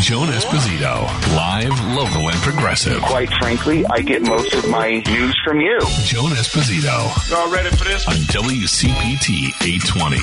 Joan 0.00 0.28
Esposito, 0.28 1.06
live, 1.34 1.72
local, 1.96 2.30
and 2.30 2.38
progressive. 2.40 3.02
Quite 3.02 3.30
frankly, 3.40 3.84
I 3.86 4.00
get 4.00 4.22
most 4.22 4.54
of 4.54 4.70
my 4.70 5.02
news 5.06 5.36
from 5.44 5.60
you. 5.60 5.76
Joan 6.04 6.30
Esposito. 6.30 7.28
Y'all 7.28 7.50
ready 7.50 7.68
for 7.76 7.82
this? 7.82 8.06
On 8.06 8.14
WCPT 8.14 9.48
820. 9.60 10.18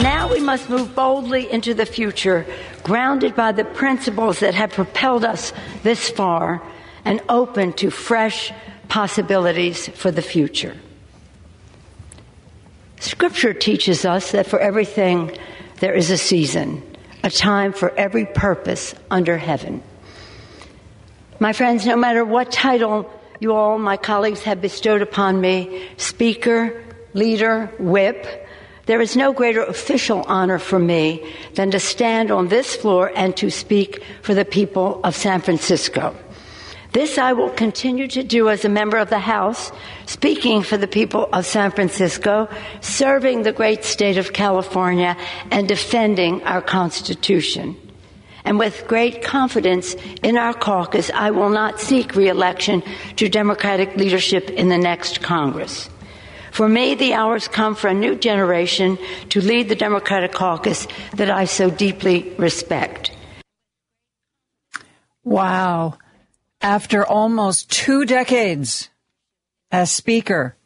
Now 0.00 0.32
we 0.32 0.40
must 0.40 0.70
move 0.70 0.94
boldly 0.94 1.50
into 1.50 1.74
the 1.74 1.86
future, 1.86 2.46
grounded 2.84 3.34
by 3.34 3.50
the 3.50 3.64
principles 3.64 4.38
that 4.40 4.54
have 4.54 4.70
propelled 4.70 5.24
us 5.24 5.52
this 5.82 6.08
far 6.08 6.62
and 7.04 7.20
open 7.28 7.72
to 7.74 7.90
fresh 7.90 8.52
possibilities 8.88 9.88
for 9.88 10.12
the 10.12 10.22
future. 10.22 10.76
Scripture 13.00 13.52
teaches 13.52 14.04
us 14.04 14.30
that 14.30 14.46
for 14.46 14.60
everything 14.60 15.36
there 15.80 15.94
is 15.94 16.10
a 16.10 16.16
season, 16.16 16.82
a 17.24 17.30
time 17.30 17.72
for 17.72 17.90
every 17.96 18.26
purpose 18.26 18.94
under 19.10 19.36
heaven. 19.36 19.82
My 21.40 21.52
friends, 21.52 21.84
no 21.84 21.96
matter 21.96 22.24
what 22.24 22.52
title 22.52 23.10
you 23.40 23.54
all, 23.54 23.78
my 23.78 23.96
colleagues, 23.96 24.42
have 24.42 24.60
bestowed 24.60 25.02
upon 25.02 25.40
me 25.40 25.88
speaker, 25.96 26.84
leader, 27.14 27.66
whip 27.80 28.44
there 28.86 29.00
is 29.00 29.16
no 29.16 29.32
greater 29.32 29.62
official 29.62 30.22
honor 30.24 30.58
for 30.58 30.78
me 30.78 31.24
than 31.54 31.70
to 31.70 31.80
stand 31.80 32.30
on 32.30 32.48
this 32.48 32.76
floor 32.76 33.10
and 33.14 33.34
to 33.38 33.50
speak 33.50 34.02
for 34.20 34.34
the 34.34 34.44
people 34.44 35.00
of 35.02 35.16
San 35.16 35.40
Francisco. 35.40 36.14
This 36.94 37.18
I 37.18 37.32
will 37.32 37.50
continue 37.50 38.06
to 38.06 38.22
do 38.22 38.48
as 38.48 38.64
a 38.64 38.68
member 38.68 38.98
of 38.98 39.10
the 39.10 39.18
House, 39.18 39.72
speaking 40.06 40.62
for 40.62 40.76
the 40.76 40.86
people 40.86 41.28
of 41.32 41.44
San 41.44 41.72
Francisco, 41.72 42.48
serving 42.82 43.42
the 43.42 43.50
great 43.50 43.82
state 43.82 44.16
of 44.16 44.32
California, 44.32 45.16
and 45.50 45.66
defending 45.66 46.44
our 46.44 46.62
Constitution. 46.62 47.76
And 48.44 48.60
with 48.60 48.86
great 48.86 49.24
confidence 49.24 49.96
in 50.22 50.38
our 50.38 50.54
caucus, 50.54 51.10
I 51.12 51.32
will 51.32 51.48
not 51.48 51.80
seek 51.80 52.14
reelection 52.14 52.84
to 53.16 53.28
Democratic 53.28 53.96
leadership 53.96 54.48
in 54.50 54.68
the 54.68 54.78
next 54.78 55.20
Congress. 55.20 55.90
For 56.52 56.68
me, 56.68 56.94
the 56.94 57.14
hours 57.14 57.48
come 57.48 57.74
for 57.74 57.88
a 57.88 57.94
new 57.94 58.14
generation 58.14 58.98
to 59.30 59.40
lead 59.40 59.68
the 59.68 59.74
Democratic 59.74 60.30
caucus 60.30 60.86
that 61.14 61.28
I 61.28 61.46
so 61.46 61.70
deeply 61.70 62.32
respect. 62.38 63.10
Wow 65.24 65.98
after 66.64 67.04
almost 67.06 67.70
two 67.70 68.06
decades 68.06 68.88
as 69.70 69.92
Speaker. 69.92 70.56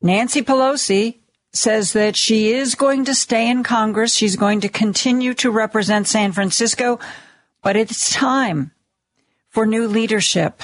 Nancy 0.00 0.42
Pelosi 0.42 1.18
says 1.52 1.92
that 1.94 2.14
she 2.14 2.52
is 2.52 2.76
going 2.76 3.04
to 3.04 3.16
stay 3.16 3.50
in 3.50 3.64
Congress. 3.64 4.14
She's 4.14 4.36
going 4.36 4.60
to 4.60 4.68
continue 4.68 5.34
to 5.34 5.50
represent 5.50 6.06
San 6.06 6.30
Francisco, 6.30 7.00
but 7.64 7.74
it's 7.74 8.14
time 8.14 8.70
for 9.48 9.66
new 9.66 9.88
leadership. 9.88 10.62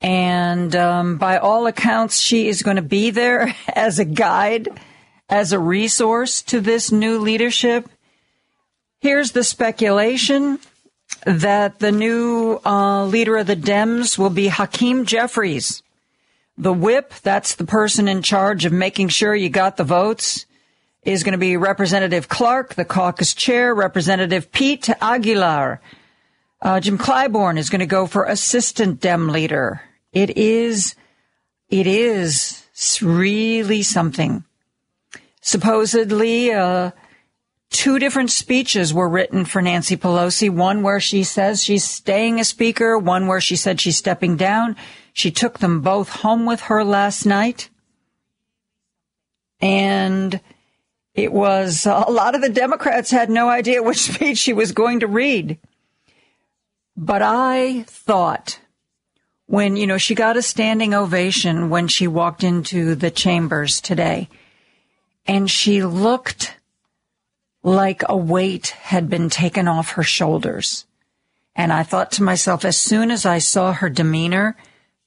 And 0.00 0.74
um, 0.74 1.18
by 1.18 1.36
all 1.36 1.66
accounts, 1.66 2.18
she 2.18 2.48
is 2.48 2.62
going 2.62 2.76
to 2.76 2.82
be 2.82 3.10
there 3.10 3.54
as 3.68 3.98
a 3.98 4.06
guide, 4.06 4.70
as 5.28 5.52
a 5.52 5.58
resource 5.58 6.40
to 6.44 6.58
this 6.58 6.90
new 6.90 7.18
leadership. 7.18 7.86
Here's 9.02 9.32
the 9.32 9.44
speculation 9.44 10.58
that 11.24 11.78
the 11.78 11.92
new 11.92 12.60
uh, 12.64 13.04
leader 13.04 13.36
of 13.36 13.46
the 13.46 13.56
Dems 13.56 14.18
will 14.18 14.30
be 14.30 14.48
Hakeem 14.48 15.06
Jeffries. 15.06 15.82
The 16.58 16.72
whip, 16.72 17.14
that's 17.22 17.54
the 17.54 17.64
person 17.64 18.08
in 18.08 18.22
charge 18.22 18.64
of 18.64 18.72
making 18.72 19.08
sure 19.08 19.34
you 19.34 19.48
got 19.48 19.76
the 19.76 19.84
votes, 19.84 20.46
is 21.02 21.24
going 21.24 21.32
to 21.32 21.38
be 21.38 21.56
Representative 21.56 22.28
Clark, 22.28 22.74
the 22.74 22.84
caucus 22.84 23.34
chair, 23.34 23.74
Representative 23.74 24.52
Pete 24.52 24.88
Aguilar. 25.00 25.80
Uh, 26.60 26.78
Jim 26.78 26.98
Clyburn 26.98 27.58
is 27.58 27.70
going 27.70 27.80
to 27.80 27.86
go 27.86 28.06
for 28.06 28.24
assistant 28.24 29.00
Dem 29.00 29.28
leader. 29.28 29.82
It 30.12 30.36
is, 30.36 30.94
it 31.68 31.86
is 31.86 32.62
really 33.00 33.82
something. 33.82 34.44
Supposedly, 35.40 36.52
uh, 36.52 36.92
Two 37.72 37.98
different 37.98 38.30
speeches 38.30 38.92
were 38.92 39.08
written 39.08 39.46
for 39.46 39.62
Nancy 39.62 39.96
Pelosi. 39.96 40.50
One 40.50 40.82
where 40.82 41.00
she 41.00 41.24
says 41.24 41.64
she's 41.64 41.88
staying 41.88 42.38
a 42.38 42.44
speaker, 42.44 42.98
one 42.98 43.26
where 43.26 43.40
she 43.40 43.56
said 43.56 43.80
she's 43.80 43.96
stepping 43.96 44.36
down. 44.36 44.76
She 45.14 45.30
took 45.30 45.58
them 45.58 45.80
both 45.80 46.10
home 46.10 46.44
with 46.44 46.60
her 46.62 46.84
last 46.84 47.24
night. 47.24 47.70
And 49.60 50.38
it 51.14 51.32
was 51.32 51.86
a 51.86 52.10
lot 52.10 52.34
of 52.34 52.42
the 52.42 52.50
Democrats 52.50 53.10
had 53.10 53.30
no 53.30 53.48
idea 53.48 53.82
which 53.82 53.98
speech 54.12 54.38
she 54.38 54.52
was 54.52 54.72
going 54.72 55.00
to 55.00 55.06
read. 55.06 55.58
But 56.94 57.22
I 57.22 57.84
thought 57.84 58.60
when, 59.46 59.76
you 59.76 59.86
know, 59.86 59.98
she 59.98 60.14
got 60.14 60.36
a 60.36 60.42
standing 60.42 60.92
ovation 60.92 61.70
when 61.70 61.88
she 61.88 62.06
walked 62.06 62.44
into 62.44 62.94
the 62.94 63.10
chambers 63.10 63.80
today 63.80 64.28
and 65.26 65.50
she 65.50 65.82
looked 65.82 66.56
like 67.62 68.02
a 68.08 68.16
weight 68.16 68.68
had 68.68 69.08
been 69.08 69.30
taken 69.30 69.68
off 69.68 69.92
her 69.92 70.02
shoulders. 70.02 70.86
And 71.54 71.72
I 71.72 71.82
thought 71.82 72.12
to 72.12 72.22
myself, 72.22 72.64
as 72.64 72.76
soon 72.76 73.10
as 73.10 73.26
I 73.26 73.38
saw 73.38 73.72
her 73.72 73.90
demeanor, 73.90 74.56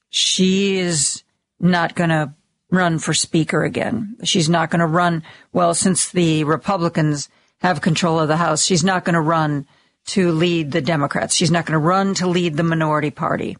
she 0.08 0.76
is 0.78 1.22
not 1.58 1.94
going 1.94 2.10
to 2.10 2.32
run 2.70 2.98
for 2.98 3.14
speaker 3.14 3.64
again. 3.64 4.16
She's 4.22 4.48
not 4.48 4.70
going 4.70 4.80
to 4.80 4.86
run. 4.86 5.22
Well, 5.52 5.74
since 5.74 6.10
the 6.10 6.44
Republicans 6.44 7.28
have 7.58 7.80
control 7.80 8.18
of 8.18 8.28
the 8.28 8.36
House, 8.36 8.64
she's 8.64 8.84
not 8.84 9.04
going 9.04 9.14
to 9.14 9.20
run 9.20 9.66
to 10.06 10.30
lead 10.30 10.70
the 10.70 10.80
Democrats. 10.80 11.34
She's 11.34 11.50
not 11.50 11.66
going 11.66 11.78
to 11.78 11.86
run 11.86 12.14
to 12.14 12.26
lead 12.26 12.56
the 12.56 12.62
minority 12.62 13.10
party. 13.10 13.58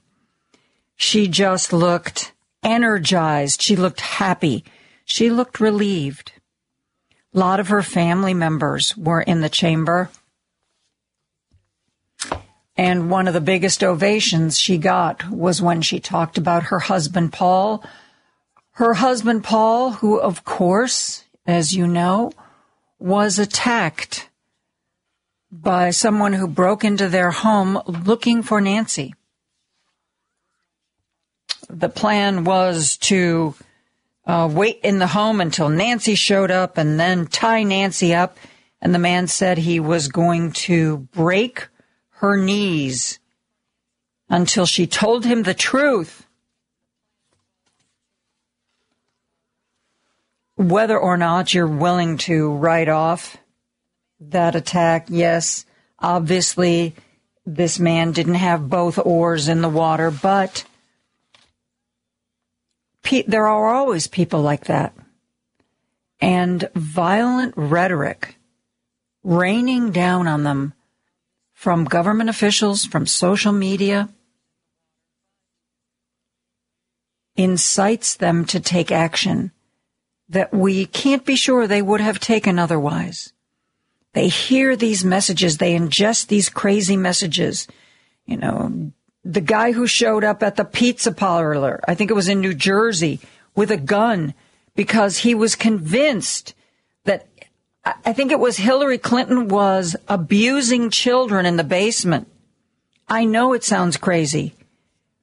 She 0.95 1.29
just 1.29 1.73
looked 1.73 2.33
energized. 2.63 3.61
She 3.61 3.77
looked 3.77 4.01
happy. 4.01 4.65
She 5.05 5.31
looked 5.31 5.61
relieved. 5.61 6.33
A 7.37 7.39
lot 7.39 7.61
of 7.61 7.69
her 7.69 7.83
family 7.83 8.33
members 8.33 8.97
were 8.97 9.21
in 9.21 9.43
the 9.43 9.51
chamber. 9.51 10.09
And 12.79 13.11
one 13.11 13.29
of 13.29 13.35
the 13.35 13.43
biggest 13.43 13.85
ovations 13.85 14.59
she 14.59 14.79
got 14.79 15.29
was 15.29 15.61
when 15.61 15.83
she 15.83 16.01
talked 16.01 16.39
about 16.39 16.65
her 16.65 16.79
husband, 16.79 17.35
Paul. 17.35 17.85
Her 18.73 18.95
husband, 18.95 19.45
Paul, 19.45 19.93
who, 19.93 20.19
of 20.19 20.47
course, 20.47 21.25
as 21.47 21.75
you 21.75 21.87
know, 21.87 22.33
was 22.99 23.39
attacked 23.39 24.31
by 25.53 25.91
someone 25.91 26.33
who 26.33 26.49
broke 26.49 26.85
into 26.85 27.07
their 27.07 27.33
home 27.33 27.83
looking 27.87 28.43
for 28.43 28.63
Nancy. 28.63 29.15
The 31.69 31.91
plan 31.91 32.45
was 32.45 32.97
to 32.99 33.55
uh, 34.27 34.49
wait 34.53 34.81
in 34.83 34.99
the 34.99 35.07
home 35.07 35.41
until 35.41 35.69
Nancy 35.69 36.15
showed 36.15 36.51
up 36.51 36.79
and 36.79 36.99
then 36.99 37.27
tie 37.27 37.63
Nancy 37.63 38.15
up. 38.15 38.39
And 38.81 38.95
the 38.95 38.99
man 38.99 39.27
said 39.27 39.59
he 39.59 39.81
was 39.81 40.09
going 40.09 40.53
to 40.53 40.99
break 40.99 41.69
her 42.19 42.37
knees 42.37 43.19
until 44.29 44.67
she 44.67 44.87
told 44.87 45.25
him 45.25 45.43
the 45.43 45.55
truth. 45.55 46.27
Whether 50.57 50.99
or 50.99 51.17
not 51.17 51.53
you're 51.53 51.67
willing 51.67 52.19
to 52.19 52.51
write 52.53 52.89
off 52.89 53.37
that 54.21 54.55
attack, 54.55 55.07
yes, 55.09 55.67
obviously 55.99 56.95
this 57.45 57.79
man 57.79 58.13
didn't 58.13 58.35
have 58.35 58.69
both 58.69 58.99
oars 58.99 59.49
in 59.49 59.61
the 59.61 59.69
water, 59.69 60.11
but 60.11 60.65
pe- 63.07 63.23
there 63.23 63.47
are 63.47 63.73
always 63.73 64.09
people 64.09 64.43
like 64.43 64.65
that. 64.65 64.93
And 66.21 66.69
violent 66.75 67.55
rhetoric 67.57 68.37
raining 69.23 69.93
down 69.93 70.27
on 70.27 70.43
them 70.43 70.75
from 71.53 71.85
government 71.85 72.29
officials, 72.31 72.85
from 72.85 73.07
social 73.07 73.53
media, 73.53 74.09
incites 77.37 78.17
them 78.17 78.45
to 78.47 78.61
take 78.61 78.91
action 78.91 79.53
that 80.29 80.53
we 80.53 80.87
can't 80.87 81.25
be 81.25 81.37
sure 81.37 81.67
they 81.67 81.83
would 81.83 82.01
have 82.01 82.19
taken 82.19 82.59
otherwise. 82.59 83.33
They 84.15 84.29
hear 84.29 84.75
these 84.75 85.05
messages, 85.05 85.59
they 85.59 85.77
ingest 85.77 86.27
these 86.27 86.49
crazy 86.49 86.97
messages, 86.97 87.69
you 88.25 88.39
know, 88.39 88.93
the 89.27 89.41
guy 89.41 89.73
who 89.73 89.87
showed 89.87 90.23
up 90.23 90.43
at 90.43 90.57
the 90.57 90.65
pizza 90.65 91.11
parlor, 91.11 91.81
I 91.89 91.95
think 91.95 92.11
it 92.11 92.15
was 92.15 92.29
in 92.29 92.41
New 92.41 92.55
Jersey, 92.55 93.21
with 93.55 93.71
a 93.71 93.77
gun 93.77 94.35
because 94.77 95.19
he 95.19 95.35
was 95.35 95.57
convinced 95.57 96.55
that 97.05 97.27
I 98.05 98.13
think 98.13 98.31
it 98.31 98.39
was 98.39 98.59
Hillary 98.59 98.99
Clinton 98.99 99.49
was 99.49 99.97
abusing 100.09 100.91
children 100.91 101.47
in 101.47 101.57
the 101.57 101.65
basement. 101.65 102.29
I 103.09 103.25
know 103.25 103.53
it 103.53 103.65
sounds 103.65 103.97
crazy, 103.97 104.55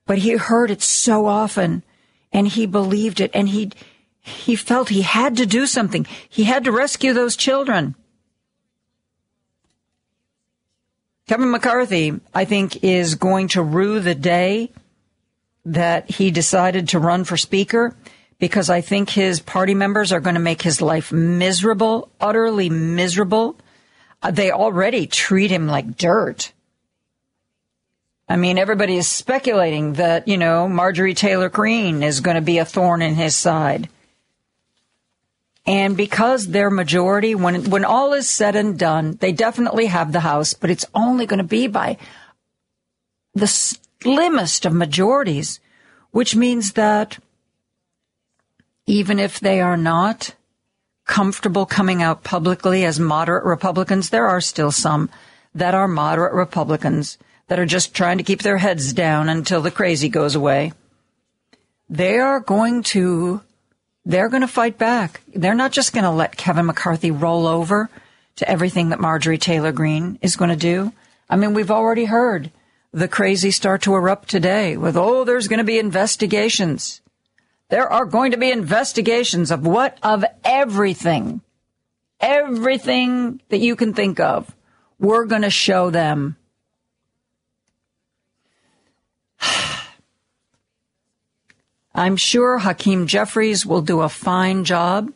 but 0.05 0.19
he 0.19 0.31
heard 0.31 0.71
it 0.71 0.81
so 0.81 1.25
often 1.25 1.83
and 2.31 2.47
he 2.47 2.65
believed 2.65 3.21
it 3.21 3.31
and 3.33 3.50
he 3.50 3.71
he 4.19 4.55
felt 4.55 4.88
he 4.88 5.01
had 5.01 5.35
to 5.38 5.45
do 5.45 5.65
something. 5.65 6.07
He 6.29 6.45
had 6.45 6.63
to 6.63 6.71
rescue 6.71 7.13
those 7.13 7.35
children. 7.35 7.95
Kevin 11.27 11.51
McCarthy, 11.51 12.19
I 12.33 12.45
think, 12.45 12.83
is 12.83 13.15
going 13.15 13.47
to 13.49 13.63
rue 13.63 13.99
the 13.99 14.15
day 14.15 14.71
that 15.65 16.11
he 16.11 16.31
decided 16.31 16.89
to 16.89 16.99
run 16.99 17.23
for 17.23 17.37
speaker 17.37 17.95
because 18.39 18.69
I 18.69 18.81
think 18.81 19.09
his 19.09 19.39
party 19.39 19.73
members 19.73 20.11
are 20.11 20.19
going 20.19 20.35
to 20.35 20.41
make 20.41 20.61
his 20.61 20.81
life 20.81 21.13
miserable, 21.13 22.09
utterly 22.19 22.69
miserable. 22.69 23.57
Uh, 24.21 24.31
they 24.31 24.51
already 24.51 25.07
treat 25.07 25.49
him 25.49 25.67
like 25.67 25.95
dirt. 25.95 26.51
I 28.27 28.35
mean, 28.35 28.57
everybody 28.57 28.97
is 28.97 29.07
speculating 29.07 29.93
that, 29.93 30.27
you 30.27 30.37
know, 30.37 30.67
Marjorie 30.67 31.13
Taylor 31.13 31.49
Greene 31.49 32.03
is 32.03 32.19
going 32.19 32.35
to 32.35 32.41
be 32.41 32.57
a 32.57 32.65
thorn 32.65 33.01
in 33.01 33.15
his 33.15 33.35
side. 33.35 33.87
And 35.65 35.95
because 35.95 36.48
they're 36.48 36.69
majority, 36.69 37.36
when, 37.36 37.69
when 37.69 37.86
all 37.86 38.13
is 38.13 38.27
said 38.27 38.56
and 38.56 38.77
done, 38.77 39.18
they 39.21 39.31
definitely 39.31 39.86
have 39.86 40.12
the 40.12 40.19
House, 40.19 40.54
but 40.54 40.69
it's 40.69 40.86
only 40.94 41.25
going 41.25 41.38
to 41.38 41.44
be 41.44 41.68
by 41.68 41.98
the 43.33 43.48
slimmest 43.48 44.65
of 44.65 44.74
majorities, 44.74 45.60
which 46.12 46.36
means 46.36 46.74
that 46.74 47.18
even 48.86 49.19
if 49.19 49.39
they 49.39 49.62
are 49.62 49.77
not 49.77 50.36
comfortable 51.06 51.65
coming 51.65 52.01
out 52.01 52.24
publicly 52.24 52.86
as 52.86 53.00
moderate 53.00 53.45
Republicans, 53.45 54.10
there 54.10 54.27
are 54.27 54.42
still 54.42 54.71
some 54.71 55.10
that 55.56 55.74
are 55.74 55.88
moderate 55.88 56.33
Republicans 56.33 57.18
that 57.48 57.60
are 57.60 57.65
just 57.65 57.94
trying 57.94 58.18
to 58.18 58.24
keep 58.24 58.42
their 58.42 58.57
heads 58.57 58.94
down 58.94 59.30
until 59.30 59.62
the 59.62 59.71
crazy 59.71 60.10
goes 60.10 60.36
away. 60.36 60.74
They 61.89 62.18
are 62.18 62.39
going 62.39 62.83
to, 62.83 63.42
they're 64.05 64.29
going 64.29 64.41
to 64.41 64.47
fight 64.47 64.77
back. 64.77 65.21
They're 65.33 65.55
not 65.55 65.71
just 65.71 65.94
going 65.94 66.03
to 66.03 66.11
let 66.11 66.38
Kevin 66.38 66.65
McCarthy 66.65 67.11
roll 67.11 67.47
over 67.47 67.89
to 68.35 68.50
everything 68.50 68.89
that 68.89 69.00
Marjorie 69.00 69.38
Taylor 69.38 69.71
Greene 69.71 70.19
is 70.21 70.35
going 70.35 70.50
to 70.50 70.55
do. 70.55 70.91
I 71.29 71.35
mean, 71.35 71.53
we've 71.53 71.71
already 71.71 72.05
heard 72.05 72.51
the 72.91 73.07
crazy 73.07 73.51
start 73.51 73.81
to 73.83 73.95
erupt 73.95 74.29
today 74.29 74.77
with, 74.77 74.97
oh, 74.97 75.23
there's 75.23 75.47
going 75.47 75.59
to 75.59 75.63
be 75.63 75.79
investigations. 75.79 77.01
There 77.69 77.91
are 77.91 78.05
going 78.05 78.31
to 78.31 78.38
be 78.38 78.51
investigations 78.51 79.51
of 79.51 79.65
what? 79.65 79.97
Of 80.03 80.25
everything. 80.44 81.41
Everything 82.19 83.41
that 83.50 83.59
you 83.59 83.75
can 83.75 83.94
think 83.94 84.19
of. 84.19 84.53
We're 85.00 85.25
going 85.25 85.41
to 85.41 85.50
show 85.50 85.89
them. 85.89 86.38
I'm 91.95 92.15
sure 92.15 92.59
Hakeem 92.59 93.07
Jeffries 93.07 93.65
will 93.65 93.81
do 93.81 94.01
a 94.01 94.09
fine 94.09 94.63
job. 94.63 95.11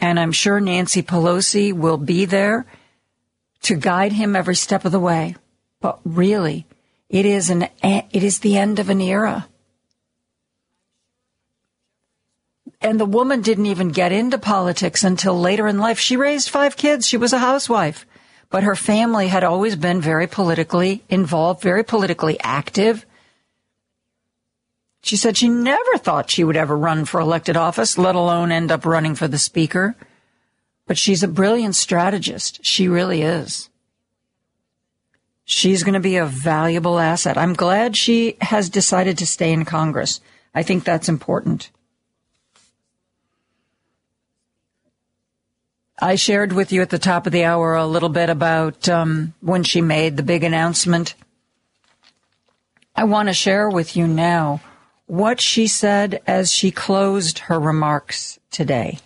And 0.00 0.18
I'm 0.18 0.32
sure 0.32 0.60
Nancy 0.60 1.02
Pelosi 1.02 1.72
will 1.72 1.98
be 1.98 2.24
there 2.24 2.66
to 3.62 3.74
guide 3.74 4.12
him 4.12 4.36
every 4.36 4.54
step 4.54 4.84
of 4.84 4.92
the 4.92 5.00
way. 5.00 5.34
But 5.80 5.98
really, 6.04 6.66
it 7.08 7.26
is 7.26 7.50
an, 7.50 7.68
it 7.82 8.22
is 8.22 8.38
the 8.38 8.56
end 8.56 8.78
of 8.78 8.88
an 8.88 9.00
era. 9.00 9.48
and 12.80 13.00
the 13.00 13.06
woman 13.06 13.40
didn't 13.40 13.66
even 13.66 13.90
get 13.90 14.12
into 14.12 14.38
politics 14.38 15.02
until 15.02 15.38
later 15.38 15.66
in 15.66 15.78
life. 15.78 15.98
She 15.98 16.16
raised 16.16 16.48
five 16.48 16.76
kids. 16.76 17.06
She 17.06 17.16
was 17.16 17.32
a 17.32 17.38
housewife, 17.38 18.06
but 18.50 18.62
her 18.62 18.76
family 18.76 19.28
had 19.28 19.44
always 19.44 19.76
been 19.76 20.00
very 20.00 20.26
politically 20.26 21.02
involved, 21.08 21.62
very 21.62 21.84
politically 21.84 22.38
active. 22.40 23.04
She 25.08 25.16
said 25.16 25.38
she 25.38 25.48
never 25.48 25.96
thought 25.96 26.30
she 26.30 26.44
would 26.44 26.54
ever 26.54 26.76
run 26.76 27.06
for 27.06 27.18
elected 27.18 27.56
office, 27.56 27.96
let 27.96 28.14
alone 28.14 28.52
end 28.52 28.70
up 28.70 28.84
running 28.84 29.14
for 29.14 29.26
the 29.26 29.38
speaker. 29.38 29.96
But 30.86 30.98
she's 30.98 31.22
a 31.22 31.28
brilliant 31.28 31.76
strategist. 31.76 32.62
She 32.62 32.88
really 32.88 33.22
is. 33.22 33.70
She's 35.46 35.82
going 35.82 35.94
to 35.94 35.98
be 35.98 36.16
a 36.16 36.26
valuable 36.26 36.98
asset. 36.98 37.38
I'm 37.38 37.54
glad 37.54 37.96
she 37.96 38.36
has 38.42 38.68
decided 38.68 39.16
to 39.16 39.26
stay 39.26 39.50
in 39.50 39.64
Congress. 39.64 40.20
I 40.54 40.62
think 40.62 40.84
that's 40.84 41.08
important. 41.08 41.70
I 45.98 46.16
shared 46.16 46.52
with 46.52 46.70
you 46.70 46.82
at 46.82 46.90
the 46.90 46.98
top 46.98 47.26
of 47.26 47.32
the 47.32 47.44
hour 47.44 47.76
a 47.76 47.86
little 47.86 48.10
bit 48.10 48.28
about 48.28 48.90
um, 48.90 49.32
when 49.40 49.62
she 49.62 49.80
made 49.80 50.18
the 50.18 50.22
big 50.22 50.44
announcement. 50.44 51.14
I 52.94 53.04
want 53.04 53.30
to 53.30 53.32
share 53.32 53.70
with 53.70 53.96
you 53.96 54.06
now 54.06 54.60
what 55.08 55.40
she 55.40 55.66
said 55.66 56.20
as 56.26 56.52
she 56.52 56.70
closed 56.70 57.40
her 57.40 57.58
remarks 57.58 58.38
today. 58.50 58.98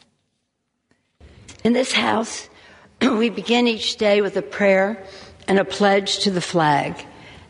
In 1.64 1.72
this 1.72 1.92
house, 1.92 2.48
we 3.00 3.30
begin 3.30 3.66
each 3.66 3.96
day 3.96 4.20
with 4.20 4.36
a 4.36 4.42
prayer 4.42 5.02
and 5.48 5.58
a 5.58 5.64
pledge 5.64 6.18
to 6.18 6.30
the 6.30 6.40
flag. 6.40 6.94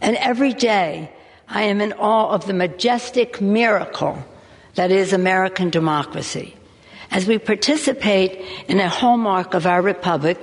And 0.00 0.16
every 0.16 0.52
day, 0.52 1.10
I 1.48 1.62
am 1.62 1.80
in 1.80 1.94
awe 1.94 2.30
of 2.30 2.46
the 2.46 2.52
majestic 2.52 3.40
miracle 3.40 4.22
that 4.74 4.90
is 4.90 5.12
American 5.12 5.70
democracy 5.70 6.54
as 7.10 7.26
we 7.26 7.38
participate 7.38 8.42
in 8.68 8.80
a 8.80 8.88
hallmark 8.88 9.54
of 9.54 9.66
our 9.66 9.82
republic, 9.82 10.38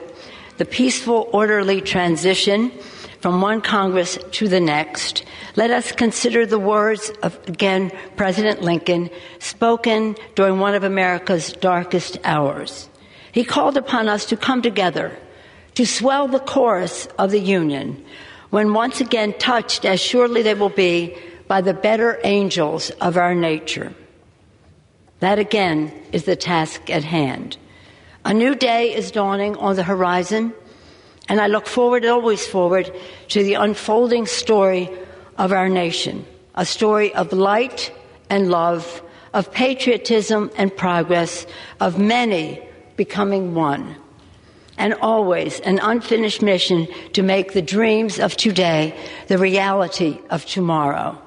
the 0.57 0.65
peaceful, 0.65 1.27
orderly 1.33 1.81
transition 1.81 2.71
from 3.21 3.41
one 3.41 3.61
Congress 3.61 4.17
to 4.31 4.47
the 4.47 4.59
next, 4.59 5.23
let 5.55 5.71
us 5.71 5.91
consider 5.91 6.45
the 6.45 6.59
words 6.59 7.11
of, 7.21 7.37
again, 7.47 7.91
President 8.15 8.61
Lincoln, 8.61 9.09
spoken 9.39 10.15
during 10.35 10.59
one 10.59 10.75
of 10.75 10.83
America's 10.83 11.51
darkest 11.53 12.17
hours. 12.23 12.89
He 13.31 13.43
called 13.43 13.77
upon 13.77 14.07
us 14.07 14.25
to 14.25 14.37
come 14.37 14.61
together, 14.61 15.17
to 15.75 15.85
swell 15.85 16.27
the 16.27 16.39
chorus 16.39 17.07
of 17.17 17.31
the 17.31 17.39
Union, 17.39 18.03
when 18.49 18.73
once 18.73 19.01
again 19.01 19.33
touched, 19.37 19.85
as 19.85 19.99
surely 19.99 20.41
they 20.41 20.53
will 20.53 20.69
be, 20.69 21.15
by 21.47 21.61
the 21.61 21.73
better 21.73 22.19
angels 22.23 22.89
of 23.01 23.17
our 23.17 23.35
nature. 23.35 23.93
That 25.19 25.39
again 25.39 25.91
is 26.11 26.23
the 26.23 26.35
task 26.35 26.89
at 26.89 27.03
hand. 27.03 27.57
A 28.23 28.33
new 28.33 28.55
day 28.55 28.93
is 28.93 29.11
dawning 29.11 29.55
on 29.57 29.75
the 29.75 29.83
horizon, 29.83 30.53
and 31.29 31.39
I 31.39 31.47
look 31.47 31.67
forward, 31.67 32.05
always 32.05 32.45
forward, 32.45 32.91
to 33.29 33.43
the 33.43 33.53
unfolding 33.53 34.25
story 34.25 34.89
of 35.37 35.53
our 35.53 35.69
nation. 35.69 36.25
A 36.55 36.65
story 36.65 37.13
of 37.13 37.31
light 37.31 37.93
and 38.29 38.49
love, 38.49 39.01
of 39.33 39.51
patriotism 39.53 40.49
and 40.57 40.75
progress, 40.75 41.45
of 41.79 41.99
many 41.99 42.61
becoming 42.97 43.53
one. 43.53 43.95
And 44.77 44.95
always 44.95 45.59
an 45.61 45.79
unfinished 45.79 46.41
mission 46.41 46.87
to 47.13 47.21
make 47.21 47.53
the 47.53 47.61
dreams 47.61 48.19
of 48.19 48.35
today 48.35 48.97
the 49.27 49.37
reality 49.37 50.19
of 50.29 50.45
tomorrow. 50.45 51.21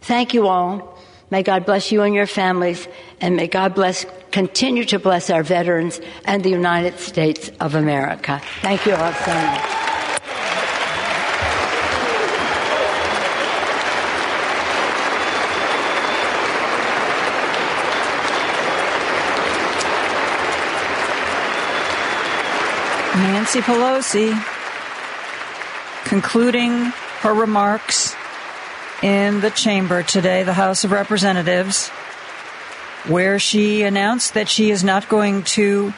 Thank 0.00 0.34
you 0.34 0.48
all. 0.48 0.98
May 1.32 1.42
God 1.42 1.64
bless 1.64 1.90
you 1.90 2.02
and 2.02 2.14
your 2.14 2.26
families, 2.26 2.86
and 3.18 3.36
may 3.36 3.46
God 3.46 3.74
bless, 3.74 4.04
continue 4.32 4.84
to 4.84 4.98
bless 4.98 5.30
our 5.30 5.42
veterans 5.42 5.98
and 6.26 6.44
the 6.44 6.50
United 6.50 6.98
States 6.98 7.50
of 7.58 7.74
America. 7.74 8.42
Thank 8.60 8.84
you 8.84 8.94
all 8.94 9.12
so 9.14 9.32
much. 9.32 9.82
Nancy 23.16 23.60
Pelosi 23.60 24.44
concluding 26.04 26.92
her 27.22 27.32
remarks 27.32 28.01
in 29.02 29.40
the 29.40 29.50
chamber 29.50 30.02
today, 30.04 30.44
the 30.44 30.52
House 30.52 30.84
of 30.84 30.92
Representatives, 30.92 31.88
where 33.08 33.40
she 33.40 33.82
announced 33.82 34.34
that 34.34 34.48
she 34.48 34.70
is 34.70 34.84
not 34.84 35.08
going 35.08 35.42
to 35.42 35.92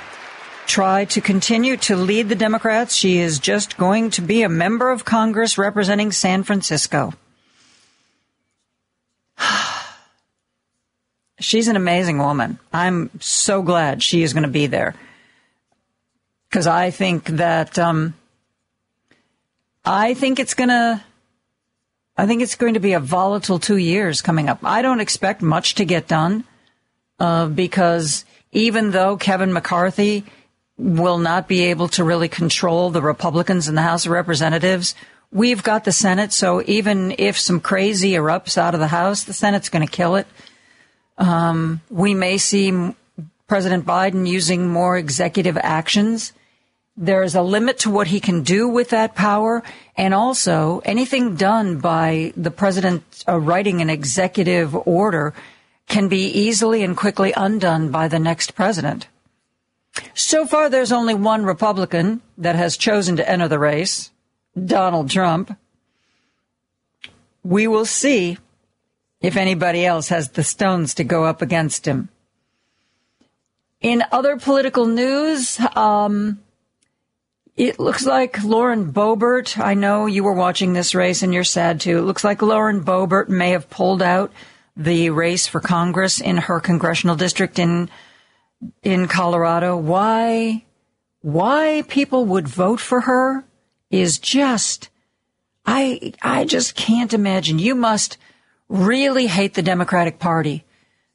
try 0.66 1.04
to 1.04 1.20
continue 1.20 1.76
to 1.76 1.96
lead 1.96 2.30
the 2.30 2.34
Democrats. 2.34 2.94
She 2.94 3.18
is 3.18 3.38
just 3.38 3.76
going 3.76 4.10
to 4.12 4.22
be 4.22 4.42
a 4.42 4.48
member 4.48 4.90
of 4.90 5.04
Congress 5.04 5.58
representing 5.58 6.12
San 6.12 6.42
Francisco. 6.42 7.12
She's 11.38 11.68
an 11.68 11.76
amazing 11.76 12.16
woman. 12.18 12.58
I'm 12.72 13.10
so 13.20 13.60
glad 13.60 14.02
she 14.02 14.22
is 14.22 14.32
going 14.32 14.44
to 14.44 14.48
be 14.48 14.66
there. 14.66 14.94
Because 16.48 16.66
I 16.66 16.90
think 16.90 17.26
that, 17.26 17.78
um, 17.78 18.14
I 19.84 20.14
think 20.14 20.38
it's 20.38 20.54
going 20.54 20.70
to 20.70 21.02
I 22.16 22.26
think 22.26 22.42
it's 22.42 22.54
going 22.54 22.74
to 22.74 22.80
be 22.80 22.92
a 22.92 23.00
volatile 23.00 23.58
two 23.58 23.76
years 23.76 24.22
coming 24.22 24.48
up. 24.48 24.58
I 24.62 24.82
don't 24.82 25.00
expect 25.00 25.42
much 25.42 25.74
to 25.76 25.84
get 25.84 26.06
done 26.06 26.44
uh, 27.18 27.48
because 27.48 28.24
even 28.52 28.92
though 28.92 29.16
Kevin 29.16 29.52
McCarthy 29.52 30.24
will 30.76 31.18
not 31.18 31.48
be 31.48 31.64
able 31.64 31.88
to 31.88 32.04
really 32.04 32.28
control 32.28 32.90
the 32.90 33.02
Republicans 33.02 33.68
in 33.68 33.74
the 33.74 33.82
House 33.82 34.06
of 34.06 34.12
Representatives, 34.12 34.94
we've 35.32 35.62
got 35.62 35.84
the 35.84 35.92
Senate. 35.92 36.32
So 36.32 36.62
even 36.66 37.14
if 37.18 37.38
some 37.38 37.60
crazy 37.60 38.12
erupts 38.12 38.56
out 38.56 38.74
of 38.74 38.80
the 38.80 38.88
House, 38.88 39.24
the 39.24 39.32
Senate's 39.32 39.68
going 39.68 39.86
to 39.86 39.92
kill 39.92 40.14
it. 40.16 40.28
Um, 41.18 41.80
we 41.90 42.14
may 42.14 42.38
see 42.38 42.72
President 43.48 43.84
Biden 43.84 44.26
using 44.26 44.68
more 44.68 44.96
executive 44.96 45.58
actions 45.58 46.32
There's 46.96 47.34
a 47.34 47.42
limit 47.42 47.78
to 47.80 47.90
what 47.90 48.06
he 48.06 48.20
can 48.20 48.42
do 48.42 48.68
with 48.68 48.90
that 48.90 49.14
power. 49.14 49.62
And 49.96 50.14
also, 50.14 50.80
anything 50.84 51.34
done 51.34 51.78
by 51.78 52.32
the 52.36 52.50
president 52.50 53.24
uh, 53.28 53.38
writing 53.38 53.80
an 53.80 53.90
executive 53.90 54.74
order 54.86 55.34
can 55.88 56.08
be 56.08 56.26
easily 56.26 56.82
and 56.82 56.96
quickly 56.96 57.32
undone 57.36 57.90
by 57.90 58.08
the 58.08 58.18
next 58.18 58.54
president. 58.54 59.08
So 60.14 60.46
far, 60.46 60.68
there's 60.68 60.92
only 60.92 61.14
one 61.14 61.44
Republican 61.44 62.20
that 62.38 62.56
has 62.56 62.76
chosen 62.76 63.16
to 63.16 63.28
enter 63.28 63.48
the 63.48 63.58
race, 63.58 64.10
Donald 64.54 65.10
Trump. 65.10 65.56
We 67.42 67.66
will 67.66 67.84
see 67.84 68.38
if 69.20 69.36
anybody 69.36 69.84
else 69.84 70.08
has 70.08 70.30
the 70.30 70.42
stones 70.42 70.94
to 70.94 71.04
go 71.04 71.24
up 71.24 71.42
against 71.42 71.86
him. 71.86 72.08
In 73.80 74.02
other 74.10 74.36
political 74.36 74.86
news, 74.86 75.60
um, 75.76 76.40
it 77.56 77.78
looks 77.78 78.04
like 78.04 78.42
Lauren 78.42 78.92
Boebert. 78.92 79.58
I 79.58 79.74
know 79.74 80.06
you 80.06 80.24
were 80.24 80.34
watching 80.34 80.72
this 80.72 80.94
race 80.94 81.22
and 81.22 81.32
you're 81.32 81.44
sad 81.44 81.80
too. 81.80 81.98
It 81.98 82.02
looks 82.02 82.24
like 82.24 82.42
Lauren 82.42 82.82
Boebert 82.82 83.28
may 83.28 83.50
have 83.50 83.70
pulled 83.70 84.02
out 84.02 84.32
the 84.76 85.10
race 85.10 85.46
for 85.46 85.60
Congress 85.60 86.20
in 86.20 86.36
her 86.36 86.58
congressional 86.58 87.14
district 87.14 87.58
in 87.58 87.88
in 88.82 89.06
Colorado. 89.06 89.76
Why 89.76 90.64
why 91.20 91.84
people 91.88 92.26
would 92.26 92.48
vote 92.48 92.80
for 92.80 93.02
her 93.02 93.44
is 93.90 94.18
just 94.18 94.90
I 95.64 96.12
I 96.22 96.44
just 96.44 96.74
can't 96.74 97.14
imagine. 97.14 97.60
You 97.60 97.76
must 97.76 98.18
really 98.68 99.28
hate 99.28 99.54
the 99.54 99.62
Democratic 99.62 100.18
Party 100.18 100.64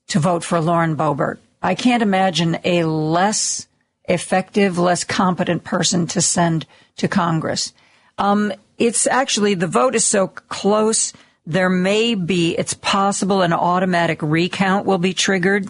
to 0.08 0.19
vote 0.19 0.43
for 0.43 0.62
Lauren 0.62 0.96
Boebert. 0.96 1.38
I 1.62 1.75
can't 1.75 2.01
imagine 2.01 2.60
a 2.63 2.86
less 2.86 3.67
effective, 4.09 4.77
less 4.77 5.03
competent 5.03 5.63
person 5.63 6.07
to 6.07 6.21
send 6.21 6.65
to 6.97 7.07
Congress. 7.07 7.73
Um, 8.17 8.51
it's 8.77 9.07
actually 9.07 9.53
the 9.53 9.67
vote 9.67 9.95
is 9.95 10.05
so 10.05 10.27
close. 10.27 11.13
There 11.45 11.69
may 11.69 12.15
be, 12.15 12.57
it's 12.57 12.73
possible 12.73 13.41
an 13.41 13.53
automatic 13.53 14.21
recount 14.21 14.85
will 14.85 14.97
be 14.97 15.13
triggered. 15.13 15.69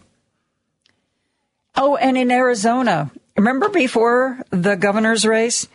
Oh, 1.75 1.95
and 1.97 2.17
in 2.17 2.31
Arizona, 2.31 3.11
remember 3.37 3.69
before 3.69 4.41
the 4.49 4.75
governor's 4.75 5.25
race, 5.25 5.67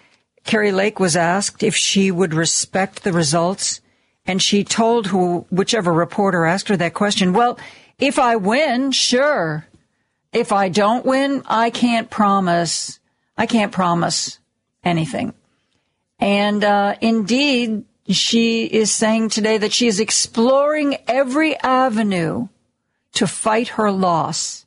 Kari 0.44 0.72
Lake 0.72 0.98
was 0.98 1.16
asked 1.16 1.62
if 1.62 1.76
she 1.76 2.10
would 2.10 2.34
respect 2.34 3.02
the 3.04 3.12
results. 3.12 3.80
And 4.26 4.40
she 4.40 4.64
told 4.64 5.06
who, 5.06 5.46
whichever 5.50 5.92
reporter 5.92 6.46
asked 6.46 6.68
her 6.68 6.76
that 6.78 6.94
question, 6.94 7.34
well, 7.34 7.58
if 7.98 8.18
I 8.18 8.36
win, 8.36 8.90
sure. 8.90 9.66
If 10.34 10.52
I 10.52 10.68
don't 10.68 11.06
win, 11.06 11.44
I 11.46 11.70
can't 11.70 12.10
promise, 12.10 12.98
I 13.38 13.46
can't 13.46 13.70
promise 13.70 14.40
anything. 14.82 15.32
And, 16.18 16.64
uh, 16.64 16.96
indeed, 17.00 17.84
she 18.08 18.64
is 18.64 18.92
saying 18.92 19.28
today 19.30 19.58
that 19.58 19.72
she 19.72 19.86
is 19.86 20.00
exploring 20.00 20.96
every 21.06 21.56
avenue 21.58 22.48
to 23.12 23.26
fight 23.28 23.68
her 23.68 23.92
loss 23.92 24.66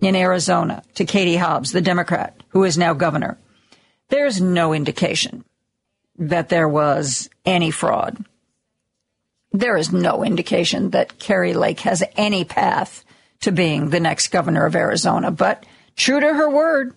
in 0.00 0.16
Arizona 0.16 0.82
to 0.94 1.04
Katie 1.04 1.36
Hobbs, 1.36 1.70
the 1.70 1.80
Democrat 1.80 2.42
who 2.48 2.64
is 2.64 2.76
now 2.76 2.92
governor. 2.92 3.38
There's 4.08 4.40
no 4.40 4.72
indication 4.72 5.44
that 6.18 6.48
there 6.48 6.68
was 6.68 7.30
any 7.46 7.70
fraud. 7.70 8.24
There 9.52 9.76
is 9.76 9.92
no 9.92 10.24
indication 10.24 10.90
that 10.90 11.20
Kari 11.20 11.54
Lake 11.54 11.80
has 11.80 12.02
any 12.16 12.44
path 12.44 13.04
to 13.40 13.52
being 13.52 13.90
the 13.90 14.00
next 14.00 14.28
governor 14.28 14.66
of 14.66 14.76
Arizona. 14.76 15.30
But 15.30 15.64
true 15.96 16.20
to 16.20 16.34
her 16.34 16.50
word, 16.50 16.94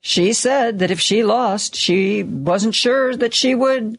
she 0.00 0.32
said 0.32 0.78
that 0.78 0.90
if 0.90 1.00
she 1.00 1.24
lost, 1.24 1.74
she 1.74 2.22
wasn't 2.22 2.74
sure 2.74 3.16
that 3.16 3.34
she 3.34 3.54
would 3.54 3.98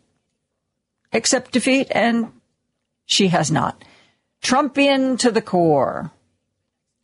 accept 1.14 1.52
defeat, 1.52 1.88
and 1.92 2.32
she 3.06 3.28
has 3.28 3.52
not. 3.52 3.84
Trumpian 4.42 5.18
to 5.20 5.32
the 5.32 5.42
core. 5.42 6.12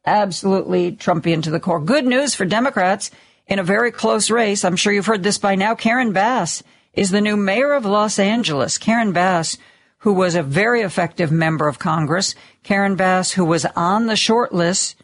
Absolutely 0.05 0.91
Trumpian 0.91 1.41
to 1.43 1.51
the 1.51 1.59
core. 1.59 1.79
Good 1.79 2.05
news 2.05 2.35
for 2.35 2.45
Democrats 2.45 3.11
in 3.47 3.59
a 3.59 3.63
very 3.63 3.91
close 3.91 4.29
race. 4.29 4.63
I'm 4.63 4.75
sure 4.75 4.93
you've 4.93 5.05
heard 5.05 5.23
this 5.23 5.37
by 5.37 5.55
now. 5.55 5.75
Karen 5.75 6.11
Bass 6.11 6.63
is 6.93 7.09
the 7.09 7.21
new 7.21 7.35
mayor 7.35 7.73
of 7.73 7.85
Los 7.85 8.19
Angeles. 8.19 8.77
Karen 8.77 9.13
Bass, 9.13 9.57
who 10.03 10.13
was 10.13 10.35
a 10.35 10.43
very 10.43 10.81
effective 10.81 11.31
member 11.31 11.67
of 11.67 11.79
Congress. 11.79 12.35
Karen 12.63 12.95
Bass, 12.95 13.33
who 13.33 13.43
was 13.43 13.65
on 13.75 14.05
the 14.05 14.15
short 14.15 14.53
list, 14.53 14.95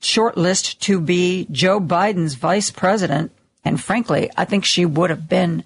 short 0.00 0.36
list 0.36 0.80
to 0.82 1.00
be 1.00 1.48
Joe 1.50 1.80
Biden's 1.80 2.34
vice 2.34 2.70
president. 2.70 3.32
And 3.64 3.80
frankly, 3.80 4.30
I 4.36 4.44
think 4.44 4.64
she 4.64 4.84
would 4.84 5.10
have 5.10 5.28
been 5.28 5.64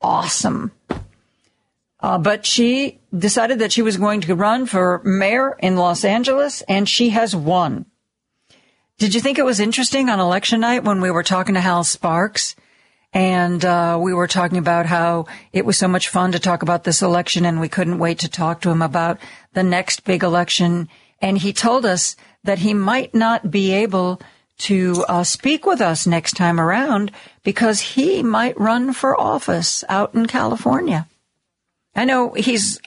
awesome 0.00 0.72
uh, 2.02 2.18
but 2.18 2.44
she 2.44 2.98
decided 3.16 3.60
that 3.60 3.72
she 3.72 3.82
was 3.82 3.96
going 3.96 4.20
to 4.22 4.34
run 4.34 4.66
for 4.66 5.00
mayor 5.04 5.56
in 5.60 5.76
Los 5.76 6.04
Angeles, 6.04 6.62
and 6.62 6.88
she 6.88 7.10
has 7.10 7.34
won. 7.34 7.86
Did 8.98 9.14
you 9.14 9.20
think 9.20 9.38
it 9.38 9.44
was 9.44 9.60
interesting 9.60 10.10
on 10.10 10.18
election 10.18 10.60
night 10.60 10.84
when 10.84 11.00
we 11.00 11.10
were 11.10 11.22
talking 11.22 11.54
to 11.54 11.60
Hal 11.60 11.84
Sparks? 11.84 12.56
And 13.12 13.62
uh, 13.64 13.98
we 14.00 14.14
were 14.14 14.26
talking 14.26 14.58
about 14.58 14.86
how 14.86 15.26
it 15.52 15.66
was 15.66 15.76
so 15.76 15.86
much 15.86 16.08
fun 16.08 16.32
to 16.32 16.38
talk 16.38 16.62
about 16.62 16.84
this 16.84 17.02
election, 17.02 17.44
and 17.44 17.60
we 17.60 17.68
couldn't 17.68 17.98
wait 17.98 18.20
to 18.20 18.28
talk 18.28 18.62
to 18.62 18.70
him 18.70 18.80
about 18.80 19.18
the 19.52 19.62
next 19.62 20.04
big 20.04 20.22
election. 20.22 20.88
And 21.20 21.36
he 21.38 21.52
told 21.52 21.84
us 21.84 22.16
that 22.44 22.60
he 22.60 22.72
might 22.72 23.14
not 23.14 23.50
be 23.50 23.72
able 23.72 24.20
to 24.58 25.04
uh, 25.08 25.24
speak 25.24 25.66
with 25.66 25.80
us 25.80 26.06
next 26.06 26.36
time 26.36 26.60
around 26.60 27.10
because 27.42 27.80
he 27.80 28.22
might 28.22 28.58
run 28.58 28.92
for 28.92 29.20
office 29.20 29.84
out 29.88 30.14
in 30.14 30.26
California. 30.26 31.06
I 31.94 32.04
know 32.04 32.32
he's 32.32 32.80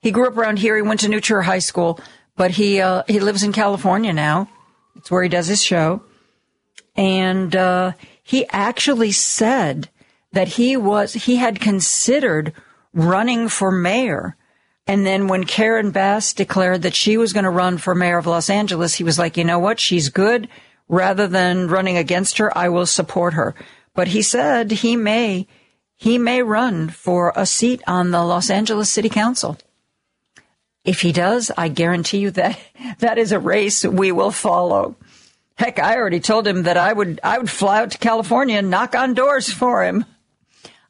he 0.00 0.10
grew 0.12 0.28
up 0.28 0.36
around 0.36 0.58
here. 0.58 0.76
He 0.76 0.82
went 0.82 1.00
to 1.00 1.08
New 1.08 1.20
High 1.42 1.58
School, 1.58 1.98
but 2.36 2.52
he 2.52 2.80
uh, 2.80 3.02
he 3.08 3.18
lives 3.18 3.42
in 3.42 3.52
California 3.52 4.12
now. 4.12 4.48
It's 4.94 5.10
where 5.10 5.22
he 5.22 5.28
does 5.28 5.46
his 5.46 5.62
show, 5.62 6.02
and 6.96 7.54
uh, 7.56 7.92
he 8.26 8.44
actually 8.48 9.12
said 9.12 9.88
that 10.32 10.48
he 10.48 10.76
was 10.76 11.12
he 11.12 11.36
had 11.36 11.60
considered 11.60 12.52
running 12.92 13.48
for 13.48 13.70
mayor. 13.70 14.36
And 14.84 15.06
then 15.06 15.28
when 15.28 15.44
Karen 15.44 15.92
Bass 15.92 16.32
declared 16.32 16.82
that 16.82 16.96
she 16.96 17.16
was 17.16 17.32
going 17.32 17.44
to 17.44 17.50
run 17.50 17.78
for 17.78 17.94
mayor 17.94 18.18
of 18.18 18.26
Los 18.26 18.50
Angeles, 18.50 18.96
he 18.96 19.04
was 19.04 19.16
like, 19.16 19.36
you 19.36 19.44
know 19.44 19.60
what? 19.60 19.78
She's 19.78 20.08
good. 20.08 20.48
Rather 20.88 21.28
than 21.28 21.68
running 21.68 21.96
against 21.96 22.38
her, 22.38 22.56
I 22.58 22.68
will 22.68 22.86
support 22.86 23.34
her. 23.34 23.54
But 23.94 24.08
he 24.08 24.22
said 24.22 24.72
he 24.72 24.96
may 24.96 25.46
he 25.94 26.18
may 26.18 26.42
run 26.42 26.88
for 26.88 27.32
a 27.36 27.46
seat 27.46 27.80
on 27.86 28.10
the 28.10 28.24
Los 28.24 28.50
Angeles 28.50 28.90
City 28.90 29.08
Council. 29.08 29.56
If 30.84 31.02
he 31.02 31.12
does, 31.12 31.52
I 31.56 31.68
guarantee 31.68 32.18
you 32.18 32.32
that 32.32 32.58
that 32.98 33.18
is 33.18 33.30
a 33.30 33.38
race 33.38 33.84
we 33.84 34.10
will 34.10 34.32
follow. 34.32 34.96
Heck, 35.56 35.78
I 35.78 35.96
already 35.96 36.20
told 36.20 36.46
him 36.46 36.64
that 36.64 36.76
I 36.76 36.92
would, 36.92 37.18
I 37.24 37.38
would 37.38 37.50
fly 37.50 37.80
out 37.80 37.92
to 37.92 37.98
California 37.98 38.58
and 38.58 38.70
knock 38.70 38.94
on 38.94 39.14
doors 39.14 39.50
for 39.50 39.84
him. 39.84 40.04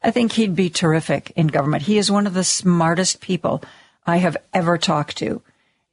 I 0.03 0.11
think 0.11 0.33
he'd 0.33 0.57
be 0.57 0.71
terrific 0.71 1.33
in 1.37 1.47
government. 1.47 1.85
He 1.85 1.99
is 1.99 2.11
one 2.11 2.27
of 2.27 2.35
the 2.35 2.45
smartest 2.45 3.21
people 3.21 3.63
I 4.07 4.19
have 4.19 4.37
ever 4.53 4.77
talked 4.77 5.17
to. 5.19 5.41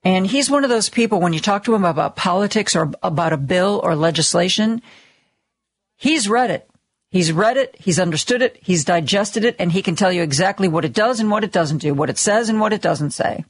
And 0.04 0.28
he's 0.28 0.50
one 0.50 0.64
of 0.64 0.70
those 0.70 0.90
people 0.90 1.22
when 1.22 1.34
you 1.34 1.40
talk 1.40 1.64
to 1.66 1.76
him 1.76 1.86
about 1.86 2.16
politics 2.16 2.76
or 2.76 2.92
about 3.02 3.32
a 3.32 3.38
bill 3.38 3.80
or 3.84 3.96
legislation, 3.96 4.82
he's 5.96 6.28
read 6.28 6.52
it. 6.52 6.70
He's 7.10 7.32
read 7.32 7.58
it, 7.58 7.76
he's 7.80 8.00
understood 8.00 8.42
it, 8.42 8.58
he's 8.60 8.84
digested 8.84 9.46
it, 9.46 9.56
and 9.60 9.72
he 9.72 9.84
can 9.84 9.96
tell 9.96 10.12
you 10.12 10.24
exactly 10.24 10.68
what 10.68 10.84
it 10.84 10.94
does 10.94 11.20
and 11.20 11.30
what 11.30 11.44
it 11.44 11.52
doesn't 11.52 11.78
do, 11.78 11.94
what 11.94 12.10
it 12.10 12.18
says 12.18 12.50
and 12.50 12.60
what 12.60 12.74
it 12.74 12.82
doesn't 12.82 13.12
say. 13.12 13.46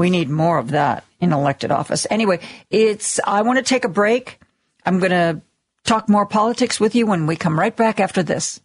We 0.00 0.08
need 0.08 0.30
more 0.30 0.56
of 0.56 0.70
that 0.70 1.04
in 1.20 1.34
elected 1.34 1.70
office. 1.70 2.06
Anyway, 2.08 2.40
it's, 2.70 3.20
I 3.22 3.42
want 3.42 3.58
to 3.58 3.62
take 3.62 3.84
a 3.84 3.88
break. 3.88 4.40
I'm 4.86 4.98
going 4.98 5.10
to 5.10 5.42
talk 5.84 6.08
more 6.08 6.24
politics 6.24 6.80
with 6.80 6.94
you 6.94 7.06
when 7.06 7.26
we 7.26 7.36
come 7.36 7.60
right 7.60 7.76
back 7.76 8.00
after 8.00 8.22
this. 8.22 8.60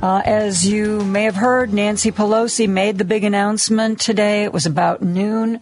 uh, 0.02 0.23
as 0.25 0.67
you 0.67 1.05
may 1.05 1.25
have 1.25 1.37
heard, 1.37 1.73
Nancy 1.73 2.11
Pelosi 2.11 2.69
made 2.69 2.99
the 2.99 3.05
big 3.05 3.23
announcement 3.23 4.00
today. 4.00 4.45
It 4.45 4.52
was 4.52 4.67
about 4.67 5.02
noon 5.02 5.61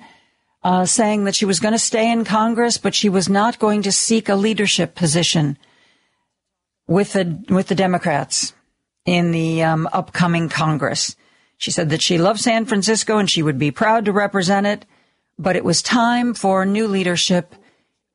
uh, 0.62 0.86
saying 0.86 1.24
that 1.24 1.34
she 1.34 1.44
was 1.44 1.60
going 1.60 1.72
to 1.72 1.78
stay 1.78 2.10
in 2.10 2.24
Congress, 2.24 2.78
but 2.78 2.94
she 2.94 3.08
was 3.08 3.28
not 3.28 3.58
going 3.58 3.82
to 3.82 3.92
seek 3.92 4.28
a 4.28 4.34
leadership 4.34 4.94
position 4.94 5.58
with 6.90 7.12
the 7.12 7.42
with 7.48 7.68
the 7.68 7.74
Democrats 7.76 8.52
in 9.06 9.30
the 9.30 9.62
um, 9.62 9.88
upcoming 9.92 10.48
Congress. 10.48 11.14
She 11.56 11.70
said 11.70 11.90
that 11.90 12.02
she 12.02 12.18
loved 12.18 12.40
San 12.40 12.66
Francisco 12.66 13.16
and 13.16 13.30
she 13.30 13.42
would 13.42 13.58
be 13.58 13.70
proud 13.70 14.06
to 14.06 14.12
represent 14.12 14.66
it, 14.66 14.84
but 15.38 15.54
it 15.54 15.64
was 15.64 15.82
time 15.82 16.34
for 16.34 16.66
new 16.66 16.88
leadership 16.88 17.54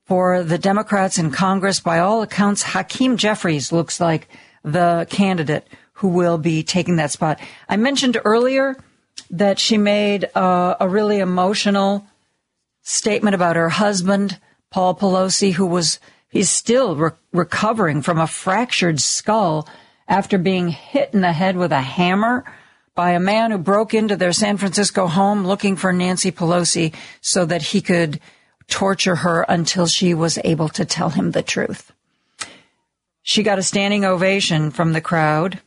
for 0.05 0.44
the 0.44 0.58
Democrats 0.58 1.17
in 1.17 1.32
Congress. 1.32 1.79
By 1.79 2.00
all 2.00 2.22
accounts, 2.22 2.63
Hakeem 2.63 3.15
Jeffries 3.15 3.72
looks 3.72 4.01
like 4.01 4.27
the 4.63 5.08
candidate 5.10 5.67
who 5.94 6.10
will 6.10 6.38
be 6.38 6.62
taking 6.62 6.98
that 6.98 7.12
spot. 7.12 7.39
I 7.70 7.77
mentioned 7.77 8.20
earlier 8.25 8.75
that 9.32 9.58
she 9.58 9.77
made 9.77 10.25
uh, 10.36 10.75
a 10.82 10.89
really 10.89 11.20
emotional 11.20 12.05
statement 12.82 13.36
about 13.36 13.55
her 13.55 13.70
husband, 13.70 14.38
Paul 14.70 14.96
Pelosi, 14.96 15.53
who 15.53 15.65
was 15.65 16.00
he's 16.29 16.50
still 16.50 16.96
re- 16.96 17.12
recovering 17.32 18.01
from 18.01 18.20
a 18.20 18.27
fractured 18.27 19.00
skull 19.00 19.67
after 20.08 20.38
being 20.38 20.70
hit 20.70 21.12
in 21.13 21.22
the 21.22 21.34
head 21.34 21.58
with 21.58 21.72
a 21.72 21.82
hammer 21.82 22.44
by 22.94 23.12
a 23.12 23.20
man 23.20 23.51
who 23.51 23.58
broke 23.58 23.94
into 23.94 24.15
their 24.15 24.32
San 24.32 24.58
Francisco 24.58 25.08
home 25.08 25.46
looking 25.46 25.75
for 25.75 25.91
Nancy 25.91 26.32
Pelosi 26.32 26.94
so 27.22 27.46
that 27.46 27.62
he 27.62 27.82
could 27.82 28.20
torture 28.67 29.15
her 29.15 29.46
until 29.48 29.86
she 29.86 30.13
was 30.13 30.39
able 30.44 30.70
to 30.70 30.86
tell 30.86 31.10
him 31.10 31.32
the 31.32 31.44
truth. 31.44 31.91
She 33.22 33.44
got 33.44 33.60
a 33.60 33.63
standing 33.63 34.05
ovation 34.05 34.72
from 34.72 34.94
the 34.94 35.01
crowd 35.01 35.60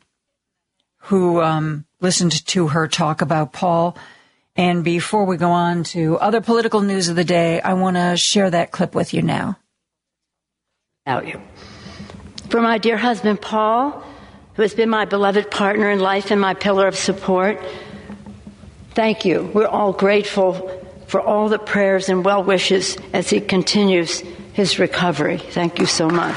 who 1.03 1.41
um, 1.41 1.85
listened 2.01 2.47
to 2.47 2.69
her 2.69 2.89
talk 2.89 3.21
about 3.21 3.53
Paul. 3.53 3.97
And 4.57 4.85
before 4.85 5.25
we 5.25 5.37
go 5.37 5.51
on 5.51 5.85
to 5.85 6.19
other 6.19 6.41
political 6.41 6.81
news 6.81 7.09
of 7.09 7.17
the 7.17 7.25
day, 7.25 7.61
I 7.61 7.75
want 7.75 7.97
to 7.97 8.17
share 8.17 8.51
that 8.51 8.71
clip 8.71 8.95
with 8.95 9.13
you 9.13 9.23
now. 9.23 9.59
You. 11.09 11.41
For 12.51 12.61
my 12.61 12.77
dear 12.77 12.99
husband, 12.99 13.41
Paul, 13.41 14.05
who 14.55 14.63
has 14.63 14.75
been 14.75 14.91
my 14.91 15.07
beloved 15.07 15.51
partner 15.51 15.91
in 15.91 16.01
life 16.01 16.31
and 16.31 16.39
my 16.39 16.53
pillar 16.53 16.87
of 16.87 16.97
support. 16.97 17.59
Thank 18.91 19.25
you. 19.25 19.51
We're 19.55 19.67
all 19.67 19.93
grateful 19.93 20.69
for 21.07 21.21
all 21.21 21.49
the 21.49 21.59
prayers 21.59 22.11
and 22.11 22.25
well 22.25 22.45
wishes 22.45 22.99
as 23.15 23.31
he 23.31 23.41
continues 23.41 24.23
his 24.53 24.79
recovery. 24.79 25.39
Thank 25.39 25.79
you 25.79 25.87
so 25.87 26.11
much. 26.11 26.37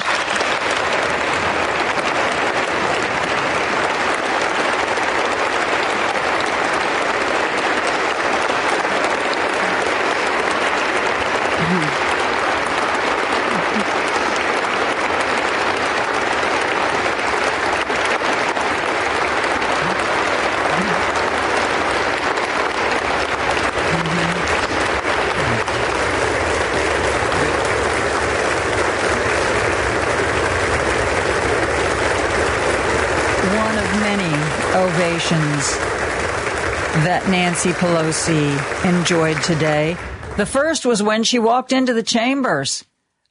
that 37.11 37.27
Nancy 37.63 37.79
Pelosi 37.79 38.85
enjoyed 38.85 39.39
today. 39.43 39.95
The 40.35 40.47
first 40.47 40.83
was 40.83 41.03
when 41.03 41.21
she 41.21 41.37
walked 41.37 41.71
into 41.71 41.93
the 41.93 42.01
chambers. 42.01 42.83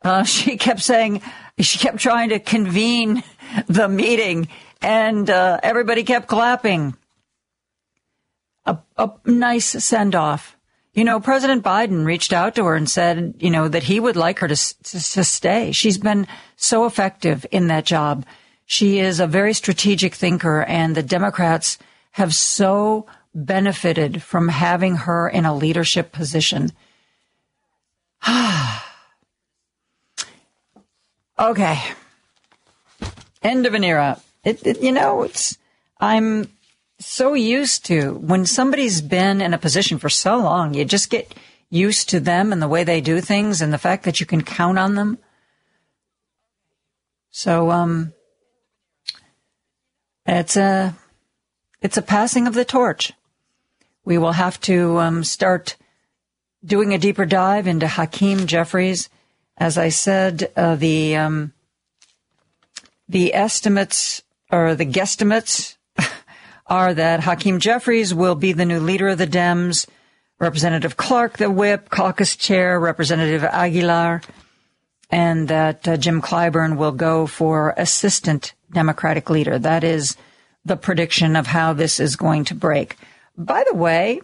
Uh, 0.03 0.23
she 0.25 0.57
kept 0.57 0.83
saying, 0.83 1.23
she 1.59 1.81
kept 1.81 1.99
trying 1.99 2.29
to 2.29 2.39
convene 2.39 3.25
the 3.67 3.89
meeting 3.89 4.47
and 4.81 5.29
uh, 5.29 5.59
everybody 5.65 6.05
kept 6.05 6.29
clapping. 6.29 6.97
A, 8.67 8.79
a 8.97 9.11
nice 9.25 9.67
send 9.67 10.15
off. 10.15 10.57
You 10.95 11.03
know, 11.03 11.19
President 11.19 11.65
Biden 11.65 12.07
reached 12.07 12.33
out 12.33 12.55
to 12.55 12.65
her 12.67 12.77
and 12.77 12.89
said, 12.89 13.35
you 13.41 13.51
know, 13.51 13.67
that 13.67 13.83
he 13.83 13.99
would 13.99 14.15
like 14.15 14.39
her 14.39 14.47
to, 14.47 14.55
to, 14.55 15.13
to 15.13 15.25
stay. 15.25 15.73
She's 15.73 15.99
been 15.99 16.29
so 16.55 16.87
effective 16.87 17.45
in 17.51 17.67
that 17.67 17.85
job. 17.85 18.25
She 18.65 19.01
is 19.01 19.19
a 19.19 19.27
very 19.27 19.55
strategic 19.55 20.15
thinker 20.15 20.63
and 20.63 20.95
the 20.95 21.03
Democrats 21.03 21.79
have 22.13 22.33
so 22.33 23.07
benefited 23.35 24.23
from 24.23 24.49
having 24.49 24.97
her 24.97 25.29
in 25.29 25.45
a 25.45 25.55
leadership 25.55 26.13
position. 26.13 26.73
okay. 31.39 31.81
End 33.43 33.67
of 33.67 33.75
an 33.75 33.85
era. 33.85 34.21
It, 34.45 34.67
it, 34.67 34.83
you 34.83 34.93
know, 34.93 35.23
it's, 35.23 35.57
I'm 35.99 36.49
so 36.99 37.35
used 37.35 37.87
to 37.87 38.15
when 38.15 38.47
somebody's 38.47 39.01
been 39.01 39.41
in 39.41 39.55
a 39.55 39.59
position 39.59 39.99
for 39.99 40.09
so 40.09 40.37
long, 40.39 40.75
you 40.75 40.85
just 40.85 41.11
get 41.11 41.35
used 41.71 42.09
to 42.11 42.21
them 42.21 42.53
and 42.53 42.61
the 42.61 42.69
way 42.69 42.85
they 42.85 43.01
do 43.01 43.21
things 43.21 43.63
and 43.63 43.73
the 43.73 43.79
fact 43.79 44.05
that 44.05 44.21
you 44.21 44.27
can 44.27 44.43
count 44.43 44.79
on 44.79 44.97
them. 44.97 45.19
So, 47.31 47.71
um, 47.71 48.13
it's 50.27 50.57
a, 50.57 50.97
it's 51.81 51.97
a 51.97 52.03
passing 52.03 52.47
of 52.47 52.55
the 52.55 52.65
torch. 52.65 53.13
We 54.05 54.19
will 54.19 54.33
have 54.33 54.61
to 54.63 54.99
um, 54.99 55.25
start 55.25 55.77
doing 56.65 56.93
a 56.93 56.99
deeper 56.99 57.27
dive 57.27 57.67
into 57.67 57.87
Hakeem 57.87 58.47
Jeffries. 58.47 59.09
As 59.57 59.77
I 59.79 59.91
said, 59.91 60.51
uh, 60.57 60.75
the 60.77 61.17
um, 61.17 61.53
the 63.09 63.35
estimates 63.35 64.23
or 64.51 64.75
the 64.75 64.87
guesstimates 64.87 65.77
are 66.67 66.95
that 66.95 67.21
Hakeem 67.21 67.61
Jeffries 67.61 68.15
will 68.15 68.35
be 68.35 68.53
the 68.53 68.65
new 68.65 68.81
leader 68.81 69.09
of 69.09 69.19
the 69.19 69.27
Dems, 69.27 69.87
Representative 70.39 70.97
Clark 70.97 71.37
the 71.37 71.51
whip, 71.51 71.91
caucus 71.91 72.37
chair, 72.37 72.81
Representative 72.81 73.45
Aguilar, 73.45 74.23
and 75.11 75.49
that 75.49 75.87
uh, 75.87 75.97
Jim 75.97 76.23
Clyburn 76.23 76.77
will 76.77 76.93
go 76.93 77.27
for 77.27 77.75
assistant 77.77 78.55
Democratic 78.73 79.29
leader. 79.29 79.59
That 79.59 79.85
is 79.85 80.17
the 80.65 80.77
prediction 80.77 81.37
of 81.37 81.47
how 81.47 81.73
this 81.73 82.01
is 82.01 82.17
going 82.17 82.45
to 82.47 82.55
break. 82.55 82.97
By 83.41 83.65
the 83.67 83.75
way, 83.75 84.21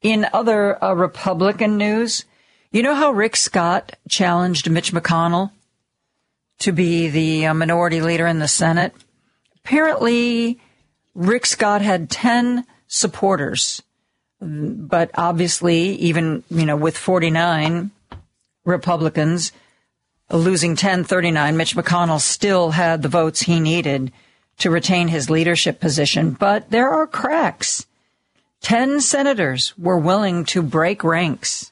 in 0.00 0.28
other 0.32 0.82
uh, 0.82 0.92
Republican 0.92 1.76
news, 1.76 2.24
you 2.70 2.84
know 2.84 2.94
how 2.94 3.10
Rick 3.10 3.34
Scott 3.34 3.96
challenged 4.08 4.70
Mitch 4.70 4.92
McConnell 4.92 5.50
to 6.60 6.70
be 6.70 7.08
the 7.08 7.46
uh, 7.46 7.54
minority 7.54 8.00
leader 8.00 8.28
in 8.28 8.38
the 8.38 8.46
Senate? 8.46 8.94
Apparently, 9.56 10.60
Rick 11.16 11.46
Scott 11.46 11.82
had 11.82 12.08
10 12.08 12.64
supporters, 12.86 13.82
but 14.40 15.10
obviously, 15.14 15.96
even, 15.96 16.44
you 16.48 16.64
know, 16.64 16.76
with 16.76 16.96
49 16.96 17.90
Republicans 18.64 19.50
losing 20.30 20.76
10 20.76 21.02
39, 21.02 21.56
Mitch 21.56 21.74
McConnell 21.74 22.20
still 22.20 22.70
had 22.70 23.02
the 23.02 23.08
votes 23.08 23.42
he 23.42 23.58
needed 23.58 24.12
to 24.58 24.70
retain 24.70 25.08
his 25.08 25.28
leadership 25.28 25.80
position. 25.80 26.30
But 26.30 26.70
there 26.70 26.88
are 26.88 27.08
cracks 27.08 27.84
10 28.66 29.00
senators 29.00 29.78
were 29.78 29.96
willing 29.96 30.44
to 30.44 30.60
break 30.60 31.04
ranks. 31.04 31.70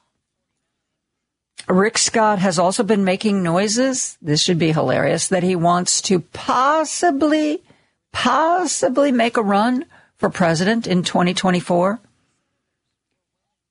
Rick 1.68 1.98
Scott 1.98 2.38
has 2.38 2.56
also 2.56 2.84
been 2.84 3.02
making 3.02 3.42
noises. 3.42 4.16
This 4.22 4.40
should 4.40 4.60
be 4.60 4.70
hilarious 4.70 5.26
that 5.26 5.42
he 5.42 5.56
wants 5.56 6.00
to 6.02 6.20
possibly, 6.20 7.64
possibly 8.12 9.10
make 9.10 9.36
a 9.36 9.42
run 9.42 9.86
for 10.18 10.30
president 10.30 10.86
in 10.86 11.02
2024. 11.02 11.98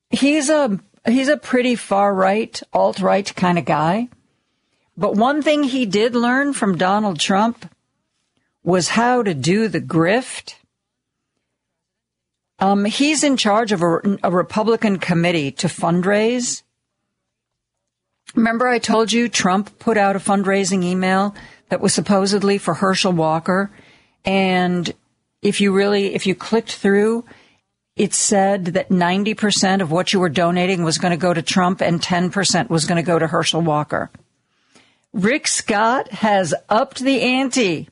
He's 0.10 0.50
a, 0.50 0.78
he's 1.08 1.30
a 1.30 1.38
pretty 1.38 1.76
far 1.76 2.14
right, 2.14 2.62
alt 2.74 3.00
right 3.00 3.34
kind 3.38 3.58
of 3.58 3.64
guy. 3.64 4.10
But 4.98 5.16
one 5.16 5.42
thing 5.42 5.64
he 5.64 5.86
did 5.86 6.14
learn 6.14 6.52
from 6.52 6.78
Donald 6.78 7.22
Trump 7.22 7.74
was 8.66 8.90
how 8.90 9.24
to 9.24 9.34
do 9.34 9.70
the 9.70 9.80
grift 9.80 10.56
um, 12.64 12.86
he's 12.86 13.26
in 13.26 13.36
charge 13.36 13.74
of 13.74 13.82
a, 13.82 14.00
a 14.24 14.32
Republican 14.32 14.98
committee 14.98 15.52
to 15.52 15.68
fundraise. 15.68 16.64
Remember, 18.36 18.70
I 18.70 18.80
told 18.80 19.12
you 19.12 19.28
Trump 19.28 19.80
put 19.80 19.98
out 19.98 20.16
a 20.16 20.20
fundraising 20.20 20.82
email 20.82 21.36
that 21.68 21.82
was 21.82 21.94
supposedly 21.94 22.58
for 22.58 22.74
Herschel 22.74 23.12
Walker. 23.12 23.70
And 24.24 24.90
if 25.42 25.60
you 25.60 25.74
really, 25.74 26.16
if 26.16 26.26
you 26.26 26.36
clicked 26.36 26.72
through, 26.72 27.26
it 27.98 28.14
said 28.14 28.66
that 28.68 28.88
90% 28.88 29.82
of 29.82 29.92
what 29.92 30.14
you 30.14 30.22
were 30.22 30.30
donating 30.30 30.84
was 30.84 30.98
going 30.98 31.12
to 31.12 31.18
go 31.18 31.34
to 31.34 31.42
Trump 31.42 31.82
and 31.82 32.02
10% 32.02 32.70
was 32.70 32.86
going 32.86 32.96
to 32.96 33.06
go 33.06 33.20
to 33.20 33.28
Herschel 33.28 33.60
Walker. 33.60 34.10
Rick 35.12 35.48
Scott 35.48 36.10
has 36.12 36.56
upped 36.70 37.00
the 37.00 37.20
ante 37.24 37.90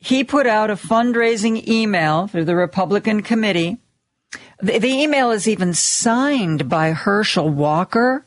he 0.00 0.24
put 0.24 0.46
out 0.46 0.70
a 0.70 0.76
fundraising 0.76 1.66
email 1.68 2.26
through 2.26 2.46
the 2.46 2.56
Republican 2.56 3.22
committee 3.22 3.78
The, 4.62 4.78
the 4.78 4.88
email 4.88 5.30
is 5.30 5.48
even 5.48 5.74
signed 5.74 6.68
by 6.68 6.92
Herschel 6.92 7.48
Walker, 7.48 8.26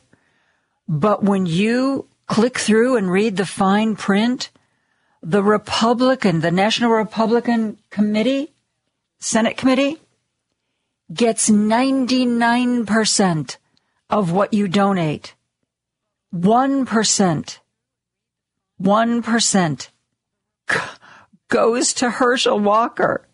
but 0.88 1.22
when 1.22 1.46
you 1.46 2.08
click 2.26 2.58
through 2.58 2.96
and 2.96 3.10
read 3.10 3.36
the 3.36 3.46
fine 3.46 3.96
print, 3.96 4.50
the 5.22 5.42
Republican, 5.42 6.40
the 6.40 6.50
National 6.50 6.90
Republican 6.90 7.78
Committee, 7.90 8.52
Senate 9.18 9.56
Committee, 9.56 10.00
gets 11.12 11.48
99% 11.48 13.56
of 14.10 14.32
what 14.32 14.52
you 14.52 14.68
donate. 14.68 15.34
1%. 16.34 17.58
1% 18.82 19.88
goes 21.48 21.94
to 21.94 22.10
Herschel 22.10 22.58
Walker. 22.58 23.26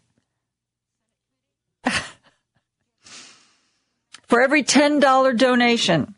For 4.22 4.40
every 4.40 4.62
$10 4.62 5.36
donation, 5.36 6.14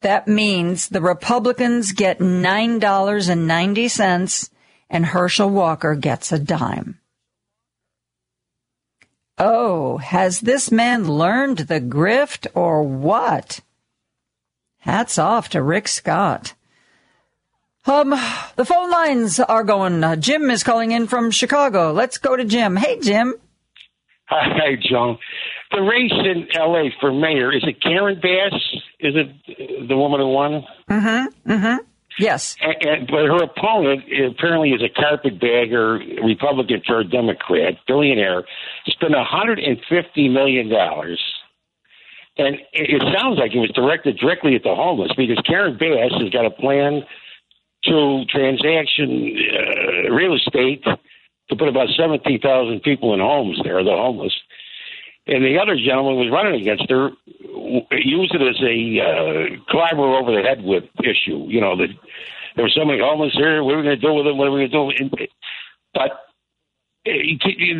that 0.00 0.26
means 0.26 0.88
the 0.88 1.00
Republicans 1.00 1.92
get 1.92 2.18
$9.90 2.18 4.50
and 4.90 5.06
Herschel 5.06 5.50
Walker 5.50 5.94
gets 5.94 6.32
a 6.32 6.40
dime. 6.40 6.98
Oh, 9.38 9.98
has 9.98 10.40
this 10.40 10.72
man 10.72 11.06
learned 11.06 11.58
the 11.58 11.80
grift 11.80 12.46
or 12.54 12.82
what? 12.82 13.60
Hats 14.78 15.18
off 15.18 15.50
to 15.50 15.62
Rick 15.62 15.88
Scott. 15.88 16.54
Um, 17.86 18.10
the 18.56 18.64
phone 18.64 18.90
lines 18.90 19.38
are 19.38 19.62
going. 19.62 20.02
Uh, 20.02 20.16
Jim 20.16 20.50
is 20.50 20.64
calling 20.64 20.90
in 20.92 21.06
from 21.06 21.30
Chicago. 21.30 21.92
Let's 21.92 22.18
go 22.18 22.36
to 22.36 22.44
Jim. 22.44 22.76
Hey, 22.76 22.98
Jim. 23.00 23.34
Hi, 24.28 24.74
John. 24.90 25.18
The 25.70 25.82
race 25.82 26.12
in 26.12 26.48
L.A. 26.54 26.92
for 27.00 27.12
mayor 27.12 27.52
is 27.52 27.62
it 27.64 27.80
Karen 27.80 28.18
Bass? 28.20 28.54
Is 28.98 29.14
it 29.14 29.88
the 29.88 29.96
woman 29.96 30.20
who 30.20 30.28
won? 30.28 30.64
Mm-hmm. 30.90 31.52
Mm-hmm. 31.52 31.76
Yes. 32.18 32.56
And, 32.60 32.74
and, 32.80 33.06
but 33.06 33.26
her 33.26 33.44
opponent 33.44 34.04
apparently 34.32 34.70
is 34.70 34.82
a 34.82 34.88
carpetbagger 34.88 36.00
Republican 36.24 36.82
for 36.86 37.00
a 37.00 37.04
Democrat, 37.04 37.74
billionaire, 37.86 38.44
spent 38.86 39.12
$150 39.12 40.32
million. 40.32 40.72
And 42.38 42.56
it 42.72 43.02
sounds 43.16 43.38
like 43.38 43.54
it 43.54 43.58
was 43.58 43.70
directed 43.74 44.18
directly 44.18 44.56
at 44.56 44.62
the 44.62 44.74
homeless 44.74 45.12
because 45.16 45.40
Karen 45.46 45.76
Bass 45.78 46.12
has 46.20 46.30
got 46.30 46.46
a 46.46 46.50
plan 46.50 47.02
to 47.86 48.24
transaction 48.26 49.36
uh, 49.52 50.10
real 50.12 50.34
estate 50.34 50.84
to 50.84 51.56
put 51.56 51.68
about 51.68 51.88
17,000 51.96 52.80
people 52.82 53.14
in 53.14 53.20
homes 53.20 53.60
there, 53.64 53.82
the 53.82 53.90
homeless. 53.90 54.34
And 55.26 55.44
the 55.44 55.58
other 55.58 55.76
gentleman 55.76 56.16
was 56.16 56.30
running 56.30 56.60
against 56.60 56.88
her, 56.90 57.10
used 57.90 58.34
it 58.34 58.42
as 58.42 58.60
a 58.62 59.00
uh, 59.02 59.62
climber 59.68 60.14
over 60.14 60.30
the 60.30 60.42
head 60.42 60.62
with 60.62 60.84
issue. 61.02 61.46
You 61.48 61.60
know, 61.60 61.76
that 61.76 61.88
there 62.54 62.64
were 62.64 62.70
so 62.70 62.84
many 62.84 63.00
homeless 63.00 63.34
here. 63.34 63.62
What 63.62 63.74
are 63.74 63.78
we 63.78 63.82
going 63.84 64.00
to 64.00 64.06
do 64.06 64.14
with 64.14 64.26
them? 64.26 64.38
What 64.38 64.48
are 64.48 64.52
we 64.52 64.68
going 64.68 64.90
to 64.90 65.08
do? 65.08 65.26
But 65.94 66.25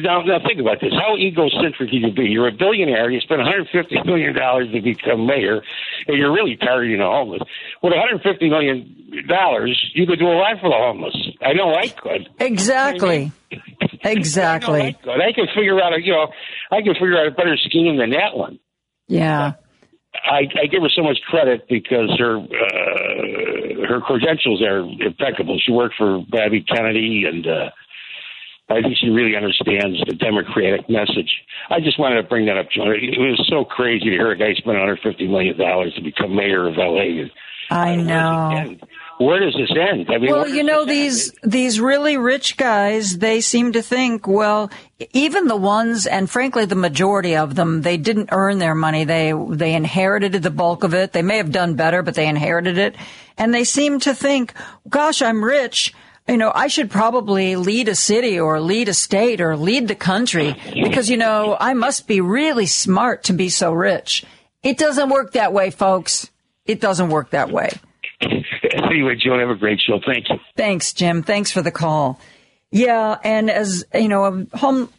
now, 0.03 0.23
now 0.23 0.39
think 0.47 0.61
about 0.61 0.81
this. 0.81 0.93
How 0.93 1.17
egocentric 1.17 1.91
can 1.91 2.03
you 2.03 2.13
be? 2.13 2.25
You're 2.25 2.49
a 2.49 2.53
billionaire. 2.53 3.11
You 3.11 3.21
spend 3.21 3.39
150 3.39 4.03
million 4.05 4.35
dollars 4.35 4.69
to 4.73 4.81
become 4.81 5.27
mayor, 5.27 5.63
and 6.07 6.17
you're 6.17 6.33
really 6.33 6.57
targeting 6.57 6.99
the 6.99 7.05
homeless. 7.05 7.43
With 7.83 7.93
150 7.93 8.49
million 8.49 9.25
dollars, 9.29 9.75
you 9.95 10.07
could 10.07 10.19
do 10.19 10.27
a 10.27 10.39
lot 10.39 10.61
for 10.61 10.71
the 10.71 10.77
homeless. 10.77 11.17
I 11.43 11.53
know 11.55 11.75
I 11.75 11.89
could. 11.89 12.29
Exactly. 12.39 13.33
exactly. 14.03 14.83
I, 14.83 14.87
I, 14.87 14.93
could. 14.93 15.21
I 15.21 15.33
can 15.33 15.47
figure 15.55 15.81
out 15.83 15.93
a 15.93 16.03
you 16.03 16.13
know 16.13 16.29
I 16.71 16.83
can 16.83 16.95
figure 16.95 17.19
out 17.19 17.27
a 17.27 17.33
better 17.33 17.57
scheme 17.57 17.99
than 17.99 18.11
that 18.11 18.37
one. 18.37 18.59
Yeah. 19.09 19.55
I, 20.25 20.49
I 20.63 20.67
give 20.67 20.83
her 20.83 20.89
so 20.89 21.03
much 21.03 21.19
credit 21.29 21.69
because 21.69 22.11
her 22.19 22.39
uh, 22.39 23.87
her 23.89 24.01
credentials 24.01 24.63
are 24.63 24.79
impeccable. 24.81 25.61
She 25.65 25.73
worked 25.73 25.97
for 25.99 26.25
Bobby 26.31 26.63
Kennedy 26.63 27.25
and. 27.27 27.47
uh 27.47 27.71
I 28.69 28.83
think 28.83 28.97
she 29.01 29.11
really 29.11 29.37
understands 29.37 29.99
the 30.07 30.15
Democratic 30.15 30.91
message. 30.91 31.31
I 31.71 31.79
just 31.79 32.01
wanted 32.01 32.23
to 32.23 32.29
bring 32.29 32.47
that 32.47 32.59
up, 32.59 32.67
John. 32.71 32.89
It 32.89 33.19
was 33.19 33.47
so 33.49 33.65
crazy 33.65 34.07
to 34.07 34.11
hear 34.11 34.33
a 34.33 34.37
guy 34.37 34.55
spend 34.55 34.77
150 34.77 35.29
million 35.29 35.57
dollars 35.57 35.95
to 35.95 36.03
become 36.03 36.35
mayor 36.35 36.67
of 36.67 36.77
L.A. 36.77 37.31
I 37.71 37.97
know. 37.97 38.77
Where 39.19 39.41
does 39.41 39.55
this 39.55 39.71
end? 39.71 40.09
I 40.11 40.19
mean, 40.19 40.31
well, 40.31 40.47
you 40.47 40.63
know 40.63 40.85
these 40.85 41.31
end? 41.43 41.53
these 41.53 41.81
really 41.81 42.17
rich 42.17 42.57
guys. 42.57 43.17
They 43.17 43.41
seem 43.41 43.73
to 43.73 43.83
think, 43.83 44.27
well, 44.27 44.71
even 45.13 45.47
the 45.47 45.57
ones, 45.57 46.07
and 46.07 46.29
frankly, 46.29 46.67
the 46.67 46.75
majority 46.75 47.37
of 47.37 47.55
them, 47.55 47.83
they 47.83 47.97
didn't 47.97 48.29
earn 48.33 48.59
their 48.59 48.75
money. 48.75 49.05
They 49.05 49.33
they 49.51 49.75
inherited 49.75 50.43
the 50.43 50.51
bulk 50.51 50.85
of 50.85 50.93
it. 50.93 51.13
They 51.13 51.23
may 51.23 51.39
have 51.39 51.51
done 51.51 51.77
better, 51.77 52.03
but 52.03 52.15
they 52.15 52.29
inherited 52.29 52.79
it, 52.79 52.97
and 53.39 53.55
they 53.55 53.65
seem 53.65 54.01
to 54.01 54.13
think, 54.13 54.53
gosh, 54.89 55.23
I'm 55.23 55.43
rich 55.43 55.95
you 56.29 56.37
know, 56.37 56.51
I 56.55 56.67
should 56.67 56.91
probably 56.91 57.57
lead 57.57 57.89
a 57.89 57.95
city 57.95 58.39
or 58.39 58.61
lead 58.61 58.89
a 58.89 58.95
state 58.95 59.41
or 59.41 59.57
lead 59.57 59.89
the 59.89 59.95
country 59.95 60.57
because, 60.75 61.09
you 61.09 61.17
know, 61.17 61.57
I 61.59 61.75
must 61.75 62.09
be 62.09 62.21
really 62.21 62.67
smart 62.67 63.25
to 63.25 63.33
be 63.33 63.49
so 63.49 63.73
rich. 63.73 64.25
It 64.63 64.79
doesn't 64.79 65.09
work 65.09 65.33
that 65.33 65.53
way, 65.53 65.71
folks. 65.71 66.31
It 66.65 66.81
doesn't 66.81 67.11
work 67.11 67.31
that 67.31 67.51
way. 67.51 67.71
anyway, 68.21 69.17
Joan, 69.17 69.39
have 69.39 69.51
a 69.51 69.55
great 69.55 69.81
show. 69.81 70.01
Thank 70.05 70.29
you. 70.29 70.37
Thanks, 70.57 70.93
Jim. 70.93 71.23
Thanks 71.23 71.53
for 71.53 71.63
the 71.63 71.71
call. 71.71 72.19
Yeah. 72.73 73.17
And 73.23 73.49
as, 73.49 73.85
you 73.95 74.09
know, 74.09 74.47
home, 74.53 74.93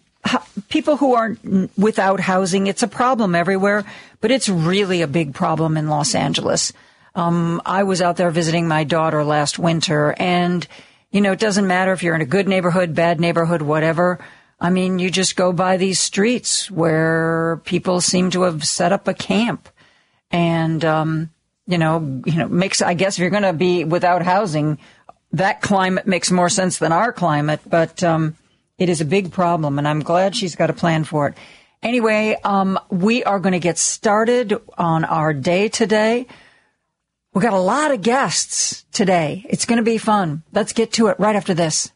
people 0.69 0.95
who 0.95 1.13
aren't 1.13 1.77
without 1.77 2.21
housing, 2.21 2.67
it's 2.67 2.83
a 2.83 2.87
problem 2.87 3.35
everywhere, 3.35 3.83
but 4.21 4.31
it's 4.31 4.47
really 4.47 5.01
a 5.01 5.07
big 5.07 5.33
problem 5.33 5.75
in 5.75 5.89
Los 5.89 6.15
Angeles. 6.15 6.71
Um, 7.15 7.61
I 7.65 7.83
was 7.83 8.01
out 8.01 8.15
there 8.17 8.29
visiting 8.29 8.67
my 8.67 8.83
daughter 8.83 9.23
last 9.23 9.57
winter 9.59 10.15
and 10.17 10.65
you 11.11 11.21
know, 11.21 11.31
it 11.31 11.39
doesn't 11.39 11.67
matter 11.67 11.93
if 11.93 12.03
you're 12.03 12.15
in 12.15 12.21
a 12.21 12.25
good 12.25 12.47
neighborhood, 12.47 12.93
bad 12.93 13.19
neighborhood, 13.19 13.61
whatever. 13.61 14.19
I 14.59 14.69
mean, 14.69 14.99
you 14.99 15.11
just 15.11 15.35
go 15.35 15.53
by 15.53 15.77
these 15.77 15.99
streets 15.99 16.69
where 16.71 17.61
people 17.63 18.01
seem 18.01 18.31
to 18.31 18.43
have 18.43 18.65
set 18.65 18.91
up 18.91 19.07
a 19.07 19.13
camp 19.13 19.69
and, 20.31 20.83
um, 20.83 21.29
you 21.67 21.77
know, 21.77 22.21
you 22.25 22.35
know, 22.35 22.47
makes, 22.47 22.81
I 22.81 22.93
guess 22.93 23.15
if 23.15 23.19
you're 23.19 23.29
going 23.29 23.43
to 23.43 23.53
be 23.53 23.83
without 23.83 24.23
housing, 24.23 24.79
that 25.33 25.61
climate 25.61 26.07
makes 26.07 26.31
more 26.31 26.49
sense 26.49 26.79
than 26.79 26.91
our 26.91 27.13
climate, 27.13 27.61
but, 27.67 28.03
um, 28.03 28.35
it 28.77 28.89
is 28.89 29.01
a 29.01 29.05
big 29.05 29.31
problem 29.31 29.77
and 29.77 29.87
I'm 29.87 30.01
glad 30.01 30.35
she's 30.35 30.55
got 30.55 30.69
a 30.69 30.73
plan 30.73 31.03
for 31.03 31.27
it. 31.27 31.35
Anyway, 31.83 32.35
um, 32.43 32.79
we 32.89 33.23
are 33.23 33.39
going 33.39 33.53
to 33.53 33.59
get 33.59 33.77
started 33.77 34.59
on 34.77 35.05
our 35.05 35.33
day 35.33 35.69
today. 35.69 36.25
We've 37.33 37.43
got 37.43 37.53
a 37.53 37.59
lot 37.59 37.91
of 37.91 38.01
guests 38.01 38.85
today. 38.91 39.45
It's 39.49 39.65
going 39.65 39.77
to 39.77 39.83
be 39.83 39.97
fun. 39.97 40.43
Let's 40.53 40.73
get 40.73 40.93
to 40.93 41.07
it 41.07 41.19
right 41.19 41.35
after 41.35 41.53
this. 41.53 41.91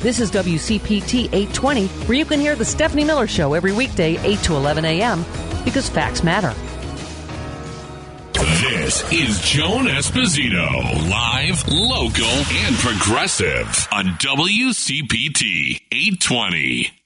This 0.00 0.18
is 0.18 0.32
WCPT 0.32 1.26
820, 1.26 1.86
where 1.86 2.18
you 2.18 2.24
can 2.24 2.40
hear 2.40 2.56
the 2.56 2.64
Stephanie 2.64 3.04
Miller 3.04 3.28
Show 3.28 3.54
every 3.54 3.72
weekday, 3.72 4.18
8 4.18 4.38
to 4.40 4.56
11 4.56 4.84
a.m., 4.84 5.24
because 5.64 5.88
facts 5.88 6.24
matter. 6.24 6.52
This 8.32 9.12
is 9.12 9.40
Joan 9.42 9.86
Esposito, 9.86 11.08
live, 11.08 11.64
local, 11.68 12.24
and 12.26 12.74
progressive 12.76 13.88
on 13.92 14.06
WCPT 14.18 15.80
820. 15.92 17.01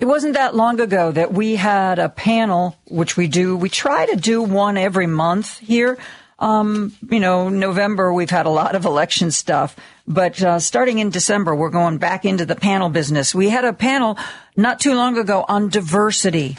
It 0.00 0.06
wasn't 0.06 0.32
that 0.32 0.56
long 0.56 0.80
ago 0.80 1.12
that 1.12 1.34
we 1.34 1.56
had 1.56 1.98
a 1.98 2.08
panel, 2.08 2.74
which 2.86 3.18
we 3.18 3.28
do. 3.28 3.54
We 3.54 3.68
try 3.68 4.06
to 4.06 4.16
do 4.16 4.42
one 4.42 4.78
every 4.78 5.06
month 5.06 5.58
here. 5.58 5.98
Um, 6.38 6.94
you 7.10 7.20
know, 7.20 7.50
November 7.50 8.10
we've 8.10 8.30
had 8.30 8.46
a 8.46 8.50
lot 8.50 8.74
of 8.74 8.86
election 8.86 9.30
stuff, 9.30 9.76
but 10.08 10.42
uh, 10.42 10.58
starting 10.58 11.00
in 11.00 11.10
December 11.10 11.54
we're 11.54 11.68
going 11.68 11.98
back 11.98 12.24
into 12.24 12.46
the 12.46 12.56
panel 12.56 12.88
business. 12.88 13.34
We 13.34 13.50
had 13.50 13.66
a 13.66 13.74
panel 13.74 14.16
not 14.56 14.80
too 14.80 14.94
long 14.94 15.18
ago 15.18 15.44
on 15.48 15.68
diversity, 15.68 16.56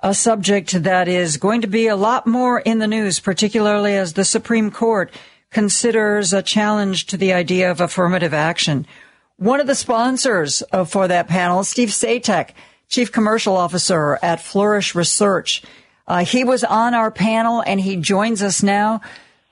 a 0.00 0.12
subject 0.12 0.72
that 0.82 1.06
is 1.06 1.36
going 1.36 1.60
to 1.60 1.68
be 1.68 1.86
a 1.86 1.94
lot 1.94 2.26
more 2.26 2.58
in 2.58 2.80
the 2.80 2.88
news, 2.88 3.20
particularly 3.20 3.94
as 3.94 4.14
the 4.14 4.24
Supreme 4.24 4.72
Court 4.72 5.12
considers 5.52 6.32
a 6.32 6.42
challenge 6.42 7.06
to 7.06 7.16
the 7.16 7.32
idea 7.32 7.70
of 7.70 7.80
affirmative 7.80 8.34
action. 8.34 8.88
One 9.38 9.60
of 9.60 9.66
the 9.66 9.74
sponsors 9.74 10.62
for 10.86 11.08
that 11.08 11.28
panel, 11.28 11.62
Steve 11.62 11.90
Saitek, 11.90 12.50
Chief 12.88 13.12
Commercial 13.12 13.56
Officer 13.56 14.18
at 14.22 14.40
Flourish 14.40 14.94
Research. 14.94 15.62
Uh, 16.06 16.24
he 16.24 16.44
was 16.44 16.64
on 16.64 16.94
our 16.94 17.10
panel 17.10 17.62
and 17.66 17.80
he 17.80 17.96
joins 17.96 18.42
us 18.42 18.62
now 18.62 19.00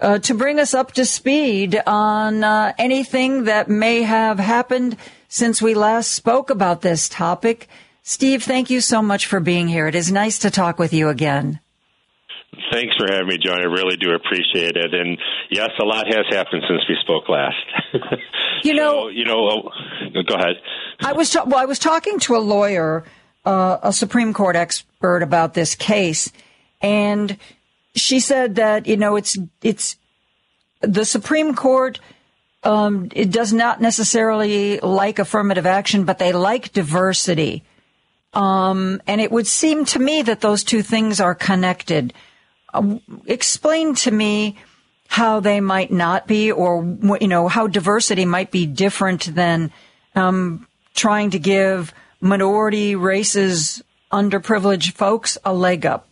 uh, 0.00 0.18
to 0.20 0.34
bring 0.34 0.60
us 0.60 0.74
up 0.74 0.92
to 0.92 1.04
speed 1.04 1.80
on 1.86 2.44
uh, 2.44 2.72
anything 2.78 3.44
that 3.44 3.68
may 3.68 4.02
have 4.02 4.38
happened 4.38 4.96
since 5.28 5.60
we 5.60 5.74
last 5.74 6.12
spoke 6.12 6.50
about 6.50 6.82
this 6.82 7.08
topic. 7.08 7.68
Steve, 8.02 8.42
thank 8.42 8.70
you 8.70 8.80
so 8.80 9.02
much 9.02 9.26
for 9.26 9.40
being 9.40 9.66
here. 9.66 9.88
It 9.88 9.94
is 9.94 10.12
nice 10.12 10.38
to 10.40 10.50
talk 10.50 10.78
with 10.78 10.92
you 10.92 11.08
again. 11.08 11.60
Thanks 12.72 12.96
for 12.96 13.06
having 13.10 13.28
me, 13.28 13.38
John. 13.38 13.60
I 13.60 13.64
really 13.64 13.96
do 13.96 14.12
appreciate 14.12 14.76
it. 14.76 14.94
And 14.94 15.18
yes, 15.50 15.70
a 15.80 15.84
lot 15.84 16.06
has 16.06 16.24
happened 16.30 16.62
since 16.68 16.82
we 16.88 16.96
spoke 17.02 17.28
last. 17.28 17.56
you 18.62 18.74
know, 18.74 19.04
so, 19.04 19.08
you 19.08 19.24
know, 19.24 19.48
oh, 19.50 20.22
go 20.26 20.34
ahead. 20.34 20.56
I 21.00 21.12
was 21.12 21.30
ta- 21.30 21.44
well. 21.44 21.60
I 21.60 21.64
was 21.64 21.78
talking 21.78 22.18
to 22.20 22.36
a 22.36 22.38
lawyer, 22.38 23.04
uh, 23.44 23.78
a 23.82 23.92
Supreme 23.92 24.32
Court 24.32 24.56
expert 24.56 25.22
about 25.22 25.54
this 25.54 25.74
case, 25.74 26.32
and 26.80 27.36
she 27.94 28.20
said 28.20 28.56
that 28.56 28.86
you 28.86 28.96
know 28.96 29.16
it's 29.16 29.36
it's 29.62 29.96
the 30.80 31.04
Supreme 31.04 31.54
Court. 31.54 32.00
Um, 32.62 33.10
it 33.14 33.30
does 33.30 33.52
not 33.52 33.82
necessarily 33.82 34.80
like 34.80 35.18
affirmative 35.18 35.66
action, 35.66 36.04
but 36.04 36.18
they 36.18 36.32
like 36.32 36.72
diversity. 36.72 37.62
Um, 38.34 39.00
and 39.06 39.20
it 39.20 39.30
would 39.30 39.46
seem 39.46 39.84
to 39.86 39.98
me 39.98 40.22
that 40.22 40.40
those 40.40 40.64
two 40.64 40.82
things 40.82 41.20
are 41.20 41.34
connected. 41.34 42.12
Explain 43.26 43.94
to 43.96 44.10
me 44.10 44.56
how 45.08 45.40
they 45.40 45.60
might 45.60 45.92
not 45.92 46.26
be, 46.26 46.50
or 46.50 46.84
you 47.20 47.28
know 47.28 47.48
how 47.48 47.66
diversity 47.66 48.24
might 48.24 48.50
be 48.50 48.66
different 48.66 49.34
than 49.34 49.70
um, 50.14 50.66
trying 50.94 51.30
to 51.30 51.38
give 51.38 51.92
minority 52.20 52.96
races, 52.96 53.82
underprivileged 54.10 54.92
folks 54.92 55.38
a 55.44 55.52
leg 55.52 55.86
up. 55.86 56.08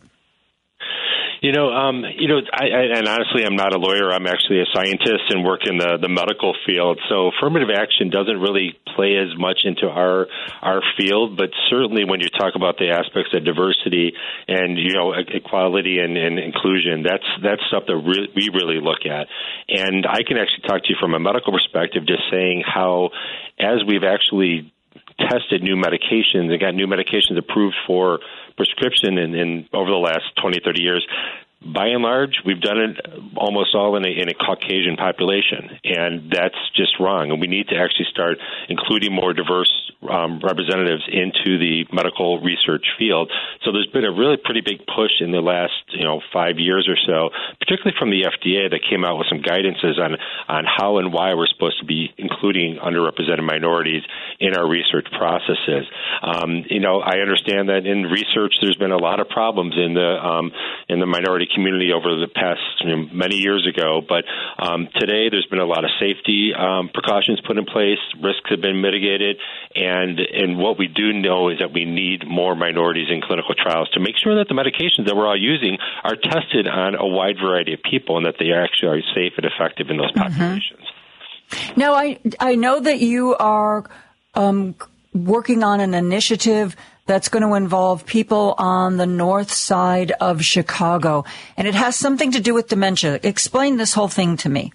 You 1.43 1.51
know, 1.51 1.67
um, 1.67 2.05
you 2.07 2.29
know, 2.29 2.39
I, 2.39 2.71
I, 2.71 2.81
and 2.95 3.05
honestly, 3.05 3.43
I'm 3.43 3.57
not 3.57 3.75
a 3.75 3.77
lawyer. 3.77 4.15
I'm 4.15 4.27
actually 4.27 4.61
a 4.61 4.69
scientist 4.71 5.27
and 5.27 5.43
work 5.43 5.67
in 5.67 5.75
the 5.75 5.99
the 5.99 6.07
medical 6.07 6.55
field. 6.65 7.01
So 7.09 7.35
affirmative 7.35 7.67
action 7.67 8.09
doesn't 8.09 8.39
really 8.39 8.79
play 8.95 9.19
as 9.19 9.35
much 9.35 9.67
into 9.67 9.91
our 9.91 10.27
our 10.61 10.79
field, 10.95 11.35
but 11.35 11.51
certainly 11.69 12.05
when 12.05 12.21
you 12.21 12.29
talk 12.31 12.55
about 12.55 12.79
the 12.79 12.95
aspects 12.95 13.35
of 13.35 13.43
diversity 13.43 14.15
and 14.47 14.79
you 14.79 14.95
know 14.95 15.11
equality 15.11 15.99
and, 15.99 16.15
and 16.15 16.39
inclusion, 16.39 17.03
that's 17.03 17.27
that's 17.43 17.59
stuff 17.67 17.83
that 17.91 17.97
re- 17.99 18.31
we 18.31 18.47
really 18.55 18.79
look 18.79 19.03
at. 19.03 19.27
And 19.67 20.07
I 20.07 20.23
can 20.23 20.39
actually 20.39 20.63
talk 20.63 20.87
to 20.87 20.89
you 20.89 20.95
from 20.95 21.13
a 21.13 21.19
medical 21.19 21.51
perspective, 21.51 22.07
just 22.07 22.23
saying 22.31 22.63
how 22.63 23.11
as 23.59 23.83
we've 23.83 24.07
actually 24.07 24.71
tested 25.19 25.61
new 25.61 25.75
medications 25.75 26.49
and 26.51 26.59
got 26.59 26.73
new 26.73 26.87
medications 26.87 27.37
approved 27.37 27.75
for 27.85 28.19
prescription 28.55 29.17
in, 29.17 29.35
in 29.35 29.69
over 29.73 29.89
the 29.89 29.97
last 29.97 30.25
20, 30.41 30.59
30 30.63 30.81
years, 30.81 31.07
by 31.65 31.87
and 31.87 32.03
large, 32.03 32.41
we've 32.45 32.59
done 32.59 32.77
it 32.77 32.97
almost 33.37 33.73
all 33.73 33.95
in 33.95 34.05
a, 34.05 34.09
in 34.09 34.27
a 34.27 34.33
Caucasian 34.33 34.97
population, 34.97 35.79
and 35.83 36.29
that's 36.29 36.57
just 36.75 36.99
wrong. 36.99 37.31
And 37.31 37.39
we 37.39 37.47
need 37.47 37.69
to 37.69 37.77
actually 37.77 38.07
start 38.09 38.37
including 38.67 39.13
more 39.13 39.33
diverse 39.33 39.71
um, 40.09 40.39
representatives 40.43 41.03
into 41.07 41.57
the 41.57 41.85
medical 41.91 42.41
research 42.41 42.85
field. 42.97 43.31
So 43.63 43.71
there's 43.71 43.89
been 43.91 44.05
a 44.05 44.11
really 44.11 44.37
pretty 44.37 44.61
big 44.61 44.85
push 44.87 45.21
in 45.21 45.31
the 45.31 45.41
last 45.41 45.73
you 45.89 46.03
know 46.03 46.21
five 46.31 46.57
years 46.57 46.87
or 46.89 46.97
so, 47.05 47.29
particularly 47.59 47.95
from 47.97 48.09
the 48.09 48.27
FDA 48.27 48.69
that 48.69 48.81
came 48.89 49.05
out 49.05 49.17
with 49.17 49.27
some 49.29 49.39
guidances 49.39 49.99
on 49.99 50.17
on 50.47 50.65
how 50.65 50.97
and 50.97 51.13
why 51.13 51.33
we're 51.33 51.47
supposed 51.47 51.79
to 51.79 51.85
be 51.85 52.13
including 52.17 52.77
underrepresented 52.81 53.43
minorities 53.43 54.03
in 54.39 54.55
our 54.55 54.67
research 54.67 55.07
processes. 55.17 55.85
Um, 56.21 56.65
you 56.69 56.79
know, 56.79 56.99
I 56.99 57.19
understand 57.19 57.69
that 57.69 57.85
in 57.85 58.09
research 58.09 58.55
there's 58.61 58.77
been 58.77 58.91
a 58.91 59.01
lot 59.01 59.19
of 59.19 59.29
problems 59.29 59.75
in 59.77 59.93
the 59.93 60.11
um, 60.19 60.51
in 60.89 60.99
the 60.99 61.07
minority 61.07 61.47
community 61.53 61.91
over 61.93 62.15
the 62.15 62.27
past 62.27 62.61
you 62.81 62.95
know, 62.95 63.09
many 63.13 63.35
years 63.35 63.67
ago, 63.67 64.01
but 64.01 64.25
um, 64.57 64.87
today 64.99 65.29
there's 65.29 65.47
been 65.47 65.59
a 65.59 65.65
lot 65.65 65.83
of 65.83 65.91
safety 65.99 66.51
um, 66.57 66.89
precautions 66.93 67.39
put 67.45 67.57
in 67.57 67.65
place, 67.65 68.01
risks 68.21 68.49
have 68.49 68.61
been 68.61 68.81
mitigated, 68.81 69.37
and 69.75 69.92
and 69.93 70.19
and 70.19 70.57
what 70.57 70.77
we 70.77 70.87
do 70.87 71.13
know 71.13 71.49
is 71.49 71.59
that 71.59 71.71
we 71.73 71.85
need 71.85 72.27
more 72.27 72.55
minorities 72.55 73.07
in 73.09 73.21
clinical 73.21 73.53
trials 73.55 73.89
to 73.91 73.99
make 73.99 74.15
sure 74.21 74.35
that 74.37 74.47
the 74.47 74.55
medications 74.55 75.05
that 75.05 75.15
we're 75.15 75.27
all 75.27 75.39
using 75.39 75.77
are 76.03 76.15
tested 76.15 76.67
on 76.67 76.95
a 76.95 77.05
wide 77.05 77.35
variety 77.43 77.73
of 77.73 77.79
people 77.89 78.17
and 78.17 78.25
that 78.25 78.35
they 78.39 78.51
actually 78.51 78.89
are 78.89 79.01
safe 79.15 79.33
and 79.37 79.45
effective 79.45 79.89
in 79.89 79.97
those 79.97 80.11
mm-hmm. 80.11 80.23
populations. 80.23 80.81
Mm-hmm. 80.81 81.79
Now, 81.79 81.93
I 81.93 82.19
I 82.39 82.55
know 82.55 82.79
that 82.79 82.99
you 82.99 83.35
are 83.35 83.85
um, 84.33 84.75
working 85.13 85.63
on 85.63 85.79
an 85.79 85.93
initiative 85.93 86.75
that's 87.05 87.29
going 87.29 87.43
to 87.43 87.53
involve 87.55 88.05
people 88.05 88.55
on 88.57 88.97
the 88.97 89.05
north 89.05 89.51
side 89.51 90.11
of 90.21 90.41
Chicago, 90.41 91.25
and 91.57 91.67
it 91.67 91.75
has 91.75 91.95
something 91.95 92.31
to 92.31 92.39
do 92.39 92.53
with 92.53 92.69
dementia. 92.69 93.19
Explain 93.23 93.77
this 93.77 93.93
whole 93.93 94.07
thing 94.07 94.37
to 94.37 94.49
me. 94.49 94.71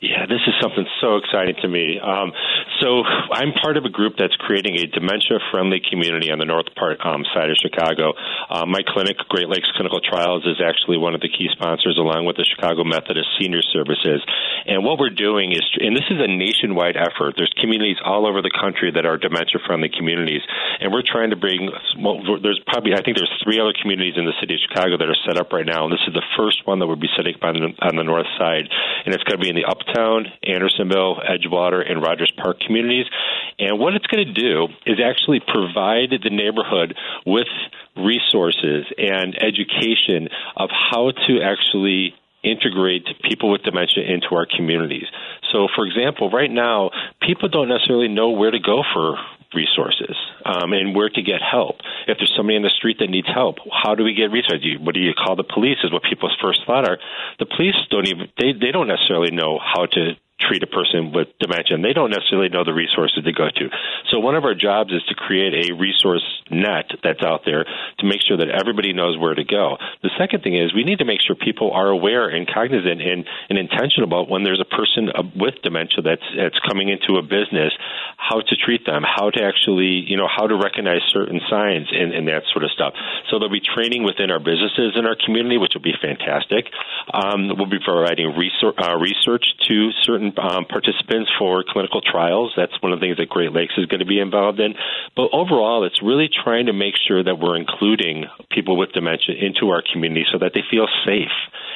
Yeah, 0.00 0.24
this 0.24 0.40
is 0.46 0.54
something 0.62 0.86
so 1.00 1.16
exciting 1.16 1.56
to 1.60 1.68
me. 1.68 2.00
Um, 2.00 2.32
so 2.80 3.04
I'm 3.04 3.52
part 3.52 3.76
of 3.76 3.84
a 3.84 3.92
group 3.92 4.16
that's 4.18 4.34
creating 4.36 4.80
a 4.80 4.86
dementia-friendly 4.86 5.82
community 5.90 6.32
on 6.32 6.38
the 6.38 6.48
north 6.48 6.72
part 6.74 6.98
um, 7.04 7.24
side 7.32 7.50
of 7.50 7.56
Chicago. 7.60 8.12
Uh, 8.48 8.66
my 8.66 8.80
clinic, 8.86 9.16
Great 9.28 9.48
Lakes 9.48 9.68
Clinical 9.76 10.00
Trials, 10.00 10.44
is 10.46 10.58
actually 10.58 10.98
one 10.98 11.14
of 11.14 11.20
the 11.20 11.28
key 11.28 11.48
sponsors, 11.52 11.98
along 11.98 12.24
with 12.24 12.36
the 12.36 12.44
Chicago 12.48 12.84
Methodist 12.84 13.28
Senior 13.38 13.62
Services. 13.72 14.24
And 14.66 14.84
what 14.84 14.98
we're 14.98 15.14
doing 15.14 15.52
is, 15.52 15.64
and 15.78 15.96
this 15.96 16.08
is 16.10 16.18
a 16.20 16.28
nationwide 16.28 16.96
effort. 16.96 17.36
There's 17.36 17.52
communities 17.60 18.00
all 18.04 18.26
over 18.26 18.42
the 18.42 18.52
country 18.52 18.90
that 18.92 19.04
are 19.04 19.16
dementia-friendly 19.16 19.92
communities, 19.96 20.42
and 20.80 20.92
we're 20.92 21.06
trying 21.06 21.30
to 21.30 21.36
bring. 21.36 21.68
Well, 22.00 22.40
there's 22.40 22.60
probably 22.66 22.96
I 22.96 23.02
think 23.02 23.16
there's 23.16 23.32
three 23.44 23.60
other 23.60 23.76
communities 23.76 24.16
in 24.16 24.24
the 24.24 24.36
city 24.40 24.56
of 24.56 24.60
Chicago 24.64 24.96
that 24.96 25.08
are 25.08 25.20
set 25.28 25.36
up 25.36 25.52
right 25.52 25.66
now, 25.66 25.84
and 25.84 25.92
this 25.92 26.04
is 26.08 26.14
the 26.14 26.24
first 26.36 26.64
one 26.64 26.80
that 26.80 26.88
will 26.88 26.96
be 26.96 27.12
setting 27.16 27.34
up 27.36 27.44
on 27.44 27.54
the, 27.60 27.70
on 27.84 27.96
the 27.96 28.04
north 28.04 28.28
side, 28.40 28.64
and 29.04 29.12
it's 29.12 29.24
going 29.24 29.36
to 29.36 29.44
be 29.44 29.52
in 29.52 29.56
the 29.56 29.68
Uptown, 29.68 30.32
Andersonville, 30.42 31.20
Edgewater, 31.20 31.84
and 31.84 32.00
Rogers 32.00 32.32
Park 32.40 32.60
communities. 32.70 33.10
And 33.58 33.78
what 33.78 33.94
it's 33.94 34.06
going 34.06 34.24
to 34.24 34.32
do 34.32 34.68
is 34.86 35.02
actually 35.02 35.40
provide 35.40 36.14
the 36.22 36.30
neighborhood 36.30 36.94
with 37.26 37.50
resources 37.96 38.86
and 38.96 39.34
education 39.42 40.30
of 40.56 40.70
how 40.70 41.10
to 41.26 41.42
actually 41.42 42.14
integrate 42.42 43.04
people 43.22 43.50
with 43.50 43.62
dementia 43.62 44.04
into 44.06 44.32
our 44.32 44.46
communities. 44.46 45.04
So, 45.52 45.68
for 45.74 45.84
example, 45.84 46.30
right 46.30 46.50
now, 46.50 46.90
people 47.20 47.48
don't 47.48 47.68
necessarily 47.68 48.08
know 48.08 48.30
where 48.30 48.50
to 48.50 48.60
go 48.60 48.82
for 48.94 49.18
resources 49.52 50.14
um, 50.46 50.72
and 50.72 50.94
where 50.94 51.08
to 51.08 51.22
get 51.22 51.42
help. 51.42 51.76
If 52.06 52.18
there's 52.18 52.32
somebody 52.36 52.56
in 52.56 52.62
the 52.62 52.70
street 52.70 52.98
that 53.00 53.10
needs 53.10 53.26
help, 53.26 53.56
how 53.70 53.94
do 53.94 54.04
we 54.04 54.14
get 54.14 54.30
resources? 54.30 54.78
What 54.78 54.94
do 54.94 55.00
you 55.00 55.12
call 55.12 55.36
the 55.36 55.44
police? 55.44 55.78
Is 55.82 55.92
what 55.92 56.02
people's 56.02 56.36
first 56.40 56.60
thought 56.66 56.88
are. 56.88 56.98
The 57.38 57.46
police 57.46 57.74
don't 57.90 58.06
even 58.06 58.28
they 58.38 58.52
they 58.52 58.70
don't 58.70 58.88
necessarily 58.88 59.32
know 59.32 59.58
how 59.58 59.86
to 59.86 60.14
treat 60.40 60.62
a 60.62 60.66
person 60.66 61.12
with 61.12 61.28
dementia. 61.38 61.76
And 61.76 61.84
they 61.84 61.92
don't 61.92 62.10
necessarily 62.10 62.48
know 62.48 62.64
the 62.64 62.74
resources 62.74 63.22
to 63.24 63.32
go 63.32 63.48
to. 63.48 63.64
So 64.10 64.18
one 64.18 64.34
of 64.34 64.44
our 64.44 64.54
jobs 64.54 64.92
is 64.92 65.02
to 65.08 65.14
create 65.14 65.70
a 65.70 65.74
resource 65.74 66.24
net 66.50 66.90
that's 67.04 67.22
out 67.22 67.42
there 67.44 67.64
to 67.64 68.04
make 68.06 68.20
sure 68.26 68.36
that 68.36 68.48
everybody 68.48 68.92
knows 68.92 69.18
where 69.18 69.34
to 69.34 69.44
go. 69.44 69.76
The 70.02 70.10
second 70.18 70.42
thing 70.42 70.56
is 70.56 70.74
we 70.74 70.84
need 70.84 70.98
to 70.98 71.04
make 71.04 71.20
sure 71.20 71.36
people 71.36 71.70
are 71.72 71.88
aware 71.88 72.28
and 72.28 72.48
cognizant 72.48 73.00
and, 73.00 73.28
and 73.48 73.58
intentional 73.58 74.08
about 74.08 74.28
when 74.28 74.42
there's 74.42 74.60
a 74.60 74.68
person 74.68 75.12
with 75.36 75.60
dementia 75.62 76.02
that's, 76.02 76.26
that's 76.36 76.58
coming 76.66 76.88
into 76.88 77.20
a 77.20 77.22
business, 77.22 77.72
how 78.16 78.40
to 78.40 78.54
treat 78.56 78.86
them, 78.86 79.02
how 79.04 79.30
to 79.30 79.42
actually, 79.44 80.02
you 80.08 80.16
know, 80.16 80.28
how 80.28 80.46
to 80.46 80.56
recognize 80.56 81.02
certain 81.12 81.40
signs 81.48 81.88
and, 81.92 82.12
and 82.12 82.28
that 82.28 82.42
sort 82.52 82.64
of 82.64 82.70
stuff. 82.72 82.94
So 83.30 83.38
there'll 83.38 83.52
be 83.52 83.62
training 83.62 84.02
within 84.02 84.30
our 84.30 84.40
businesses 84.40 84.96
in 84.96 85.06
our 85.06 85.16
community, 85.24 85.58
which 85.58 85.72
will 85.74 85.86
be 85.86 85.94
fantastic. 86.00 86.66
Um, 87.12 87.52
we'll 87.56 87.70
be 87.70 87.82
providing 87.82 88.34
research, 88.36 88.74
uh, 88.78 88.96
research 88.96 89.44
to 89.68 89.90
certain 90.02 90.29
um, 90.38 90.64
participants 90.64 91.30
for 91.38 91.64
clinical 91.66 92.00
trials. 92.00 92.52
That's 92.56 92.74
one 92.82 92.92
of 92.92 93.00
the 93.00 93.06
things 93.06 93.16
that 93.18 93.28
Great 93.28 93.52
Lakes 93.52 93.74
is 93.76 93.86
going 93.86 94.00
to 94.00 94.06
be 94.06 94.20
involved 94.20 94.60
in. 94.60 94.74
But 95.16 95.30
overall, 95.32 95.84
it's 95.84 96.02
really 96.02 96.28
trying 96.28 96.66
to 96.66 96.72
make 96.72 96.94
sure 96.96 97.22
that 97.22 97.38
we're 97.38 97.56
including 97.56 98.26
people 98.50 98.76
with 98.76 98.92
dementia 98.92 99.36
into 99.36 99.70
our 99.70 99.82
community 99.82 100.24
so 100.30 100.38
that 100.38 100.52
they 100.54 100.62
feel 100.70 100.86
safe 101.06 101.32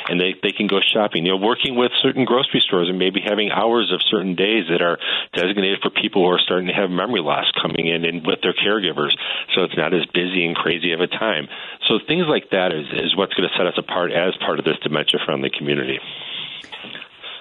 and 0.09 0.21
they, 0.21 0.35
they 0.43 0.53
can 0.53 0.67
go 0.67 0.81
shopping. 0.81 1.25
You 1.25 1.33
know, 1.33 1.45
working 1.45 1.77
with 1.77 1.93
certain 2.03 2.25
grocery 2.25 2.61
stores 2.61 2.89
and 2.89 2.99
maybe 2.99 3.21
having 3.25 3.51
hours 3.51 3.93
of 3.93 4.01
certain 4.11 4.35
days 4.35 4.67
that 4.69 4.83
are 4.83 4.99
designated 5.33 5.81
for 5.83 5.91
people 5.91 6.23
who 6.23 6.31
are 6.31 6.39
starting 6.39 6.69
to 6.69 6.75
have 6.75 6.91
memory 6.91 7.21
loss 7.21 7.47
coming 7.61 7.87
in 7.87 8.05
and 8.05 8.27
with 8.27 8.41
their 8.43 8.55
caregivers. 8.55 9.17
So 9.55 9.65
it's 9.65 9.77
not 9.77 9.95
as 9.95 10.05
busy 10.13 10.45
and 10.45 10.55
crazy 10.55 10.93
of 10.93 11.01
a 11.01 11.07
time. 11.07 11.49
So 11.89 11.99
things 12.07 12.27
like 12.29 12.51
that 12.51 12.73
is, 12.73 12.87
is 12.93 13.17
what's 13.17 13.35
going 13.35 13.49
to 13.49 13.55
set 13.57 13.67
us 13.67 13.79
apart 13.79 14.13
as 14.13 14.37
part 14.45 14.59
of 14.59 14.65
this 14.65 14.79
dementia 14.83 15.21
friendly 15.25 15.51
community. 15.51 15.99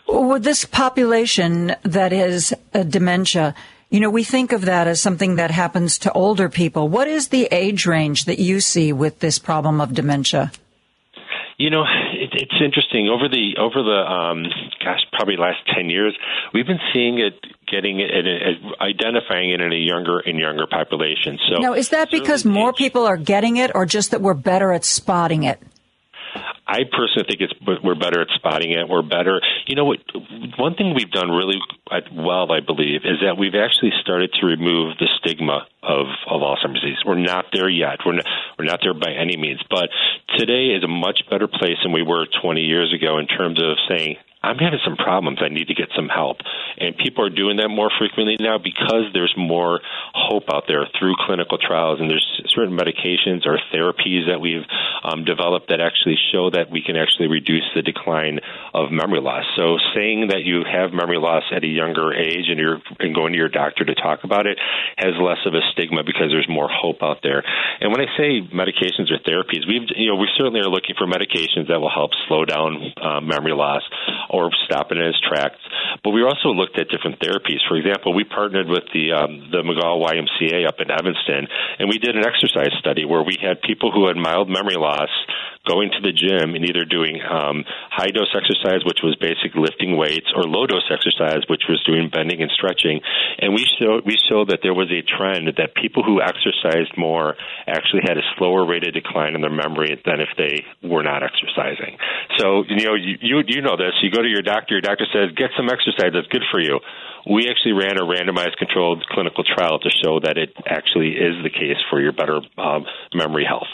With 0.07 0.43
this 0.43 0.65
population 0.65 1.75
that 1.83 2.13
is 2.13 2.53
uh, 2.73 2.83
dementia, 2.83 3.55
you 3.89 3.99
know, 3.99 4.09
we 4.09 4.23
think 4.23 4.51
of 4.51 4.65
that 4.65 4.87
as 4.87 5.01
something 5.01 5.35
that 5.35 5.51
happens 5.51 5.99
to 5.99 6.11
older 6.13 6.49
people. 6.49 6.89
What 6.89 7.07
is 7.07 7.27
the 7.27 7.47
age 7.51 7.85
range 7.85 8.25
that 8.25 8.39
you 8.39 8.59
see 8.59 8.91
with 8.91 9.19
this 9.19 9.37
problem 9.37 9.79
of 9.79 9.93
dementia? 9.93 10.51
You 11.57 11.69
know, 11.69 11.83
it, 11.83 12.31
it's 12.33 12.59
interesting. 12.63 13.07
Over 13.07 13.29
the 13.29 13.57
over 13.59 13.83
the 13.83 14.11
um, 14.11 14.45
gosh, 14.83 14.99
probably 15.13 15.37
last 15.37 15.59
ten 15.75 15.89
years, 15.89 16.17
we've 16.53 16.65
been 16.65 16.81
seeing 16.91 17.19
it 17.19 17.35
getting 17.67 17.99
it, 17.99 18.09
identifying 18.81 19.51
it 19.51 19.61
in 19.61 19.71
a 19.71 19.77
younger 19.77 20.19
and 20.19 20.39
younger 20.39 20.65
population. 20.65 21.37
So 21.47 21.61
now, 21.61 21.73
is 21.73 21.89
that 21.89 22.09
because 22.09 22.43
more 22.45 22.73
people 22.73 23.05
are 23.05 23.17
getting 23.17 23.57
it, 23.57 23.71
or 23.75 23.85
just 23.85 24.11
that 24.11 24.21
we're 24.21 24.33
better 24.33 24.73
at 24.73 24.83
spotting 24.83 25.43
it? 25.43 25.61
I 26.65 26.83
personally 26.89 27.27
think 27.27 27.41
it's 27.41 27.53
we're 27.83 27.95
better 27.95 28.21
at 28.21 28.27
spotting 28.35 28.71
it. 28.71 28.89
We're 28.89 29.03
better. 29.03 29.41
You 29.67 29.75
know 29.75 29.85
what? 29.85 29.99
One 30.57 30.75
thing 30.75 30.93
we've 30.95 31.11
done 31.11 31.29
really 31.29 31.59
well, 32.11 32.51
I 32.51 32.61
believe, 32.61 33.01
is 33.03 33.19
that 33.21 33.37
we've 33.37 33.55
actually 33.55 33.91
started 34.01 34.31
to 34.39 34.45
remove 34.45 34.97
the 34.97 35.07
stigma 35.19 35.67
of 35.83 36.07
of 36.27 36.41
Alzheimer's 36.41 36.81
disease. 36.81 36.97
We're 37.05 37.19
not 37.19 37.45
there 37.53 37.69
yet. 37.69 37.99
We're 38.05 38.15
not, 38.15 38.25
we're 38.57 38.65
not 38.65 38.79
there 38.81 38.93
by 38.93 39.11
any 39.11 39.37
means. 39.37 39.61
But 39.69 39.89
today 40.37 40.73
is 40.73 40.83
a 40.83 40.87
much 40.87 41.21
better 41.29 41.47
place 41.47 41.77
than 41.83 41.91
we 41.91 42.01
were 42.03 42.25
20 42.41 42.61
years 42.61 42.93
ago 42.93 43.19
in 43.19 43.27
terms 43.27 43.61
of 43.61 43.77
saying 43.89 44.17
I'm 44.43 44.59
having 44.59 44.79
some 44.83 44.97
problems. 44.97 45.39
I 45.39 45.47
need 45.47 45.71
to 45.71 45.73
get 45.73 45.87
some 45.95 46.11
help. 46.11 46.43
And 46.77 46.97
people 46.97 47.23
are 47.23 47.31
doing 47.31 47.57
that 47.63 47.69
more 47.69 47.89
frequently 47.97 48.35
now 48.39 48.59
because 48.59 49.07
there's 49.13 49.33
more 49.37 49.79
hope 50.13 50.51
out 50.51 50.65
there 50.67 50.83
through 50.99 51.15
clinical 51.23 51.57
trials 51.57 52.03
and 52.03 52.11
there's 52.11 52.27
certain 52.51 52.75
medications 52.75 53.47
or 53.47 53.55
therapies 53.71 54.27
that 54.27 54.43
we've 54.43 54.67
um, 55.03 55.23
developed 55.23 55.69
that 55.69 55.79
actually 55.79 56.19
show 56.35 56.51
that 56.51 56.67
we 56.69 56.83
can 56.83 56.99
actually 56.99 57.31
reduce 57.31 57.63
the 57.73 57.81
decline 57.81 58.39
of 58.73 58.91
memory 58.91 59.21
loss. 59.21 59.47
So 59.55 59.79
saying 59.95 60.27
that 60.35 60.43
you 60.43 60.67
have 60.67 60.91
memory 60.91 61.19
loss 61.23 61.43
at 61.55 61.63
a 61.63 61.71
younger 61.71 62.11
age 62.11 62.51
and 62.51 62.59
you're 62.59 62.83
and 62.99 63.15
going 63.15 63.31
to 63.31 63.39
your 63.39 63.49
doctor 63.49 63.85
to 63.85 63.95
talk 63.95 64.27
about 64.27 64.45
it 64.45 64.59
has 64.97 65.15
less 65.23 65.39
of 65.47 65.55
a 65.55 65.63
stigma 65.71 66.03
because 66.03 66.35
there's 66.35 66.49
more 66.49 66.67
hope 66.67 66.99
out 66.99 67.23
there. 67.23 67.43
And 67.79 67.95
when 67.95 68.01
I 68.01 68.11
say 68.19 68.43
medications 68.51 69.07
or 69.07 69.23
therapies, 69.23 69.63
we've 69.63 69.87
you 69.95 70.11
know 70.11 70.19
we 70.19 70.27
certainly 70.35 70.59
are 70.59 70.69
looking 70.69 70.95
for 70.99 71.07
medications 71.07 71.71
that 71.71 71.79
will 71.79 71.93
help 71.93 72.11
slow 72.27 72.43
down 72.43 72.91
uh, 72.99 73.21
memory 73.21 73.55
loss 73.55 73.83
or 74.33 74.49
stop 74.65 74.91
it 74.91 74.97
in 74.97 75.05
its 75.05 75.21
tracks. 75.21 75.61
But 76.03 76.09
we 76.09 76.23
also 76.23 76.49
looked 76.49 76.79
at 76.79 76.89
different 76.89 77.21
therapies. 77.21 77.61
For 77.69 77.77
example, 77.77 78.13
we 78.13 78.25
partnered 78.25 78.67
with 78.67 78.89
the 78.93 79.13
um, 79.13 79.53
the 79.53 79.61
McGaw 79.61 80.01
YMCA 80.01 80.67
up 80.67 80.81
in 80.81 80.89
Evanston, 80.89 81.47
and 81.77 81.87
we 81.87 81.99
did 81.99 82.17
an 82.17 82.25
exercise 82.25 82.73
study 82.79 83.05
where 83.05 83.21
we 83.21 83.37
had 83.39 83.61
people 83.61 83.91
who 83.91 84.07
had 84.07 84.17
mild 84.17 84.49
memory 84.49 84.75
loss 84.75 85.13
going 85.65 85.91
to 85.95 86.01
the 86.03 86.11
gym 86.11 86.55
and 86.55 86.65
either 86.67 86.83
doing 86.83 87.23
um, 87.23 87.63
high 87.87 88.11
dose 88.11 88.35
exercise, 88.35 88.83
which 88.83 88.99
was 88.99 89.15
basic 89.15 89.55
lifting 89.55 89.95
weights, 89.95 90.27
or 90.35 90.43
low 90.43 90.67
dose 90.67 90.87
exercise, 90.91 91.39
which 91.47 91.63
was 91.71 91.79
doing 91.87 92.11
bending 92.11 92.43
and 92.43 92.51
stretching. 92.51 92.99
And 93.39 93.55
we 93.55 93.63
showed 93.79 94.03
we 94.05 94.19
showed 94.19 94.51
that 94.51 94.59
there 94.61 94.75
was 94.75 94.91
a 94.91 95.01
trend 95.01 95.47
that 95.55 95.75
people 95.75 96.03
who 96.03 96.19
exercised 96.19 96.91
more 96.99 97.35
actually 97.67 98.03
had 98.03 98.19
a 98.19 98.25
slower 98.35 98.67
rate 98.67 98.83
of 98.83 98.93
decline 98.93 99.35
in 99.35 99.41
their 99.41 99.53
memory 99.53 99.95
than 100.03 100.19
if 100.19 100.29
they 100.35 100.67
were 100.83 101.03
not 101.03 101.23
exercising. 101.23 101.95
So 102.37 102.67
you 102.67 102.83
know 102.83 102.95
you 102.99 103.39
you 103.47 103.61
know 103.63 103.79
this. 103.79 103.95
You 104.03 104.11
go 104.11 104.21
to 104.21 104.29
your 104.29 104.43
doctor. 104.43 104.75
Your 104.75 104.83
doctor 104.83 105.07
says 105.15 105.31
get 105.39 105.55
some 105.55 105.71
exercise. 105.71 106.11
That's 106.11 106.27
good 106.27 106.45
for 106.51 106.59
you. 106.59 106.79
We 107.23 107.47
actually 107.47 107.79
ran 107.79 107.95
a 107.95 108.03
randomized 108.03 108.59
controlled 108.59 109.05
clinical 109.07 109.47
trial 109.47 109.79
to 109.79 109.89
show 110.03 110.19
that 110.19 110.35
it 110.35 110.51
actually 110.67 111.15
is 111.15 111.39
the 111.39 111.49
case 111.49 111.79
for 111.89 112.01
your 112.01 112.11
better 112.11 112.41
um, 112.59 112.83
memory 113.15 113.45
health. 113.47 113.71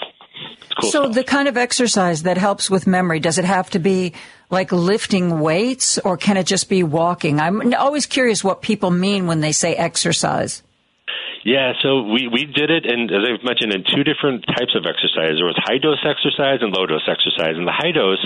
Cool 0.79 0.91
so 0.91 1.03
stuff. 1.03 1.15
the 1.15 1.23
kind 1.23 1.47
of 1.47 1.57
exercise 1.57 2.23
that 2.23 2.37
helps 2.37 2.69
with 2.69 2.87
memory, 2.87 3.19
does 3.19 3.37
it 3.37 3.45
have 3.45 3.69
to 3.71 3.79
be 3.79 4.13
like 4.49 4.71
lifting 4.71 5.39
weights 5.39 5.97
or 5.99 6.17
can 6.17 6.37
it 6.37 6.45
just 6.45 6.69
be 6.69 6.83
walking? 6.83 7.39
I'm 7.39 7.73
always 7.73 8.05
curious 8.05 8.43
what 8.43 8.61
people 8.61 8.91
mean 8.91 9.27
when 9.27 9.41
they 9.41 9.51
say 9.51 9.75
exercise. 9.75 10.63
Yeah, 11.43 11.71
so 11.81 12.03
we, 12.03 12.27
we 12.27 12.43
did 12.45 12.69
it, 12.69 12.85
and 12.85 13.09
as 13.09 13.23
I've 13.23 13.43
mentioned, 13.43 13.71
in 13.71 13.83
two 13.87 14.03
different 14.03 14.43
types 14.47 14.75
of 14.75 14.83
exercise. 14.83 15.39
There 15.39 15.47
was 15.47 15.55
high 15.55 15.79
dose 15.79 16.03
exercise 16.03 16.59
and 16.59 16.75
low 16.75 16.85
dose 16.85 17.07
exercise. 17.07 17.55
And 17.55 17.65
the 17.65 17.75
high 17.75 17.95
dose 17.95 18.19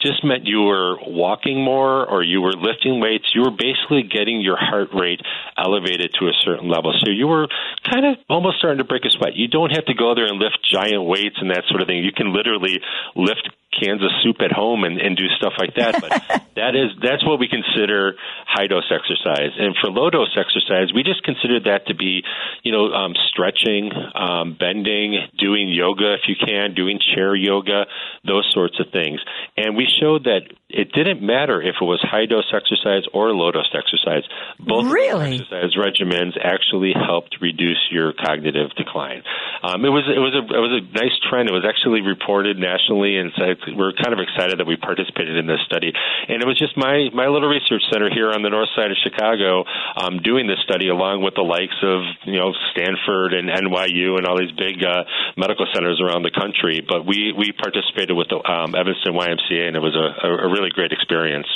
just 0.00 0.22
meant 0.22 0.46
you 0.46 0.62
were 0.62 0.98
walking 1.02 1.62
more 1.62 2.06
or 2.06 2.22
you 2.22 2.40
were 2.40 2.54
lifting 2.54 3.00
weights. 3.00 3.34
You 3.34 3.42
were 3.42 3.54
basically 3.54 4.06
getting 4.06 4.40
your 4.40 4.56
heart 4.56 4.94
rate 4.94 5.20
elevated 5.58 6.14
to 6.20 6.30
a 6.30 6.34
certain 6.46 6.70
level. 6.70 6.94
So 7.02 7.10
you 7.10 7.26
were 7.26 7.48
kind 7.90 8.06
of 8.06 8.22
almost 8.28 8.58
starting 8.58 8.78
to 8.78 8.86
break 8.86 9.04
a 9.04 9.10
sweat. 9.10 9.34
You 9.34 9.48
don't 9.48 9.74
have 9.74 9.86
to 9.86 9.94
go 9.94 10.14
there 10.14 10.30
and 10.30 10.38
lift 10.38 10.62
giant 10.62 11.04
weights 11.04 11.42
and 11.42 11.50
that 11.50 11.66
sort 11.68 11.82
of 11.82 11.88
thing. 11.88 12.04
You 12.04 12.12
can 12.14 12.32
literally 12.32 12.78
lift 13.16 13.50
cans 13.72 14.02
of 14.02 14.10
soup 14.22 14.36
at 14.40 14.52
home 14.52 14.84
and, 14.84 15.00
and 15.00 15.16
do 15.16 15.26
stuff 15.36 15.54
like 15.58 15.74
that. 15.76 16.00
But 16.00 16.10
that 16.56 16.74
is 16.74 16.90
that's 17.02 17.24
what 17.24 17.38
we 17.38 17.48
consider 17.48 18.14
high 18.46 18.66
dose 18.66 18.90
exercise. 18.90 19.54
And 19.58 19.76
for 19.80 19.90
low 19.90 20.10
dose 20.10 20.36
exercise, 20.36 20.92
we 20.94 21.02
just 21.02 21.22
consider 21.22 21.60
that 21.70 21.86
to 21.86 21.94
be, 21.94 22.22
you 22.62 22.72
know, 22.72 22.92
um, 22.92 23.14
stretching, 23.30 23.92
um, 24.14 24.56
bending, 24.58 25.18
doing 25.38 25.68
yoga 25.68 26.14
if 26.14 26.28
you 26.28 26.34
can, 26.36 26.74
doing 26.74 26.98
chair 27.14 27.34
yoga, 27.34 27.86
those 28.26 28.48
sorts 28.52 28.78
of 28.80 28.86
things. 28.92 29.20
And 29.56 29.76
we 29.76 29.86
showed 29.86 30.24
that 30.24 30.42
it 30.72 30.92
didn't 30.92 31.22
matter 31.22 31.60
if 31.60 31.76
it 31.80 31.84
was 31.84 32.00
high 32.02 32.26
dose 32.26 32.50
exercise 32.54 33.02
or 33.12 33.32
low 33.32 33.50
dose 33.50 33.70
exercise. 33.74 34.22
Both 34.58 34.92
really? 34.92 35.40
exercise 35.40 35.74
regimens 35.74 36.38
actually 36.38 36.92
helped 36.92 37.40
reduce 37.40 37.80
your 37.90 38.12
cognitive 38.12 38.70
decline. 38.76 39.22
Um, 39.62 39.84
it 39.84 39.92
was 39.92 40.04
it 40.06 40.20
was 40.20 40.34
a 40.34 40.42
it 40.44 40.62
was 40.62 40.74
a 40.78 40.82
nice 40.92 41.16
trend. 41.28 41.48
It 41.48 41.56
was 41.56 41.64
actually 41.64 42.02
reported 42.02 42.58
nationally, 42.58 43.16
and 43.16 43.32
so 43.36 43.54
we're 43.74 43.92
kind 43.96 44.12
of 44.12 44.20
excited 44.20 44.58
that 44.60 44.66
we 44.66 44.76
participated 44.76 45.36
in 45.36 45.46
this 45.46 45.60
study. 45.66 45.92
And 46.28 46.42
it 46.42 46.46
was 46.46 46.58
just 46.58 46.76
my 46.76 47.08
my 47.14 47.26
little 47.26 47.48
research 47.48 47.82
center 47.90 48.10
here 48.12 48.30
on 48.30 48.42
the 48.42 48.50
north 48.50 48.70
side 48.76 48.90
of 48.90 48.98
Chicago 49.00 49.64
um, 49.96 50.20
doing 50.20 50.46
this 50.46 50.60
study 50.62 50.88
along 50.88 51.24
with 51.24 51.34
the 51.34 51.46
likes 51.46 51.76
of 51.80 52.04
you 52.28 52.36
know 52.36 52.52
Stanford 52.76 53.32
and 53.32 53.48
NYU 53.48 54.20
and 54.20 54.28
all 54.28 54.36
these 54.36 54.52
big 54.52 54.84
uh, 54.84 55.08
medical 55.36 55.64
centers 55.72 56.00
around 56.00 56.22
the 56.22 56.34
country. 56.34 56.84
But 56.84 57.08
we 57.08 57.32
we 57.32 57.56
participated 57.56 58.12
with 58.12 58.28
the 58.28 58.40
um, 58.44 58.76
Evanston 58.76 59.16
YMCA, 59.16 59.72
and 59.72 59.76
it 59.76 59.84
was 59.84 59.96
a, 59.96 60.06
a 60.28 60.48
really 60.48 60.59
great 60.68 60.92
experience. 60.92 61.46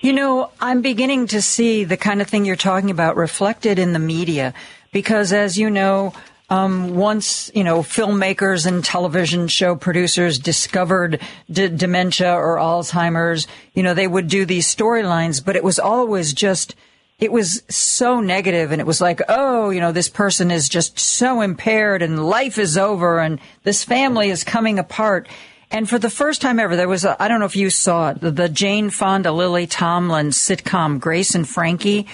You 0.00 0.12
know, 0.12 0.50
I'm 0.60 0.82
beginning 0.82 1.28
to 1.28 1.40
see 1.40 1.84
the 1.84 1.96
kind 1.96 2.20
of 2.20 2.28
thing 2.28 2.44
you're 2.44 2.56
talking 2.56 2.90
about 2.90 3.16
reflected 3.16 3.78
in 3.78 3.92
the 3.92 3.98
media 3.98 4.52
because, 4.92 5.32
as 5.32 5.56
you 5.56 5.70
know, 5.70 6.12
um, 6.50 6.96
once 6.96 7.50
you 7.54 7.64
know 7.64 7.78
filmmakers 7.80 8.66
and 8.66 8.84
television 8.84 9.48
show 9.48 9.74
producers 9.74 10.38
discovered 10.38 11.20
d- 11.50 11.68
dementia 11.68 12.34
or 12.34 12.56
Alzheimer's, 12.56 13.46
you 13.72 13.82
know 13.82 13.94
they 13.94 14.08
would 14.08 14.28
do 14.28 14.44
these 14.44 14.66
storylines, 14.66 15.42
but 15.42 15.56
it 15.56 15.64
was 15.64 15.78
always 15.78 16.34
just 16.34 16.74
it 17.22 17.30
was 17.30 17.62
so 17.68 18.18
negative 18.18 18.72
and 18.72 18.80
it 18.80 18.86
was 18.86 19.00
like, 19.00 19.20
oh, 19.28 19.70
you 19.70 19.80
know, 19.80 19.92
this 19.92 20.08
person 20.08 20.50
is 20.50 20.68
just 20.68 20.98
so 20.98 21.40
impaired 21.40 22.02
and 22.02 22.26
life 22.26 22.58
is 22.58 22.76
over 22.76 23.20
and 23.20 23.38
this 23.62 23.84
family 23.84 24.28
is 24.28 24.42
coming 24.42 24.80
apart. 24.80 25.28
And 25.72 25.88
for 25.88 25.98
the 25.98 26.10
first 26.10 26.42
time 26.42 26.60
ever, 26.60 26.76
there 26.76 26.88
was 26.88 27.04
I 27.04 27.28
don't 27.28 27.40
know 27.40 27.46
if 27.46 27.56
you 27.56 27.70
saw 27.70 28.10
it, 28.10 28.20
the, 28.20 28.48
Jane 28.48 28.90
Fonda, 28.90 29.32
Lily 29.32 29.66
Tomlin 29.66 30.28
sitcom 30.28 31.00
Grace 31.00 31.34
and 31.34 31.48
Frankie 31.48 32.06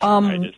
um, 0.00 0.52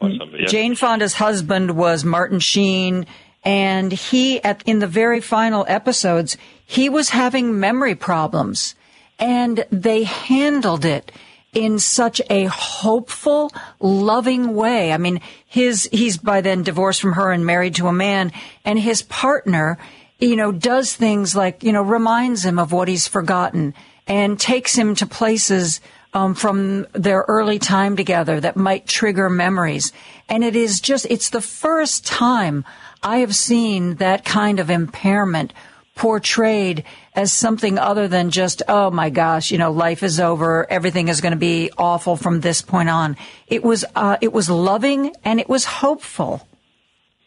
Jane 0.46 0.74
Fonda's 0.74 1.14
husband 1.14 1.76
was 1.76 2.04
Martin 2.04 2.40
Sheen, 2.40 3.06
and 3.44 3.92
he, 3.92 4.42
at, 4.42 4.62
in 4.66 4.78
the 4.78 4.86
very 4.86 5.20
final 5.20 5.64
episodes, 5.68 6.36
he 6.64 6.88
was 6.88 7.10
having 7.10 7.58
memory 7.58 7.94
problems, 7.94 8.74
and 9.18 9.64
they 9.70 10.04
handled 10.04 10.84
it 10.84 11.12
in 11.52 11.78
such 11.78 12.20
a 12.30 12.44
hopeful, 12.44 13.50
loving 13.80 14.54
way. 14.54 14.92
I 14.92 14.98
mean, 14.98 15.20
his, 15.46 15.88
he's 15.90 16.18
by 16.18 16.40
then 16.40 16.62
divorced 16.62 17.00
from 17.00 17.14
her 17.14 17.32
and 17.32 17.44
married 17.44 17.76
to 17.76 17.88
a 17.88 17.92
man, 17.92 18.32
and 18.64 18.78
his 18.78 19.02
partner, 19.02 19.78
you 20.18 20.36
know, 20.36 20.52
does 20.52 20.94
things 20.94 21.36
like, 21.36 21.62
you 21.62 21.72
know, 21.72 21.82
reminds 21.82 22.44
him 22.44 22.58
of 22.58 22.72
what 22.72 22.88
he's 22.88 23.06
forgotten 23.06 23.74
and 24.06 24.38
takes 24.38 24.74
him 24.74 24.94
to 24.96 25.06
places 25.06 25.80
um, 26.14 26.34
from 26.34 26.86
their 26.92 27.24
early 27.28 27.58
time 27.58 27.96
together 27.96 28.40
that 28.40 28.56
might 28.56 28.86
trigger 28.86 29.28
memories. 29.28 29.92
And 30.28 30.42
it 30.42 30.56
is 30.56 30.80
just, 30.80 31.06
it's 31.10 31.30
the 31.30 31.40
first 31.40 32.06
time 32.06 32.64
I 33.02 33.18
have 33.18 33.36
seen 33.36 33.96
that 33.96 34.24
kind 34.24 34.58
of 34.58 34.70
impairment 34.70 35.52
portrayed 35.94 36.84
as 37.14 37.32
something 37.32 37.78
other 37.78 38.08
than 38.08 38.30
just, 38.30 38.62
oh 38.68 38.90
my 38.90 39.10
gosh, 39.10 39.50
you 39.50 39.58
know, 39.58 39.72
life 39.72 40.02
is 40.02 40.20
over, 40.20 40.66
everything 40.70 41.08
is 41.08 41.20
going 41.20 41.32
to 41.32 41.38
be 41.38 41.70
awful 41.76 42.16
from 42.16 42.40
this 42.40 42.62
point 42.62 42.88
on. 42.88 43.16
It 43.48 43.62
was, 43.62 43.84
uh, 43.94 44.16
it 44.20 44.32
was 44.32 44.48
loving 44.48 45.12
and 45.24 45.40
it 45.40 45.48
was 45.48 45.64
hopeful. 45.64 46.46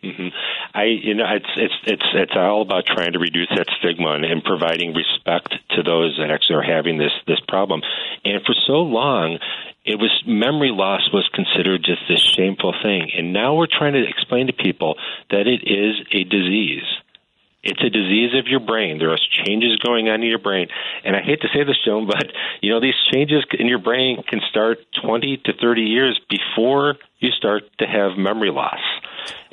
Mm-hmm. 0.04 0.30
I, 0.74 0.84
you 0.86 1.14
know, 1.16 1.26
it's 1.28 1.52
it's 1.58 1.74
it's 1.86 2.10
it's 2.14 2.32
all 2.36 2.62
about 2.62 2.86
trying 2.86 3.14
to 3.14 3.20
reduce 3.20 3.50
that 3.50 3.68
stigma 3.80 4.12
and, 4.12 4.26
and 4.26 4.44
providing 4.44 4.94
respect 4.94 5.54
to 5.76 5.84
those 5.84 6.18
that 6.18 6.32
actually 6.32 6.56
are 6.58 6.76
having 6.76 6.98
this 6.98 7.12
this 7.28 7.40
problem. 7.48 7.82
And 8.24 8.42
for 8.46 8.56
so 8.68 8.80
long, 8.80 9.40
it 9.84 10.00
was 10.00 10.12
memory 10.26 10.72
loss 10.72 11.10
was 11.12 11.28
considered 11.34 11.84
just 11.84 12.02
this 12.08 12.22
shameful 12.22 12.74
thing, 12.84 13.12
and 13.18 13.34
now 13.34 13.56
we're 13.56 13.68
trying 13.68 13.94
to 13.94 14.08
explain 14.08 14.48
to 14.48 14.54
people 14.54 14.96
that 15.30 15.48
it 15.48 15.68
is 15.68 15.96
a 16.12 16.24
disease. 16.24 16.88
It's 17.64 17.82
a 17.82 17.90
disease 17.90 18.34
of 18.40 18.48
your 18.48 18.60
brain. 18.60 18.98
There 18.98 19.12
are 19.12 19.20
changes 19.46 19.78
going 19.78 20.10
on 20.10 20.24
in 20.24 20.30
your 20.30 20.40
brain. 20.40 20.68
And 21.06 21.16
I 21.16 21.22
hate 21.22 21.42
to 21.42 21.48
say 21.54 21.64
this, 21.64 21.78
Joan, 21.86 22.08
but 22.08 22.26
you 22.62 22.72
know, 22.72 22.80
these 22.80 22.98
changes 23.14 23.46
in 23.60 23.68
your 23.68 23.78
brain 23.78 24.24
can 24.28 24.42
start 24.50 24.80
20 25.04 25.42
to 25.46 25.54
30 25.62 25.82
years 25.82 26.20
before 26.28 26.96
you 27.20 27.30
start 27.32 27.64
to 27.78 27.86
have 27.86 28.18
memory 28.18 28.50
loss. 28.50 28.80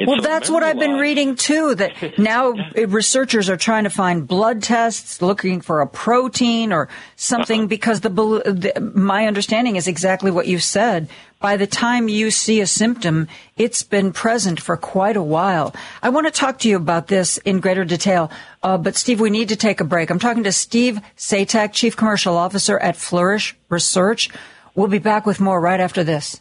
Well, 0.07 0.17
so 0.17 0.23
that's 0.23 0.49
what 0.49 0.63
I've 0.63 0.79
been 0.79 0.95
reading 0.95 1.35
too. 1.35 1.75
That 1.75 2.19
now 2.19 2.53
researchers 2.77 3.51
are 3.51 3.57
trying 3.57 3.85
to 3.85 3.91
find 3.91 4.27
blood 4.27 4.63
tests 4.63 5.21
looking 5.21 5.61
for 5.61 5.81
a 5.81 5.87
protein 5.87 6.73
or 6.73 6.89
something 7.17 7.63
uh-huh. 7.63 7.69
because 7.69 8.01
the, 8.01 8.11
the, 8.11 8.93
my 8.95 9.27
understanding 9.27 9.77
is 9.77 9.89
exactly 9.89 10.31
what 10.31 10.47
you 10.47 10.59
said 10.59 11.09
by 11.41 11.57
the 11.57 11.67
time 11.67 12.09
you 12.09 12.31
see 12.31 12.61
a 12.61 12.67
symptom, 12.67 13.29
it's 13.57 13.83
been 13.83 14.13
present 14.13 14.61
for 14.61 14.77
quite 14.77 15.17
a 15.17 15.23
while. 15.23 15.75
I 16.03 16.09
want 16.09 16.27
to 16.27 16.33
talk 16.33 16.59
to 16.61 16.69
you 16.69 16.77
about 16.77 17.07
this 17.07 17.39
in 17.39 17.61
greater 17.61 17.85
detail, 17.85 18.31
uh, 18.63 18.77
but 18.77 18.97
Steve, 18.97 19.21
we 19.21 19.31
need 19.31 19.51
to 19.51 19.57
take 19.57 19.81
a 19.81 19.85
break. 19.85 20.11
I'm 20.11 20.19
talking 20.19 20.45
to 20.45 20.53
Steve 20.53 21.01
Satek, 21.17 21.73
Chief 21.73 21.97
Commercial 21.97 22.37
Officer 22.37 22.79
at 22.79 22.97
Flourish 22.97 23.57
Research. 23.69 24.31
We'll 24.75 24.89
be 24.89 24.99
back 24.99 25.27
with 25.27 25.41
more 25.41 25.61
right 25.61 25.81
after 25.81 26.03
this. 26.03 26.41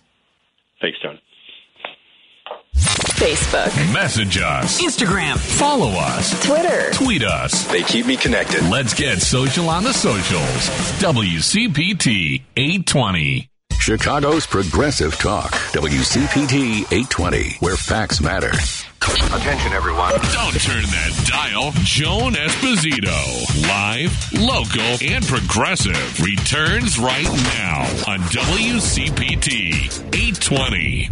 Thanks, 0.82 0.98
Joan. 1.02 1.20
Facebook. 3.18 3.74
Message 3.92 4.38
us. 4.38 4.80
Instagram. 4.80 5.38
Follow 5.38 5.90
us. 5.90 6.40
Twitter. 6.46 6.92
Tweet 6.92 7.24
us. 7.24 7.66
They 7.66 7.82
keep 7.82 8.06
me 8.06 8.16
connected. 8.16 8.64
Let's 8.70 8.94
get 8.94 9.20
social 9.20 9.70
on 9.70 9.84
the 9.84 9.92
socials. 9.92 10.70
WCPT 11.02 12.44
820. 12.56 13.50
Chicago's 13.80 14.46
Progressive 14.46 15.18
Talk, 15.18 15.52
WCPT 15.72 16.82
820, 16.92 17.56
where 17.60 17.76
facts 17.78 18.20
matter. 18.20 18.52
Attention, 19.02 19.72
everyone. 19.72 20.12
Don't 20.12 20.60
turn 20.62 20.84
that 20.84 21.24
dial. 21.26 21.72
Joan 21.84 22.34
Esposito, 22.34 23.68
live, 23.68 24.12
local, 24.34 24.98
and 25.10 25.26
progressive, 25.26 26.20
returns 26.20 27.00
right 27.00 27.24
now 27.58 27.82
on 28.12 28.20
WCPT 28.20 29.74
820. 30.14 31.10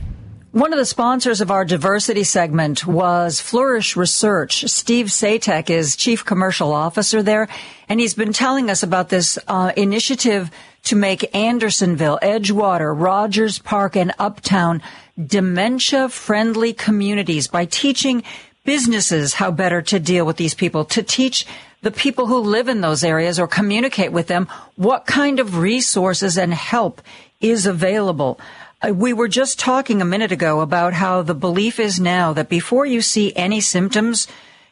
One 0.56 0.72
of 0.72 0.80
the 0.80 0.86
sponsors 0.86 1.42
of 1.42 1.52
our 1.52 1.66
diversity 1.66 2.24
segment 2.24 2.88
was 2.88 3.42
Flourish 3.42 3.98
Research. 3.98 4.64
Steve 4.70 5.08
Satek 5.08 5.70
is 5.70 5.98
chief 5.98 6.24
commercial 6.24 6.72
officer 6.72 7.22
there, 7.22 7.50
and 7.90 8.00
he's 8.00 8.14
been 8.14 8.32
telling 8.32 8.70
us 8.70 8.82
about 8.82 9.10
this 9.10 9.38
uh, 9.50 9.74
initiative 9.76 10.50
to 10.84 10.96
make 10.96 11.36
Andersonville, 11.36 12.20
Edgewater, 12.22 12.98
Rogers 12.98 13.60
Park, 13.60 13.98
and 13.98 14.14
Uptown 14.18 14.82
dementia 15.22 16.08
friendly 16.08 16.72
communities 16.72 17.50
by 17.50 17.66
teaching 17.66 18.24
businesses 18.64 19.34
how 19.34 19.52
better 19.52 19.82
to 19.82 20.00
deal 20.00 20.26
with 20.26 20.38
these 20.38 20.54
people, 20.54 20.86
to 20.86 21.04
teach 21.04 21.46
the 21.82 21.92
people 21.92 22.28
who 22.28 22.40
live 22.40 22.70
in 22.70 22.80
those 22.80 23.04
areas 23.04 23.42
or 23.42 23.48
communicate 23.48 24.14
with 24.14 24.28
them 24.28 24.48
what 24.78 25.06
kind 25.06 25.42
of 25.42 25.58
resources 25.58 26.38
and 26.38 26.54
help 26.54 27.02
is 27.42 27.66
available. 27.66 28.40
Uh, 28.86 28.94
we 28.94 29.14
were 29.14 29.28
just 29.28 29.58
talking 29.58 30.02
a 30.02 30.06
minute 30.06 30.32
ago 30.32 30.60
about 30.60 30.94
how 30.94 31.22
the 31.22 31.34
belief 31.34 31.80
is 31.80 32.00
now 32.00 32.34
that 32.34 32.50
before 32.50 32.86
you 32.86 33.02
see 33.02 33.36
any 33.36 33.60
symptoms, 33.62 34.28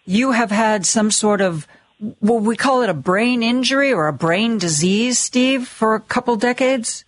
you 0.06 0.32
have 0.32 0.52
had 0.52 0.86
some 0.86 1.10
sort 1.10 1.42
of 1.42 1.68
well, 2.20 2.40
we 2.40 2.58
call 2.58 2.82
it 2.82 2.90
a 2.90 2.94
brain 2.94 3.42
injury 3.42 3.94
or 3.94 4.08
a 4.08 4.14
brain 4.14 4.58
disease, 4.58 5.18
Steve, 5.20 5.68
for 5.68 5.96
a 5.96 6.02
couple 6.02 6.36
decades? 6.36 7.06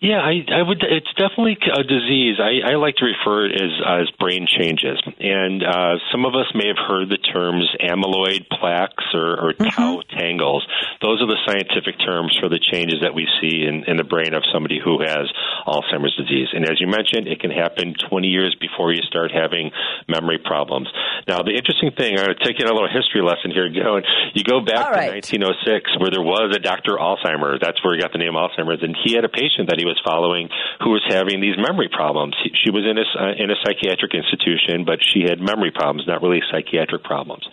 Yeah, 0.00 0.20
I, 0.20 0.44
I 0.52 0.60
would. 0.60 0.84
It's 0.84 1.08
definitely 1.16 1.56
a 1.72 1.80
disease. 1.80 2.36
I, 2.36 2.60
I 2.68 2.76
like 2.76 3.00
to 3.00 3.08
refer 3.08 3.48
it 3.48 3.56
as 3.56 3.72
as 3.80 4.10
brain 4.20 4.44
changes, 4.44 5.00
and 5.00 5.64
uh, 5.64 5.96
some 6.12 6.28
of 6.28 6.36
us 6.36 6.52
may 6.52 6.68
have 6.68 6.76
heard 6.76 7.08
the 7.08 7.16
terms 7.16 7.64
amyloid 7.80 8.44
plaques 8.52 9.08
or, 9.16 9.40
or 9.40 9.48
mm-hmm. 9.56 9.72
tau 9.72 10.04
tangles. 10.12 10.68
Those 11.00 11.24
are 11.24 11.30
the 11.32 11.40
scientific 11.48 11.96
terms 12.04 12.36
for 12.36 12.52
the 12.52 12.60
changes 12.60 13.00
that 13.00 13.16
we 13.16 13.24
see 13.40 13.64
in, 13.64 13.88
in 13.88 13.96
the 13.96 14.04
brain 14.04 14.36
of 14.36 14.44
somebody 14.52 14.76
who 14.76 15.00
has 15.00 15.32
Alzheimer's 15.64 16.12
disease. 16.12 16.52
And 16.52 16.68
as 16.68 16.76
you 16.76 16.92
mentioned, 16.92 17.24
it 17.24 17.40
can 17.40 17.50
happen 17.50 17.96
20 17.96 18.28
years 18.28 18.52
before 18.60 18.92
you 18.92 19.00
start 19.08 19.32
having 19.32 19.72
memory 20.12 20.36
problems. 20.44 20.92
Now, 21.24 21.40
the 21.40 21.56
interesting 21.56 21.96
thing, 21.96 22.20
I'm 22.20 22.28
going 22.28 22.36
to 22.36 22.44
take 22.44 22.60
you 22.60 22.68
on 22.68 22.70
a 22.70 22.76
little 22.76 22.92
history 22.92 23.24
lesson 23.24 23.48
here. 23.48 23.72
Going, 23.72 24.04
you 24.36 24.44
go 24.44 24.60
back 24.60 24.92
right. 24.92 25.24
to 25.24 25.40
1906, 25.40 25.96
where 26.04 26.12
there 26.12 26.20
was 26.20 26.52
a 26.52 26.60
Dr. 26.60 27.00
Alzheimer. 27.00 27.56
That's 27.56 27.80
where 27.80 27.96
he 27.96 28.04
got 28.04 28.12
the 28.12 28.20
name 28.20 28.36
Alzheimer's, 28.36 28.84
and 28.84 28.92
he 28.92 29.16
had 29.16 29.24
a 29.24 29.32
patient 29.32 29.72
that 29.72 29.80
he 29.80 29.85
was 29.86 29.98
following 30.02 30.50
who 30.82 30.90
was 30.90 31.06
having 31.06 31.40
these 31.40 31.54
memory 31.56 31.88
problems. 31.88 32.34
She 32.64 32.74
was 32.74 32.82
in 32.82 32.98
a 32.98 33.06
uh, 33.06 33.38
in 33.38 33.54
a 33.54 33.58
psychiatric 33.62 34.12
institution, 34.12 34.82
but 34.84 34.98
she 35.00 35.22
had 35.22 35.38
memory 35.38 35.70
problems, 35.70 36.04
not 36.10 36.20
really 36.20 36.42
psychiatric 36.50 37.06
problems. 37.06 37.46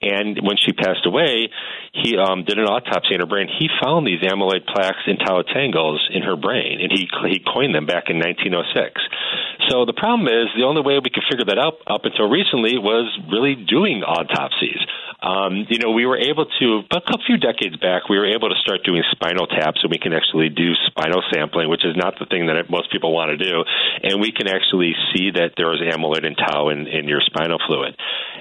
And 0.00 0.38
when 0.46 0.56
she 0.56 0.72
passed 0.72 1.04
away, 1.04 1.50
he 1.92 2.16
um, 2.16 2.46
did 2.46 2.56
an 2.56 2.64
autopsy 2.64 3.12
in 3.12 3.20
her 3.20 3.28
brain. 3.28 3.50
He 3.50 3.68
found 3.82 4.06
these 4.06 4.22
amyloid 4.22 4.64
plaques 4.64 5.04
and 5.04 5.18
tau 5.18 5.42
tangles 5.42 6.00
in 6.14 6.22
her 6.22 6.36
brain, 6.36 6.80
and 6.80 6.90
he 6.94 7.10
he 7.28 7.42
coined 7.42 7.74
them 7.74 7.84
back 7.84 8.08
in 8.08 8.16
1906. 8.22 8.96
So 9.68 9.84
the 9.84 9.92
problem 9.92 10.26
is 10.26 10.48
the 10.56 10.64
only 10.64 10.82
way 10.82 10.98
we 11.02 11.10
could 11.10 11.26
figure 11.28 11.44
that 11.46 11.58
out 11.58 11.82
up 11.86 12.08
until 12.08 12.30
recently 12.30 12.78
was 12.78 13.06
really 13.30 13.54
doing 13.54 14.02
autopsies. 14.02 14.80
Um, 15.22 15.66
you 15.68 15.78
know, 15.78 15.90
we 15.92 16.06
were 16.06 16.16
able 16.16 16.46
to, 16.46 16.82
a 16.90 17.18
few 17.26 17.36
decades 17.36 17.76
back, 17.76 18.08
we 18.08 18.16
were 18.16 18.28
able 18.32 18.48
to 18.48 18.56
start 18.62 18.84
doing 18.84 19.02
spinal 19.10 19.46
taps, 19.46 19.80
and 19.82 19.90
we 19.90 19.98
can 19.98 20.12
actually 20.12 20.48
do 20.48 20.72
spinal 20.86 21.22
sampling, 21.32 21.68
which 21.68 21.84
is 21.84 21.94
not 21.94 22.14
the 22.18 22.26
thing 22.26 22.46
that 22.46 22.56
most 22.70 22.90
people 22.90 23.12
want 23.12 23.30
to 23.30 23.36
do. 23.36 23.64
And 24.02 24.20
we 24.20 24.32
can 24.32 24.48
actually 24.48 24.94
see 25.12 25.32
that 25.32 25.52
there 25.56 25.72
is 25.74 25.80
amyloid 25.80 26.24
and 26.24 26.36
tau 26.36 26.70
in, 26.70 26.86
in 26.86 27.06
your 27.06 27.20
spinal 27.20 27.58
fluid. 27.66 27.96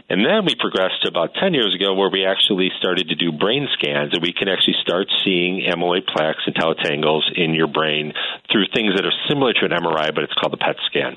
And 0.09 0.25
then 0.25 0.41
we 0.43 0.57
progressed 0.57 1.05
to 1.05 1.07
about 1.07 1.37
10 1.37 1.53
years 1.53 1.77
ago 1.77 1.93
where 1.93 2.09
we 2.09 2.25
actually 2.25 2.73
started 2.79 3.09
to 3.09 3.15
do 3.15 3.31
brain 3.31 3.69
scans, 3.77 4.09
and 4.13 4.23
we 4.25 4.33
can 4.33 4.49
actually 4.49 4.81
start 4.81 5.05
seeing 5.23 5.61
amyloid 5.69 6.09
plaques 6.09 6.41
and 6.49 6.55
tau 6.55 6.73
tangles 6.73 7.29
in 7.35 7.53
your 7.53 7.67
brain 7.67 8.13
through 8.51 8.65
things 8.73 8.97
that 8.97 9.05
are 9.05 9.13
similar 9.29 9.53
to 9.53 9.65
an 9.65 9.71
MRI, 9.71 10.09
but 10.13 10.23
it's 10.25 10.33
called 10.33 10.53
the 10.53 10.57
PET 10.57 10.77
scan. 10.89 11.13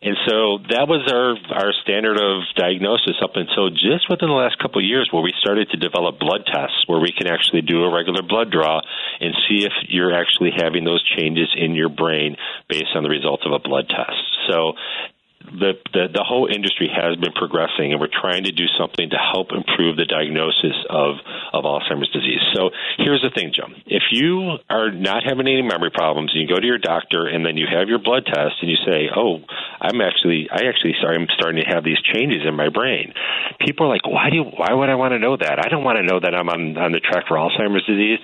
And 0.00 0.14
so 0.30 0.62
that 0.70 0.86
was 0.86 1.02
our, 1.10 1.34
our 1.58 1.74
standard 1.82 2.22
of 2.22 2.46
diagnosis 2.54 3.18
up 3.18 3.34
until 3.34 3.74
just 3.74 4.06
within 4.06 4.30
the 4.30 4.38
last 4.38 4.54
couple 4.62 4.78
of 4.78 4.86
years 4.86 5.10
where 5.10 5.26
we 5.26 5.34
started 5.42 5.74
to 5.74 5.76
develop 5.76 6.22
blood 6.22 6.46
tests 6.46 6.86
where 6.86 7.02
we 7.02 7.10
can 7.10 7.26
actually 7.26 7.66
do 7.66 7.82
a 7.82 7.90
regular 7.90 8.22
blood 8.22 8.54
draw 8.54 8.78
and 9.18 9.34
see 9.50 9.66
if 9.66 9.74
you're 9.90 10.14
actually 10.14 10.54
having 10.54 10.86
those 10.86 11.02
changes 11.02 11.50
in 11.58 11.74
your 11.74 11.90
brain 11.90 12.36
based 12.70 12.94
on 12.94 13.02
the 13.02 13.10
results 13.10 13.42
of 13.44 13.50
a 13.50 13.58
blood 13.58 13.90
test. 13.90 14.22
So 14.46 14.78
the, 15.52 15.72
the 15.92 16.04
the 16.12 16.24
whole 16.24 16.46
industry 16.46 16.88
has 16.88 17.16
been 17.16 17.32
progressing, 17.32 17.92
and 17.92 18.00
we're 18.00 18.12
trying 18.12 18.44
to 18.44 18.52
do 18.52 18.66
something 18.78 19.10
to 19.10 19.18
help 19.18 19.52
improve 19.52 19.96
the 19.96 20.04
diagnosis 20.04 20.76
of 20.90 21.20
of 21.52 21.64
Alzheimer's 21.64 22.10
disease. 22.10 22.40
So 22.54 22.70
here's 22.98 23.22
the 23.22 23.30
thing, 23.30 23.52
Jim: 23.52 23.74
if 23.86 24.10
you 24.10 24.58
are 24.68 24.90
not 24.90 25.24
having 25.24 25.48
any 25.48 25.62
memory 25.62 25.90
problems, 25.90 26.32
and 26.32 26.40
you 26.42 26.48
go 26.48 26.60
to 26.60 26.66
your 26.66 26.78
doctor, 26.78 27.26
and 27.26 27.44
then 27.44 27.56
you 27.56 27.66
have 27.66 27.88
your 27.88 27.98
blood 27.98 28.26
test, 28.26 28.60
and 28.60 28.70
you 28.70 28.78
say, 28.84 29.08
"Oh, 29.14 29.40
I'm 29.80 30.00
actually 30.00 30.48
I 30.50 30.68
actually 30.68 30.94
sorry, 31.00 31.16
I'm 31.16 31.28
starting 31.36 31.62
to 31.64 31.68
have 31.72 31.84
these 31.84 32.00
changes 32.12 32.44
in 32.46 32.54
my 32.54 32.68
brain," 32.68 33.14
people 33.60 33.86
are 33.86 33.92
like, 33.92 34.06
"Why 34.06 34.30
do 34.30 34.36
you, 34.36 34.44
why 34.44 34.72
would 34.72 34.88
I 34.88 34.96
want 34.96 35.12
to 35.12 35.18
know 35.18 35.36
that? 35.36 35.58
I 35.58 35.68
don't 35.68 35.84
want 35.84 35.98
to 35.98 36.06
know 36.06 36.20
that 36.20 36.34
I'm 36.34 36.48
on 36.48 36.76
on 36.76 36.92
the 36.92 37.00
track 37.00 37.28
for 37.28 37.36
Alzheimer's 37.36 37.86
disease." 37.86 38.20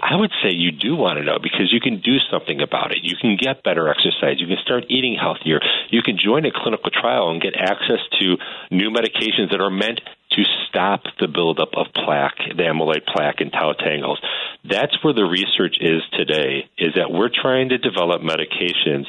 I 0.00 0.14
would 0.16 0.32
say 0.42 0.50
you 0.52 0.72
do 0.72 0.94
want 0.94 1.18
to 1.18 1.24
know 1.24 1.38
because 1.40 1.72
you 1.72 1.80
can 1.80 2.00
do 2.00 2.18
something 2.30 2.60
about 2.60 2.92
it. 2.92 2.98
You 3.02 3.16
can 3.20 3.36
get 3.40 3.64
better 3.64 3.88
exercise. 3.88 4.36
You 4.38 4.46
can 4.46 4.60
start 4.62 4.84
eating 4.88 5.16
healthier. 5.18 5.60
You 5.90 6.02
can 6.02 6.18
join 6.18 6.44
a 6.44 6.52
clinical 6.52 6.90
trial 6.90 7.30
and 7.30 7.40
get 7.40 7.56
access 7.56 8.00
to 8.20 8.36
new 8.70 8.90
medications 8.90 9.50
that 9.50 9.60
are 9.60 9.70
meant 9.70 10.00
to 10.32 10.42
stop 10.68 11.02
the 11.18 11.28
buildup 11.28 11.70
of 11.74 11.86
plaque, 11.94 12.36
the 12.56 12.62
amyloid 12.62 13.06
plaque 13.06 13.40
and 13.40 13.50
tau 13.52 13.72
tangles. 13.72 14.20
That's 14.64 15.02
where 15.02 15.14
the 15.14 15.24
research 15.24 15.78
is 15.80 16.02
today, 16.12 16.68
is 16.76 16.94
that 16.96 17.10
we're 17.10 17.30
trying 17.32 17.70
to 17.70 17.78
develop 17.78 18.20
medications 18.20 19.06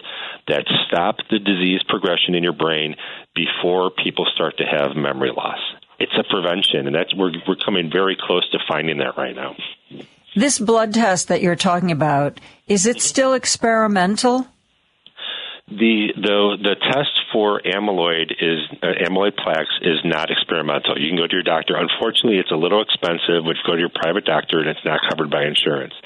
that 0.48 0.64
stop 0.88 1.18
the 1.30 1.40
disease 1.40 1.82
progression 1.90 2.36
in 2.36 2.44
your 2.44 2.54
brain 2.54 2.96
before 3.36 3.92
people 3.92 4.26
start 4.34 4.58
to 4.60 4.64
have 4.64 4.96
memory 4.96 5.32
loss. 5.36 5.60
It's 6.00 6.16
a 6.18 6.24
prevention, 6.24 6.86
and 6.86 6.96
that's 6.96 7.14
we're, 7.16 7.32
we're 7.48 7.58
coming 7.58 7.90
very 7.92 8.16
close 8.20 8.48
to 8.52 8.60
finding 8.68 9.00
that 9.00 9.18
right 9.18 9.36
now. 9.36 9.56
This 10.38 10.60
blood 10.60 10.94
test 10.94 11.30
that 11.30 11.42
you're 11.42 11.56
talking 11.56 11.90
about, 11.90 12.40
is 12.68 12.86
it 12.86 13.02
still 13.02 13.34
experimental? 13.34 14.46
The 15.66 16.14
the 16.14 16.58
the 16.62 16.76
test 16.94 17.10
for 17.34 17.60
amyloid 17.66 18.38
is 18.38 18.62
uh, 18.84 19.10
amyloid 19.10 19.36
plaques 19.36 19.74
is 19.82 19.98
not 20.06 20.30
experimental. 20.30 20.94
You 20.94 21.10
can 21.10 21.18
go 21.18 21.26
to 21.26 21.34
your 21.34 21.42
doctor. 21.42 21.74
Unfortunately, 21.76 22.38
it's 22.38 22.52
a 22.52 22.56
little 22.56 22.84
expensive. 22.84 23.50
Would 23.50 23.58
go 23.66 23.74
to 23.74 23.80
your 23.80 23.90
private 23.90 24.26
doctor, 24.26 24.60
and 24.60 24.70
it's 24.70 24.86
not 24.86 25.02
covered 25.10 25.32
by 25.32 25.44
insurance. 25.44 25.98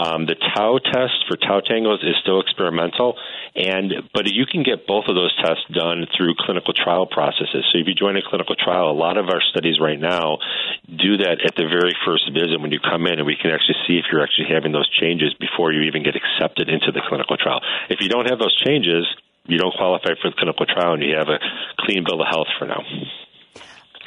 Um, 0.00 0.24
the 0.24 0.32
tau 0.56 0.80
test 0.80 1.28
for 1.28 1.36
tau 1.36 1.60
tangles 1.60 2.00
is 2.00 2.16
still 2.24 2.40
experimental, 2.40 3.20
and 3.52 4.08
but 4.16 4.24
you 4.32 4.48
can 4.48 4.64
get 4.64 4.86
both 4.88 5.04
of 5.12 5.14
those 5.14 5.34
tests 5.44 5.68
done 5.68 6.08
through 6.16 6.40
clinical 6.40 6.72
trial 6.72 7.04
processes. 7.04 7.68
So 7.68 7.76
if 7.76 7.86
you 7.86 7.92
join 7.92 8.16
a 8.16 8.24
clinical 8.24 8.56
trial, 8.56 8.88
a 8.88 8.96
lot 8.96 9.20
of 9.20 9.28
our 9.28 9.44
studies 9.52 9.76
right 9.76 10.00
now 10.00 10.40
do 10.88 11.20
that 11.20 11.44
at 11.44 11.52
the 11.52 11.68
very 11.68 11.92
first 12.08 12.32
visit 12.32 12.56
when 12.64 12.72
you 12.72 12.80
come 12.80 13.04
in, 13.04 13.20
and 13.20 13.28
we 13.28 13.36
can 13.36 13.52
actually 13.52 13.76
see 13.84 14.00
if 14.00 14.08
you're 14.08 14.24
actually 14.24 14.48
having 14.48 14.72
those 14.72 14.88
changes 14.88 15.36
before 15.36 15.68
you 15.70 15.84
even 15.84 16.00
get 16.00 16.16
accepted 16.16 16.72
into 16.72 16.96
the 16.96 17.04
clinical 17.04 17.36
trial. 17.36 17.60
If 17.92 18.00
you 18.00 18.08
don't 18.08 18.24
have 18.24 18.40
those 18.40 18.56
changes, 18.56 19.04
you 19.44 19.58
don't 19.60 19.76
qualify 19.76 20.16
for 20.16 20.32
the 20.32 20.36
clinical 20.40 20.64
trial, 20.64 20.96
and 20.96 21.02
you 21.04 21.12
have 21.12 21.28
a 21.28 21.44
clean 21.84 22.08
bill 22.08 22.24
of 22.24 22.28
health 22.32 22.48
for 22.56 22.64
now. 22.64 22.80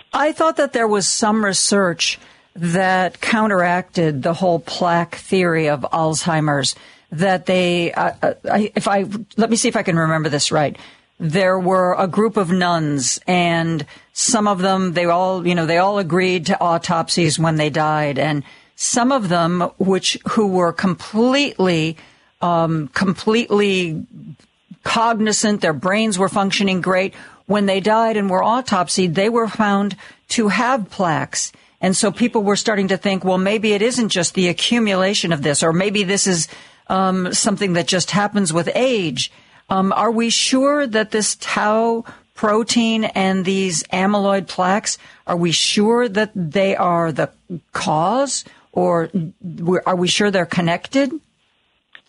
I 0.09 0.31
thought 0.31 0.57
that 0.57 0.73
there 0.73 0.87
was 0.87 1.07
some 1.07 1.45
research 1.45 2.17
that 2.55 3.19
counteracted 3.21 4.23
the 4.23 4.33
whole 4.33 4.59
plaque 4.59 5.15
theory 5.15 5.69
of 5.69 5.81
Alzheimer's. 5.81 6.75
That 7.11 7.45
they, 7.45 7.93
uh, 7.93 8.13
uh, 8.23 8.33
if 8.75 8.87
I 8.87 9.05
let 9.37 9.51
me 9.51 9.55
see 9.55 9.67
if 9.67 9.75
I 9.75 9.83
can 9.83 9.97
remember 9.97 10.29
this 10.29 10.51
right. 10.51 10.77
There 11.19 11.59
were 11.59 11.95
a 11.97 12.07
group 12.07 12.37
of 12.37 12.51
nuns, 12.51 13.19
and 13.27 13.85
some 14.13 14.47
of 14.47 14.59
them, 14.59 14.93
they 14.93 15.05
all, 15.05 15.45
you 15.45 15.53
know, 15.53 15.67
they 15.67 15.77
all 15.77 15.99
agreed 15.99 16.47
to 16.47 16.59
autopsies 16.59 17.37
when 17.37 17.55
they 17.55 17.69
died, 17.69 18.17
and 18.17 18.43
some 18.75 19.11
of 19.11 19.29
them, 19.29 19.61
which 19.77 20.17
who 20.29 20.47
were 20.47 20.73
completely, 20.73 21.97
um, 22.41 22.87
completely 22.89 24.05
cognizant, 24.83 25.61
their 25.61 25.71
brains 25.71 26.17
were 26.17 26.29
functioning 26.29 26.81
great. 26.81 27.13
When 27.45 27.67
they 27.67 27.79
died 27.79 28.17
and 28.17 28.29
were 28.29 28.41
autopsied, 28.43 29.13
they 29.13 29.29
were 29.29 29.47
found 29.47 29.95
to 30.29 30.47
have 30.47 30.89
plaques. 30.89 31.51
And 31.83 31.95
so 31.95 32.13
people 32.13 32.43
were 32.43 32.55
starting 32.55 32.87
to 32.87 32.97
think, 32.97 33.25
well, 33.25 33.37
maybe 33.37 33.73
it 33.73 33.81
isn't 33.81 34.07
just 34.07 34.33
the 34.33 34.47
accumulation 34.47 35.33
of 35.33 35.41
this, 35.41 35.61
or 35.61 35.73
maybe 35.73 36.03
this 36.03 36.25
is 36.25 36.47
um, 36.87 37.33
something 37.33 37.73
that 37.73 37.87
just 37.87 38.11
happens 38.11 38.53
with 38.53 38.69
age. 38.73 39.33
Um, 39.69 39.91
are 39.91 40.09
we 40.09 40.29
sure 40.29 40.87
that 40.87 41.11
this 41.11 41.35
tau 41.35 42.05
protein 42.35 43.03
and 43.03 43.43
these 43.43 43.83
amyloid 43.91 44.47
plaques, 44.47 44.97
are 45.27 45.35
we 45.35 45.51
sure 45.51 46.07
that 46.07 46.31
they 46.33 46.73
are 46.75 47.11
the 47.11 47.29
cause, 47.73 48.45
or 48.71 49.11
are 49.85 49.95
we 49.95 50.07
sure 50.07 50.31
they're 50.31 50.45
connected? 50.45 51.11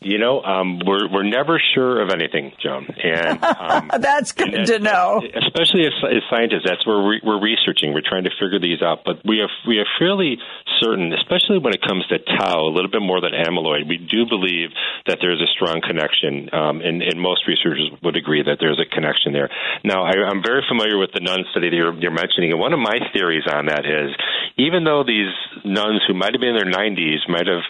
You 0.01 0.18
know, 0.18 0.42
um, 0.42 0.80
we're 0.84 1.09
we're 1.09 1.24
never 1.24 1.61
sure 1.74 2.03
of 2.03 2.11
anything, 2.11 2.53
Joan, 2.62 2.86
and 3.03 3.42
um, 3.42 3.90
that's 4.01 4.32
good 4.32 4.53
and 4.53 4.66
to 4.66 4.78
know. 4.78 5.22
Especially 5.24 5.86
as, 5.86 5.97
as 6.05 6.22
scientists, 6.28 6.66
that's 6.66 6.84
where 6.86 7.01
we, 7.01 7.20
we're 7.24 7.40
researching. 7.40 7.95
We're 7.95 8.05
trying 8.05 8.24
to 8.24 8.34
figure 8.36 8.61
these 8.61 8.82
out, 8.82 9.01
but 9.05 9.24
we 9.24 9.40
are 9.40 9.49
we 9.66 9.78
are 9.78 9.88
fairly 9.99 10.36
certain, 10.80 11.12
especially 11.12 11.57
when 11.59 11.72
it 11.72 11.80
comes 11.80 12.05
to 12.12 12.18
tau, 12.20 12.68
a 12.68 12.72
little 12.72 12.90
bit 12.90 13.01
more 13.01 13.20
than 13.20 13.32
amyloid. 13.32 13.88
We 13.88 13.97
do 13.97 14.28
believe 14.28 14.70
that 15.07 15.18
there's 15.20 15.40
a 15.40 15.49
strong 15.57 15.80
connection, 15.80 16.53
um, 16.53 16.80
and, 16.84 17.01
and 17.01 17.16
most 17.16 17.49
researchers 17.49 17.88
would 18.03 18.16
agree 18.16 18.42
that 18.42 18.59
there's 18.61 18.80
a 18.80 18.88
connection 18.88 19.32
there. 19.32 19.49
Now, 19.84 20.05
I, 20.05 20.20
I'm 20.28 20.42
very 20.45 20.62
familiar 20.68 20.99
with 20.99 21.12
the 21.12 21.20
nun 21.20 21.45
study 21.51 21.70
that 21.70 21.76
you're, 21.76 21.95
you're 21.97 22.14
mentioning, 22.14 22.53
and 22.53 22.61
one 22.61 22.72
of 22.72 22.80
my 22.80 23.01
theories 23.12 23.45
on 23.49 23.66
that 23.66 23.88
is, 23.88 24.12
even 24.57 24.84
though 24.84 25.05
these 25.05 25.32
nuns 25.64 26.05
who 26.07 26.14
might 26.14 26.36
have 26.36 26.40
been 26.40 26.57
in 26.57 26.61
their 26.61 26.72
90s 26.72 27.24
might 27.28 27.47
have 27.49 27.64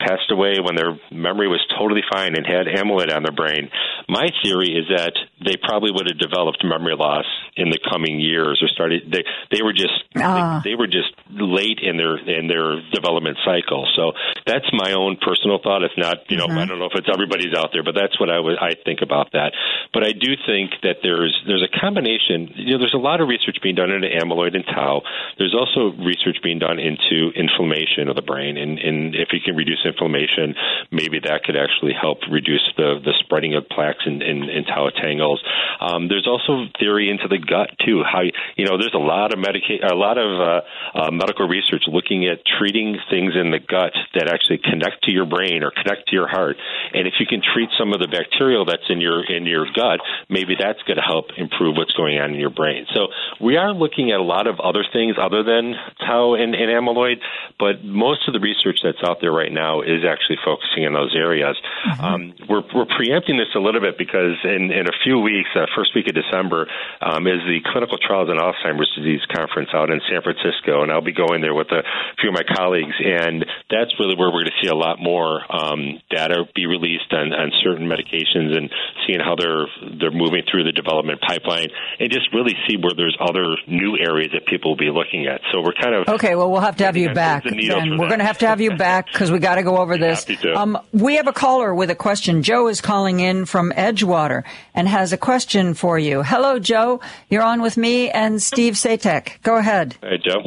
passed 0.00 0.30
away 0.30 0.56
when 0.62 0.76
their 0.76 0.98
memory 1.10 1.48
was 1.48 1.60
totally 1.78 2.02
fine 2.12 2.34
and 2.36 2.46
had 2.46 2.66
amyloid 2.66 3.14
on 3.14 3.22
their 3.22 3.34
brain. 3.34 3.70
My 4.08 4.26
theory 4.42 4.72
is 4.72 4.86
that 4.94 5.12
they 5.44 5.56
probably 5.62 5.92
would 5.92 6.06
have 6.06 6.18
developed 6.18 6.64
memory 6.64 6.96
loss 6.96 7.26
in 7.60 7.68
the 7.68 7.78
coming 7.90 8.18
years 8.20 8.58
or 8.64 8.68
started 8.68 9.12
they 9.12 9.22
they 9.52 9.62
were 9.62 9.72
just 9.76 9.92
Ah. 10.16 10.60
they, 10.64 10.70
they 10.70 10.74
were 10.74 10.88
just 10.88 11.12
late 11.30 11.78
in 11.82 11.96
their 11.96 12.16
in 12.18 12.48
their 12.48 12.80
development 12.90 13.38
cycle. 13.44 13.86
So 13.94 14.12
that's 14.46 14.66
my 14.72 14.92
own 14.92 15.16
personal 15.22 15.60
thought. 15.62 15.84
It's 15.84 15.96
not, 15.96 16.26
you 16.32 16.36
know, 16.36 16.48
I 16.50 16.64
don't 16.66 16.78
know 16.80 16.90
if 16.90 16.96
it's 16.98 17.08
everybody's 17.12 17.54
out 17.54 17.70
there, 17.72 17.84
but 17.84 17.94
that's 17.94 18.18
what 18.18 18.30
I 18.30 18.40
would 18.40 18.58
I 18.58 18.74
think 18.84 19.02
about 19.02 19.32
that. 19.38 19.52
But 19.94 20.02
I 20.02 20.12
do 20.12 20.34
think 20.46 20.72
that 20.82 21.04
there's 21.04 21.36
there's 21.46 21.62
a 21.62 21.70
combination. 21.78 22.50
You 22.56 22.72
know, 22.74 22.78
there's 22.82 22.94
a 22.96 23.04
lot 23.10 23.20
of 23.20 23.28
research 23.28 23.58
being 23.62 23.76
done 23.76 23.90
into 23.90 24.08
amyloid 24.08 24.54
and 24.56 24.64
tau. 24.66 25.02
There's 25.38 25.54
also 25.54 25.94
research 26.02 26.38
being 26.42 26.58
done 26.58 26.78
into 26.78 27.30
inflammation 27.36 28.08
of 28.08 28.16
the 28.16 28.22
brain, 28.26 28.56
and, 28.56 28.78
and 28.78 29.14
if 29.14 29.28
you 29.32 29.40
can 29.44 29.54
reduce 29.54 29.84
inflammation, 29.84 30.54
maybe 30.90 31.20
that 31.22 31.44
could 31.44 31.56
actually 31.56 31.92
help 31.94 32.18
reduce 32.30 32.64
the 32.76 32.98
the 33.04 33.14
spreading 33.20 33.54
of 33.54 33.68
plaques 33.68 34.02
and, 34.06 34.22
and, 34.22 34.48
and 34.48 34.66
tau 34.66 34.90
tangles. 34.90 35.42
Um, 35.80 36.08
there's 36.08 36.26
also 36.26 36.66
theory 36.78 37.10
into 37.10 37.28
the 37.28 37.38
gut 37.50 37.74
too. 37.84 38.02
How 38.06 38.22
you 38.54 38.64
know, 38.64 38.78
there's 38.78 38.94
a 38.94 39.02
lot 39.02 39.34
of 39.34 39.38
medica- 39.42 39.82
a 39.82 39.98
lot 39.98 40.16
of 40.18 40.30
uh, 40.38 40.60
uh, 40.94 41.10
medical 41.10 41.48
research 41.48 41.82
looking 41.90 42.30
at 42.30 42.38
treating 42.46 42.96
things 43.10 43.34
in 43.34 43.50
the 43.50 43.58
gut 43.58 43.92
that 44.14 44.30
actually 44.30 44.58
connect 44.62 45.02
to 45.04 45.10
your 45.10 45.26
brain 45.26 45.66
or 45.66 45.74
connect 45.74 46.08
to 46.08 46.12
your 46.14 46.28
heart. 46.28 46.56
And 46.94 47.08
if 47.10 47.14
you 47.18 47.26
can 47.26 47.42
treat 47.42 47.68
some 47.78 47.92
of 47.92 47.98
the 47.98 48.06
bacterial 48.06 48.64
that's 48.64 48.86
in 48.88 49.00
your 49.00 49.26
in 49.26 49.46
your 49.46 49.66
gut, 49.74 49.98
maybe 50.28 50.54
that's 50.54 50.80
going 50.86 50.96
to 50.96 51.02
help 51.02 51.34
improve 51.36 51.74
what's 51.76 51.92
going 51.92 52.18
on 52.22 52.30
in 52.30 52.38
your 52.38 52.54
brain. 52.54 52.86
So 52.94 53.08
we 53.40 53.56
are 53.56 53.74
looking 53.74 54.12
at 54.12 54.20
a 54.20 54.22
lot 54.22 54.46
of 54.46 54.60
other 54.60 54.84
things 54.92 55.16
other 55.20 55.42
than 55.42 55.74
tau 56.06 56.34
and, 56.34 56.54
and 56.54 56.70
amyloid, 56.70 57.18
but 57.58 57.82
most 57.84 58.28
of 58.28 58.34
the 58.34 58.40
research 58.40 58.80
that's 58.82 59.02
out 59.02 59.18
there 59.20 59.32
right 59.32 59.52
now 59.52 59.82
is 59.82 60.04
actually 60.06 60.38
focusing 60.44 60.84
in 60.84 60.92
those 60.92 61.14
areas. 61.16 61.56
Um, 62.00 62.34
we're 62.48 62.62
we're 62.74 62.86
preempting 62.86 63.36
this 63.36 63.48
a 63.54 63.58
little 63.58 63.80
bit 63.80 63.98
because 63.98 64.36
in 64.44 64.70
in 64.70 64.86
a 64.86 64.96
few 65.02 65.18
weeks, 65.18 65.48
uh, 65.54 65.66
first 65.74 65.94
week 65.94 66.06
of 66.08 66.14
December, 66.14 66.68
um, 67.00 67.26
is 67.30 67.40
the 67.46 67.62
Clinical 67.70 67.98
Trials 67.98 68.28
on 68.28 68.36
Alzheimer's 68.36 68.90
Disease 68.96 69.22
conference 69.30 69.70
out 69.72 69.90
in 69.90 70.00
San 70.10 70.22
Francisco, 70.22 70.82
and 70.82 70.90
I'll 70.90 71.04
be 71.04 71.14
going 71.14 71.40
there 71.40 71.54
with 71.54 71.70
a 71.70 71.82
few 72.20 72.30
of 72.30 72.34
my 72.34 72.42
colleagues, 72.42 72.94
and 72.98 73.46
that's 73.70 73.94
really 73.98 74.18
where 74.18 74.28
we're 74.34 74.42
going 74.42 74.52
to 74.52 74.60
see 74.62 74.68
a 74.68 74.74
lot 74.74 74.98
more 74.98 75.40
um, 75.46 76.02
data 76.10 76.44
be 76.54 76.66
released 76.66 77.12
on, 77.12 77.32
on 77.32 77.52
certain 77.62 77.86
medications 77.86 78.56
and 78.56 78.70
seeing 79.06 79.20
how 79.20 79.36
they're 79.38 79.70
they're 79.98 80.10
moving 80.10 80.42
through 80.50 80.64
the 80.64 80.72
development 80.72 81.20
pipeline, 81.22 81.68
and 81.98 82.10
just 82.10 82.32
really 82.34 82.54
see 82.66 82.76
where 82.76 82.92
there's 82.96 83.16
other 83.20 83.54
new 83.66 83.96
areas 83.96 84.32
that 84.34 84.46
people 84.46 84.72
will 84.72 84.82
be 84.82 84.90
looking 84.90 85.26
at. 85.26 85.40
So 85.52 85.62
we're 85.62 85.78
kind 85.78 85.94
of 85.94 86.08
Okay, 86.08 86.34
well, 86.34 86.50
we'll 86.50 86.60
have 86.60 86.76
to 86.76 86.84
have 86.84 86.96
you 86.96 87.14
back. 87.14 87.44
Then 87.44 87.98
we're 87.98 88.08
going 88.08 88.18
to 88.18 88.26
have 88.26 88.38
to 88.38 88.48
have 88.48 88.60
you 88.60 88.76
back 88.76 89.06
because 89.06 89.30
we 89.30 89.38
got 89.38 89.54
to 89.54 89.62
go 89.62 89.78
over 89.78 89.96
this. 89.96 90.26
Um, 90.56 90.78
we 90.92 91.16
have 91.16 91.28
a 91.28 91.32
caller 91.32 91.74
with 91.74 91.90
a 91.90 91.94
question. 91.94 92.42
Joe 92.42 92.66
is 92.68 92.80
calling 92.80 93.20
in 93.20 93.44
from 93.46 93.70
Edgewater 93.72 94.42
and 94.74 94.88
has 94.88 95.12
a 95.12 95.16
question 95.16 95.74
for 95.74 95.98
you. 95.98 96.22
Hello, 96.22 96.58
Joe. 96.58 97.00
You're 97.30 97.44
on 97.44 97.62
with 97.62 97.76
me 97.76 98.10
and 98.10 98.42
Steve 98.42 98.74
Satek. 98.74 99.40
Go 99.42 99.56
ahead. 99.56 99.96
Hey, 100.02 100.18
Joe. 100.18 100.42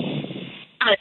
Hi. 0.81 0.97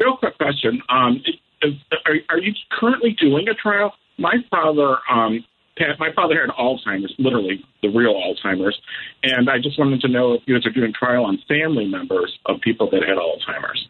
Real 0.00 0.16
quick 0.16 0.36
question. 0.38 0.80
Um, 0.88 1.22
is, 1.62 1.74
are, 2.06 2.14
are 2.30 2.38
you 2.38 2.52
currently 2.72 3.14
doing 3.20 3.46
a 3.48 3.54
trial? 3.54 3.92
My 4.18 4.36
father, 4.50 4.96
um, 5.10 5.44
had, 5.76 5.98
my 5.98 6.10
father 6.14 6.40
had 6.40 6.48
Alzheimer's, 6.56 7.14
literally 7.18 7.62
the 7.82 7.88
real 7.88 8.14
Alzheimer's, 8.14 8.80
and 9.22 9.50
I 9.50 9.58
just 9.58 9.78
wanted 9.78 10.00
to 10.00 10.08
know 10.08 10.32
if 10.32 10.40
you 10.46 10.54
guys 10.54 10.66
are 10.66 10.72
doing 10.72 10.94
trial 10.98 11.26
on 11.26 11.38
family 11.46 11.86
members 11.86 12.38
of 12.46 12.62
people 12.62 12.88
that 12.90 13.02
had 13.02 13.18
Alzheimer's. 13.18 13.88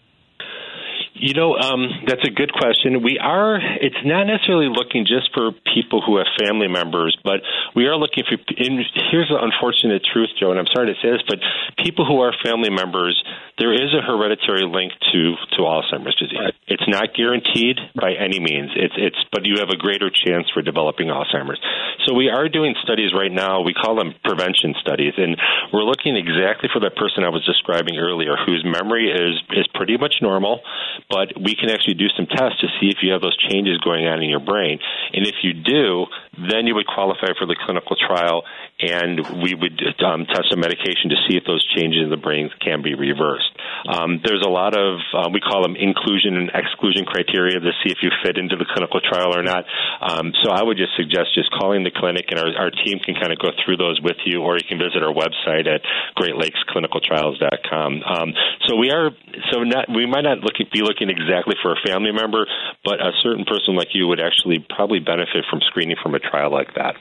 You 1.18 1.32
know, 1.32 1.56
um, 1.56 2.04
that's 2.06 2.24
a 2.28 2.30
good 2.30 2.52
question. 2.52 3.02
We 3.02 3.18
are, 3.18 3.56
it's 3.56 3.96
not 4.04 4.24
necessarily 4.24 4.68
looking 4.68 5.06
just 5.06 5.32
for 5.32 5.52
people 5.72 6.02
who 6.04 6.18
have 6.18 6.26
family 6.38 6.68
members, 6.68 7.16
but 7.24 7.40
we 7.74 7.86
are 7.86 7.96
looking 7.96 8.24
for, 8.28 8.36
and 8.36 8.84
here's 9.10 9.28
the 9.32 9.40
unfortunate 9.40 10.04
truth, 10.04 10.28
Joe, 10.38 10.50
and 10.50 10.60
I'm 10.60 10.68
sorry 10.74 10.92
to 10.92 11.00
say 11.00 11.16
this, 11.16 11.24
but 11.26 11.40
people 11.82 12.04
who 12.04 12.20
are 12.20 12.34
family 12.44 12.68
members, 12.68 13.16
there 13.58 13.72
is 13.72 13.88
a 13.96 14.04
hereditary 14.04 14.68
link 14.68 14.92
to, 15.12 15.34
to 15.56 15.64
Alzheimer's 15.64 16.16
disease. 16.20 16.52
It's 16.68 16.84
not 16.86 17.16
guaranteed 17.16 17.80
by 17.96 18.12
any 18.12 18.38
means. 18.38 18.70
It's, 18.76 18.94
it's, 18.96 19.16
but 19.32 19.46
you 19.48 19.64
have 19.64 19.72
a 19.72 19.80
greater 19.80 20.12
chance 20.12 20.44
for 20.52 20.60
developing 20.60 21.08
Alzheimer's. 21.08 21.60
So 22.04 22.12
we 22.12 22.28
are 22.28 22.48
doing 22.48 22.74
studies 22.84 23.16
right 23.16 23.32
now. 23.32 23.64
We 23.64 23.72
call 23.72 23.96
them 23.96 24.12
prevention 24.22 24.76
studies, 24.80 25.14
and 25.16 25.40
we're 25.72 25.88
looking 25.88 26.14
exactly 26.14 26.68
for 26.68 26.80
that 26.84 26.94
person 26.94 27.24
I 27.24 27.32
was 27.32 27.42
describing 27.48 27.96
earlier, 27.96 28.36
whose 28.44 28.62
memory 28.62 29.08
is 29.08 29.40
is 29.56 29.66
pretty 29.74 29.96
much 29.96 30.20
normal, 30.20 30.60
but 31.08 31.32
we 31.34 31.56
can 31.56 31.70
actually 31.70 31.94
do 31.98 32.12
some 32.14 32.26
tests 32.28 32.60
to 32.60 32.68
see 32.78 32.92
if 32.92 33.00
you 33.02 33.10
have 33.12 33.22
those 33.22 33.36
changes 33.48 33.80
going 33.80 34.06
on 34.06 34.22
in 34.22 34.28
your 34.28 34.44
brain. 34.44 34.78
And 35.14 35.26
if 35.26 35.42
you 35.42 35.54
do, 35.54 36.06
then 36.36 36.66
you 36.66 36.74
would 36.74 36.86
qualify 36.86 37.32
for 37.38 37.46
the 37.46 37.56
clinical 37.56 37.96
trial, 37.96 38.44
and 38.80 39.42
we 39.42 39.56
would 39.56 39.80
um, 40.04 40.26
test 40.28 40.52
a 40.52 40.56
medication 40.56 41.08
to 41.08 41.18
see 41.28 41.36
if 41.36 41.44
those 41.48 41.64
changes 41.76 42.04
in 42.04 42.10
the 42.10 42.20
brain 42.20 42.50
can 42.60 42.82
be 42.82 42.94
reversed. 42.94 43.48
Um, 43.88 44.20
there's 44.24 44.44
a 44.44 44.50
lot 44.50 44.76
of 44.76 45.00
uh, 45.16 45.28
we 45.32 45.40
call 45.40 45.62
them 45.62 45.76
inclusion 45.76 46.36
and 46.36 46.50
exclusion 46.52 47.04
criteria 47.08 47.60
to 47.60 47.72
see 47.80 47.90
if 47.90 48.04
you 48.04 48.10
fit 48.22 48.36
into 48.36 48.56
the 48.56 48.68
clinical 48.68 49.00
trial 49.00 49.32
or 49.32 49.42
not. 49.42 49.64
Um, 50.00 50.32
so 50.44 50.52
I 50.52 50.62
would 50.62 50.76
just 50.76 50.92
suggest 50.96 51.32
just 51.32 51.50
calling 51.56 51.84
the 51.84 51.94
clinic, 51.94 52.28
and 52.28 52.38
our, 52.40 52.68
our 52.68 52.70
team 52.70 53.00
can 53.00 53.16
kind 53.16 53.32
of 53.32 53.38
go 53.38 53.50
through 53.64 53.80
those 53.80 54.00
with 54.02 54.20
you, 54.28 54.42
or 54.42 54.60
you 54.60 54.66
can 54.68 54.78
visit 54.78 55.00
our 55.00 55.12
website 55.12 55.64
at 55.64 55.80
GreatLakesClinicalTrials.com. 56.20 57.90
Um, 58.02 58.28
so 58.68 58.76
we 58.76 58.90
are 58.90 59.10
so 59.52 59.64
not 59.64 59.88
we 59.88 60.04
might 60.04 60.28
not 60.28 60.44
look 60.44 60.56
be 60.72 60.82
looking 60.82 61.08
exactly 61.08 61.54
for 61.62 61.72
a 61.72 61.80
family 61.86 62.12
member, 62.12 62.46
but 62.84 63.00
a 63.00 63.12
certain 63.22 63.44
person 63.44 63.76
like 63.76 63.94
you 63.94 64.06
would 64.08 64.20
actually 64.20 64.60
probably 64.60 65.00
benefit 65.00 65.44
from 65.48 65.60
screening 65.68 65.96
from 66.02 66.14
a 66.14 66.20
trial 66.28 66.50
like 66.50 66.74
that. 66.74 66.96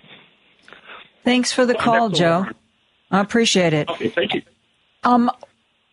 Thanks 1.24 1.52
for 1.52 1.66
the 1.66 1.74
call, 1.74 2.10
Joe. 2.10 2.46
I 3.12 3.20
appreciate 3.20 3.74
it. 3.74 3.90
Okay, 3.90 4.10
thank 4.10 4.34
you. 4.34 4.42
Um, 5.04 5.32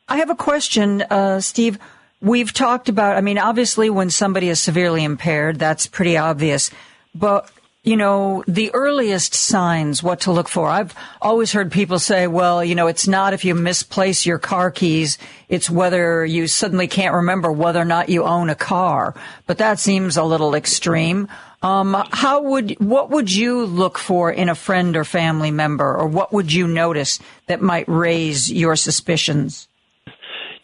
I 0.09 0.19
have 0.19 0.31
a 0.31 0.35
question, 0.35 1.03
uh, 1.03 1.41
Steve. 1.41 1.79
We've 2.21 2.53
talked 2.53 2.89
about, 2.89 3.17
I 3.17 3.21
mean, 3.21 3.39
obviously 3.39 3.91
when 3.91 4.11
somebody 4.11 4.49
is 4.49 4.61
severely 4.61 5.05
impaired, 5.05 5.59
that's 5.59 5.87
pretty 5.87 6.17
obvious. 6.17 6.71
But, 7.15 7.51
you 7.83 7.97
know, 7.97 8.45
the 8.47 8.73
earliest 8.75 9.35
signs, 9.35 10.03
what 10.03 10.21
to 10.21 10.33
look 10.33 10.49
for. 10.49 10.69
I've 10.69 10.95
always 11.21 11.53
heard 11.53 11.73
people 11.73 11.99
say, 11.99 12.27
well, 12.27 12.65
you 12.65 12.75
know, 12.75 12.87
it's 12.87 13.09
not 13.09 13.35
if 13.35 13.45
you 13.45 13.55
misplace 13.55 14.25
your 14.25 14.39
car 14.39 14.71
keys, 14.71 15.19
it's 15.49 15.69
whether 15.69 16.25
you 16.25 16.47
suddenly 16.47 16.87
can't 16.87 17.15
remember 17.15 17.51
whether 17.51 17.81
or 17.81 17.85
not 17.85 18.09
you 18.09 18.23
own 18.25 18.51
a 18.51 18.55
car. 18.55 19.15
But 19.47 19.59
that 19.59 19.79
seems 19.79 20.17
a 20.17 20.25
little 20.25 20.55
extreme. 20.55 21.29
Um, 21.63 21.97
how 22.11 22.43
would, 22.43 22.77
what 22.81 23.11
would 23.11 23.33
you 23.33 23.65
look 23.67 23.97
for 23.97 24.33
in 24.33 24.49
a 24.49 24.55
friend 24.55 24.97
or 24.97 25.05
family 25.05 25.53
member, 25.53 25.97
or 25.97 26.07
what 26.09 26.33
would 26.33 26.53
you 26.53 26.67
notice 26.67 27.21
that 27.47 27.63
might 27.63 27.89
raise 27.89 28.51
your 28.51 28.75
suspicions? 28.75 29.69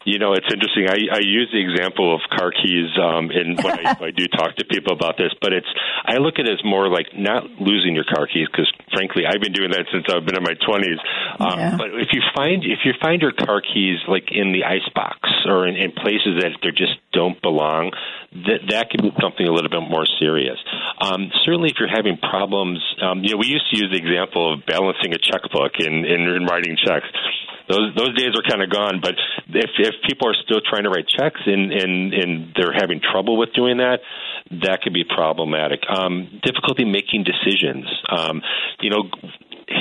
You 0.09 0.17
know, 0.17 0.33
it's 0.33 0.49
interesting. 0.49 0.89
I, 0.89 1.21
I 1.21 1.21
use 1.21 1.53
the 1.53 1.61
example 1.61 2.09
of 2.09 2.25
car 2.33 2.49
keys 2.49 2.89
um, 2.97 3.29
in 3.29 3.53
when 3.61 3.85
I, 3.85 3.93
I 3.93 4.09
do 4.09 4.25
talk 4.33 4.57
to 4.57 4.65
people 4.65 4.97
about 4.97 5.21
this, 5.21 5.29
but 5.37 5.53
it's 5.53 5.69
I 6.01 6.17
look 6.17 6.41
at 6.41 6.49
it 6.49 6.57
as 6.57 6.65
more 6.65 6.89
like 6.89 7.13
not 7.13 7.45
losing 7.61 7.93
your 7.93 8.09
car 8.09 8.25
keys 8.25 8.49
because, 8.49 8.65
frankly, 8.89 9.29
I've 9.29 9.37
been 9.37 9.53
doing 9.53 9.69
that 9.69 9.85
since 9.93 10.09
I've 10.09 10.25
been 10.25 10.33
in 10.33 10.41
my 10.41 10.57
twenties. 10.65 10.97
Um, 11.37 11.59
Yeah. 11.59 11.77
But 11.77 11.93
if 12.01 12.09
you 12.09 12.25
find 12.33 12.65
if 12.65 12.81
you 12.89 12.97
find 12.97 13.21
your 13.21 13.37
car 13.37 13.61
keys 13.61 14.01
like 14.09 14.33
in 14.33 14.49
the 14.49 14.65
icebox 14.65 15.29
or 15.45 15.67
in, 15.69 15.77
in 15.77 15.93
places 15.93 16.41
that 16.41 16.57
they 16.65 16.73
just 16.73 16.97
don't 17.13 17.37
belong, 17.45 17.93
that 18.33 18.65
that 18.73 18.89
could 18.89 19.05
be 19.05 19.13
something 19.21 19.45
a 19.45 19.53
little 19.53 19.69
bit 19.69 19.85
more 19.85 20.09
serious. 20.17 20.57
Um, 20.97 21.29
certainly, 21.45 21.69
if 21.69 21.77
you're 21.77 21.91
having 21.91 22.17
problems, 22.17 22.81
um, 23.01 23.21
you 23.21 23.31
know, 23.33 23.37
we 23.37 23.47
used 23.47 23.69
to 23.69 23.77
use 23.77 23.93
the 23.93 24.01
example 24.01 24.53
of 24.53 24.65
balancing 24.65 25.13
a 25.13 25.21
checkbook 25.21 25.77
in, 25.79 26.05
in, 26.05 26.21
in 26.25 26.45
writing 26.45 26.77
checks 26.81 27.07
those 27.69 27.95
those 27.95 28.15
days 28.17 28.33
are 28.35 28.43
kind 28.49 28.63
of 28.63 28.69
gone. 28.69 28.99
But 29.01 29.15
if 29.49 29.69
if 29.77 29.93
people 30.07 30.27
are 30.27 30.35
still 30.43 30.59
trying 30.67 30.83
to 30.83 30.89
write 30.89 31.07
checks 31.07 31.41
and 31.45 31.71
and 31.71 32.13
and 32.13 32.53
they're 32.55 32.73
having 32.73 32.99
trouble 32.99 33.37
with 33.37 33.53
doing 33.53 33.77
that, 33.77 34.01
that 34.65 34.81
could 34.81 34.93
be 34.93 35.03
problematic. 35.03 35.81
Um, 35.87 36.41
difficulty 36.43 36.85
making 36.85 37.23
decisions. 37.23 37.85
Um, 38.09 38.41
you 38.81 38.89
know. 38.89 39.09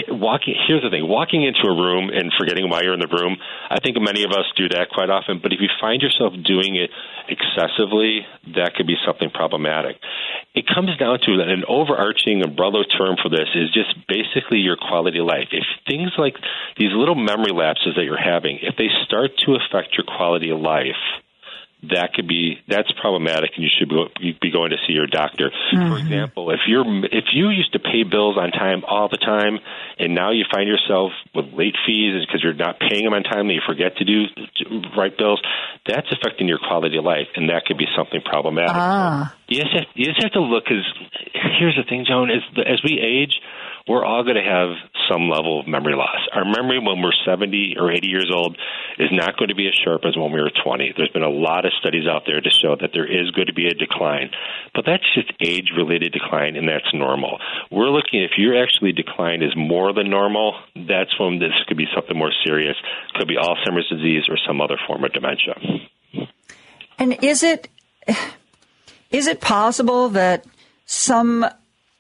Walking. 0.09 0.55
Here's 0.67 0.83
the 0.83 0.91
thing: 0.91 1.09
walking 1.09 1.45
into 1.45 1.67
a 1.67 1.75
room 1.75 2.11
and 2.11 2.33
forgetting 2.39 2.69
why 2.69 2.83
you're 2.83 2.95
in 2.95 3.01
the 3.01 3.11
room. 3.11 3.37
I 3.71 3.81
think 3.81 3.97
many 4.01 4.25
of 4.25 4.31
us 4.31 4.47
do 4.57 4.69
that 4.71 4.91
quite 4.91 5.11
often. 5.11 5.41
But 5.43 5.53
if 5.53 5.61
you 5.61 5.69
find 5.81 6.03
yourself 6.03 6.33
doing 6.45 6.77
it 6.77 6.91
excessively, 7.29 8.27
that 8.57 8.75
could 8.75 8.87
be 8.87 8.97
something 9.05 9.31
problematic. 9.31 9.97
It 10.55 10.67
comes 10.67 10.97
down 10.99 11.21
to 11.25 11.37
that 11.39 11.49
an 11.49 11.65
overarching 11.69 12.43
umbrella 12.43 12.85
term 12.85 13.17
for 13.23 13.29
this 13.29 13.49
is 13.55 13.71
just 13.71 13.95
basically 14.09 14.59
your 14.59 14.77
quality 14.77 15.21
of 15.21 15.27
life. 15.27 15.49
If 15.53 15.65
things 15.87 16.13
like 16.19 16.35
these 16.77 16.93
little 16.93 17.15
memory 17.15 17.53
lapses 17.53 17.95
that 17.97 18.05
you're 18.05 18.21
having, 18.21 18.59
if 18.63 18.77
they 18.77 18.89
start 19.05 19.31
to 19.47 19.57
affect 19.57 19.97
your 19.97 20.05
quality 20.05 20.51
of 20.51 20.61
life 20.61 20.99
that 21.83 22.13
could 22.13 22.27
be 22.27 22.59
that's 22.67 22.91
problematic 23.01 23.51
and 23.55 23.63
you 23.63 23.71
should 23.71 23.89
be 24.41 24.51
going 24.51 24.71
to 24.71 24.77
see 24.87 24.93
your 24.93 25.07
doctor 25.07 25.51
mm-hmm. 25.51 25.91
for 25.91 25.99
example 25.99 26.51
if 26.51 26.61
you're 26.67 26.85
if 27.07 27.31
you 27.33 27.51
used 27.51 27.73
to 27.73 27.79
pay 27.79 28.03
bills 28.03 28.37
on 28.37 28.51
time 28.51 28.83
all 28.87 29.09
the 29.09 29.17
time 29.17 29.59
and 29.99 30.15
now 30.15 30.33
you 30.33 30.45
find 30.51 30.67
yourself 30.67 31.13
with 31.35 31.47
late 31.55 31.77
fees 31.87 32.27
because 32.27 32.43
you're 32.43 32.55
not 32.55 32.81
paying 32.81 33.05
them 33.05 33.15
on 33.15 33.23
time 33.23 33.47
and 33.47 33.55
you 33.55 33.63
forget 33.65 33.97
to 33.97 34.05
do 34.05 34.27
write 34.97 35.17
bills 35.17 35.41
that's 35.87 36.11
affecting 36.11 36.49
your 36.49 36.59
quality 36.59 36.99
of 36.99 37.05
life 37.05 37.29
and 37.37 37.49
that 37.49 37.65
could 37.65 37.79
be 37.79 37.87
something 37.97 38.21
problematic 38.23 38.75
ah. 38.75 39.35
you 39.47 39.63
just 39.63 39.73
have, 39.73 39.87
you 39.95 40.07
just 40.07 40.23
have 40.23 40.33
to 40.33 40.41
look 40.41 40.65
because 40.65 40.85
here's 41.61 41.77
the 41.77 41.87
thing 41.89 42.05
joan 42.09 42.31
is 42.31 42.43
as 42.59 42.79
as 42.79 42.83
we 42.83 42.99
age 42.99 43.41
we're 43.89 44.05
all 44.05 44.23
going 44.23 44.37
to 44.37 44.45
have 44.45 44.77
some 45.09 45.29
level 45.29 45.61
of 45.61 45.67
memory 45.67 45.95
loss. 45.95 46.21
Our 46.33 46.45
memory 46.45 46.79
when 46.79 47.01
we're 47.01 47.17
70 47.25 47.77
or 47.79 47.91
80 47.91 48.07
years 48.07 48.31
old 48.33 48.57
is 48.99 49.09
not 49.11 49.37
going 49.39 49.49
to 49.49 49.55
be 49.55 49.67
as 49.67 49.75
sharp 49.75 50.03
as 50.05 50.17
when 50.17 50.31
we 50.31 50.41
were 50.41 50.53
20. 50.63 50.95
There's 50.97 51.09
been 51.11 51.23
a 51.23 51.31
lot 51.31 51.65
of 51.65 51.73
studies 51.81 52.07
out 52.07 52.23
there 52.27 52.41
to 52.41 52.51
show 52.51 52.77
that 52.81 52.91
there 52.93 53.07
is 53.07 53.31
going 53.31 53.47
to 53.47 53.55
be 53.55 53.67
a 53.67 53.75
decline, 53.75 54.31
but 54.75 54.85
that's 54.85 55.05
just 55.15 55.33
age 55.41 55.73
related 55.77 56.13
decline, 56.13 56.57
and 56.57 56.69
that's 56.69 56.93
normal. 56.93 57.39
We're 57.71 57.91
looking, 57.91 58.23
if 58.23 58.33
your 58.37 58.63
actually 58.63 58.93
decline 58.93 59.43
is 59.43 59.57
more 59.57 59.93
than 59.93 60.11
normal, 60.11 60.55
that's 60.75 61.19
when 61.19 61.39
this 61.39 61.53
could 61.67 61.79
be 61.79 61.89
something 61.95 62.17
more 62.17 62.33
serious. 62.45 62.77
Could 63.15 63.29
be 63.29 63.37
Alzheimer's 63.37 63.89
disease 63.89 64.25
or 64.29 64.37
some 64.47 64.61
other 64.61 64.79
form 64.87 65.05
of 65.05 65.13
dementia. 65.13 65.55
And 66.99 67.23
is 67.25 67.43
it 67.43 67.69
is 69.11 69.27
it 69.27 69.41
possible 69.41 70.09
that 70.11 70.45
some 70.85 71.47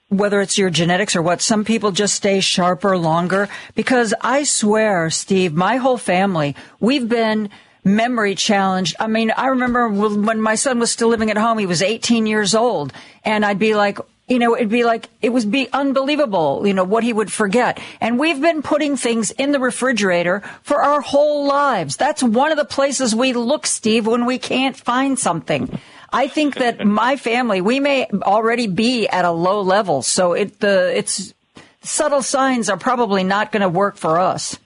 whether 0.08 0.40
it's 0.40 0.58
your 0.58 0.70
genetics 0.70 1.14
or 1.14 1.22
what, 1.22 1.40
some 1.40 1.64
people 1.64 1.90
just 1.90 2.14
stay 2.14 2.40
sharper 2.40 2.96
longer. 2.96 3.48
Because 3.74 4.14
I 4.20 4.44
swear, 4.44 5.10
Steve, 5.10 5.54
my 5.54 5.76
whole 5.76 5.98
family, 5.98 6.56
we've 6.80 7.08
been 7.08 7.50
memory 7.84 8.34
challenged. 8.34 8.96
I 8.98 9.06
mean, 9.06 9.30
I 9.30 9.46
remember 9.48 9.88
when 9.88 10.40
my 10.40 10.54
son 10.54 10.78
was 10.78 10.90
still 10.90 11.08
living 11.08 11.30
at 11.30 11.36
home, 11.36 11.58
he 11.58 11.66
was 11.66 11.82
18 11.82 12.26
years 12.26 12.54
old, 12.54 12.92
and 13.24 13.44
I'd 13.44 13.58
be 13.58 13.74
like, 13.74 13.98
you 14.28 14.38
know, 14.38 14.54
it'd 14.54 14.68
be 14.68 14.84
like, 14.84 15.08
it 15.22 15.30
would 15.30 15.50
be 15.50 15.68
unbelievable, 15.72 16.66
you 16.66 16.74
know, 16.74 16.84
what 16.84 17.02
he 17.02 17.14
would 17.14 17.32
forget. 17.32 17.80
And 18.00 18.18
we've 18.18 18.40
been 18.40 18.60
putting 18.60 18.96
things 18.96 19.30
in 19.30 19.52
the 19.52 19.58
refrigerator 19.58 20.42
for 20.62 20.82
our 20.82 21.00
whole 21.00 21.46
lives. 21.46 21.96
That's 21.96 22.22
one 22.22 22.50
of 22.50 22.58
the 22.58 22.66
places 22.66 23.14
we 23.14 23.32
look, 23.32 23.66
Steve, 23.66 24.06
when 24.06 24.26
we 24.26 24.38
can't 24.38 24.76
find 24.76 25.18
something. 25.18 25.80
I 26.10 26.28
think 26.28 26.56
that 26.56 26.84
my 26.86 27.16
family, 27.16 27.60
we 27.60 27.80
may 27.80 28.06
already 28.06 28.66
be 28.66 29.08
at 29.08 29.24
a 29.24 29.30
low 29.30 29.60
level, 29.62 30.02
so 30.02 30.32
it 30.32 30.60
the 30.60 30.96
it's 30.96 31.34
subtle 31.82 32.22
signs 32.22 32.68
are 32.68 32.78
probably 32.78 33.24
not 33.24 33.52
going 33.52 33.62
to 33.62 33.68
work 33.68 33.96
for 33.96 34.18
us. 34.18 34.58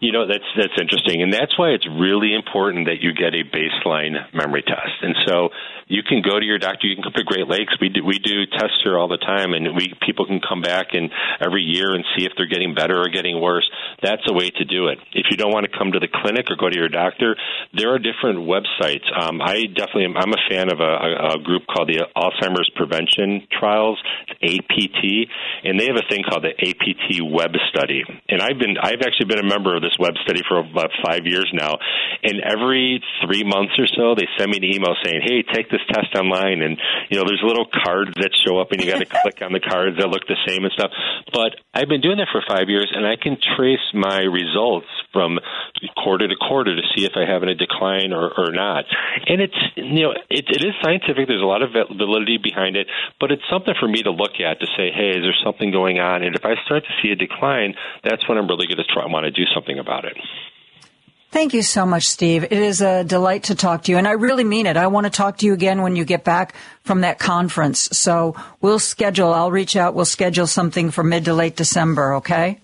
You 0.00 0.12
know 0.12 0.26
that's 0.26 0.44
that's 0.56 0.78
interesting, 0.78 1.22
and 1.22 1.32
that's 1.32 1.58
why 1.58 1.70
it's 1.70 1.86
really 1.86 2.34
important 2.34 2.86
that 2.86 3.00
you 3.00 3.12
get 3.14 3.32
a 3.34 3.42
baseline 3.44 4.14
memory 4.34 4.62
test. 4.62 5.02
And 5.02 5.14
so 5.26 5.48
you 5.88 6.02
can 6.02 6.22
go 6.22 6.38
to 6.38 6.44
your 6.44 6.58
doctor. 6.58 6.86
You 6.86 6.96
can 6.96 7.04
come 7.04 7.12
to 7.16 7.24
Great 7.24 7.48
Lakes. 7.48 7.74
We 7.80 7.88
do 7.88 8.04
we 8.04 8.18
do 8.18 8.46
tests 8.46 8.80
here 8.82 8.98
all 8.98 9.08
the 9.08 9.20
time, 9.20 9.52
and 9.52 9.76
we 9.76 9.92
people 10.04 10.26
can 10.26 10.40
come 10.40 10.60
back 10.60 10.92
and 10.92 11.10
every 11.40 11.62
year 11.62 11.94
and 11.94 12.04
see 12.16 12.24
if 12.24 12.32
they're 12.36 12.48
getting 12.48 12.74
better 12.74 13.00
or 13.00 13.08
getting 13.08 13.40
worse. 13.40 13.68
That's 14.02 14.22
a 14.28 14.32
way 14.32 14.50
to 14.50 14.64
do 14.64 14.88
it. 14.88 14.98
If 15.12 15.26
you 15.30 15.36
don't 15.36 15.52
want 15.52 15.66
to 15.70 15.72
come 15.76 15.92
to 15.92 16.00
the 16.00 16.08
clinic 16.08 16.46
or 16.50 16.56
go 16.56 16.68
to 16.68 16.76
your 16.76 16.88
doctor, 16.88 17.36
there 17.76 17.92
are 17.92 17.98
different 17.98 18.48
websites. 18.48 19.04
Um, 19.12 19.40
I 19.42 19.66
definitely 19.68 20.06
am. 20.08 20.16
I'm 20.16 20.32
a 20.32 20.42
fan 20.48 20.72
of 20.72 20.80
a, 20.80 21.36
a, 21.36 21.42
group 21.44 21.66
called 21.68 21.88
the 21.88 22.06
Alzheimer's 22.16 22.70
Prevention 22.76 23.46
Trials, 23.52 24.00
APT, 24.40 25.28
and 25.64 25.78
they 25.78 25.86
have 25.86 26.00
a 26.00 26.08
thing 26.08 26.24
called 26.24 26.44
the 26.44 26.56
APT 26.56 27.20
Web 27.20 27.52
Study. 27.68 28.04
And 28.28 28.40
I've 28.40 28.58
been 28.58 28.76
I've 28.80 29.04
actually 29.04 29.28
been 29.28 29.44
a 29.44 29.48
member 29.48 29.76
of 29.76 29.82
this 29.82 29.96
web 29.98 30.14
study 30.24 30.40
for 30.48 30.60
about 30.60 30.90
five 31.04 31.26
years 31.26 31.48
now. 31.52 31.76
And 32.22 32.40
every 32.40 33.02
three 33.26 33.44
months 33.44 33.76
or 33.78 33.86
so, 33.86 34.14
they 34.16 34.26
send 34.38 34.50
me 34.50 34.58
an 34.58 34.64
email 34.64 34.96
saying, 35.04 35.20
"Hey, 35.24 35.42
take 35.42 35.68
this 35.74 35.82
test 35.90 36.14
online, 36.14 36.62
and 36.62 36.78
you 37.10 37.18
know, 37.18 37.26
there's 37.26 37.42
little 37.42 37.66
cards 37.66 38.14
that 38.22 38.30
show 38.46 38.62
up, 38.62 38.70
and 38.70 38.78
you 38.78 38.86
got 38.86 39.02
to 39.02 39.10
click 39.26 39.42
on 39.42 39.50
the 39.50 39.58
cards 39.58 39.98
that 39.98 40.06
look 40.06 40.22
the 40.30 40.38
same 40.46 40.62
and 40.62 40.72
stuff. 40.72 40.94
But 41.34 41.58
I've 41.74 41.90
been 41.90 42.00
doing 42.00 42.22
that 42.22 42.30
for 42.30 42.42
five 42.46 42.70
years, 42.70 42.86
and 42.94 43.02
I 43.02 43.18
can 43.18 43.36
trace 43.58 43.82
my 43.90 44.22
results 44.22 44.86
from 45.10 45.42
quarter 45.98 46.28
to 46.30 46.36
quarter 46.36 46.74
to 46.74 46.84
see 46.94 47.04
if 47.04 47.18
I 47.18 47.26
have 47.26 47.42
any 47.42 47.54
decline 47.54 48.12
or, 48.12 48.30
or 48.30 48.54
not. 48.54 48.84
And 49.26 49.42
it's 49.42 49.58
you 49.74 50.06
know, 50.06 50.14
it, 50.30 50.46
it 50.46 50.62
is 50.62 50.74
scientific. 50.82 51.26
There's 51.26 51.42
a 51.42 51.50
lot 51.50 51.62
of 51.62 51.74
validity 51.74 52.38
behind 52.38 52.76
it, 52.76 52.86
but 53.18 53.30
it's 53.30 53.42
something 53.50 53.74
for 53.78 53.88
me 53.88 54.02
to 54.02 54.10
look 54.10 54.38
at 54.38 54.60
to 54.60 54.66
say, 54.78 54.94
hey, 54.94 55.18
is 55.18 55.26
there 55.26 55.36
something 55.42 55.70
going 55.70 55.98
on? 55.98 56.22
And 56.22 56.36
if 56.36 56.44
I 56.44 56.54
start 56.64 56.84
to 56.84 56.94
see 57.02 57.10
a 57.10 57.16
decline, 57.16 57.74
that's 58.02 58.26
when 58.28 58.38
I'm 58.38 58.46
really 58.46 58.66
going 58.66 58.78
to 58.78 58.86
try. 58.86 59.02
I 59.02 59.10
want 59.10 59.24
to 59.24 59.34
do 59.34 59.44
something 59.54 59.78
about 59.78 60.04
it. 60.04 60.16
Thank 61.34 61.52
you 61.52 61.62
so 61.62 61.84
much, 61.84 62.06
Steve. 62.06 62.44
It 62.44 62.52
is 62.52 62.80
a 62.80 63.02
delight 63.02 63.42
to 63.44 63.56
talk 63.56 63.82
to 63.82 63.90
you. 63.90 63.98
And 63.98 64.06
I 64.06 64.12
really 64.12 64.44
mean 64.44 64.66
it. 64.66 64.76
I 64.76 64.86
want 64.86 65.06
to 65.06 65.10
talk 65.10 65.38
to 65.38 65.46
you 65.46 65.52
again 65.52 65.82
when 65.82 65.96
you 65.96 66.04
get 66.04 66.22
back 66.22 66.54
from 66.84 67.00
that 67.00 67.18
conference. 67.18 67.88
So 67.90 68.36
we'll 68.60 68.78
schedule, 68.78 69.34
I'll 69.34 69.50
reach 69.50 69.74
out, 69.74 69.94
we'll 69.94 70.04
schedule 70.04 70.46
something 70.46 70.92
for 70.92 71.02
mid 71.02 71.24
to 71.24 71.34
late 71.34 71.56
December, 71.56 72.14
okay? 72.14 72.60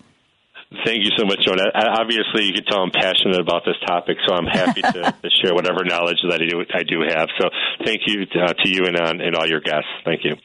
Thank 0.85 1.03
you 1.03 1.11
so 1.17 1.25
much, 1.25 1.43
Joan. 1.45 1.57
Obviously, 1.75 2.45
you 2.45 2.53
can 2.53 2.63
tell 2.63 2.79
I'm 2.79 2.91
passionate 2.91 3.41
about 3.41 3.63
this 3.65 3.75
topic, 3.85 4.17
so 4.25 4.33
I'm 4.33 4.45
happy 4.45 4.81
to, 4.81 5.15
to 5.21 5.29
share 5.43 5.53
whatever 5.53 5.83
knowledge 5.83 6.17
that 6.23 6.41
I 6.41 6.45
do, 6.47 6.63
I 6.73 6.83
do 6.83 7.01
have. 7.07 7.27
So, 7.39 7.49
thank 7.83 8.01
you 8.07 8.25
to, 8.25 8.39
uh, 8.39 8.53
to 8.53 8.69
you 8.69 8.85
and, 8.85 8.95
uh, 8.95 9.25
and 9.25 9.35
all 9.35 9.47
your 9.47 9.59
guests. 9.59 9.89
Thank 10.05 10.23
you. 10.23 10.35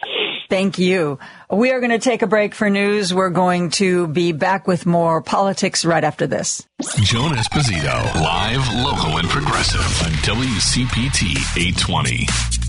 Thank 0.50 0.78
you. 0.78 1.18
We 1.50 1.70
are 1.70 1.80
going 1.80 1.92
to 1.92 1.98
take 1.98 2.22
a 2.22 2.26
break 2.26 2.54
for 2.54 2.68
news. 2.68 3.14
We're 3.14 3.30
going 3.30 3.70
to 3.70 4.08
be 4.08 4.32
back 4.32 4.66
with 4.66 4.84
more 4.84 5.22
politics 5.22 5.84
right 5.84 6.02
after 6.02 6.26
this. 6.26 6.66
Joan 7.02 7.32
Esposito, 7.32 8.14
live, 8.16 8.74
local, 8.84 9.18
and 9.18 9.28
progressive 9.28 9.80
on 10.04 10.12
WCPT 10.22 11.56
820. 11.56 12.65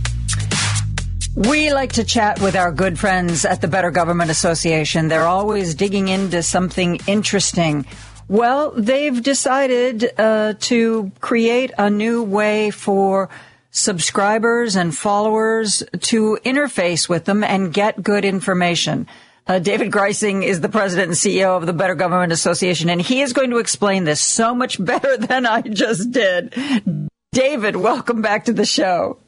We 1.37 1.71
like 1.71 1.93
to 1.93 2.03
chat 2.03 2.41
with 2.41 2.55
our 2.55 2.71
good 2.71 2.97
friends 2.97 3.45
at 3.45 3.61
the 3.61 3.67
Better 3.67 3.91
Government 3.91 4.31
Association. 4.31 5.07
They're 5.07 5.27
always 5.27 5.75
digging 5.75 6.07
into 6.07 6.41
something 6.41 6.99
interesting. 7.05 7.85
Well, 8.27 8.71
they've 8.71 9.21
decided 9.21 10.13
uh, 10.17 10.55
to 10.61 11.11
create 11.21 11.73
a 11.77 11.91
new 11.91 12.23
way 12.23 12.71
for 12.71 13.29
subscribers 13.69 14.75
and 14.75 14.97
followers 14.97 15.83
to 16.09 16.39
interface 16.43 17.07
with 17.07 17.25
them 17.25 17.43
and 17.43 17.71
get 17.71 18.01
good 18.01 18.25
information. 18.25 19.05
Uh, 19.45 19.59
David 19.59 19.91
Greising 19.91 20.43
is 20.43 20.61
the 20.61 20.69
president 20.69 21.09
and 21.09 21.15
CEO 21.15 21.55
of 21.55 21.67
the 21.67 21.71
Better 21.73 21.93
Government 21.93 22.33
Association, 22.33 22.89
and 22.89 22.99
he 22.99 23.21
is 23.21 23.33
going 23.33 23.51
to 23.51 23.59
explain 23.59 24.05
this 24.05 24.21
so 24.21 24.55
much 24.55 24.83
better 24.83 25.15
than 25.17 25.45
I 25.45 25.61
just 25.61 26.09
did. 26.09 26.55
David, 27.31 27.75
welcome 27.75 28.23
back 28.23 28.45
to 28.45 28.53
the 28.53 28.65
show. 28.65 29.19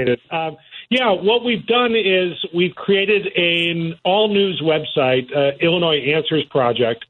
Um, 0.00 0.56
yeah, 0.90 1.10
what 1.10 1.44
we've 1.44 1.66
done 1.66 1.96
is 1.96 2.32
we've 2.54 2.74
created 2.76 3.26
an 3.36 3.98
all 4.04 4.28
news 4.28 4.62
website, 4.64 5.26
uh, 5.36 5.56
Illinois 5.60 5.96
Answers 6.14 6.44
Project, 6.50 7.04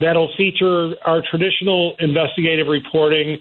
that'll 0.00 0.32
feature 0.38 0.94
our 1.04 1.22
traditional 1.30 1.96
investigative 1.98 2.66
reporting 2.66 3.38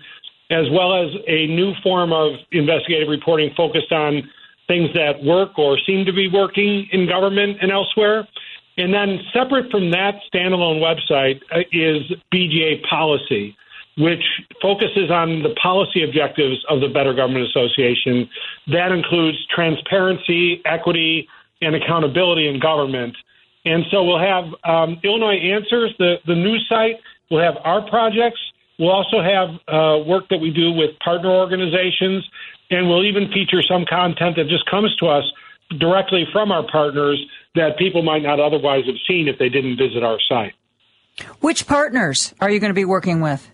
as 0.52 0.66
well 0.72 0.94
as 0.94 1.16
a 1.28 1.48
new 1.48 1.74
form 1.82 2.12
of 2.12 2.34
investigative 2.52 3.08
reporting 3.08 3.52
focused 3.56 3.94
on 3.94 4.22
things 4.68 4.90
that 4.94 5.24
work 5.24 5.58
or 5.58 5.78
seem 5.88 6.04
to 6.06 6.12
be 6.12 6.28
working 6.28 6.86
in 6.92 7.08
government 7.08 7.60
and 7.62 7.72
elsewhere. 7.72 8.28
And 8.76 8.94
then, 8.94 9.20
separate 9.32 9.72
from 9.72 9.92
that 9.92 10.16
standalone 10.34 10.82
website, 10.82 11.40
uh, 11.56 11.62
is 11.72 12.02
BGA 12.34 12.84
Policy 12.84 13.56
which 14.00 14.24
focuses 14.62 15.12
on 15.12 15.44
the 15.44 15.54
policy 15.62 16.04
objectives 16.04 16.64
of 16.70 16.80
the 16.80 16.88
Better 16.88 17.14
Government 17.14 17.46
Association. 17.52 18.30
That 18.68 18.92
includes 18.92 19.38
transparency, 19.54 20.62
equity, 20.66 21.28
and 21.62 21.76
accountability 21.76 22.48
in 22.48 22.60
government. 22.60 23.16
And 23.66 23.84
so 23.92 24.04
we'll 24.04 24.24
have 24.24 24.46
um, 24.64 25.00
Illinois 25.04 25.36
Answers, 25.36 25.94
the, 26.00 26.16
the 26.26 26.36
news 26.36 26.66
site. 26.70 26.96
We'll 27.30 27.44
have 27.44 27.56
our 27.66 27.88
projects. 27.90 28.40
We'll 28.80 28.92
also 28.92 29.22
have 29.22 29.50
uh, 29.68 30.08
work 30.08 30.30
that 30.30 30.40
we 30.40 30.52
do 30.52 30.72
with 30.72 30.98
partner 31.04 31.30
organizations. 31.30 32.26
And 32.72 32.88
we'll 32.88 33.04
even 33.04 33.28
feature 33.34 33.62
some 33.62 33.86
content 33.86 34.38
that 34.38 34.48
just 34.48 34.66
comes 34.72 34.96
to 34.98 35.08
us 35.08 35.26
directly 35.78 36.24
from 36.32 36.54
our 36.54 36.66
partners 36.72 37.22
that 37.56 37.78
people 37.78 38.02
might 38.02 38.24
not 38.24 38.40
otherwise 38.40 38.86
have 38.86 38.96
seen 39.08 39.28
if 39.28 39.38
they 39.38 39.50
didn't 39.50 39.76
visit 39.76 40.04
our 40.04 40.20
site. 40.30 40.54
Which 41.42 41.68
partners 41.68 42.34
are 42.40 42.50
you 42.50 42.62
going 42.62 42.70
to 42.70 42.76
be 42.76 42.86
working 42.86 43.20
with? 43.20 43.52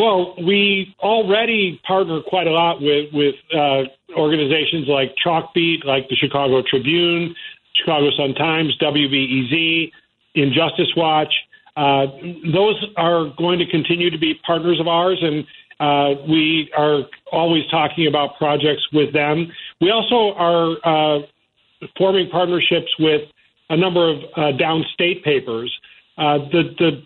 Well, 0.00 0.34
we 0.38 0.96
already 1.00 1.78
partner 1.86 2.22
quite 2.26 2.46
a 2.46 2.50
lot 2.52 2.80
with 2.80 3.12
with 3.12 3.34
uh, 3.54 3.82
organizations 4.16 4.88
like 4.88 5.14
Chalkbeat, 5.22 5.84
like 5.84 6.08
the 6.08 6.16
Chicago 6.16 6.62
Tribune, 6.62 7.34
Chicago 7.74 8.08
Sun 8.16 8.32
Times, 8.32 8.74
WBEZ, 8.80 9.92
Injustice 10.36 10.88
Watch. 10.96 11.34
Uh, 11.76 12.06
those 12.50 12.82
are 12.96 13.26
going 13.36 13.58
to 13.58 13.66
continue 13.66 14.08
to 14.08 14.16
be 14.16 14.40
partners 14.46 14.80
of 14.80 14.88
ours, 14.88 15.18
and 15.20 15.44
uh, 15.80 16.22
we 16.26 16.70
are 16.78 17.02
always 17.30 17.66
talking 17.70 18.06
about 18.06 18.38
projects 18.38 18.88
with 18.94 19.12
them. 19.12 19.52
We 19.82 19.90
also 19.90 20.34
are 20.34 20.76
uh, 20.82 21.18
forming 21.98 22.30
partnerships 22.30 22.88
with 22.98 23.28
a 23.68 23.76
number 23.76 24.08
of 24.08 24.16
uh, 24.34 24.56
downstate 24.56 25.22
papers. 25.24 25.70
Uh, 26.16 26.38
the 26.50 26.74
the 26.78 27.02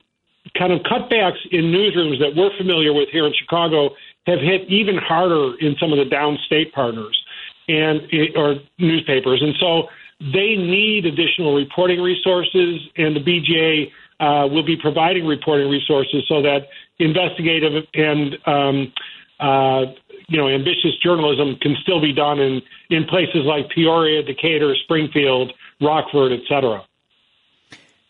kind 0.58 0.72
of 0.72 0.80
cutbacks 0.80 1.38
in 1.50 1.66
newsrooms 1.66 2.18
that 2.20 2.34
we're 2.36 2.56
familiar 2.56 2.92
with 2.92 3.08
here 3.10 3.26
in 3.26 3.32
Chicago 3.38 3.90
have 4.26 4.40
hit 4.40 4.62
even 4.68 4.96
harder 4.96 5.54
in 5.60 5.76
some 5.78 5.92
of 5.92 5.98
the 5.98 6.04
downstate 6.04 6.72
partners 6.72 7.20
and 7.68 8.00
or 8.36 8.56
newspapers, 8.78 9.42
and 9.42 9.54
so 9.58 9.88
they 10.20 10.56
need 10.56 11.06
additional 11.06 11.54
reporting 11.54 12.00
resources, 12.00 12.80
and 12.96 13.16
the 13.16 13.20
BGA 13.20 13.90
uh, 14.20 14.46
will 14.46 14.62
be 14.62 14.76
providing 14.76 15.26
reporting 15.26 15.68
resources 15.68 16.24
so 16.28 16.40
that 16.42 16.68
investigative 16.98 17.84
and 17.94 18.36
um, 18.46 18.92
uh, 19.40 19.86
you 20.28 20.38
know 20.38 20.48
ambitious 20.48 20.96
journalism 21.02 21.56
can 21.60 21.76
still 21.82 22.00
be 22.00 22.12
done 22.12 22.38
in 22.38 22.62
in 22.90 23.04
places 23.04 23.44
like 23.44 23.68
Peoria, 23.70 24.22
Decatur, 24.22 24.74
Springfield, 24.84 25.52
Rockford, 25.80 26.32
et 26.32 26.40
cetera. 26.48 26.84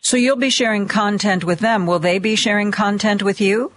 So 0.05 0.17
you'll 0.17 0.35
be 0.35 0.51
sharing 0.51 0.87
content 0.87 1.43
with 1.43 1.61
them. 1.61 1.87
Will 1.87 1.97
they 1.97 2.19
be 2.19 2.35
sharing 2.35 2.71
content 2.71 3.23
with 3.23 3.41
you? 3.41 3.71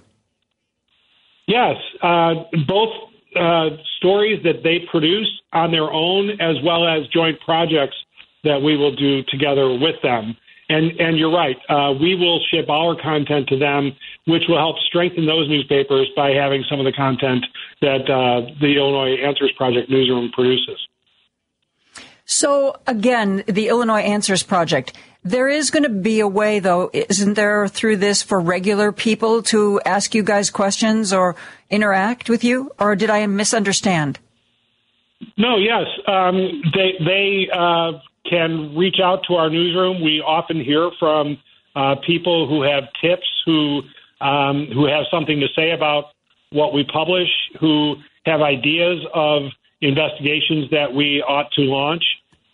Yes, 1.47 1.77
uh, 2.03 2.35
both 2.67 2.93
uh, 3.35 3.71
stories 3.97 4.43
that 4.45 4.63
they 4.63 4.81
produce 4.91 5.31
on 5.55 5.71
their 5.71 5.91
own, 5.91 6.39
as 6.39 6.57
well 6.63 6.87
as 6.87 7.09
joint 7.09 7.41
projects 7.41 7.97
that 8.45 8.61
we 8.61 8.77
will 8.77 8.95
do 8.95 9.23
together 9.31 9.71
with 9.73 9.97
them. 10.03 10.37
And 10.69 11.01
and 11.01 11.17
you're 11.17 11.33
right, 11.33 11.57
uh, 11.71 11.95
we 11.99 12.15
will 12.15 12.41
ship 12.51 12.69
our 12.69 12.95
content 12.95 13.49
to 13.49 13.59
them, 13.59 13.97
which 14.27 14.43
will 14.51 14.59
help 14.59 14.77
strengthen 14.81 15.25
those 15.25 15.49
newspapers 15.49 16.11
by 16.15 16.33
having 16.33 16.63
some 16.69 16.79
of 16.79 16.85
the 16.85 16.93
content 16.93 17.47
that 17.81 18.05
uh, 18.05 18.53
the 18.61 18.77
Illinois 18.77 19.17
Answers 19.17 19.53
Project 19.57 19.89
newsroom 19.89 20.31
produces. 20.33 20.79
So 22.27 22.77
again, 22.87 23.43
the 23.47 23.69
Illinois 23.69 24.03
Answers 24.03 24.43
Project. 24.43 24.93
There 25.25 25.49
is 25.49 25.71
going 25.71 25.83
to 25.83 25.89
be 25.89 26.21
a 26.21 26.29
way, 26.29 26.59
though, 26.59 26.91
isn't 26.93 27.35
there, 27.35 27.69
through 27.69 27.97
this 27.97 28.23
for 28.23 28.41
regular 28.41 28.93
people 28.93 29.43
to 29.45 29.81
ask 29.85 30.15
you 30.15 30.23
guys 30.23 30.49
questions 30.51 31.13
or 31.13 31.37
interact 31.71 32.31
with 32.31 32.45
you? 32.45 32.71
Or 32.79 32.95
did 32.97 33.11
I 33.11 33.27
misunderstand? 33.27 34.19
No, 35.37 35.57
yes. 35.57 35.87
Um, 36.07 36.63
they 36.75 36.93
they 37.05 37.49
uh, 37.53 37.93
can 38.31 38.77
reach 38.77 39.01
out 39.03 39.25
to 39.29 39.35
our 39.35 39.51
newsroom. 39.51 40.03
We 40.03 40.23
often 40.25 40.63
hear 40.63 40.91
from 40.99 41.39
uh, 41.75 41.97
people 42.07 42.49
who 42.49 42.63
have 42.63 42.85
tips, 43.01 43.27
who 43.45 43.83
um, 44.21 44.69
who 44.73 44.87
have 44.87 45.05
something 45.11 45.41
to 45.41 45.49
say 45.55 45.73
about 45.73 46.07
what 46.51 46.73
we 46.73 46.85
publish, 46.85 47.29
who 47.61 47.97
have 48.25 48.41
ideas 48.41 49.05
of 49.13 49.43
investigations 49.81 50.71
that 50.71 50.93
we 50.93 51.23
ought 51.23 51.51
to 51.53 51.63
launch. 51.63 52.05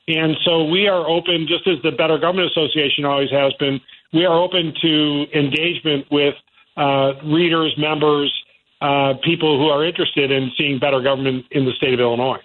And 0.07 0.37
so 0.45 0.65
we 0.65 0.87
are 0.87 1.09
open, 1.09 1.47
just 1.49 1.67
as 1.67 1.83
the 1.83 1.91
Better 1.91 2.19
Government 2.19 2.51
Association 2.51 3.05
always 3.05 3.31
has 3.31 3.53
been, 3.55 3.81
we 4.13 4.25
are 4.27 4.39
open 4.39 4.75
to 4.83 5.27
engagement 5.35 6.07
with 6.11 6.35
uh, 6.77 7.13
readers, 7.25 7.75
members, 7.79 8.33
uh, 8.81 9.15
people 9.25 9.59
who 9.59 9.69
are 9.69 9.85
interested 9.85 10.31
in 10.31 10.51
seeing 10.59 10.79
better 10.79 11.01
government 11.01 11.47
in 11.51 11.65
the 11.65 11.73
state 11.73 11.95
of 11.95 12.01
Illinois. 12.01 12.41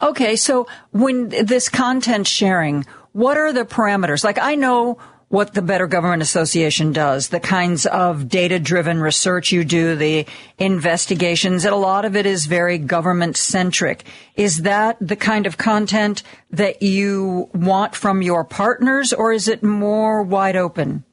Okay, 0.00 0.36
so 0.36 0.66
when 0.92 1.28
this 1.28 1.68
content 1.68 2.26
sharing, 2.26 2.86
what 3.12 3.36
are 3.36 3.52
the 3.52 3.64
parameters? 3.64 4.24
Like 4.24 4.38
I 4.38 4.54
know 4.54 4.98
what 5.30 5.54
the 5.54 5.62
Better 5.62 5.86
Government 5.86 6.22
Association 6.22 6.92
does, 6.92 7.28
the 7.28 7.38
kinds 7.38 7.86
of 7.86 8.28
data 8.28 8.58
driven 8.58 9.00
research 9.00 9.52
you 9.52 9.62
do, 9.62 9.94
the 9.94 10.26
investigations, 10.58 11.64
and 11.64 11.72
a 11.72 11.78
lot 11.78 12.04
of 12.04 12.16
it 12.16 12.26
is 12.26 12.46
very 12.46 12.78
government 12.78 13.36
centric. 13.36 14.04
Is 14.34 14.62
that 14.62 14.96
the 15.00 15.14
kind 15.14 15.46
of 15.46 15.56
content 15.56 16.24
that 16.50 16.82
you 16.82 17.48
want 17.54 17.94
from 17.94 18.22
your 18.22 18.42
partners 18.42 19.12
or 19.12 19.32
is 19.32 19.46
it 19.46 19.62
more 19.62 20.24
wide 20.24 20.56
open? 20.56 21.04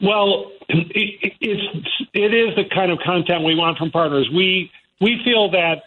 Well, 0.00 0.50
it, 0.70 1.34
it's, 1.42 1.88
it 2.14 2.34
is 2.34 2.56
the 2.56 2.74
kind 2.74 2.90
of 2.90 3.00
content 3.04 3.44
we 3.44 3.54
want 3.54 3.76
from 3.76 3.90
partners. 3.90 4.30
We, 4.34 4.70
we 4.98 5.20
feel 5.26 5.50
that 5.50 5.82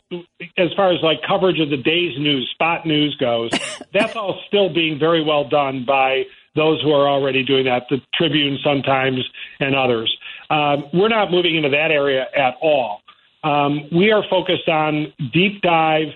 as 0.55 0.69
far 0.75 0.93
as 0.93 0.99
like 1.01 1.17
coverage 1.27 1.59
of 1.59 1.71
the 1.71 1.77
day's 1.77 2.15
news, 2.19 2.47
spot 2.53 2.85
news 2.85 3.17
goes, 3.19 3.49
that's 3.91 4.15
all 4.15 4.39
still 4.47 4.71
being 4.71 4.99
very 4.99 5.23
well 5.23 5.49
done 5.49 5.83
by 5.83 6.25
those 6.55 6.81
who 6.81 6.91
are 6.91 7.07
already 7.07 7.43
doing 7.43 7.65
that, 7.65 7.83
the 7.89 8.01
Tribune, 8.13 8.57
sometimes, 8.63 9.27
and 9.59 9.75
others. 9.75 10.15
Um, 10.49 10.85
we're 10.93 11.09
not 11.09 11.31
moving 11.31 11.55
into 11.55 11.69
that 11.69 11.91
area 11.91 12.25
at 12.35 12.55
all. 12.61 13.01
Um, 13.43 13.87
we 13.91 14.11
are 14.11 14.23
focused 14.29 14.67
on 14.67 15.13
deep 15.31 15.61
dive, 15.61 16.07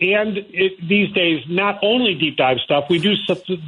and 0.00 0.38
it, 0.38 0.72
these 0.88 1.12
days, 1.12 1.42
not 1.48 1.78
only 1.82 2.14
deep 2.14 2.36
dive 2.36 2.58
stuff. 2.64 2.84
We 2.88 2.98
do 2.98 3.14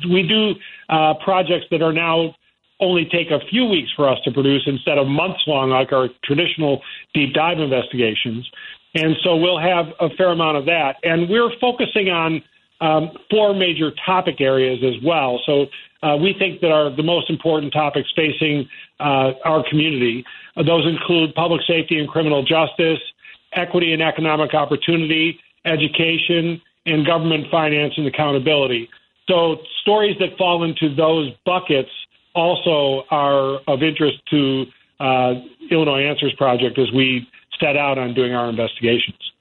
we 0.09 0.23
do 0.23 0.55
uh, 0.89 1.15
projects 1.15 1.67
that 1.71 1.83
are 1.83 1.93
now 1.93 2.35
only 2.81 3.05
take 3.05 3.31
a 3.31 3.39
few 3.49 3.65
weeks 3.65 3.91
for 3.95 4.09
us 4.09 4.19
to 4.25 4.33
produce 4.33 4.63
instead 4.67 4.99
of 4.99 5.07
months 5.07 5.41
long, 5.47 5.71
like 5.71 5.93
our 5.93 6.09
traditional 6.25 6.83
deep 7.15 7.33
dive 7.33 7.59
investigations. 7.59 8.49
And 8.95 9.17
so 9.23 9.37
we'll 9.37 9.61
have 9.61 9.87
a 10.01 10.11
fair 10.11 10.31
amount 10.31 10.59
of 10.59 10.67
that. 10.67 10.97
And 11.03 11.29
we're 11.29 11.51
focusing 11.61 12.09
on 12.11 12.43
um, 12.81 13.17
four 13.31 13.55
major 13.55 13.93
topic 14.05 14.41
areas 14.41 14.83
as 14.85 15.03
well. 15.03 15.41
So 15.47 15.67
uh, 16.03 16.17
we 16.17 16.35
think 16.39 16.61
that 16.61 16.71
are 16.71 16.95
the 16.95 17.03
most 17.03 17.31
important 17.31 17.73
topics 17.73 18.09
facing 18.17 18.69
uh, 19.01 19.33
our 19.45 19.65
community. 19.69 20.25
Uh, 20.57 20.63
those 20.63 20.87
include 20.87 21.35
public 21.35 21.61
safety 21.67 21.99
and 21.99 22.09
criminal 22.09 22.43
justice, 22.43 22.99
equity 23.53 23.93
and 23.93 24.03
economic 24.03 24.55
opportunity, 24.55 25.39
education, 25.65 26.61
and 26.87 27.07
government 27.07 27.47
finance 27.51 27.95
and 27.97 28.07
accountability. 28.07 28.89
So 29.29 29.59
stories 29.83 30.17
that 30.19 30.37
fall 30.37 30.65
into 30.65 30.95
those 30.95 31.33
buckets 31.47 31.91
also 32.35 33.05
are 33.11 33.61
of 33.69 33.83
interest 33.83 34.19
to 34.31 34.65
uh, 34.99 35.35
Illinois 35.71 36.03
Answers 36.03 36.35
Project 36.35 36.79
as 36.79 36.91
we 36.93 37.29
set 37.61 37.77
out 37.77 37.99
on 37.99 38.15
doing 38.15 38.35
our 38.35 38.49
investigations. 38.49 39.32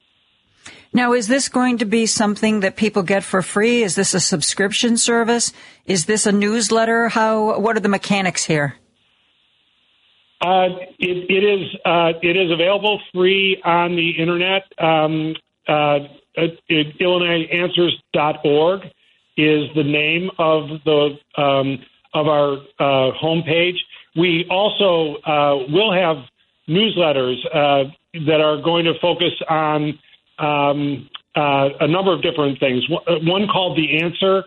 Now, 0.94 1.14
is 1.14 1.28
this 1.28 1.48
going 1.48 1.78
to 1.78 1.86
be 1.86 2.06
something 2.06 2.60
that 2.62 2.76
people 2.76 3.02
get 3.04 3.24
for 3.24 3.42
free? 3.42 3.82
Is 3.82 3.96
this 3.96 4.14
a 4.14 4.20
subscription 4.20 4.98
service? 4.98 5.54
Is 5.86 6.06
this 6.06 6.26
a 6.26 6.32
newsletter? 6.34 7.10
How? 7.10 7.60
What 7.60 7.78
are 7.78 7.80
the 7.80 7.90
mechanics 7.90 8.44
here? 8.44 8.76
Uh, 10.42 10.68
it, 11.00 11.30
it 11.30 11.44
is 11.44 11.76
uh, 11.86 12.14
it 12.22 12.36
is 12.36 12.52
available 12.52 13.00
free 13.14 13.62
on 13.64 13.96
the 13.96 14.10
internet. 14.18 14.64
Um, 14.80 15.36
uh, 15.68 16.00
it, 16.36 16.98
IllinoisAnswers.org 17.00 18.82
is 19.38 19.70
the 19.76 19.84
name 19.84 20.30
of 20.40 20.70
the 20.84 21.18
um, 21.42 21.80
of 22.14 22.28
our 22.28 22.58
uh, 22.80 23.12
homepage. 23.18 23.78
We 24.18 24.46
also 24.50 25.22
uh, 25.22 25.72
will 25.72 25.94
have 25.94 26.18
newsletters 26.68 27.38
uh, 27.54 27.90
that 28.26 28.42
are 28.42 28.62
going 28.62 28.86
to 28.86 28.94
focus 29.00 29.34
on 29.48 29.98
um, 30.40 31.10
uh, 31.36 31.70
a 31.80 31.88
number 31.88 32.14
of 32.14 32.22
different 32.22 32.60
things. 32.60 32.84
One 32.90 33.48
called 33.48 33.78
The 33.78 34.02
Answer 34.02 34.44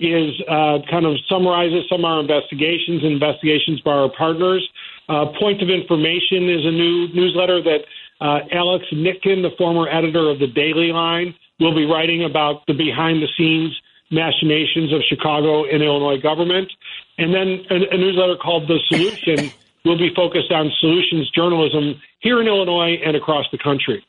is 0.00 0.40
uh, 0.48 0.78
kind 0.88 1.04
of 1.06 1.16
summarizes 1.28 1.84
some 1.90 2.04
of 2.04 2.04
our 2.04 2.20
investigations 2.20 3.02
and 3.02 3.12
investigations 3.12 3.80
by 3.80 3.92
our 3.92 4.08
partners. 4.08 4.68
Uh, 5.08 5.26
Point 5.38 5.60
of 5.62 5.70
Information 5.70 6.48
is 6.48 6.64
a 6.64 6.70
new 6.70 7.08
newsletter 7.14 7.62
that 7.62 7.80
uh, 8.20 8.40
Alex 8.52 8.84
Nitkin, 8.92 9.42
the 9.42 9.54
former 9.58 9.88
editor 9.88 10.30
of 10.30 10.38
the 10.38 10.46
Daily 10.46 10.92
Line, 10.92 11.34
will 11.58 11.74
be 11.74 11.86
writing 11.86 12.24
about 12.24 12.66
the 12.66 12.74
behind 12.74 13.22
the 13.22 13.28
scenes 13.36 13.74
machinations 14.10 14.92
of 14.92 15.02
Chicago 15.02 15.64
and 15.64 15.82
Illinois 15.82 16.20
government. 16.20 16.70
And 17.18 17.34
then 17.34 17.64
a, 17.70 17.94
a 17.94 17.98
newsletter 17.98 18.36
called 18.36 18.68
The 18.68 18.78
Solution 18.88 19.50
will 19.84 19.98
be 19.98 20.14
focused 20.14 20.52
on 20.52 20.72
solutions 20.80 21.30
journalism 21.30 22.00
here 22.20 22.40
in 22.40 22.46
Illinois 22.46 22.98
and 23.04 23.16
across 23.16 23.46
the 23.50 23.58
country. 23.58 24.04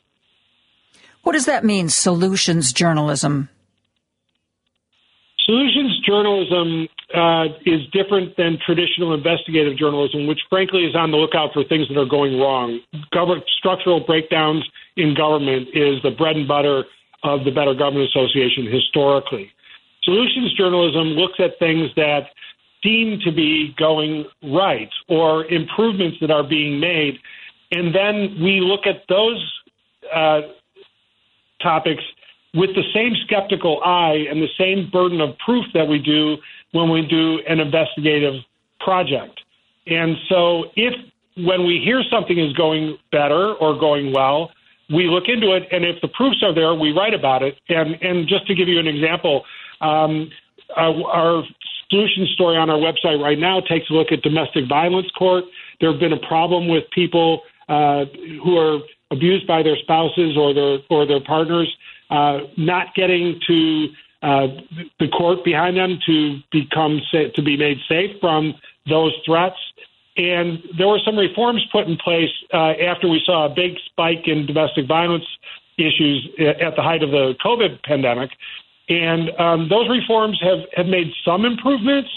What 1.24 1.34
does 1.34 1.46
that 1.46 1.64
mean, 1.64 1.90
solutions 1.90 2.74
journalism? 2.74 3.50
Solutions 5.46 6.00
journalism 6.06 6.88
uh, 7.14 7.46
is 7.66 7.82
different 7.92 8.38
than 8.38 8.60
traditional 8.64 9.14
investigative 9.14 9.78
journalism, 9.78 10.28
which 10.28 10.40
frankly 10.50 10.86
is 10.86 10.96
on 10.96 11.12
the 11.12 11.18
lookout 11.18 11.54
for 11.54 11.64
things 11.64 11.88
that 11.88 11.98
are 11.98 12.06
going 12.06 12.40
wrong. 12.40 12.80
Government, 13.12 13.44
structural 13.58 14.00
breakdowns 14.00 14.64
in 14.96 15.16
government 15.16 15.70
is 15.74 16.02
the 16.04 16.12
bread 16.12 16.36
and 16.36 16.48
butter 16.48 16.84
of 17.24 17.46
the 17.46 17.52
Better 17.52 17.74
Government 17.74 18.10
Association 18.10 18.72
historically. 18.72 19.52
Solutions 20.04 20.54
journalism 20.56 21.18
looks 21.18 21.40
at 21.40 21.58
things 21.60 21.90
that 21.96 22.28
seem 22.84 23.20
to 23.26 23.32
be 23.32 23.74
going 23.78 24.26
right 24.44 24.90
or 25.08 25.46
improvements 25.46 26.18
that 26.22 26.32
are 26.32 26.48
being 26.48 26.80
made. 26.80 27.20
And 27.72 27.94
then 27.94 28.42
we 28.42 28.62
look 28.62 28.86
at 28.86 29.04
those 29.10 29.42
uh, 30.14 30.42
topics 31.62 32.04
with 32.54 32.72
the 32.76 32.84
same 32.94 33.14
skeptical 33.26 33.82
eye 33.84 34.26
and 34.30 34.42
the 34.42 34.50
same 34.58 34.90
burden 34.92 35.22
of 35.22 35.38
proof 35.38 35.66
that 35.74 35.88
we 35.88 36.00
do 36.00 36.38
when 36.72 36.90
we 36.90 37.02
do 37.06 37.40
an 37.48 37.60
investigative 37.60 38.42
project. 38.80 39.40
And 39.88 40.16
so 40.28 40.66
if 40.76 40.94
when 41.38 41.66
we 41.66 41.80
hear 41.84 42.04
something 42.12 42.38
is 42.38 42.54
going 42.54 42.98
better 43.12 43.54
or 43.56 43.80
going 43.80 44.12
well, 44.14 44.52
we 44.94 45.08
look 45.08 45.26
into 45.28 45.56
it, 45.56 45.68
and 45.72 45.86
if 45.86 46.02
the 46.02 46.08
proofs 46.08 46.42
are 46.42 46.54
there, 46.54 46.74
we 46.74 46.92
write 46.92 47.14
about 47.14 47.44
it. 47.44 47.56
And 47.70 47.96
and 48.02 48.28
just 48.28 48.48
to 48.48 48.56
give 48.56 48.68
you 48.68 48.80
an 48.80 48.88
example, 48.88 49.44
um, 49.82 50.32
uh, 50.76 51.04
our 51.04 51.44
solution 51.90 52.28
story 52.34 52.58
on 52.58 52.70
our 52.70 52.78
website 52.78 53.22
right 53.22 53.38
now 53.38 53.60
takes 53.62 53.90
a 53.90 53.94
look 53.94 54.12
at 54.12 54.22
domestic 54.22 54.68
violence 54.68 55.10
court. 55.18 55.46
There 55.80 55.92
have 55.92 56.00
been 56.00 56.14
a 56.14 56.28
problem 56.28 56.68
with 56.68 56.84
people 56.92 57.42
uh, 57.68 58.06
who 58.44 58.58
are 58.58 58.80
abused 59.12 59.48
by 59.48 59.64
their 59.64 59.78
spouses 59.78 60.38
or 60.38 60.54
their 60.54 60.80
or 60.90 61.06
their 61.06 61.22
partners 61.22 61.74
uh, 62.10 62.40
not 62.58 62.94
getting 62.96 63.40
to 63.48 63.88
uh, 64.22 64.48
the 65.00 65.08
court 65.08 65.44
behind 65.44 65.78
them 65.78 66.00
to 66.06 66.40
become 66.52 67.02
to 67.12 67.42
be 67.42 67.58
made 67.58 67.78
safe 67.88 68.20
from 68.20 68.54
those 68.88 69.14
threats. 69.26 69.58
And 70.18 70.62
there 70.78 70.88
were 70.88 71.00
some 71.06 71.18
reforms 71.18 71.66
put 71.72 71.88
in 71.88 71.96
place 71.98 72.32
uh, 72.54 72.74
after 72.74 73.08
we 73.08 73.22
saw 73.26 73.46
a 73.46 73.50
big 73.50 73.78
spike 73.86 74.28
in 74.28 74.46
domestic 74.46 74.86
violence 74.88 75.24
issues 75.78 76.28
at 76.38 76.76
the 76.76 76.82
height 76.82 77.04
of 77.04 77.12
the 77.12 77.36
COVID 77.44 77.82
pandemic. 77.84 78.32
And 78.90 79.30
um, 79.40 79.70
those 79.70 79.88
reforms 79.88 80.40
have, 80.42 80.60
have 80.76 80.88
made 80.88 81.14
some 81.24 81.46
improvements, 81.46 82.10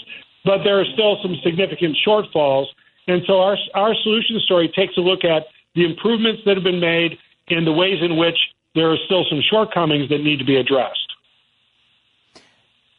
but 0.43 0.63
there 0.63 0.81
are 0.81 0.85
still 0.93 1.17
some 1.21 1.37
significant 1.43 1.95
shortfalls. 2.05 2.65
And 3.07 3.21
so 3.25 3.39
our, 3.39 3.57
our 3.75 3.95
solution 4.03 4.39
story 4.41 4.67
takes 4.75 4.97
a 4.97 5.01
look 5.01 5.23
at 5.23 5.43
the 5.75 5.85
improvements 5.85 6.41
that 6.45 6.55
have 6.55 6.63
been 6.63 6.79
made 6.79 7.17
and 7.49 7.65
the 7.67 7.73
ways 7.73 7.99
in 8.01 8.17
which 8.17 8.37
there 8.75 8.91
are 8.91 8.97
still 9.05 9.25
some 9.29 9.41
shortcomings 9.49 10.09
that 10.09 10.19
need 10.19 10.39
to 10.39 10.45
be 10.45 10.57
addressed. 10.57 10.99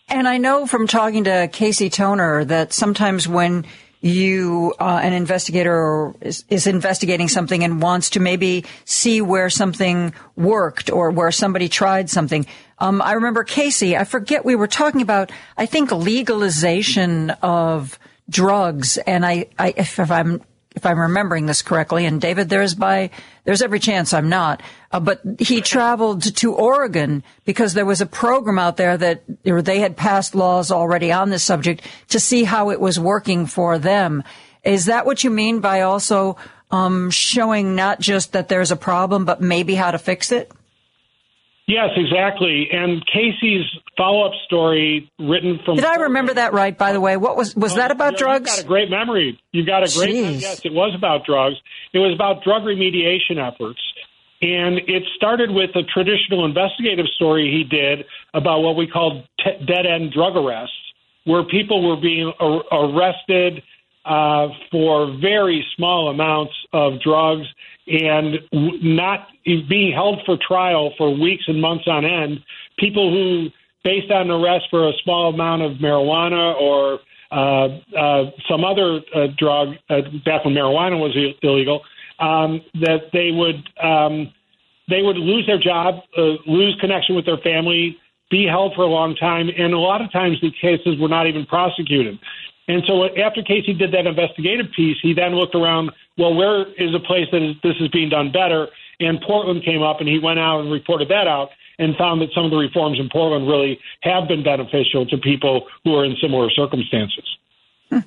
And 0.09 0.29
I 0.29 0.39
know 0.39 0.67
from 0.67 0.87
talking 0.87 1.25
to 1.25 1.49
Casey 1.53 1.89
Toner 1.89 2.45
that 2.45 2.73
sometimes 2.73 3.27
when 3.27 3.65
you, 4.01 4.75
uh, 4.79 5.01
an 5.03 5.15
investigator 5.15 6.13
is, 6.21 6.45
is, 6.51 6.67
investigating 6.67 7.27
something 7.27 7.65
and 7.65 7.81
wants 7.81 8.11
to 8.11 8.21
maybe 8.21 8.67
see 8.85 9.23
where 9.23 9.49
something 9.49 10.13
worked 10.37 10.91
or 10.91 11.11
where 11.11 11.33
somebody 11.33 11.71
tried 11.71 12.11
something. 12.11 12.45
Um, 12.81 13.01
I 13.01 13.13
remember 13.13 13.45
Casey, 13.45 13.97
I 13.97 14.05
forget 14.05 14.45
we 14.45 14.57
were 14.57 14.67
talking 14.67 15.01
about, 15.01 15.33
I 15.57 15.65
think 15.65 15.91
legalization 15.91 17.31
of 17.41 17.99
drugs. 18.29 18.99
And 18.99 19.25
I, 19.25 19.47
I 19.59 19.73
if, 19.75 19.99
if 19.99 20.11
I'm 20.11 20.43
if 20.75 20.85
I'm 20.85 20.99
remembering 20.99 21.47
this 21.47 21.63
correctly. 21.63 22.05
And 22.05 22.21
David, 22.21 22.49
there's 22.49 22.75
by 22.75 23.11
there's 23.45 23.63
every 23.63 23.79
chance 23.79 24.13
I'm 24.13 24.29
not. 24.29 24.63
Uh, 24.91 25.01
but 25.01 25.21
he 25.39 25.61
traveled 25.61 26.23
to 26.37 26.55
Oregon 26.55 27.23
because 27.45 27.75
there 27.75 27.87
was 27.87 28.01
a 28.01 28.07
program 28.07 28.59
out 28.59 28.77
there 28.77 28.97
that 28.97 29.23
they 29.45 29.81
had 29.81 29.97
passed 29.97 30.35
laws 30.35 30.71
already 30.71 31.13
on 31.13 31.31
this 31.31 31.43
subject 31.43 31.83
to 32.09 32.21
see 32.21 32.45
how 32.45 32.71
it 32.71 32.81
was 32.81 32.99
working 32.99 33.47
for 33.47 33.79
them. 33.79 34.23
Is 34.65 34.87
that 34.87 35.07
what 35.07 35.23
you 35.23 35.31
mean 35.31 35.61
by 35.61 35.83
also 35.83 36.37
um, 36.71 37.11
showing 37.11 37.75
not 37.75 38.01
just 38.01 38.33
that 38.33 38.49
there's 38.49 38.71
a 38.71 38.77
problem, 38.77 39.25
but 39.25 39.41
maybe 39.41 39.75
how 39.75 39.91
to 39.91 39.99
fix 39.99 40.33
it? 40.33 40.51
Yes, 41.67 41.91
exactly. 41.97 42.69
And 42.71 43.05
Casey's 43.07 43.65
follow-up 43.97 44.33
story, 44.45 45.11
written 45.19 45.59
from. 45.65 45.77
Did 45.77 45.87
I 45.87 45.97
remember 45.97 46.35
that 46.35 46.53
right? 46.53 46.77
By 46.77 46.93
the 46.93 47.01
way, 47.01 47.17
what 47.17 47.37
was 47.37 47.57
was 47.57 47.73
oh, 47.73 47.77
that 47.77 47.91
about 47.91 48.19
drugs? 48.19 48.51
You've 48.51 48.57
got 48.57 48.65
a 48.65 48.69
great 48.69 48.91
memory. 48.91 49.41
You 49.53 49.65
got 49.65 49.83
a 49.83 49.93
great. 49.97 50.15
Jeez. 50.15 50.41
Yes, 50.43 50.61
it 50.65 50.73
was 50.73 50.95
about 50.95 51.25
drugs. 51.25 51.57
It 51.95 52.01
was 52.01 52.15
about 52.15 52.45
drug 52.45 52.63
remediation 52.63 53.39
efforts, 53.39 53.81
and 54.43 54.79
it 54.87 55.05
started 55.17 55.51
with 55.51 55.71
a 55.75 55.83
traditional 55.85 56.45
investigative 56.45 57.07
story 57.17 57.51
he 57.51 57.65
did 57.65 58.05
about 58.35 58.61
what 58.61 58.77
we 58.77 58.87
called 58.87 59.27
t- 59.43 59.65
dead-end 59.65 60.13
drug 60.13 60.37
arrests, 60.37 60.77
where 61.25 61.45
people 61.45 61.89
were 61.89 62.01
being 62.01 62.31
ar- 62.41 62.65
arrested 62.73 63.63
uh, 64.05 64.49
for 64.71 65.17
very 65.19 65.65
small 65.77 66.11
amounts 66.11 66.53
of 66.75 67.01
drugs 67.01 67.47
and 67.87 68.39
not 68.53 69.29
being 69.45 69.93
held 69.93 70.21
for 70.25 70.37
trial 70.37 70.93
for 70.97 71.11
weeks 71.11 71.45
and 71.47 71.61
months 71.61 71.85
on 71.87 72.05
end. 72.05 72.41
People 72.79 73.11
who, 73.11 73.49
based 73.83 74.11
on 74.11 74.31
arrest 74.31 74.67
for 74.71 74.89
a 74.89 74.93
small 75.03 75.33
amount 75.33 75.63
of 75.63 75.73
marijuana 75.79 76.55
or 76.61 77.01
uh, 77.31 77.69
uh, 77.97 78.31
some 78.49 78.65
other 78.65 79.01
uh, 79.15 79.27
drug, 79.37 79.75
uh, 79.91 80.03
back 80.25 80.45
when 80.45 80.55
marijuana 80.55 80.99
was 80.99 81.17
illegal, 81.43 81.83
um, 82.21 82.63
that 82.75 83.11
they 83.13 83.31
would 83.31 83.69
um, 83.83 84.33
they 84.89 85.03
would 85.03 85.17
lose 85.17 85.47
their 85.47 85.59
job, 85.59 86.03
uh, 86.17 86.37
lose 86.47 86.77
connection 86.81 87.17
with 87.17 87.25
their 87.25 87.39
family, 87.39 87.97
be 88.31 88.47
held 88.47 88.75
for 88.75 88.83
a 88.83 88.87
long 88.87 89.17
time, 89.17 89.49
and 89.57 89.73
a 89.73 89.79
lot 89.79 90.01
of 90.01 90.13
times 90.13 90.41
the 90.41 90.51
cases 90.61 90.99
were 91.01 91.09
not 91.09 91.27
even 91.27 91.47
prosecuted. 91.47 92.19
And 92.69 92.83
so 92.87 93.05
after 93.19 93.43
Casey 93.43 93.75
did 93.75 93.93
that 93.93 94.07
investigative 94.07 94.67
piece, 94.75 94.97
he 95.03 95.13
then 95.13 95.35
looked 95.35 95.55
around. 95.55 95.91
Well, 96.17 96.35
where 96.35 96.63
is 96.63 96.95
a 96.95 97.01
place 97.01 97.27
that 97.33 97.43
is, 97.43 97.57
this 97.63 97.75
is 97.81 97.89
being 97.89 98.09
done 98.09 98.31
better? 98.31 98.69
And 99.01 99.21
Portland 99.21 99.65
came 99.65 99.83
up, 99.83 100.01
and 100.01 100.09
he 100.09 100.19
went 100.19 100.39
out 100.39 100.61
and 100.61 100.71
reported 100.71 101.09
that 101.09 101.27
out 101.27 101.51
and 101.79 101.97
found 101.97 102.21
that 102.21 102.29
some 102.35 102.45
of 102.45 102.51
the 102.51 102.57
reforms 102.57 103.01
in 103.01 103.09
Portland 103.11 103.49
really 103.49 103.81
have 104.03 104.29
been 104.29 104.45
beneficial 104.45 105.07
to 105.07 105.19
people 105.19 105.67
who 105.83 105.95
are 105.97 106.05
in 106.05 106.15
similar 106.23 106.49
circumstances. 106.51 107.25
Hmm. 107.91 107.99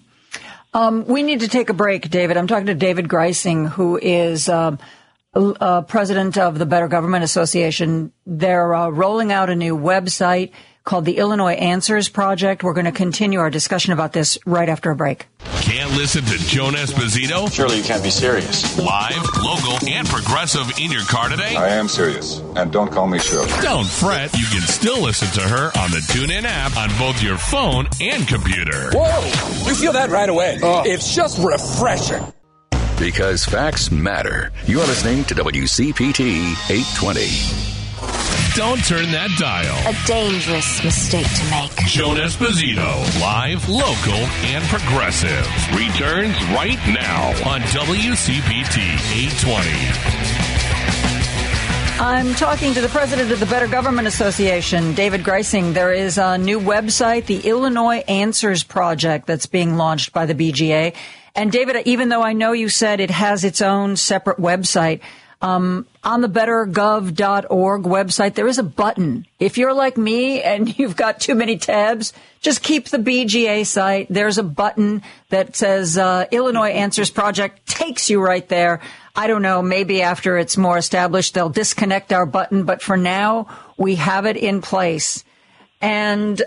Um, 0.74 1.06
we 1.06 1.24
need 1.24 1.42
to 1.42 1.50
take 1.50 1.70
a 1.70 1.74
break, 1.74 2.10
David. 2.10 2.38
I'm 2.38 2.48
talking 2.48 2.68
to 2.68 2.76
David 2.76 3.08
Greising, 3.10 3.68
who 3.68 3.98
is 4.02 4.48
um, 4.48 4.80
uh, 5.34 5.82
president 5.82 6.38
of 6.38 6.58
the 6.58 6.66
Better 6.66 6.88
Government 6.88 7.24
Association. 7.24 8.14
They're 8.26 8.74
uh, 8.74 8.90
rolling 8.90 9.32
out 9.32 9.50
a 9.50 9.56
new 9.56 9.78
website 9.78 10.52
called 10.88 11.06
the 11.06 11.18
Illinois 11.18 11.54
Answers 11.54 12.08
Project. 12.08 12.64
We're 12.64 12.74
going 12.74 12.86
to 12.86 12.94
continue 12.94 13.40
our 13.40 13.50
discussion 13.50 13.92
about 13.92 14.14
this 14.14 14.40
right 14.46 14.70
after 14.70 14.90
a 14.90 14.96
break. 14.96 15.28
Can't 15.60 15.92
listen 15.92 16.24
to 16.24 16.38
Joan 16.38 16.74
Esposito? 16.74 17.52
Surely 17.54 17.78
you 17.78 17.84
can't 17.84 18.02
be 18.02 18.10
serious. 18.10 18.80
Live, 18.80 19.22
local, 19.44 19.86
and 19.86 20.08
progressive 20.08 20.80
in 20.80 20.90
your 20.90 21.02
car 21.02 21.28
today? 21.28 21.58
I 21.58 21.76
am 21.76 21.90
serious. 21.90 22.40
And 22.56 22.72
don't 22.72 22.90
call 22.90 23.06
me 23.06 23.20
Shirley. 23.20 23.52
Don't 23.62 23.86
fret. 23.86 24.34
You 24.34 24.46
can 24.46 24.62
still 24.62 25.02
listen 25.04 25.28
to 25.42 25.42
her 25.42 25.66
on 25.78 25.92
the 25.92 25.98
TuneIn 26.08 26.46
app 26.46 26.78
on 26.78 26.90
both 26.98 27.22
your 27.22 27.38
phone 27.38 27.90
and 28.00 28.26
computer. 28.26 28.90
Whoa! 28.94 29.68
You 29.68 29.76
feel 29.76 29.92
that 29.92 30.10
right 30.10 30.30
away. 30.30 30.58
Uh. 30.64 30.84
It's 30.86 31.14
just 31.14 31.38
refreshing. 31.44 32.24
Because 32.98 33.44
facts 33.44 33.92
matter. 33.92 34.54
You're 34.66 34.88
listening 34.88 35.26
to 35.26 35.36
WCPT 35.36 36.54
820. 36.72 37.67
Don't 38.56 38.84
turn 38.86 39.12
that 39.12 39.30
dial. 39.38 39.78
A 39.88 39.94
dangerous 40.08 40.84
mistake 40.84 41.28
to 41.28 41.44
make. 41.52 41.72
Joan 41.88 42.18
Esposito, 42.18 43.22
live, 43.22 43.70
local, 43.70 44.20
and 44.50 44.64
progressive, 44.66 45.46
returns 45.78 46.36
right 46.54 46.80
now 46.88 47.30
on 47.50 47.62
WCPT 47.62 48.98
820. 49.14 50.48
I'm 52.00 52.36
talking 52.36 52.74
to 52.76 52.82
the 52.82 52.90
president 52.90 53.32
of 53.32 53.40
the 53.40 53.48
Better 53.48 53.68
Government 53.68 54.08
Association, 54.08 54.94
David 54.94 55.24
Greising. 55.24 55.74
There 55.74 55.92
is 55.92 56.20
a 56.20 56.38
new 56.38 56.60
website, 56.60 57.26
the 57.26 57.40
Illinois 57.40 58.04
Answers 58.08 58.64
Project, 58.64 59.26
that's 59.26 59.48
being 59.48 59.78
launched 59.78 60.14
by 60.14 60.28
the 60.28 60.36
BGA. 60.36 60.94
And 61.36 61.52
David, 61.52 61.76
even 61.86 62.10
though 62.10 62.22
I 62.22 62.34
know 62.34 62.52
you 62.52 62.70
said 62.70 63.00
it 63.00 63.10
has 63.10 63.44
its 63.44 63.62
own 63.62 63.96
separate 63.96 64.38
website, 64.38 65.02
um, 65.42 65.86
on 66.08 66.22
the 66.22 66.30
bettergov.org 66.30 67.84
website, 67.84 68.34
there 68.36 68.48
is 68.48 68.58
a 68.58 68.64
button. 68.64 69.28
If 69.40 69.58
you're 69.58 69.74
like 69.74 69.98
me 69.98 70.42
and 70.42 70.80
you've 70.80 70.96
got 70.96 71.20
too 71.20 71.36
many 71.36 71.58
tabs, 71.58 72.14
just 72.40 72.64
keep 72.64 72.88
the 72.88 72.98
BGA 72.98 73.66
site. 73.66 74.08
There's 74.10 74.38
a 74.38 74.44
button 74.44 75.04
that 75.30 75.58
says 75.58 75.98
uh, 75.98 76.26
Illinois 76.32 76.70
Answers 76.70 77.10
Project 77.10 77.68
takes 77.68 78.10
you 78.10 78.22
right 78.22 78.48
there. 78.48 78.80
I 79.18 79.28
don't 79.28 79.42
know, 79.42 79.62
maybe 79.62 80.02
after 80.02 80.38
it's 80.38 80.56
more 80.56 80.78
established, 80.78 81.34
they'll 81.34 81.50
disconnect 81.50 82.14
our 82.14 82.26
button, 82.26 82.64
but 82.64 82.82
for 82.82 82.96
now, 82.96 83.48
we 83.76 83.96
have 83.96 84.26
it 84.26 84.38
in 84.38 84.62
place. 84.62 85.26
And 85.82 86.42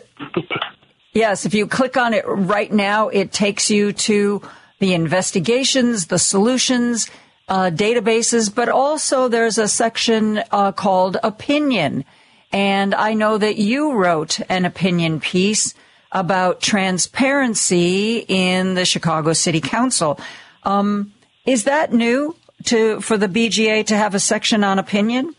yes, 1.12 1.44
if 1.44 1.52
you 1.52 1.66
click 1.66 1.98
on 1.98 2.14
it 2.14 2.24
right 2.26 2.72
now, 2.72 3.08
it 3.08 3.30
takes 3.30 3.70
you 3.70 3.92
to 3.92 4.40
the 4.78 4.94
investigations, 4.94 6.06
the 6.06 6.18
solutions, 6.18 7.10
uh, 7.50 7.70
databases, 7.70 8.54
but 8.54 8.68
also 8.68 9.28
there's 9.28 9.58
a 9.58 9.68
section 9.68 10.42
uh, 10.52 10.72
called 10.72 11.18
opinion. 11.22 12.04
And 12.52 12.94
I 12.94 13.14
know 13.14 13.36
that 13.38 13.56
you 13.56 13.92
wrote 13.92 14.40
an 14.48 14.64
opinion 14.64 15.20
piece 15.20 15.74
about 16.12 16.60
transparency 16.60 18.24
in 18.28 18.74
the 18.74 18.84
Chicago 18.84 19.32
City 19.32 19.60
Council. 19.60 20.18
Um, 20.62 21.12
is 21.44 21.64
that 21.64 21.92
new 21.92 22.36
to 22.64 23.00
for 23.00 23.16
the 23.16 23.28
BGA 23.28 23.86
to 23.86 23.96
have 23.96 24.14
a 24.14 24.20
section 24.20 24.64
on 24.64 24.78
opinion? 24.78 25.34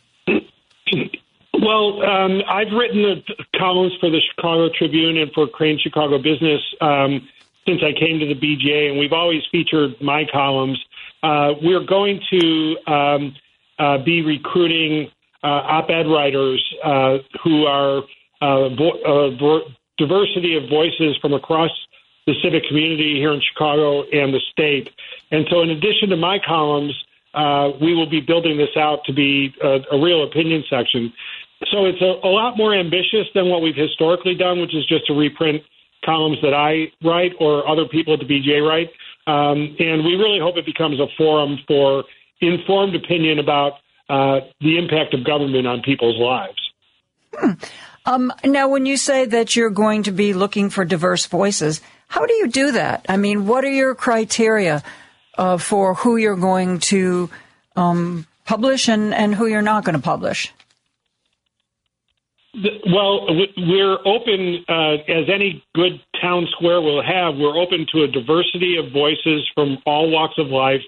Well, 1.53 2.01
um, 2.01 2.41
I've 2.49 2.71
written 2.73 3.03
the 3.03 3.23
columns 3.57 3.93
for 3.99 4.09
the 4.09 4.19
Chicago 4.33 4.69
Tribune 4.75 5.17
and 5.17 5.31
for 5.33 5.47
Crain's 5.47 5.81
Chicago 5.81 6.17
Business 6.17 6.61
um, 6.81 7.27
since 7.67 7.81
I 7.83 7.91
came 7.97 8.19
to 8.19 8.25
the 8.25 8.33
BGA, 8.33 8.89
and 8.89 8.99
we've 8.99 9.13
always 9.13 9.43
featured 9.51 10.01
my 10.01 10.25
columns. 10.31 10.83
Uh, 11.23 11.53
we're 11.61 11.85
going 11.85 12.19
to 12.29 12.91
um, 12.91 13.35
uh, 13.79 13.97
be 14.03 14.21
recruiting 14.21 15.09
uh, 15.43 15.47
op-ed 15.47 16.07
writers 16.07 16.63
uh, 16.83 17.17
who 17.43 17.65
are 17.65 18.03
uh, 18.41 18.69
vo- 18.69 19.35
vo- 19.39 19.61
diversity 19.97 20.57
of 20.57 20.69
voices 20.69 21.17
from 21.21 21.33
across 21.33 21.71
the 22.27 22.33
civic 22.43 22.63
community 22.67 23.15
here 23.15 23.33
in 23.33 23.41
Chicago 23.41 24.03
and 24.11 24.33
the 24.33 24.41
state. 24.51 24.89
And 25.31 25.45
so, 25.49 25.61
in 25.61 25.71
addition 25.71 26.09
to 26.09 26.17
my 26.17 26.39
columns, 26.45 26.93
uh, 27.33 27.71
we 27.81 27.95
will 27.95 28.09
be 28.09 28.21
building 28.21 28.57
this 28.57 28.75
out 28.77 28.99
to 29.05 29.13
be 29.13 29.53
a, 29.63 29.79
a 29.91 30.01
real 30.01 30.23
opinion 30.23 30.63
section. 30.69 31.13
So 31.71 31.85
it's 31.85 32.01
a, 32.01 32.27
a, 32.27 32.29
lot 32.29 32.57
more 32.57 32.73
ambitious 32.73 33.27
than 33.33 33.49
what 33.49 33.61
we've 33.61 33.75
historically 33.75 34.35
done, 34.35 34.59
which 34.59 34.75
is 34.75 34.85
just 34.87 35.07
to 35.07 35.13
reprint 35.13 35.61
columns 36.03 36.37
that 36.41 36.53
I 36.53 36.91
write 37.07 37.31
or 37.39 37.67
other 37.67 37.85
people 37.85 38.13
at 38.13 38.19
the 38.19 38.25
BGA 38.25 38.67
write. 38.67 38.89
Um, 39.31 39.75
and 39.79 40.03
we 40.03 40.15
really 40.15 40.39
hope 40.39 40.57
it 40.57 40.65
becomes 40.65 40.99
a 40.99 41.07
forum 41.17 41.57
for 41.67 42.03
informed 42.41 42.95
opinion 42.95 43.39
about 43.39 43.73
uh, 44.09 44.41
the 44.59 44.77
impact 44.77 45.13
of 45.13 45.23
government 45.23 45.65
on 45.67 45.81
people's 45.81 46.19
lives. 46.19 46.59
Hmm. 47.33 47.51
Um, 48.05 48.33
now, 48.43 48.67
when 48.67 48.85
you 48.85 48.97
say 48.97 49.25
that 49.25 49.55
you're 49.55 49.69
going 49.69 50.03
to 50.03 50.11
be 50.11 50.33
looking 50.33 50.69
for 50.69 50.83
diverse 50.83 51.27
voices, 51.27 51.81
how 52.07 52.25
do 52.25 52.33
you 52.33 52.47
do 52.47 52.71
that? 52.73 53.05
I 53.07 53.15
mean, 53.15 53.47
what 53.47 53.63
are 53.63 53.71
your 53.71 53.95
criteria 53.95 54.83
uh, 55.37 55.57
for 55.57 55.93
who 55.93 56.17
you're 56.17 56.35
going 56.35 56.79
to 56.91 57.29
um, 57.75 58.25
publish 58.43 58.89
and, 58.89 59.13
and 59.13 59.33
who 59.33 59.45
you're 59.45 59.61
not 59.61 59.85
going 59.85 59.95
to 59.95 60.01
publish? 60.01 60.51
Well, 62.53 63.27
we're 63.55 63.97
open, 64.05 64.65
uh, 64.67 64.95
as 65.07 65.29
any 65.33 65.63
good 65.73 66.01
town 66.21 66.47
square 66.51 66.81
will 66.81 67.03
have, 67.03 67.35
we're 67.35 67.57
open 67.57 67.85
to 67.93 68.03
a 68.03 68.07
diversity 68.07 68.77
of 68.77 68.91
voices 68.91 69.47
from 69.55 69.77
all 69.85 70.09
walks 70.09 70.35
of 70.37 70.47
life, 70.47 70.81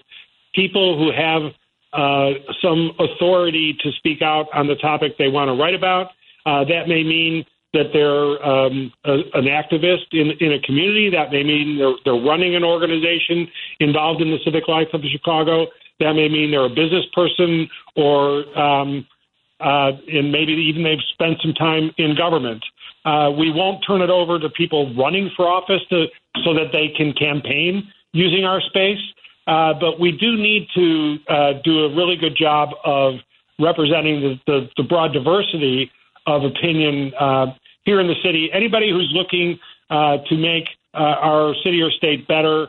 people 0.54 0.98
who 0.98 1.12
have 1.12 1.52
uh, 1.94 2.40
some 2.62 2.92
authority 3.00 3.76
to 3.82 3.92
speak 3.98 4.22
out 4.22 4.48
on 4.54 4.68
the 4.68 4.76
topic 4.76 5.18
they 5.18 5.28
want 5.28 5.50
to 5.50 5.54
write 5.54 5.76
about. 5.76 6.08
Uh, 6.46 6.64
that 6.66 6.88
may 6.88 7.04
mean 7.04 7.46
that 7.74 7.90
they're 7.92 8.46
um, 8.46 8.92
a, 9.06 9.14
an 9.34 9.46
activist 9.46 10.06
in, 10.12 10.32
in 10.40 10.54
a 10.54 10.60
community. 10.62 11.10
That 11.10 11.32
may 11.32 11.44
mean 11.44 11.78
they're, 11.78 11.96
they're 12.06 12.24
running 12.24 12.56
an 12.56 12.64
organization 12.64 13.48
involved 13.80 14.22
in 14.22 14.30
the 14.30 14.38
civic 14.46 14.68
life 14.68 14.88
of 14.94 15.02
Chicago. 15.12 15.68
That 16.00 16.14
may 16.14 16.30
mean 16.30 16.52
they're 16.52 16.66
a 16.66 16.70
business 16.70 17.06
person 17.14 17.68
or 17.96 18.46
um, 18.58 19.08
uh, 19.60 19.92
and 20.12 20.32
maybe 20.32 20.52
even 20.52 20.84
they've 20.84 20.98
spent 21.14 21.38
some 21.42 21.54
time 21.54 21.92
in 21.98 22.16
government. 22.16 22.64
Uh, 23.06 23.32
we 23.38 23.52
won't 23.52 23.84
turn 23.86 24.02
it 24.02 24.10
over 24.10 24.40
to 24.40 24.50
people 24.50 24.94
running 24.96 25.30
for 25.36 25.48
office 25.48 25.82
to, 25.90 26.06
so 26.44 26.54
that 26.54 26.72
they 26.72 26.90
can 26.96 27.14
campaign 27.14 27.84
using 28.14 28.46
our 28.46 28.62
space. 28.62 29.00
Uh, 29.46 29.74
but 29.74 30.00
we 30.00 30.12
do 30.12 30.38
need 30.38 30.68
to 30.74 31.18
uh, 31.28 31.54
do 31.64 31.86
a 31.86 31.96
really 31.96 32.16
good 32.16 32.36
job 32.36 32.70
of 32.86 33.16
representing 33.60 34.22
the, 34.22 34.40
the, 34.48 34.70
the 34.78 34.84
broad 34.84 35.12
diversity 35.12 35.92
of 36.26 36.44
opinion 36.44 37.12
uh, 37.20 37.48
here 37.84 38.00
in 38.00 38.08
the 38.08 38.16
city. 38.24 38.50
Anybody 38.54 38.90
who's 38.90 39.12
looking 39.14 39.60
uh, 39.90 40.18
to 40.30 40.38
make 40.38 40.66
our 40.94 41.56
city 41.64 41.82
or 41.82 41.90
state 41.92 42.28
better, 42.28 42.68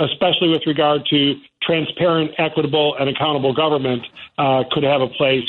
especially 0.00 0.48
with 0.48 0.62
regard 0.66 1.06
to 1.08 1.34
transparent, 1.62 2.32
equitable, 2.38 2.96
and 2.98 3.08
accountable 3.08 3.54
government, 3.54 4.02
could 4.72 4.82
have 4.82 5.00
a 5.00 5.06
place 5.06 5.48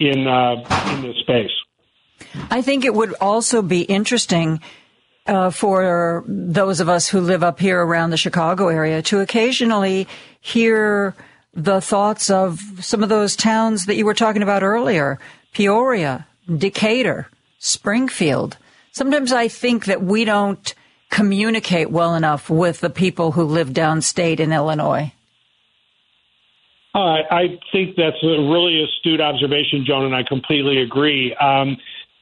in 0.00 0.26
uh, 0.26 0.56
in 0.94 1.02
this 1.02 1.16
space. 1.18 1.50
I 2.50 2.62
think 2.62 2.84
it 2.84 2.94
would 2.94 3.14
also 3.20 3.62
be 3.62 3.82
interesting 3.82 4.60
uh, 5.26 5.50
for 5.50 6.24
those 6.26 6.80
of 6.80 6.88
us 6.88 7.08
who 7.08 7.20
live 7.20 7.42
up 7.42 7.60
here 7.60 7.80
around 7.80 8.10
the 8.10 8.16
Chicago 8.16 8.68
area 8.68 9.02
to 9.02 9.20
occasionally 9.20 10.08
hear 10.40 11.14
the 11.54 11.80
thoughts 11.80 12.30
of 12.30 12.60
some 12.80 13.02
of 13.02 13.08
those 13.08 13.36
towns 13.36 13.86
that 13.86 13.96
you 13.96 14.04
were 14.04 14.14
talking 14.14 14.42
about 14.42 14.62
earlier 14.62 15.18
Peoria, 15.52 16.26
Decatur, 16.46 17.28
Springfield. 17.58 18.56
Sometimes 18.92 19.32
I 19.32 19.48
think 19.48 19.86
that 19.86 20.02
we 20.02 20.24
don't 20.24 20.74
communicate 21.10 21.90
well 21.90 22.14
enough 22.14 22.48
with 22.48 22.80
the 22.80 22.90
people 22.90 23.32
who 23.32 23.44
live 23.44 23.70
downstate 23.70 24.38
in 24.40 24.52
Illinois. 24.52 25.12
Uh, 26.94 27.22
I 27.30 27.58
think 27.72 27.96
that's 27.96 28.22
a 28.22 28.26
really 28.26 28.82
astute 28.82 29.20
observation, 29.20 29.84
Joan, 29.86 30.06
and 30.06 30.14
I 30.14 30.24
completely 30.24 30.82
agree. 30.82 31.34
Um, 31.34 31.76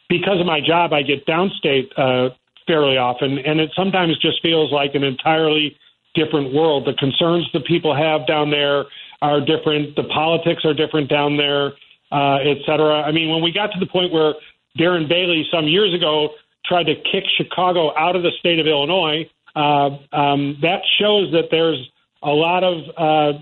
because 0.08 0.40
of 0.40 0.46
my 0.46 0.60
job, 0.60 0.92
I 0.92 1.02
get 1.02 1.26
downstate 1.26 1.88
uh, 1.96 2.34
fairly 2.66 2.96
often, 2.96 3.38
and 3.38 3.60
it 3.60 3.70
sometimes 3.74 4.18
just 4.18 4.40
feels 4.42 4.72
like 4.72 4.94
an 4.94 5.04
entirely 5.04 5.76
different 6.14 6.54
world. 6.54 6.86
The 6.86 6.94
concerns 6.94 7.48
that 7.52 7.64
people 7.66 7.94
have 7.94 8.26
down 8.26 8.50
there 8.50 8.84
are 9.22 9.40
different. 9.40 9.96
The 9.96 10.04
politics 10.04 10.64
are 10.64 10.74
different 10.74 11.08
down 11.08 11.36
there, 11.36 11.72
uh, 12.12 12.36
et 12.36 12.58
cetera. 12.66 13.02
I 13.02 13.12
mean, 13.12 13.30
when 13.30 13.42
we 13.42 13.52
got 13.52 13.68
to 13.72 13.80
the 13.80 13.86
point 13.86 14.12
where 14.12 14.34
Darren 14.78 15.08
Bailey 15.08 15.46
some 15.50 15.66
years 15.66 15.94
ago 15.94 16.30
tried 16.64 16.84
to 16.84 16.94
kick 16.94 17.24
Chicago 17.36 17.96
out 17.96 18.16
of 18.16 18.22
the 18.22 18.30
state 18.38 18.58
of 18.58 18.66
Illinois, 18.66 19.28
uh, 19.56 19.90
um, 20.12 20.58
that 20.62 20.82
shows 20.98 21.32
that 21.32 21.48
there's 21.50 21.90
a 22.22 22.30
lot 22.30 22.64
of 22.64 22.78
uh, 22.96 23.38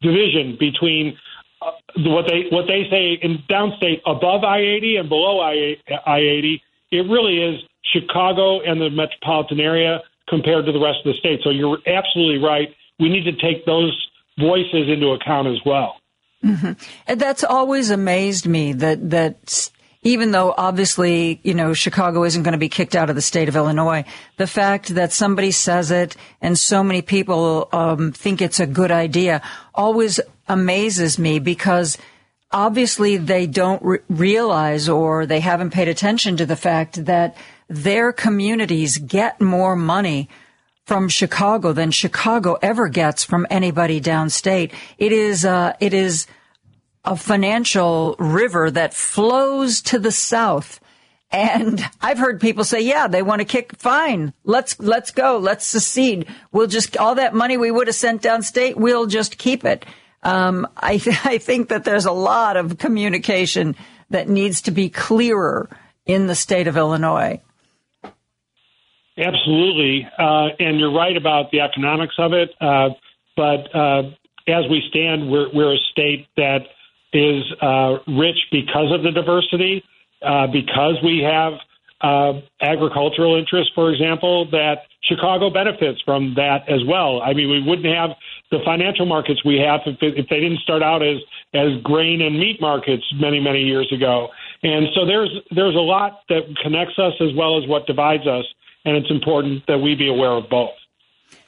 division 0.00 0.56
between 0.58 1.16
uh, 1.62 1.70
what 1.96 2.26
they 2.26 2.46
what 2.50 2.66
they 2.66 2.86
say 2.90 3.18
in 3.22 3.38
downstate 3.48 4.00
above 4.06 4.44
I 4.44 4.58
eighty 4.60 4.96
and 4.96 5.08
below 5.08 5.40
I 5.40 5.52
eighty. 6.18 6.62
It 6.90 7.08
really 7.08 7.38
is 7.38 7.62
Chicago 7.92 8.60
and 8.60 8.80
the 8.80 8.90
metropolitan 8.90 9.60
area 9.60 10.00
compared 10.28 10.66
to 10.66 10.72
the 10.72 10.80
rest 10.80 10.98
of 11.04 11.12
the 11.12 11.18
state. 11.18 11.40
So 11.42 11.50
you're 11.50 11.78
absolutely 11.86 12.42
right. 12.42 12.68
We 12.98 13.08
need 13.08 13.24
to 13.24 13.32
take 13.32 13.66
those 13.66 13.94
voices 14.38 14.88
into 14.88 15.08
account 15.08 15.48
as 15.48 15.58
well. 15.66 15.96
Mm-hmm. 16.44 16.72
And 17.06 17.20
that's 17.20 17.44
always 17.44 17.90
amazed 17.90 18.46
me 18.46 18.72
that 18.74 19.10
that 19.10 19.70
even 20.02 20.30
though 20.30 20.54
obviously, 20.56 21.40
you 21.42 21.52
know, 21.52 21.74
Chicago 21.74 22.24
isn't 22.24 22.42
going 22.42 22.52
to 22.52 22.58
be 22.58 22.70
kicked 22.70 22.96
out 22.96 23.10
of 23.10 23.16
the 23.16 23.22
state 23.22 23.50
of 23.50 23.56
Illinois, 23.56 24.04
the 24.38 24.46
fact 24.46 24.94
that 24.94 25.12
somebody 25.12 25.50
says 25.50 25.90
it 25.90 26.16
and 26.40 26.58
so 26.58 26.82
many 26.82 27.02
people 27.02 27.68
um, 27.72 28.12
think 28.12 28.40
it's 28.40 28.60
a 28.60 28.66
good 28.66 28.90
idea 28.90 29.42
always 29.74 30.18
amazes 30.50 31.18
me 31.18 31.38
because 31.38 31.96
obviously 32.50 33.16
they 33.16 33.46
don't 33.46 33.82
re- 33.82 34.00
realize 34.08 34.88
or 34.88 35.24
they 35.24 35.40
haven't 35.40 35.70
paid 35.70 35.88
attention 35.88 36.36
to 36.36 36.44
the 36.44 36.56
fact 36.56 37.04
that 37.06 37.36
their 37.68 38.12
communities 38.12 38.98
get 38.98 39.40
more 39.40 39.76
money 39.76 40.28
from 40.84 41.08
Chicago 41.08 41.72
than 41.72 41.92
Chicago 41.92 42.58
ever 42.60 42.88
gets 42.88 43.22
from 43.22 43.46
anybody 43.48 44.00
downstate. 44.00 44.72
It 44.98 45.12
is, 45.12 45.44
uh, 45.44 45.74
it 45.78 45.94
is 45.94 46.26
a 47.04 47.16
financial 47.16 48.16
river 48.18 48.72
that 48.72 48.92
flows 48.92 49.80
to 49.82 50.00
the 50.00 50.10
south. 50.10 50.80
And 51.30 51.80
I've 52.00 52.18
heard 52.18 52.40
people 52.40 52.64
say, 52.64 52.80
yeah, 52.80 53.06
they 53.06 53.22
want 53.22 53.38
to 53.38 53.44
kick, 53.44 53.76
fine. 53.78 54.32
Let's, 54.42 54.80
let's 54.80 55.12
go. 55.12 55.38
Let's 55.38 55.64
secede. 55.64 56.26
We'll 56.50 56.66
just, 56.66 56.96
all 56.96 57.14
that 57.14 57.34
money 57.34 57.56
we 57.56 57.70
would 57.70 57.86
have 57.86 57.94
sent 57.94 58.22
downstate, 58.22 58.74
we'll 58.74 59.06
just 59.06 59.38
keep 59.38 59.64
it. 59.64 59.86
Um, 60.22 60.66
I, 60.76 60.98
th- 60.98 61.16
I 61.24 61.38
think 61.38 61.68
that 61.68 61.84
there's 61.84 62.06
a 62.06 62.12
lot 62.12 62.56
of 62.56 62.78
communication 62.78 63.76
that 64.10 64.28
needs 64.28 64.62
to 64.62 64.70
be 64.70 64.88
clearer 64.88 65.68
in 66.06 66.26
the 66.26 66.34
state 66.34 66.66
of 66.66 66.76
Illinois. 66.76 67.40
Absolutely. 69.16 70.08
Uh, 70.18 70.48
and 70.58 70.80
you're 70.80 70.94
right 70.94 71.16
about 71.16 71.50
the 71.50 71.60
economics 71.60 72.14
of 72.18 72.32
it. 72.32 72.50
Uh, 72.60 72.90
but, 73.36 73.74
uh, 73.74 74.10
as 74.48 74.64
we 74.68 74.82
stand, 74.88 75.30
we're, 75.30 75.52
we're 75.54 75.74
a 75.74 75.78
state 75.92 76.26
that 76.36 76.62
is 77.12 77.44
uh, 77.60 77.98
rich 78.08 78.38
because 78.50 78.92
of 78.92 79.02
the 79.02 79.10
diversity, 79.10 79.84
uh, 80.22 80.46
because 80.46 80.96
we 81.04 81.22
have 81.22 81.52
uh, 82.00 82.40
agricultural 82.60 83.36
interests, 83.38 83.72
for 83.74 83.92
example, 83.92 84.50
that 84.50 84.86
Chicago 85.02 85.50
benefits 85.50 86.00
from 86.04 86.34
that 86.36 86.68
as 86.68 86.80
well. 86.86 87.20
I 87.20 87.34
mean, 87.34 87.50
we 87.50 87.62
wouldn't 87.62 87.94
have 87.94 88.10
the 88.50 88.58
financial 88.64 89.06
markets 89.06 89.44
we 89.44 89.58
have 89.58 89.80
if, 89.86 89.96
if 90.00 90.28
they 90.28 90.40
didn't 90.40 90.60
start 90.60 90.82
out 90.82 91.02
as 91.02 91.18
as 91.54 91.80
grain 91.82 92.20
and 92.22 92.38
meat 92.38 92.60
markets 92.60 93.04
many 93.14 93.40
many 93.40 93.60
years 93.60 93.90
ago. 93.92 94.28
And 94.62 94.88
so 94.94 95.06
there's 95.06 95.30
there's 95.50 95.74
a 95.74 95.80
lot 95.80 96.20
that 96.28 96.42
connects 96.62 96.98
us 96.98 97.14
as 97.20 97.34
well 97.36 97.62
as 97.62 97.68
what 97.68 97.86
divides 97.86 98.26
us, 98.26 98.44
and 98.84 98.96
it's 98.96 99.10
important 99.10 99.66
that 99.66 99.78
we 99.78 99.94
be 99.94 100.08
aware 100.08 100.32
of 100.32 100.48
both. 100.48 100.70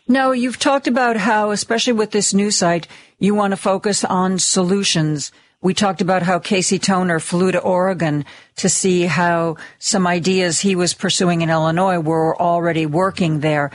No, 0.09 0.33
you've 0.33 0.59
talked 0.59 0.89
about 0.89 1.17
how, 1.17 1.53
especially 1.53 1.93
with 1.93 2.11
this 2.11 2.35
new 2.35 2.51
site, 2.51 2.89
you 3.19 3.35
want 3.35 3.53
to 3.53 3.57
focus 3.57 4.05
on 4.05 4.39
solutions 4.39 5.33
we 5.63 5.75
talked 5.75 6.01
about 6.01 6.25
how 6.25 6.41
Casey 6.41 6.81
Toner 6.81 7.21
flew 7.21 7.53
to 7.53 7.61
Oregon 7.61 8.25
to 8.57 8.69
see 8.69 9.03
how 9.03 9.57
some 9.79 10.09
ideas 10.09 10.59
he 10.59 10.75
was 10.75 10.93
pursuing 10.93 11.41
in 11.41 11.51
Illinois 11.51 12.01
were 12.01 12.37
already 12.37 12.85
working 12.85 13.41
there. 13.41 13.71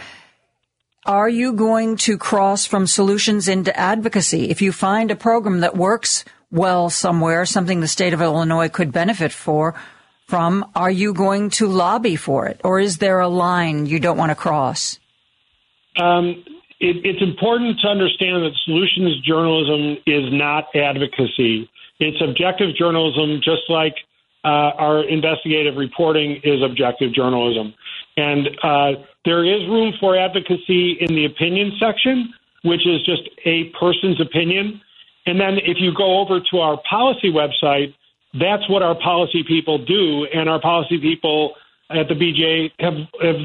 Are 1.08 1.30
you 1.30 1.53
going 1.53 1.95
to 1.97 2.18
cross 2.18 2.66
from 2.66 2.86
solutions 2.86 3.47
into 3.47 3.76
advocacy? 3.76 4.49
If 4.49 4.62
you 4.62 4.74
find 4.74 5.10
a 5.10 5.16
program 5.16 5.62
that 5.62 5.78
works 5.78 6.26
well 6.51 6.89
somewhere, 6.89 7.45
something 7.45 7.80
the 7.80 7.88
state 7.88 8.14
of 8.14 8.22
Illinois 8.22 8.68
could 8.68 8.91
benefit 8.91 9.32
for, 9.32 9.74
from, 10.28 10.70
are 10.76 10.91
you 10.91 11.14
going 11.14 11.49
to 11.51 11.68
lobby 11.68 12.18
for 12.18 12.47
it? 12.47 12.60
Or 12.64 12.80
is 12.80 12.97
there 12.97 13.22
a 13.22 13.30
line 13.30 13.86
you 13.86 13.99
don't 13.99 14.18
want 14.18 14.32
to 14.32 14.36
cross? 14.36 14.99
um, 15.97 16.43
it, 16.80 16.97
it's 17.03 17.22
important 17.22 17.80
to 17.82 17.88
understand 17.88 18.43
that 18.43 18.53
solutions 18.66 19.20
journalism 19.22 19.97
is 20.05 20.32
not 20.32 20.66
advocacy. 20.76 21.70
It's 21.99 22.22
objective 22.22 22.76
journalism, 22.76 23.41
just 23.43 23.64
like 23.70 23.95
uh, 24.43 24.78
our 24.78 25.03
investigative 25.03 25.76
reporting 25.76 26.39
is 26.43 26.62
objective 26.62 27.14
journalism. 27.14 27.74
And 28.18 28.49
uh, 28.63 28.91
there 29.26 29.45
is 29.45 29.68
room 29.70 29.93
for 29.99 30.18
advocacy 30.18 30.97
in 30.99 31.15
the 31.15 31.26
opinion 31.26 31.72
section, 31.80 32.34
which 32.63 32.86
is 32.86 33.01
just 33.05 33.30
a 33.45 33.65
person's 33.80 34.20
opinion. 34.20 34.82
And 35.26 35.39
then 35.39 35.57
if 35.57 35.78
you 35.80 35.93
go 35.95 36.20
over 36.20 36.39
to 36.51 36.57
our 36.59 36.82
policy 36.89 37.32
website, 37.32 37.93
that's 38.34 38.68
what 38.70 38.82
our 38.82 38.95
policy 38.95 39.43
people 39.47 39.78
do. 39.78 40.26
And 40.34 40.49
our 40.49 40.59
policy 40.59 40.99
people 40.99 41.53
at 41.89 42.07
the 42.07 42.15
BGA 42.15 42.72
have, 42.80 42.93
have 43.22 43.36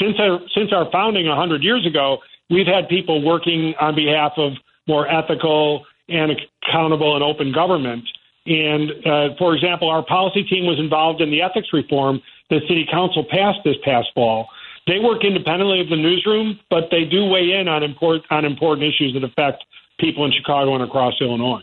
since 0.00 0.16
our, 0.18 0.40
since 0.54 0.72
our 0.72 0.90
founding 0.90 1.28
100 1.28 1.62
years 1.62 1.86
ago, 1.86 2.18
we've 2.50 2.66
had 2.66 2.88
people 2.88 3.22
working 3.24 3.74
on 3.80 3.94
behalf 3.94 4.32
of 4.36 4.52
more 4.88 5.08
ethical 5.08 5.84
and 6.08 6.32
accountable 6.32 7.14
and 7.14 7.22
open 7.22 7.52
government. 7.52 8.04
And 8.46 8.90
uh, 9.06 9.36
for 9.38 9.54
example, 9.54 9.88
our 9.88 10.04
policy 10.04 10.42
team 10.44 10.66
was 10.66 10.78
involved 10.78 11.20
in 11.20 11.30
the 11.30 11.42
ethics 11.42 11.68
reform 11.72 12.20
that 12.52 12.60
City 12.68 12.86
Council 12.90 13.24
passed 13.24 13.60
this 13.64 13.76
past 13.82 14.08
fall. 14.14 14.46
They 14.86 14.98
work 14.98 15.24
independently 15.24 15.80
of 15.80 15.88
the 15.88 15.96
newsroom, 15.96 16.60
but 16.68 16.84
they 16.90 17.04
do 17.04 17.24
weigh 17.24 17.52
in 17.58 17.66
on 17.66 17.82
important 17.82 18.24
on 18.30 18.44
important 18.44 18.86
issues 18.86 19.14
that 19.14 19.24
affect 19.24 19.64
people 19.98 20.24
in 20.24 20.32
Chicago 20.32 20.74
and 20.74 20.84
across 20.84 21.14
Illinois. 21.20 21.62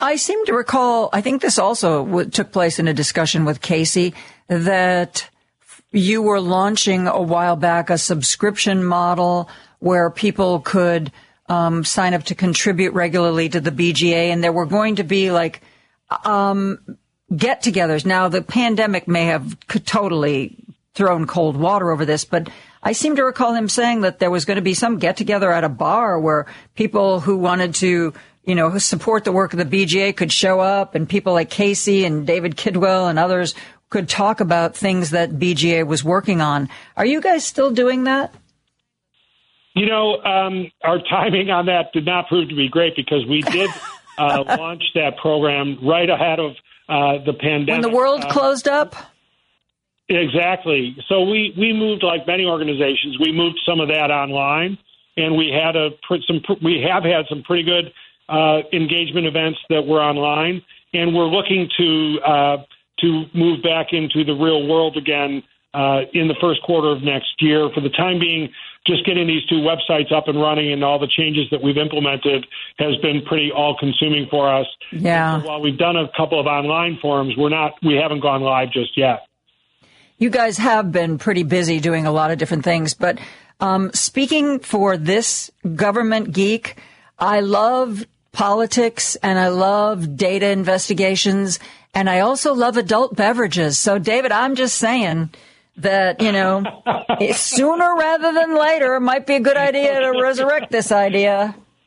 I 0.00 0.16
seem 0.16 0.44
to 0.46 0.54
recall, 0.54 1.08
I 1.12 1.20
think 1.20 1.40
this 1.40 1.58
also 1.58 2.24
took 2.24 2.52
place 2.52 2.78
in 2.78 2.88
a 2.88 2.94
discussion 2.94 3.44
with 3.44 3.60
Casey, 3.60 4.12
that 4.48 5.30
you 5.92 6.20
were 6.20 6.40
launching 6.40 7.06
a 7.06 7.22
while 7.22 7.56
back 7.56 7.90
a 7.90 7.96
subscription 7.96 8.84
model 8.84 9.48
where 9.78 10.10
people 10.10 10.60
could 10.60 11.12
um, 11.48 11.84
sign 11.84 12.12
up 12.12 12.24
to 12.24 12.34
contribute 12.34 12.92
regularly 12.92 13.48
to 13.50 13.60
the 13.60 13.70
BGA, 13.70 14.32
and 14.32 14.42
there 14.42 14.52
were 14.52 14.66
going 14.66 14.96
to 14.96 15.04
be 15.04 15.30
like 15.30 15.62
um, 16.24 16.98
get-togethers. 17.34 18.04
Now, 18.04 18.28
the 18.28 18.42
pandemic 18.42 19.08
may 19.08 19.24
have 19.26 19.56
totally 19.68 20.56
thrown 20.94 21.26
cold 21.26 21.56
water 21.56 21.90
over 21.90 22.04
this, 22.04 22.24
but 22.24 22.48
I 22.82 22.92
seem 22.92 23.16
to 23.16 23.24
recall 23.24 23.54
him 23.54 23.68
saying 23.68 24.02
that 24.02 24.18
there 24.18 24.30
was 24.30 24.44
going 24.44 24.56
to 24.56 24.62
be 24.62 24.74
some 24.74 24.98
get-together 24.98 25.50
at 25.50 25.64
a 25.64 25.68
bar 25.68 26.20
where 26.20 26.46
people 26.74 27.20
who 27.20 27.36
wanted 27.36 27.74
to 27.76 28.12
you 28.44 28.54
know, 28.54 28.76
support 28.78 29.24
the 29.24 29.32
work 29.32 29.54
of 29.54 29.58
the 29.58 29.64
BGA 29.64 30.14
could 30.14 30.30
show 30.30 30.60
up 30.60 30.94
and 30.94 31.08
people 31.08 31.32
like 31.32 31.50
Casey 31.50 32.04
and 32.04 32.26
David 32.26 32.56
Kidwell 32.56 33.08
and 33.08 33.18
others 33.18 33.54
could 33.88 34.08
talk 34.08 34.40
about 34.40 34.76
things 34.76 35.10
that 35.10 35.30
BGA 35.30 35.86
was 35.86 36.04
working 36.04 36.40
on. 36.40 36.68
Are 36.96 37.06
you 37.06 37.20
guys 37.20 37.44
still 37.44 37.70
doing 37.70 38.04
that? 38.04 38.34
You 39.74 39.86
know, 39.86 40.22
um, 40.22 40.70
our 40.82 40.98
timing 40.98 41.50
on 41.50 41.66
that 41.66 41.92
did 41.92 42.04
not 42.04 42.28
prove 42.28 42.48
to 42.48 42.54
be 42.54 42.68
great 42.68 42.94
because 42.96 43.26
we 43.26 43.40
did 43.42 43.70
uh, 44.18 44.44
launch 44.46 44.82
that 44.94 45.16
program 45.16 45.78
right 45.82 46.08
ahead 46.08 46.38
of 46.38 46.52
uh, 46.88 47.24
the 47.24 47.32
pandemic. 47.32 47.68
When 47.68 47.80
the 47.80 47.96
world 47.96 48.24
uh, 48.24 48.30
closed 48.30 48.68
up? 48.68 48.94
Exactly. 50.08 50.96
So 51.08 51.22
we, 51.22 51.54
we 51.58 51.72
moved, 51.72 52.02
like 52.02 52.26
many 52.26 52.44
organizations, 52.44 53.18
we 53.18 53.32
moved 53.32 53.58
some 53.66 53.80
of 53.80 53.88
that 53.88 54.10
online, 54.10 54.76
and 55.16 55.36
we 55.36 55.48
had 55.48 55.76
a 55.76 55.90
some 56.26 56.42
we 56.62 56.84
have 56.86 57.04
had 57.04 57.24
some 57.28 57.42
pretty 57.42 57.62
good 57.62 57.92
uh, 58.28 58.60
engagement 58.72 59.26
events 59.26 59.58
that 59.70 59.86
were 59.86 60.02
online, 60.02 60.62
and 60.92 61.14
we're 61.14 61.26
looking 61.26 61.68
to 61.78 62.20
uh, 62.26 62.56
to 63.00 63.24
move 63.34 63.62
back 63.62 63.92
into 63.92 64.24
the 64.24 64.32
real 64.32 64.66
world 64.66 64.96
again 64.96 65.42
uh, 65.72 66.02
in 66.12 66.28
the 66.28 66.36
first 66.40 66.62
quarter 66.62 66.88
of 66.88 67.02
next 67.02 67.34
year. 67.40 67.68
For 67.74 67.80
the 67.80 67.90
time 67.90 68.18
being, 68.18 68.50
just 68.86 69.04
getting 69.06 69.26
these 69.26 69.44
two 69.46 69.56
websites 69.56 70.12
up 70.12 70.28
and 70.28 70.40
running 70.40 70.72
and 70.72 70.84
all 70.84 70.98
the 70.98 71.06
changes 71.06 71.46
that 71.50 71.62
we've 71.62 71.78
implemented 71.78 72.46
has 72.78 72.96
been 72.96 73.22
pretty 73.22 73.50
all-consuming 73.50 74.26
for 74.30 74.52
us. 74.52 74.66
Yeah. 74.92 75.40
So 75.40 75.48
while 75.48 75.60
we've 75.60 75.78
done 75.78 75.96
a 75.96 76.08
couple 76.16 76.38
of 76.38 76.46
online 76.46 76.98
forums, 77.00 77.34
we're 77.36 77.48
not 77.48 77.72
we 77.82 77.94
haven't 77.94 78.20
gone 78.20 78.42
live 78.42 78.70
just 78.72 78.96
yet. 78.96 79.26
You 80.18 80.30
guys 80.30 80.58
have 80.58 80.92
been 80.92 81.18
pretty 81.18 81.42
busy 81.42 81.80
doing 81.80 82.06
a 82.06 82.12
lot 82.12 82.30
of 82.30 82.38
different 82.38 82.64
things, 82.64 82.94
but 82.94 83.18
um, 83.60 83.90
speaking 83.92 84.58
for 84.58 84.96
this 84.96 85.50
government 85.74 86.32
geek, 86.32 86.76
I 87.18 87.40
love 87.40 88.04
politics 88.32 89.16
and 89.16 89.38
I 89.38 89.48
love 89.48 90.16
data 90.16 90.48
investigations 90.48 91.58
and 91.94 92.10
I 92.10 92.20
also 92.20 92.54
love 92.54 92.76
adult 92.76 93.16
beverages. 93.16 93.78
So 93.78 93.98
David, 93.98 94.32
I'm 94.32 94.56
just 94.56 94.76
saying 94.76 95.30
that, 95.78 96.22
you 96.22 96.32
know, 96.32 96.62
sooner 97.32 97.94
rather 97.96 98.32
than 98.32 98.56
later 98.56 99.00
might 99.00 99.26
be 99.26 99.34
a 99.34 99.40
good 99.40 99.56
idea 99.56 100.00
to 100.00 100.20
resurrect 100.20 100.70
this 100.70 100.92
idea. 100.92 101.54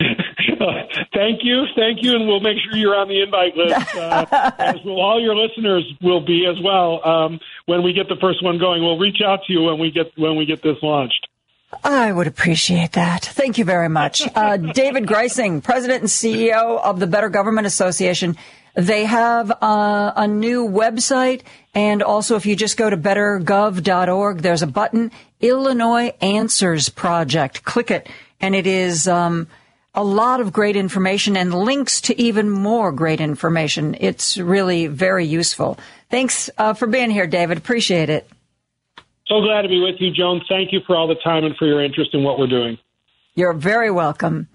thank 1.12 1.40
you, 1.42 1.64
thank 1.76 2.02
you, 2.02 2.14
and 2.14 2.26
we'll 2.26 2.40
make 2.40 2.58
sure 2.64 2.76
you're 2.76 2.94
on 2.94 3.08
the 3.08 3.22
invite 3.22 3.56
list, 3.56 3.94
uh, 3.96 4.50
as 4.58 4.76
will 4.84 5.00
all 5.00 5.20
your 5.20 5.34
listeners 5.34 5.84
will 6.00 6.24
be 6.24 6.46
as 6.46 6.56
well. 6.62 7.06
Um, 7.06 7.40
when 7.66 7.82
we 7.82 7.92
get 7.92 8.08
the 8.08 8.16
first 8.20 8.42
one 8.42 8.58
going, 8.58 8.82
we'll 8.82 8.98
reach 8.98 9.20
out 9.24 9.40
to 9.46 9.52
you 9.52 9.62
when 9.62 9.78
we 9.78 9.90
get 9.90 10.06
when 10.16 10.36
we 10.36 10.46
get 10.46 10.62
this 10.62 10.76
launched. 10.82 11.26
I 11.84 12.12
would 12.12 12.26
appreciate 12.26 12.92
that. 12.92 13.24
Thank 13.24 13.58
you 13.58 13.64
very 13.64 13.88
much. 13.88 14.22
Uh, 14.34 14.56
David 14.74 15.04
Greising, 15.04 15.62
President 15.62 16.00
and 16.00 16.08
CEO 16.08 16.80
of 16.80 16.98
the 16.98 17.06
Better 17.06 17.28
Government 17.28 17.66
Association. 17.66 18.36
They 18.78 19.06
have 19.06 19.50
uh, 19.50 20.12
a 20.14 20.28
new 20.28 20.68
website, 20.68 21.42
and 21.74 22.00
also 22.00 22.36
if 22.36 22.46
you 22.46 22.54
just 22.54 22.76
go 22.76 22.88
to 22.88 22.96
bettergov.org, 22.96 24.38
there's 24.38 24.62
a 24.62 24.68
button, 24.68 25.10
Illinois 25.40 26.14
Answers 26.20 26.88
Project. 26.88 27.64
Click 27.64 27.90
it, 27.90 28.08
and 28.40 28.54
it 28.54 28.68
is 28.68 29.08
um, 29.08 29.48
a 29.94 30.04
lot 30.04 30.40
of 30.40 30.52
great 30.52 30.76
information 30.76 31.36
and 31.36 31.52
links 31.52 32.02
to 32.02 32.22
even 32.22 32.48
more 32.48 32.92
great 32.92 33.20
information. 33.20 33.96
It's 33.98 34.38
really 34.38 34.86
very 34.86 35.26
useful. 35.26 35.76
Thanks 36.08 36.48
uh, 36.56 36.74
for 36.74 36.86
being 36.86 37.10
here, 37.10 37.26
David. 37.26 37.58
Appreciate 37.58 38.10
it. 38.10 38.30
So 39.26 39.40
glad 39.40 39.62
to 39.62 39.68
be 39.68 39.80
with 39.80 39.96
you, 39.98 40.12
Joan. 40.12 40.40
Thank 40.48 40.72
you 40.72 40.82
for 40.86 40.94
all 40.94 41.08
the 41.08 41.16
time 41.16 41.42
and 41.42 41.56
for 41.56 41.66
your 41.66 41.82
interest 41.82 42.14
in 42.14 42.22
what 42.22 42.38
we're 42.38 42.46
doing. 42.46 42.78
You're 43.34 43.54
very 43.54 43.90
welcome. 43.90 44.46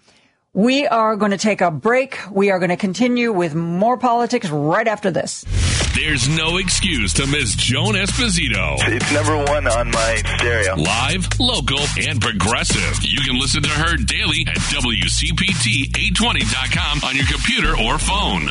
We 0.56 0.86
are 0.86 1.16
going 1.16 1.32
to 1.32 1.40
take 1.40 1.62
a 1.62 1.72
break. 1.72 2.20
We 2.30 2.52
are 2.52 2.60
going 2.60 2.70
to 2.70 2.78
continue 2.78 3.34
with 3.34 3.56
more 3.56 3.98
politics 3.98 4.52
right 4.52 4.88
after 4.88 5.10
this. 5.10 5.44
There's 5.96 6.30
no 6.30 6.58
excuse 6.58 7.12
to 7.14 7.26
miss 7.26 7.56
Joan 7.56 7.96
Esposito. 7.96 8.78
It's 8.82 9.12
number 9.12 9.36
one 9.52 9.68
on 9.68 9.90
my 9.90 10.22
stereo. 10.38 10.76
Live, 10.76 11.28
local, 11.40 11.80
and 11.98 12.22
progressive. 12.22 13.00
You 13.02 13.22
can 13.26 13.40
listen 13.40 13.64
to 13.64 13.70
her 13.70 13.98
daily 13.98 14.46
at 14.48 14.58
WCPT820.com 14.58 17.00
on 17.04 17.16
your 17.16 17.26
computer 17.26 17.76
or 17.76 17.98
phone. 17.98 18.48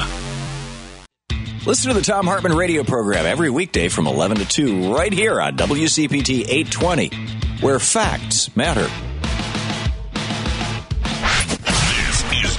Listen 1.65 1.93
to 1.93 1.99
the 2.01 2.03
Thom 2.03 2.27
Hartmann 2.27 2.57
radio 2.57 2.83
program 2.83 3.27
every 3.27 3.49
weekday 3.49 3.89
from 3.89 4.09
11 4.09 4.39
to 4.39 4.45
2 4.45 4.93
right 4.93 5.13
here 5.13 5.41
on 5.41 5.57
WCPT 5.57 6.49
820, 6.49 7.11
where 7.61 7.79
facts 7.79 8.57
matter. 8.57 8.89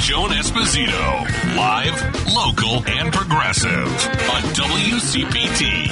Joan 0.04 0.32
Esposito, 0.32 1.56
live, 1.56 1.96
local, 2.36 2.84
and 2.88 3.14
progressive 3.14 3.72
on 3.72 4.42
WCPT 4.52 5.86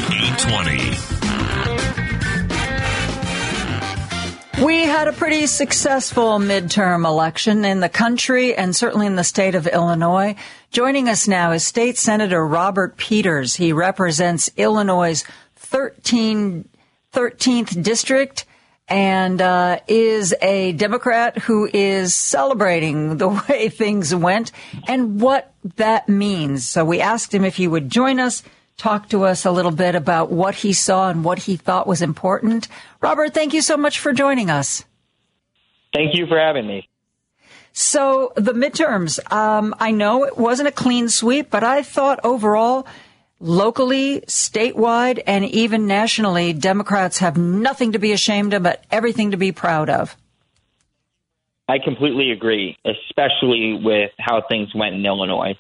820. 4.52 4.66
We 4.66 4.82
had 4.82 5.08
a 5.08 5.14
pretty 5.14 5.48
successful 5.48 6.40
midterm 6.40 7.06
election 7.08 7.64
in 7.64 7.80
the 7.80 7.88
country 7.88 8.54
and 8.54 8.76
certainly 8.76 9.08
in 9.08 9.16
the 9.16 9.24
state 9.24 9.56
of 9.56 9.66
Illinois. 9.66 10.36
Joining 10.72 11.08
us 11.08 11.26
now 11.30 11.54
is 11.54 11.64
State 11.64 11.98
Senator 11.98 12.46
Robert 12.46 12.98
Peters. 12.98 13.56
He 13.56 13.72
represents 13.72 14.50
Illinois' 14.58 15.24
13, 15.56 16.68
13th 17.14 17.82
district 17.82 18.46
and 18.92 19.42
uh, 19.42 19.80
is 19.88 20.36
a 20.42 20.74
Democrat 20.74 21.38
who 21.38 21.70
is 21.74 22.14
celebrating 22.14 23.18
the 23.18 23.30
way 23.30 23.70
things 23.70 24.14
went 24.14 24.52
and 24.88 25.22
what 25.22 25.54
that 25.78 26.10
means. 26.10 26.68
So 26.68 26.84
we 26.84 27.00
asked 27.00 27.34
him 27.34 27.46
if 27.46 27.56
he 27.56 27.68
would 27.68 27.90
join 27.90 28.20
us, 28.20 28.44
talk 28.78 29.08
to 29.10 29.24
us 29.24 29.46
a 29.46 29.52
little 29.52 29.72
bit 29.72 29.96
about 29.96 30.30
what 30.30 30.56
he 30.56 30.74
saw 30.74 31.10
and 31.10 31.24
what 31.24 31.40
he 31.40 31.56
thought 31.56 31.88
was 31.88 32.02
important. 32.02 32.68
Robert, 33.00 33.34
thank 33.34 33.54
you 33.54 33.62
so 33.62 33.78
much 33.78 34.00
for 34.00 34.12
joining 34.12 34.50
us. 34.50 34.84
Thank 35.94 36.14
you 36.14 36.28
for 36.28 36.38
having 36.38 36.68
me. 36.68 36.90
So 37.74 38.34
the 38.36 38.52
midterms, 38.52 39.20
um, 39.32 39.74
I 39.80 39.92
know 39.92 40.26
it 40.26 40.38
wasn't 40.38 40.68
a 40.68 40.74
clean 40.74 41.08
sweep, 41.08 41.50
but 41.50 41.64
I 41.64 41.84
thought 41.84 42.20
overall, 42.26 42.86
locally, 43.42 44.22
statewide, 44.28 45.22
and 45.28 45.44
even 45.44 45.88
nationally, 45.88 46.54
Democrats 46.54 47.18
have 47.18 47.36
nothing 47.36 47.92
to 47.92 48.00
be 48.00 48.14
ashamed 48.14 48.54
of, 48.54 48.64
but 48.64 48.86
everything 48.92 49.32
to 49.32 49.38
be 49.38 49.52
proud 49.52 49.90
of. 49.90 50.16
I 51.68 51.80
completely 51.80 52.32
agree, 52.32 52.78
especially 52.86 53.82
with 53.84 54.12
how 54.20 54.44
things 54.48 54.74
went 54.74 54.96
in 54.96 55.06
Illinois. 55.06 55.58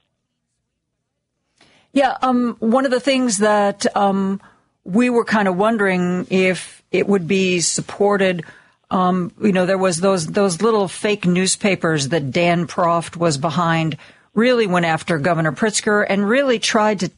Yeah, 1.92 2.18
um, 2.22 2.56
one 2.60 2.86
of 2.86 2.92
the 2.92 3.00
things 3.02 3.40
that 3.40 3.86
um, 3.98 4.40
we 4.86 5.10
were 5.10 5.26
kind 5.26 5.48
of 5.48 5.58
wondering 5.58 6.28
if 6.30 6.84
it 6.92 7.08
would 7.08 7.28
be 7.28 7.60
supported 7.60 8.46
Um, 8.92 9.32
you 9.42 9.54
know, 9.54 9.66
there 9.66 9.78
was 9.78 10.02
those 10.02 10.28
those 10.28 10.62
little 10.62 10.90
fake 10.90 11.26
newspapers 11.26 12.10
that 12.10 12.32
Dan 12.32 12.68
Proft 12.68 13.16
was 13.16 13.38
behind. 13.38 13.96
Really 14.34 14.68
went 14.68 14.86
after 14.86 15.18
Governor 15.18 15.54
Pritzker 15.54 16.06
and 16.08 16.28
really 16.28 16.60
tried 16.60 17.00
to 17.00 17.10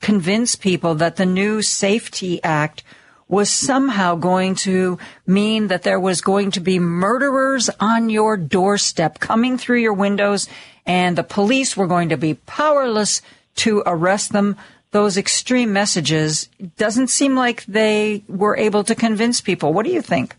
convince 0.00 0.56
people 0.56 0.94
that 0.96 1.16
the 1.16 1.26
new 1.26 1.62
Safety 1.62 2.42
Act 2.42 2.82
was 3.28 3.50
somehow 3.50 4.14
going 4.14 4.54
to 4.54 4.98
mean 5.26 5.68
that 5.68 5.82
there 5.82 6.00
was 6.00 6.20
going 6.22 6.50
to 6.52 6.60
be 6.60 6.78
murderers 6.78 7.68
on 7.78 8.08
your 8.08 8.36
doorstep 8.36 9.18
coming 9.18 9.58
through 9.58 9.78
your 9.78 9.92
windows 9.92 10.48
and 10.86 11.16
the 11.16 11.22
police 11.22 11.76
were 11.76 11.86
going 11.86 12.08
to 12.08 12.16
be 12.16 12.34
powerless 12.34 13.20
to 13.56 13.82
arrest 13.84 14.32
them. 14.32 14.56
Those 14.90 15.18
extreme 15.18 15.74
messages 15.74 16.48
doesn't 16.78 17.08
seem 17.08 17.34
like 17.34 17.66
they 17.66 18.24
were 18.26 18.56
able 18.56 18.82
to 18.84 18.94
convince 18.94 19.42
people. 19.42 19.74
What 19.74 19.84
do 19.84 19.92
you 19.92 20.00
think? 20.00 20.34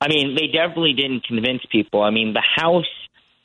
I 0.00 0.08
mean, 0.08 0.34
they 0.34 0.46
definitely 0.46 0.94
didn't 0.94 1.24
convince 1.24 1.62
people. 1.70 2.02
I 2.02 2.10
mean, 2.10 2.32
the 2.32 2.42
House 2.42 2.86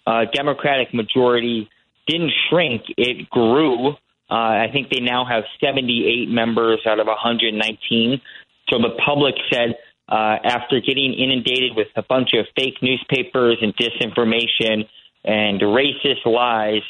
uh, 0.07 0.25
Democratic 0.33 0.93
majority 0.93 1.69
didn't 2.07 2.31
shrink; 2.49 2.83
it 2.97 3.29
grew. 3.29 3.95
Uh, 4.31 4.63
I 4.63 4.67
think 4.71 4.89
they 4.89 5.01
now 5.01 5.25
have 5.25 5.43
78 5.59 6.29
members 6.29 6.79
out 6.87 6.99
of 6.99 7.07
119. 7.07 8.21
So 8.69 8.77
the 8.77 8.97
public 9.05 9.35
said 9.51 9.75
uh, 10.07 10.37
after 10.45 10.79
getting 10.79 11.13
inundated 11.13 11.75
with 11.75 11.87
a 11.97 12.03
bunch 12.03 12.29
of 12.33 12.45
fake 12.55 12.75
newspapers 12.81 13.57
and 13.61 13.75
disinformation 13.75 14.87
and 15.25 15.59
racist 15.59 16.25
lies, 16.25 16.81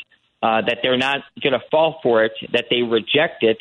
uh, 0.43 0.61
that 0.61 0.79
they're 0.83 0.97
not 0.97 1.21
going 1.41 1.53
to 1.53 1.61
fall 1.71 1.99
for 2.03 2.23
it, 2.23 2.33
that 2.53 2.65
they 2.69 2.83
reject 2.83 3.41
it, 3.41 3.57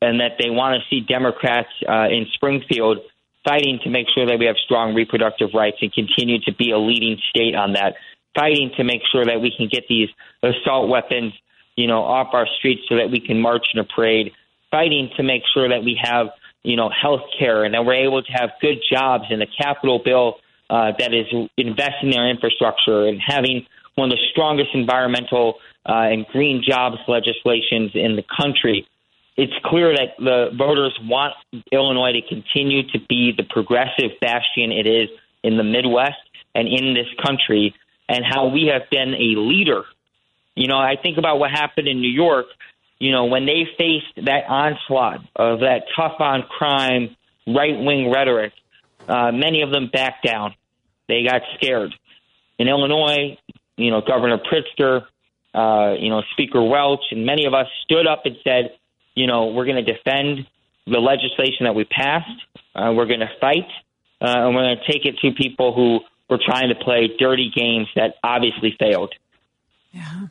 and 0.00 0.20
that 0.20 0.32
they 0.38 0.48
want 0.48 0.80
to 0.80 0.88
see 0.88 1.04
Democrats 1.06 1.68
uh, 1.86 2.08
in 2.08 2.26
Springfield 2.32 2.98
fighting 3.44 3.78
to 3.82 3.90
make 3.90 4.06
sure 4.14 4.26
that 4.26 4.38
we 4.38 4.46
have 4.46 4.56
strong 4.64 4.94
reproductive 4.94 5.50
rights 5.54 5.78
and 5.80 5.92
continue 5.92 6.38
to 6.40 6.54
be 6.54 6.70
a 6.70 6.78
leading 6.78 7.18
state 7.30 7.54
on 7.54 7.74
that, 7.74 7.94
fighting 8.34 8.70
to 8.76 8.84
make 8.84 9.02
sure 9.10 9.24
that 9.24 9.40
we 9.40 9.52
can 9.56 9.68
get 9.68 9.84
these 9.88 10.08
assault 10.42 10.88
weapons 10.88 11.32
you 11.78 11.86
know, 11.86 12.02
off 12.02 12.34
our 12.34 12.48
streets 12.58 12.82
so 12.88 12.96
that 12.96 13.08
we 13.08 13.20
can 13.20 13.40
march 13.40 13.68
in 13.72 13.78
a 13.78 13.84
parade, 13.84 14.32
fighting 14.68 15.10
to 15.16 15.22
make 15.22 15.42
sure 15.54 15.68
that 15.68 15.84
we 15.84 15.96
have, 16.02 16.26
you 16.64 16.74
know, 16.74 16.90
health 16.90 17.22
care 17.38 17.62
and 17.62 17.72
that 17.72 17.84
we're 17.84 18.04
able 18.04 18.20
to 18.20 18.32
have 18.32 18.50
good 18.60 18.78
jobs 18.92 19.26
and 19.30 19.40
a 19.42 19.46
capital 19.46 20.00
bill 20.04 20.38
uh, 20.70 20.90
that 20.98 21.14
is 21.14 21.26
investing 21.56 22.12
in 22.12 22.18
our 22.18 22.28
infrastructure 22.28 23.06
and 23.06 23.20
having 23.24 23.64
one 23.94 24.10
of 24.10 24.18
the 24.18 24.24
strongest 24.32 24.70
environmental 24.74 25.54
uh, 25.88 26.10
and 26.10 26.26
green 26.26 26.64
jobs 26.66 26.96
legislations 27.06 27.92
in 27.94 28.16
the 28.16 28.24
country. 28.36 28.84
It's 29.36 29.54
clear 29.64 29.94
that 29.94 30.16
the 30.18 30.50
voters 30.58 30.98
want 31.04 31.34
Illinois 31.70 32.10
to 32.10 32.22
continue 32.28 32.82
to 32.90 32.98
be 33.08 33.32
the 33.36 33.44
progressive 33.44 34.18
bastion 34.20 34.72
it 34.72 34.88
is 34.88 35.08
in 35.44 35.56
the 35.56 35.62
Midwest 35.62 36.18
and 36.56 36.66
in 36.66 36.92
this 36.94 37.06
country, 37.24 37.72
and 38.08 38.24
how 38.24 38.48
we 38.48 38.66
have 38.72 38.90
been 38.90 39.14
a 39.14 39.38
leader 39.38 39.84
you 40.58 40.66
know, 40.66 40.76
I 40.76 40.96
think 41.00 41.18
about 41.18 41.38
what 41.38 41.52
happened 41.52 41.86
in 41.86 42.00
New 42.00 42.10
York, 42.10 42.46
you 42.98 43.12
know, 43.12 43.26
when 43.26 43.46
they 43.46 43.68
faced 43.78 44.26
that 44.26 44.44
onslaught 44.48 45.20
of 45.36 45.60
that 45.60 45.82
tough 45.94 46.16
on 46.18 46.42
crime, 46.42 47.16
right 47.46 47.78
wing 47.78 48.10
rhetoric, 48.12 48.52
uh, 49.08 49.30
many 49.30 49.62
of 49.62 49.70
them 49.70 49.88
backed 49.92 50.26
down. 50.26 50.54
They 51.06 51.22
got 51.22 51.42
scared. 51.54 51.94
In 52.58 52.66
Illinois, 52.66 53.38
you 53.76 53.92
know, 53.92 54.00
Governor 54.00 54.38
Pritzker, 54.38 55.06
uh, 55.54 55.94
you 55.94 56.10
know, 56.10 56.22
Speaker 56.32 56.62
Welch, 56.62 57.04
and 57.12 57.24
many 57.24 57.46
of 57.46 57.54
us 57.54 57.68
stood 57.84 58.08
up 58.08 58.22
and 58.24 58.34
said, 58.42 58.76
you 59.14 59.28
know, 59.28 59.52
we're 59.52 59.64
going 59.64 59.82
to 59.84 59.92
defend 59.92 60.44
the 60.86 60.98
legislation 60.98 61.66
that 61.66 61.74
we 61.76 61.84
passed. 61.84 62.28
Uh, 62.74 62.92
we're 62.96 63.06
going 63.06 63.20
to 63.20 63.30
fight, 63.40 63.68
uh, 64.20 64.26
and 64.26 64.56
we're 64.56 64.64
going 64.64 64.76
to 64.76 64.92
take 64.92 65.06
it 65.06 65.18
to 65.22 65.30
people 65.32 65.72
who 65.72 66.00
were 66.28 66.40
trying 66.44 66.68
to 66.68 66.74
play 66.74 67.10
dirty 67.16 67.52
games 67.54 67.86
that 67.94 68.14
obviously 68.24 68.74
failed. 68.76 69.14
Yeah. 69.92 70.26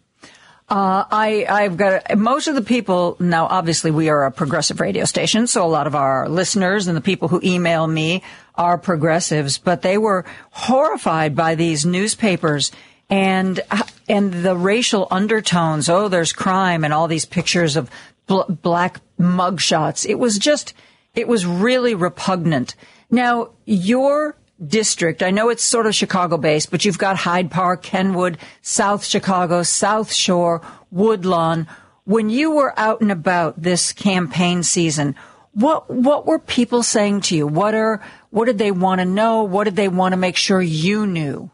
Uh, 0.70 1.06
I, 1.10 1.46
I've 1.50 1.78
got 1.78 2.18
most 2.18 2.48
of 2.48 2.56
the 2.56 2.62
people 2.62 3.16
now. 3.22 3.46
Obviously, 3.48 3.90
we 3.90 4.10
are 4.10 4.26
a 4.26 4.32
progressive 4.32 4.82
radio 4.82 5.06
station, 5.06 5.48
so 5.48 5.66
a 5.66 5.68
lot 5.68 5.88
of 5.88 5.96
our 5.96 6.28
listeners 6.28 6.88
and 6.88 6.98
the 6.98 7.02
people 7.02 7.30
who 7.30 7.40
email 7.42 7.88
me 7.88 8.22
are 8.56 8.78
progressives. 8.78 9.58
But 9.58 9.82
they 9.82 9.98
were 9.98 10.26
horrified 10.52 11.38
by 11.38 11.56
these 11.56 11.86
newspapers 11.86 12.74
and 13.10 13.62
and 14.10 14.34
the 14.34 14.58
racial 14.58 15.08
undertones. 15.10 15.88
Oh, 15.88 16.10
there's 16.10 16.34
crime 16.34 16.84
and 16.84 16.94
all 16.94 17.08
these 17.08 17.26
pictures 17.26 17.78
of 17.78 17.90
bl- 18.28 18.52
black 18.62 19.00
mugshots. 19.18 20.06
It 20.06 20.16
was 20.16 20.38
just, 20.38 20.74
it 21.16 21.30
was 21.30 21.46
really 21.46 21.96
repugnant. 21.96 22.76
Now, 23.10 23.52
your 23.66 24.36
district. 24.66 25.22
I 25.22 25.32
know 25.32 25.50
it's 25.50 25.64
sort 25.64 25.86
of 25.86 25.96
Chicago 25.96 26.38
based, 26.38 26.72
but 26.72 26.86
you've 26.86 26.98
got 26.98 27.18
Hyde 27.18 27.52
Park, 27.52 27.84
Kenwood, 27.84 28.38
South 28.62 29.06
Chicago, 29.06 29.64
South 29.64 30.12
Shore, 30.12 30.62
Woodlawn. 30.92 31.68
When 32.06 32.30
you 32.30 32.52
were 32.52 32.78
out 32.80 33.02
and 33.02 33.12
about 33.12 33.62
this 33.62 33.94
campaign 33.94 34.64
season, 34.64 35.16
what 35.54 35.90
what 35.90 36.26
were 36.26 36.40
people 36.40 36.84
saying 36.84 37.22
to 37.22 37.36
you? 37.36 37.48
What 37.48 37.74
are 37.74 38.02
what 38.30 38.46
did 38.46 38.58
they 38.58 38.72
want 38.72 39.00
to 39.00 39.06
know? 39.06 39.44
What 39.44 39.66
did 39.66 39.76
they 39.76 39.88
want 39.88 40.14
to 40.14 40.18
make 40.18 40.36
sure 40.38 40.62
you 40.62 41.08
knew? 41.08 41.50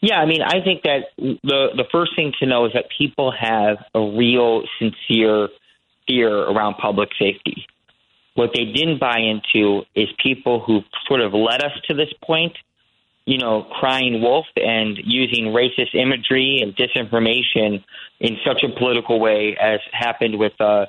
Yeah, 0.00 0.16
I 0.16 0.26
mean, 0.26 0.42
I 0.42 0.62
think 0.64 0.82
that 0.82 1.06
the 1.16 1.68
the 1.76 1.84
first 1.90 2.14
thing 2.16 2.32
to 2.40 2.46
know 2.46 2.66
is 2.66 2.72
that 2.72 2.86
people 2.96 3.32
have 3.32 3.78
a 3.94 4.00
real, 4.00 4.62
sincere 4.78 5.48
fear 6.06 6.30
around 6.30 6.76
public 6.76 7.10
safety. 7.18 7.66
What 8.38 8.50
they 8.54 8.66
didn't 8.66 9.00
buy 9.00 9.18
into 9.18 9.82
is 9.96 10.06
people 10.22 10.60
who 10.60 10.82
sort 11.08 11.22
of 11.22 11.34
led 11.34 11.60
us 11.60 11.72
to 11.88 11.94
this 11.94 12.12
point, 12.22 12.52
you 13.24 13.36
know, 13.36 13.66
crying 13.80 14.22
wolf 14.22 14.46
and 14.54 14.96
using 15.02 15.46
racist 15.46 15.92
imagery 15.92 16.60
and 16.62 16.72
disinformation 16.76 17.82
in 18.20 18.36
such 18.46 18.62
a 18.62 18.68
political 18.78 19.18
way 19.18 19.56
as 19.60 19.80
happened 19.90 20.38
with 20.38 20.52
uh, 20.60 20.86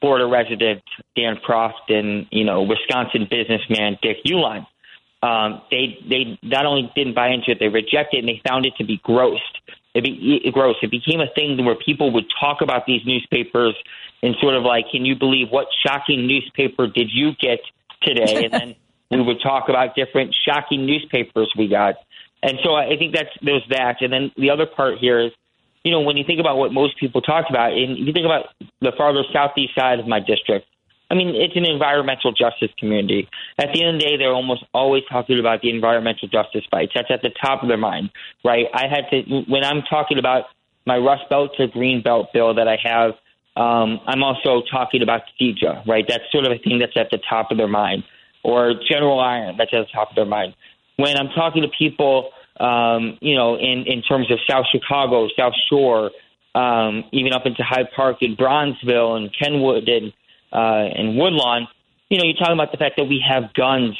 Florida 0.00 0.28
resident 0.28 0.84
Dan 1.16 1.38
Proft 1.44 1.88
and, 1.88 2.28
you 2.30 2.44
know, 2.44 2.62
Wisconsin 2.62 3.26
businessman 3.28 3.98
Dick 4.00 4.18
Uihlein. 4.24 4.64
Um, 5.24 5.60
they 5.72 5.98
they 6.08 6.38
not 6.44 6.66
only 6.66 6.88
didn't 6.94 7.16
buy 7.16 7.30
into 7.30 7.50
it, 7.50 7.58
they 7.58 7.66
rejected 7.66 8.18
it 8.18 8.18
and 8.20 8.28
they 8.28 8.40
found 8.48 8.64
it 8.64 8.74
to 8.78 8.84
be 8.84 9.00
gross. 9.02 9.40
It 9.94 10.04
be 10.04 10.40
it 10.42 10.52
gross. 10.52 10.76
It 10.82 10.90
became 10.90 11.20
a 11.20 11.26
thing 11.34 11.62
where 11.64 11.74
people 11.74 12.12
would 12.12 12.24
talk 12.40 12.62
about 12.62 12.86
these 12.86 13.02
newspapers 13.04 13.76
and 14.22 14.34
sort 14.40 14.54
of 14.54 14.62
like, 14.62 14.86
can 14.90 15.04
you 15.04 15.16
believe 15.16 15.48
what 15.50 15.66
shocking 15.86 16.26
newspaper 16.26 16.86
did 16.86 17.10
you 17.12 17.32
get 17.40 17.60
today? 18.02 18.44
And 18.44 18.52
then 18.52 18.74
we 19.10 19.22
would 19.22 19.42
talk 19.42 19.68
about 19.68 19.94
different 19.94 20.34
shocking 20.46 20.86
newspapers 20.86 21.52
we 21.58 21.68
got. 21.68 21.96
And 22.42 22.58
so 22.64 22.74
I 22.74 22.96
think 22.96 23.14
that's 23.14 23.30
there's 23.42 23.64
that. 23.70 24.00
And 24.00 24.12
then 24.12 24.32
the 24.36 24.50
other 24.50 24.66
part 24.66 24.98
here 24.98 25.20
is, 25.20 25.32
you 25.84 25.92
know, 25.92 26.00
when 26.00 26.16
you 26.16 26.24
think 26.24 26.40
about 26.40 26.56
what 26.56 26.72
most 26.72 26.98
people 26.98 27.20
talk 27.20 27.46
about, 27.50 27.72
and 27.72 27.98
you 27.98 28.12
think 28.12 28.24
about 28.24 28.46
the 28.80 28.92
farther 28.96 29.22
southeast 29.32 29.74
side 29.74 30.00
of 30.00 30.06
my 30.06 30.20
district, 30.20 30.66
I 31.12 31.14
mean, 31.14 31.34
it's 31.36 31.54
an 31.56 31.66
environmental 31.66 32.32
justice 32.32 32.70
community. 32.78 33.28
At 33.58 33.68
the 33.74 33.84
end 33.84 33.96
of 33.96 34.00
the 34.00 34.06
day, 34.06 34.16
they're 34.16 34.32
almost 34.32 34.64
always 34.72 35.02
talking 35.10 35.38
about 35.38 35.60
the 35.60 35.68
environmental 35.68 36.26
justice 36.26 36.64
fights. 36.70 36.92
That's 36.94 37.10
at 37.10 37.20
the 37.20 37.30
top 37.44 37.62
of 37.62 37.68
their 37.68 37.76
mind, 37.76 38.10
right? 38.42 38.66
I 38.72 38.88
had 38.88 39.10
to, 39.10 39.42
when 39.46 39.62
I'm 39.62 39.82
talking 39.88 40.18
about 40.18 40.46
my 40.86 40.96
Rust 40.96 41.24
Belt 41.28 41.50
to 41.58 41.68
Green 41.68 42.02
Belt 42.02 42.28
bill 42.32 42.54
that 42.54 42.66
I 42.66 42.78
have 42.82 43.12
um, 43.56 44.00
I'm 44.06 44.22
also 44.22 44.62
talking 44.70 45.02
about 45.02 45.22
CEJA, 45.40 45.86
right? 45.86 46.04
That's 46.08 46.24
sort 46.32 46.46
of 46.46 46.52
a 46.52 46.58
thing 46.58 46.78
that's 46.78 46.96
at 46.96 47.10
the 47.10 47.18
top 47.28 47.50
of 47.50 47.58
their 47.58 47.68
mind, 47.68 48.04
or 48.42 48.74
General 48.90 49.20
Iron, 49.20 49.56
that's 49.58 49.72
at 49.74 49.80
the 49.80 49.92
top 49.92 50.10
of 50.10 50.16
their 50.16 50.24
mind. 50.26 50.54
When 50.96 51.16
I'm 51.16 51.28
talking 51.34 51.62
to 51.62 51.68
people, 51.68 52.30
um, 52.58 53.18
you 53.20 53.34
know, 53.34 53.56
in, 53.56 53.84
in 53.86 54.02
terms 54.02 54.30
of 54.30 54.38
South 54.48 54.64
Chicago, 54.72 55.28
South 55.38 55.52
Shore, 55.68 56.10
um, 56.54 57.04
even 57.12 57.32
up 57.32 57.42
into 57.44 57.62
Hyde 57.62 57.88
Park 57.94 58.18
and 58.22 58.36
Bronzeville 58.36 59.16
and 59.16 59.30
Kenwood 59.38 59.88
and, 59.88 60.12
uh, 60.52 60.84
and 60.94 61.16
Woodlawn, 61.16 61.68
you 62.08 62.18
know, 62.18 62.24
you're 62.24 62.36
talking 62.36 62.54
about 62.54 62.72
the 62.72 62.78
fact 62.78 62.96
that 62.98 63.04
we 63.04 63.24
have 63.26 63.54
guns 63.54 63.96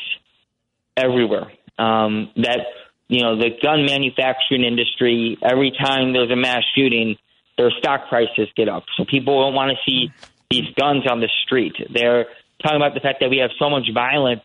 everywhere. 0.96 1.52
Um, 1.78 2.30
that, 2.36 2.60
you 3.08 3.22
know, 3.22 3.36
the 3.36 3.50
gun 3.62 3.86
manufacturing 3.86 4.64
industry, 4.64 5.38
every 5.42 5.72
time 5.72 6.12
there's 6.12 6.30
a 6.30 6.36
mass 6.36 6.62
shooting, 6.74 7.16
their 7.56 7.70
stock 7.78 8.08
prices 8.08 8.48
get 8.56 8.68
up. 8.68 8.84
So 8.96 9.04
people 9.04 9.42
don't 9.42 9.54
want 9.54 9.70
to 9.70 9.76
see 9.86 10.12
these 10.50 10.72
guns 10.78 11.04
on 11.10 11.20
the 11.20 11.30
street. 11.44 11.74
They're 11.92 12.26
talking 12.62 12.76
about 12.76 12.94
the 12.94 13.00
fact 13.00 13.20
that 13.20 13.30
we 13.30 13.38
have 13.38 13.50
so 13.58 13.70
much 13.70 13.88
violence, 13.92 14.42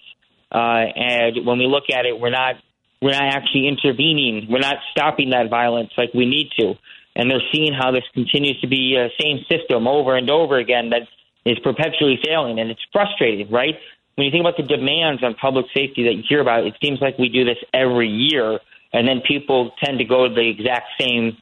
uh, 0.52 0.88
and 0.96 1.46
when 1.46 1.60
we 1.60 1.66
look 1.66 1.90
at 1.94 2.06
it, 2.06 2.18
we're 2.20 2.32
not 2.32 2.56
we're 3.02 3.12
not 3.12 3.36
actually 3.36 3.68
intervening. 3.68 4.48
We're 4.50 4.60
not 4.60 4.78
stopping 4.92 5.30
that 5.32 5.50
violence 5.50 5.92
like 5.98 6.14
we 6.14 6.26
need 6.26 6.50
to. 6.60 6.74
And 7.16 7.30
they're 7.30 7.46
seeing 7.52 7.74
how 7.74 7.92
this 7.92 8.04
continues 8.14 8.60
to 8.62 8.68
be 8.68 8.96
a 8.96 9.10
same 9.22 9.46
system 9.50 9.88
over 9.88 10.16
and 10.16 10.30
over 10.30 10.58
again 10.58 10.92
that 10.92 11.02
is 11.50 11.60
perpetually 11.60 12.20
failing, 12.24 12.60
and 12.60 12.70
it's 12.70 12.86
frustrating, 12.92 13.50
right? 13.50 13.76
When 14.16 14.26
you 14.26 14.32
think 14.32 14.42
about 14.42 14.58
the 14.58 14.64
demands 14.64 15.24
on 15.24 15.36
public 15.36 15.68
safety 15.74 16.04
that 16.06 16.14
you 16.14 16.24
hear 16.28 16.42
about, 16.42 16.66
it 16.66 16.76
seems 16.82 17.00
like 17.02 17.18
we 17.18 17.30
do 17.30 17.46
this 17.46 17.58
every 17.74 18.10
year, 18.10 18.60
and 18.94 19.08
then 19.08 19.22
people 19.22 19.72
tend 19.84 20.00
to 20.00 20.06
go 20.06 20.28
to 20.28 20.34
the 20.34 20.48
exact 20.48 20.88
same 21.00 21.38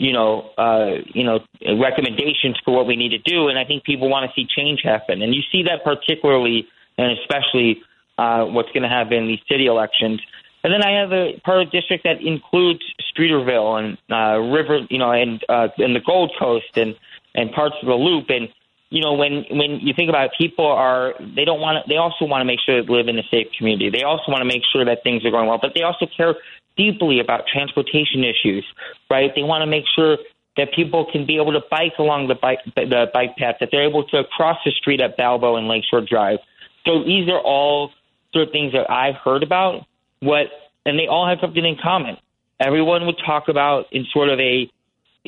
you 0.00 0.12
know, 0.12 0.50
uh, 0.56 1.02
you 1.12 1.24
know, 1.24 1.40
recommendations 1.60 2.56
for 2.64 2.72
what 2.72 2.86
we 2.86 2.94
need 2.94 3.08
to 3.08 3.18
do. 3.18 3.48
And 3.48 3.58
I 3.58 3.64
think 3.64 3.82
people 3.82 4.08
want 4.08 4.30
to 4.30 4.32
see 4.34 4.46
change 4.46 4.80
happen. 4.84 5.22
And 5.22 5.34
you 5.34 5.42
see 5.50 5.64
that 5.64 5.82
particularly 5.82 6.68
and 6.96 7.18
especially 7.18 7.82
uh, 8.16 8.44
what's 8.44 8.70
going 8.70 8.82
to 8.82 8.88
happen 8.88 9.14
in 9.14 9.26
these 9.26 9.40
city 9.50 9.66
elections. 9.66 10.20
And 10.62 10.72
then 10.72 10.82
I 10.82 11.00
have 11.00 11.12
a 11.12 11.40
part 11.44 11.62
of 11.62 11.70
the 11.70 11.80
district 11.80 12.04
that 12.04 12.20
includes 12.20 12.80
Streeterville 13.10 13.78
and 13.78 13.98
uh, 14.10 14.38
River, 14.38 14.80
you 14.90 14.98
know, 14.98 15.12
and 15.12 15.42
uh, 15.48 15.68
and 15.78 15.94
the 15.94 16.00
Gold 16.00 16.32
Coast 16.38 16.76
and 16.76 16.96
and 17.34 17.52
parts 17.52 17.76
of 17.80 17.86
the 17.86 17.94
Loop. 17.94 18.26
And 18.28 18.48
you 18.90 19.02
know, 19.02 19.12
when 19.12 19.44
when 19.50 19.80
you 19.80 19.92
think 19.94 20.08
about 20.08 20.26
it, 20.26 20.32
people 20.38 20.66
are 20.66 21.14
they 21.20 21.44
don't 21.44 21.60
want 21.60 21.84
to. 21.84 21.88
They 21.88 21.98
also 21.98 22.24
want 22.24 22.40
to 22.40 22.46
make 22.46 22.58
sure 22.64 22.82
they 22.82 22.88
live 22.88 23.08
in 23.08 23.18
a 23.18 23.22
safe 23.30 23.48
community. 23.56 23.90
They 23.90 24.02
also 24.02 24.32
want 24.32 24.40
to 24.40 24.48
make 24.48 24.62
sure 24.72 24.84
that 24.84 25.02
things 25.02 25.24
are 25.24 25.30
going 25.30 25.46
well, 25.46 25.58
but 25.60 25.72
they 25.74 25.82
also 25.82 26.06
care 26.06 26.36
deeply 26.76 27.20
about 27.20 27.42
transportation 27.52 28.24
issues, 28.24 28.64
right? 29.10 29.30
They 29.34 29.42
want 29.42 29.62
to 29.62 29.66
make 29.66 29.84
sure 29.94 30.16
that 30.56 30.72
people 30.72 31.06
can 31.10 31.26
be 31.26 31.36
able 31.36 31.52
to 31.52 31.60
bike 31.70 31.92
along 31.98 32.28
the 32.28 32.34
bike 32.34 32.60
the 32.74 33.10
bike 33.12 33.36
path, 33.36 33.56
that 33.60 33.68
they're 33.70 33.86
able 33.86 34.04
to 34.08 34.24
cross 34.24 34.56
the 34.64 34.72
street 34.72 35.00
at 35.00 35.16
Balbo 35.18 35.56
and 35.56 35.68
Lakeshore 35.68 36.00
Drive. 36.00 36.38
So 36.86 37.04
these 37.04 37.28
are 37.28 37.40
all 37.40 37.90
sort 38.32 38.48
of 38.48 38.52
things 38.52 38.72
that 38.72 38.90
I've 38.90 39.16
heard 39.16 39.42
about. 39.42 39.86
What 40.20 40.46
and 40.86 40.98
they 40.98 41.06
all 41.06 41.28
have 41.28 41.38
something 41.40 41.64
in 41.64 41.76
common. 41.82 42.16
Everyone 42.58 43.06
would 43.06 43.18
talk 43.24 43.48
about 43.48 43.86
in 43.92 44.06
sort 44.12 44.30
of 44.30 44.40
a 44.40 44.70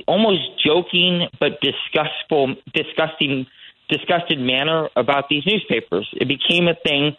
almost 0.07 0.43
joking 0.65 1.29
but 1.39 1.61
disgustful, 1.61 2.57
disgusting, 2.75 3.47
disgusted 3.89 4.39
manner 4.41 4.89
about 4.97 5.29
these 5.29 5.45
newspapers. 5.47 6.09
It 6.13 6.29
became 6.29 6.69
a 6.69 6.75
thing 6.75 7.17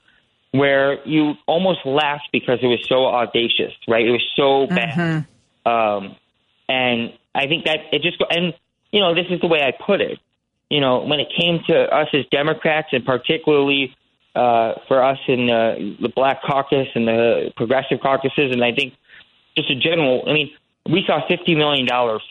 where 0.51 1.05
you 1.07 1.33
almost 1.47 1.79
laughed 1.85 2.29
because 2.31 2.59
it 2.61 2.67
was 2.67 2.85
so 2.87 3.05
audacious, 3.05 3.73
right? 3.87 4.05
It 4.05 4.11
was 4.11 4.27
so 4.35 4.67
bad. 4.67 5.25
Um, 5.65 6.15
and 6.67 7.13
I 7.33 7.47
think 7.47 7.65
that 7.65 7.79
it 7.91 8.01
just 8.01 8.17
and 8.29 8.53
you 8.91 8.99
know 8.99 9.15
this 9.15 9.25
is 9.29 9.39
the 9.41 9.47
way 9.47 9.61
I 9.61 9.71
put 9.71 10.01
it. 10.01 10.19
You 10.69 10.79
know, 10.79 11.03
when 11.03 11.19
it 11.19 11.27
came 11.37 11.59
to 11.67 11.75
us 11.75 12.07
as 12.13 12.25
Democrats, 12.31 12.89
and 12.93 13.05
particularly 13.05 13.95
uh, 14.35 14.73
for 14.87 15.03
us 15.03 15.17
in 15.27 15.49
uh, 15.49 15.75
the 16.01 16.09
Black 16.15 16.41
Caucus 16.43 16.87
and 16.95 17.07
the 17.07 17.51
Progressive 17.57 17.99
caucuses, 18.01 18.51
and 18.51 18.63
I 18.63 18.71
think 18.73 18.93
just 19.57 19.69
in 19.69 19.81
general, 19.81 20.23
I 20.27 20.33
mean, 20.33 20.51
we 20.85 21.03
saw 21.05 21.27
fifty 21.27 21.55
million 21.55 21.85
dollars 21.85 22.21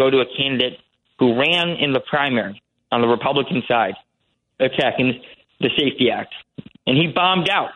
go 0.00 0.10
to 0.10 0.20
a 0.20 0.26
candidate 0.36 0.78
who 1.18 1.38
ran 1.38 1.68
in 1.70 1.92
the 1.92 2.00
primary 2.00 2.62
on 2.90 3.02
the 3.02 3.08
Republican 3.08 3.62
side, 3.68 3.94
attacking 4.58 5.20
the 5.60 5.68
Safety 5.78 6.10
Act, 6.10 6.32
and 6.86 6.96
he 6.96 7.08
bombed 7.08 7.48
out. 7.48 7.70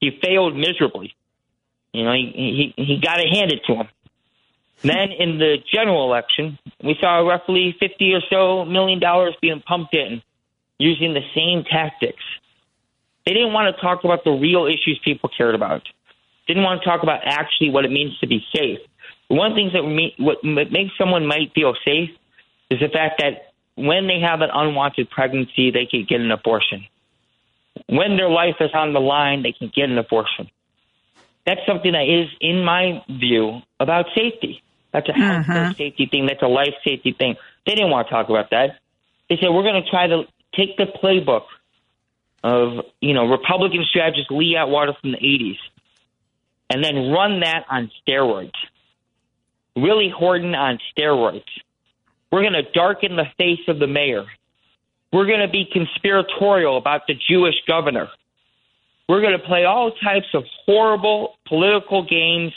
He 0.00 0.18
failed 0.22 0.54
miserably. 0.56 1.14
You 1.92 2.04
know, 2.04 2.12
he 2.12 2.72
he, 2.76 2.84
he 2.84 3.00
got 3.00 3.18
it 3.18 3.28
handed 3.34 3.60
to 3.66 3.74
him. 3.74 3.88
Then 4.82 5.12
in 5.18 5.38
the 5.38 5.56
general 5.72 6.04
election, 6.04 6.58
we 6.82 6.96
saw 7.00 7.18
roughly 7.20 7.76
50 7.78 8.14
or 8.14 8.20
so 8.30 8.64
million 8.64 8.98
dollars 8.98 9.34
being 9.40 9.60
pumped 9.60 9.94
in 9.94 10.22
using 10.78 11.12
the 11.12 11.22
same 11.34 11.64
tactics. 11.64 12.22
They 13.26 13.34
didn't 13.34 13.52
want 13.52 13.74
to 13.74 13.82
talk 13.82 14.04
about 14.04 14.24
the 14.24 14.30
real 14.30 14.66
issues 14.66 14.98
people 15.04 15.30
cared 15.36 15.54
about. 15.54 15.82
Didn't 16.46 16.62
want 16.62 16.82
to 16.82 16.88
talk 16.88 17.02
about 17.02 17.20
actually 17.24 17.70
what 17.70 17.84
it 17.84 17.90
means 17.90 18.18
to 18.20 18.26
be 18.26 18.42
safe. 18.54 18.78
One 19.30 19.52
of 19.52 19.56
the 19.56 19.62
things 19.62 19.72
that 19.74 19.82
me, 19.84 20.12
what 20.18 20.42
makes 20.42 20.90
someone 20.98 21.24
might 21.24 21.52
feel 21.54 21.74
safe 21.84 22.10
is 22.68 22.80
the 22.80 22.88
fact 22.88 23.22
that 23.22 23.52
when 23.76 24.08
they 24.08 24.18
have 24.20 24.40
an 24.40 24.50
unwanted 24.52 25.08
pregnancy, 25.08 25.70
they 25.70 25.86
can 25.86 26.04
get 26.08 26.20
an 26.20 26.32
abortion. 26.32 26.84
When 27.86 28.16
their 28.16 28.28
life 28.28 28.56
is 28.58 28.70
on 28.74 28.92
the 28.92 29.00
line, 29.00 29.44
they 29.44 29.52
can 29.52 29.70
get 29.72 29.88
an 29.88 29.98
abortion. 29.98 30.50
That's 31.46 31.60
something 31.64 31.92
that 31.92 32.08
is, 32.08 32.28
in 32.40 32.64
my 32.64 33.04
view, 33.08 33.62
about 33.78 34.06
safety. 34.16 34.64
That's 34.92 35.08
a 35.08 35.12
health 35.12 35.46
care 35.46 35.54
mm-hmm. 35.54 35.72
safety 35.72 36.06
thing. 36.10 36.26
That's 36.26 36.42
a 36.42 36.48
life 36.48 36.74
safety 36.84 37.14
thing. 37.16 37.36
They 37.66 37.76
didn't 37.76 37.90
want 37.90 38.08
to 38.08 38.12
talk 38.12 38.28
about 38.28 38.50
that. 38.50 38.80
They 39.28 39.36
said 39.36 39.50
we're 39.50 39.62
going 39.62 39.80
to 39.80 39.88
try 39.88 40.08
to 40.08 40.24
take 40.56 40.76
the 40.76 40.86
playbook 40.86 41.44
of 42.42 42.84
you 43.00 43.14
know 43.14 43.26
Republican 43.26 43.84
strategist 43.88 44.30
Lee 44.32 44.56
Atwater 44.56 44.94
from 45.00 45.12
the 45.12 45.18
'80s, 45.18 45.58
and 46.68 46.82
then 46.82 47.12
run 47.12 47.40
that 47.40 47.64
on 47.70 47.92
steroids. 48.02 48.58
Willie 49.76 50.12
Horton 50.14 50.54
on 50.54 50.78
steroids. 50.96 51.42
We're 52.30 52.42
going 52.42 52.52
to 52.54 52.70
darken 52.72 53.16
the 53.16 53.26
face 53.38 53.66
of 53.68 53.78
the 53.78 53.86
mayor. 53.86 54.24
We're 55.12 55.26
going 55.26 55.40
to 55.40 55.48
be 55.48 55.66
conspiratorial 55.72 56.76
about 56.76 57.02
the 57.08 57.14
Jewish 57.28 57.56
governor. 57.66 58.08
We're 59.08 59.20
going 59.20 59.38
to 59.38 59.44
play 59.44 59.64
all 59.64 59.90
types 59.90 60.28
of 60.34 60.44
horrible 60.66 61.34
political 61.48 62.06
games, 62.06 62.52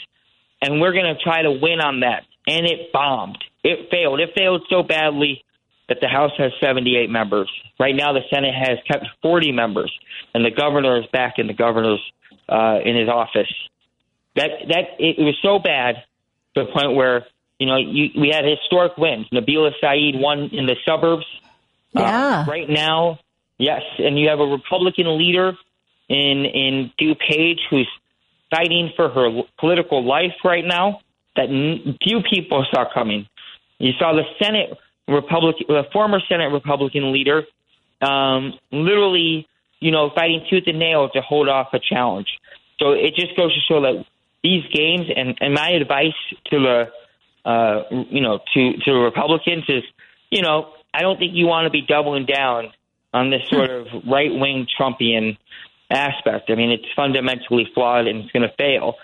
and 0.62 0.80
we're 0.80 0.92
going 0.92 1.12
to 1.12 1.20
try 1.20 1.42
to 1.42 1.50
win 1.50 1.80
on 1.80 2.00
that. 2.00 2.22
And 2.46 2.66
it 2.66 2.92
bombed. 2.92 3.38
It 3.64 3.90
failed. 3.90 4.20
It 4.20 4.30
failed 4.36 4.62
so 4.70 4.82
badly 4.82 5.44
that 5.88 5.98
the 6.00 6.08
House 6.08 6.32
has 6.38 6.52
78 6.60 7.10
members. 7.10 7.50
Right 7.80 7.94
now, 7.94 8.12
the 8.12 8.20
Senate 8.32 8.54
has 8.54 8.78
kept 8.86 9.06
40 9.22 9.52
members, 9.52 9.92
and 10.32 10.44
the 10.44 10.50
governor 10.50 10.98
is 10.98 11.06
back 11.12 11.34
in 11.38 11.46
the 11.46 11.54
governor's 11.54 12.00
uh, 12.48 12.78
in 12.84 12.96
his 12.96 13.08
office. 13.08 13.52
That 14.36 14.50
that 14.68 14.84
it, 14.98 15.18
was 15.18 15.36
so 15.42 15.58
bad 15.58 15.96
to 16.54 16.64
the 16.64 16.72
point 16.72 16.94
where 16.94 17.26
you 17.58 17.66
know 17.66 17.76
you, 17.76 18.10
we 18.20 18.28
had 18.28 18.44
historic 18.44 18.96
wins. 18.96 19.26
Nabeela 19.32 19.70
Syed 19.80 20.14
won 20.20 20.50
in 20.52 20.66
the 20.66 20.76
suburbs. 20.86 21.26
Yeah. 21.92 22.40
Uh, 22.40 22.50
right 22.50 22.68
now, 22.68 23.20
yes, 23.58 23.82
and 23.98 24.18
you 24.18 24.28
have 24.28 24.40
a 24.40 24.46
Republican 24.46 25.16
leader 25.18 25.52
in 26.08 26.44
in 26.44 26.90
DuPage 27.00 27.60
who's 27.70 27.88
fighting 28.50 28.90
for 28.96 29.08
her 29.08 29.42
political 29.58 30.04
life 30.04 30.34
right 30.44 30.64
now 30.64 31.00
that 31.36 31.48
few 32.02 32.22
people 32.28 32.64
saw 32.72 32.84
coming. 32.92 33.26
You 33.78 33.92
saw 33.98 34.12
the 34.12 34.22
Senate 34.42 34.70
Republican, 35.08 35.66
the 35.68 35.82
former 35.92 36.20
Senate 36.28 36.52
Republican 36.52 37.12
leader, 37.12 37.42
um, 38.00 38.54
literally, 38.70 39.46
you 39.80 39.90
know, 39.90 40.10
fighting 40.14 40.46
tooth 40.48 40.64
and 40.66 40.78
nail 40.78 41.08
to 41.10 41.20
hold 41.20 41.48
off 41.48 41.68
a 41.72 41.80
challenge. 41.80 42.28
So 42.78 42.92
it 42.92 43.14
just 43.14 43.36
goes 43.36 43.52
to 43.54 43.60
show 43.68 43.80
that 43.82 44.04
these 44.44 44.62
games, 44.72 45.06
and, 45.14 45.36
and 45.40 45.54
my 45.54 45.70
advice 45.70 46.12
to 46.50 46.58
the, 46.60 47.50
uh, 47.50 47.82
you 48.10 48.20
know, 48.20 48.38
to 48.52 48.72
to 48.84 48.92
Republicans 48.92 49.64
is, 49.68 49.82
you 50.30 50.42
know, 50.42 50.74
I 50.92 51.00
don't 51.00 51.18
think 51.18 51.32
you 51.34 51.46
want 51.46 51.64
to 51.64 51.70
be 51.70 51.80
doubling 51.80 52.26
down 52.26 52.72
on 53.12 53.30
this 53.30 53.48
sort 53.48 53.70
of 53.70 53.86
right 54.06 54.30
wing 54.30 54.66
Trumpian 54.78 55.38
aspect. 55.90 56.50
I 56.50 56.56
mean, 56.56 56.70
it's 56.70 56.84
fundamentally 56.94 57.66
flawed 57.74 58.06
and 58.06 58.20
it's 58.20 58.30
going 58.32 58.48
to 58.48 58.54
fail. 58.56 58.94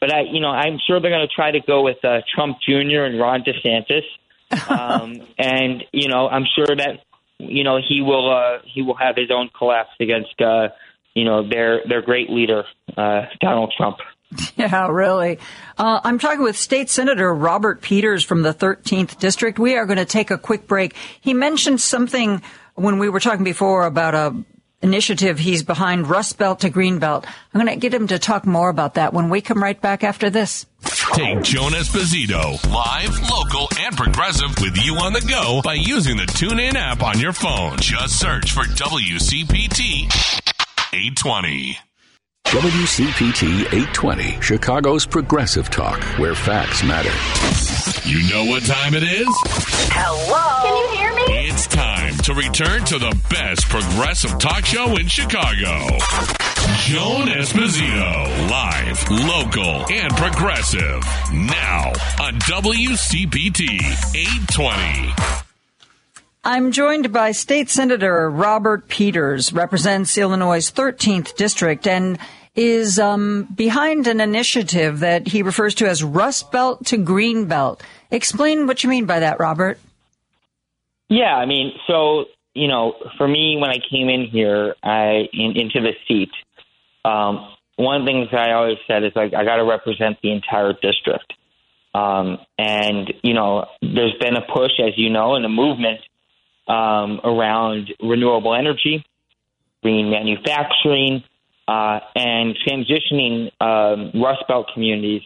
But 0.00 0.12
I, 0.14 0.20
you 0.30 0.40
know, 0.40 0.48
I'm 0.48 0.78
sure 0.86 1.00
they're 1.00 1.10
going 1.10 1.26
to 1.26 1.34
try 1.34 1.50
to 1.50 1.60
go 1.60 1.82
with 1.82 2.04
uh, 2.04 2.20
Trump 2.34 2.58
Jr. 2.66 3.04
and 3.04 3.18
Ron 3.18 3.42
DeSantis, 3.42 4.04
um, 4.68 5.26
and 5.38 5.84
you 5.92 6.08
know, 6.08 6.28
I'm 6.28 6.44
sure 6.54 6.66
that 6.66 7.00
you 7.38 7.64
know 7.64 7.78
he 7.86 8.02
will 8.02 8.30
uh, 8.30 8.58
he 8.64 8.82
will 8.82 8.96
have 8.96 9.16
his 9.16 9.30
own 9.30 9.48
collapse 9.56 9.90
against 9.98 10.40
uh, 10.40 10.68
you 11.14 11.24
know 11.24 11.48
their 11.48 11.80
their 11.88 12.02
great 12.02 12.30
leader 12.30 12.64
uh, 12.96 13.22
Donald 13.40 13.72
Trump. 13.76 13.98
Yeah, 14.56 14.88
really. 14.88 15.38
Uh, 15.78 16.00
I'm 16.04 16.18
talking 16.18 16.42
with 16.42 16.56
State 16.56 16.90
Senator 16.90 17.34
Robert 17.34 17.80
Peters 17.80 18.22
from 18.22 18.42
the 18.42 18.52
13th 18.54 19.18
District. 19.18 19.58
We 19.58 19.76
are 19.76 19.86
going 19.86 19.98
to 19.98 20.04
take 20.04 20.30
a 20.30 20.38
quick 20.38 20.66
break. 20.66 20.94
He 21.20 21.34
mentioned 21.34 21.80
something 21.80 22.42
when 22.74 22.98
we 22.98 23.08
were 23.08 23.20
talking 23.20 23.44
before 23.44 23.86
about 23.86 24.14
a 24.14 24.44
initiative 24.82 25.38
he's 25.38 25.62
behind, 25.62 26.08
Rust 26.08 26.38
Belt 26.38 26.60
to 26.60 26.70
Green 26.70 26.98
Belt. 26.98 27.26
I'm 27.52 27.60
going 27.60 27.72
to 27.72 27.80
get 27.80 27.92
him 27.92 28.06
to 28.08 28.18
talk 28.18 28.46
more 28.46 28.70
about 28.70 28.94
that 28.94 29.12
when 29.12 29.28
we 29.28 29.40
come 29.40 29.62
right 29.62 29.80
back 29.80 30.04
after 30.04 30.30
this. 30.30 30.66
Take 31.12 31.42
Joan 31.42 31.72
Esposito, 31.72 32.62
live, 32.72 33.30
local, 33.30 33.68
and 33.78 33.96
progressive 33.96 34.50
with 34.60 34.78
you 34.82 34.94
on 34.96 35.12
the 35.12 35.20
go 35.20 35.60
by 35.62 35.74
using 35.74 36.16
the 36.16 36.24
TuneIn 36.24 36.74
app 36.74 37.02
on 37.02 37.18
your 37.18 37.32
phone. 37.32 37.78
Just 37.78 38.18
search 38.18 38.52
for 38.52 38.62
WCPT 38.62 40.04
820. 40.92 41.89
WCPT 42.50 43.60
820, 43.72 44.40
Chicago's 44.40 45.06
progressive 45.06 45.70
talk, 45.70 46.02
where 46.18 46.34
facts 46.34 46.82
matter. 46.82 47.12
You 48.08 48.28
know 48.28 48.44
what 48.50 48.64
time 48.64 48.94
it 48.96 49.04
is? 49.04 49.28
Hello? 49.92 50.66
Can 50.66 50.76
you 50.76 50.98
hear 50.98 51.14
me? 51.14 51.48
It's 51.48 51.68
time 51.68 52.16
to 52.18 52.34
return 52.34 52.84
to 52.86 52.98
the 52.98 53.16
best 53.30 53.68
progressive 53.68 54.36
talk 54.40 54.64
show 54.64 54.96
in 54.96 55.06
Chicago. 55.06 55.78
Joan 56.82 57.28
Esposito, 57.28 58.50
live, 58.50 59.08
local, 59.08 59.86
and 59.88 60.12
progressive. 60.16 61.04
Now 61.32 61.92
on 62.20 62.34
WCPT 62.40 63.78
820. 64.16 65.49
I'm 66.42 66.72
joined 66.72 67.12
by 67.12 67.32
State 67.32 67.68
Senator 67.68 68.30
Robert 68.30 68.88
Peters, 68.88 69.52
represents 69.52 70.16
Illinois' 70.16 70.70
13th 70.70 71.36
district, 71.36 71.86
and 71.86 72.18
is 72.56 72.98
um, 72.98 73.46
behind 73.54 74.06
an 74.06 74.22
initiative 74.22 75.00
that 75.00 75.28
he 75.28 75.42
refers 75.42 75.74
to 75.76 75.86
as 75.86 76.02
Rust 76.02 76.50
Belt 76.50 76.86
to 76.86 76.96
Green 76.96 77.44
Belt. 77.44 77.82
Explain 78.10 78.66
what 78.66 78.82
you 78.82 78.88
mean 78.88 79.04
by 79.04 79.20
that, 79.20 79.38
Robert. 79.38 79.78
Yeah, 81.10 81.34
I 81.34 81.44
mean, 81.44 81.72
so 81.86 82.24
you 82.54 82.68
know, 82.68 82.94
for 83.18 83.28
me, 83.28 83.58
when 83.60 83.68
I 83.68 83.76
came 83.90 84.08
in 84.08 84.24
here, 84.24 84.74
I 84.82 85.28
in, 85.34 85.58
into 85.58 85.82
the 85.82 85.92
seat, 86.08 86.30
um, 87.04 87.50
one 87.76 88.00
of 88.00 88.06
the 88.06 88.12
things 88.12 88.28
I 88.32 88.52
always 88.52 88.78
said 88.86 89.04
is 89.04 89.12
like 89.14 89.34
I 89.34 89.44
got 89.44 89.56
to 89.56 89.64
represent 89.64 90.16
the 90.22 90.32
entire 90.32 90.72
district, 90.72 91.34
um, 91.94 92.38
and 92.58 93.12
you 93.22 93.34
know, 93.34 93.66
there's 93.82 94.14
been 94.18 94.36
a 94.36 94.52
push, 94.52 94.80
as 94.80 94.96
you 94.96 95.10
know, 95.10 95.34
and 95.34 95.44
a 95.44 95.48
movement 95.50 96.00
um, 96.68 97.20
around 97.24 97.92
renewable 98.02 98.54
energy, 98.54 99.04
green 99.82 100.10
manufacturing, 100.10 101.24
uh, 101.68 102.00
and 102.16 102.56
transitioning 102.66 103.50
um, 103.60 104.20
Rust 104.20 104.44
Belt 104.48 104.66
communities 104.74 105.22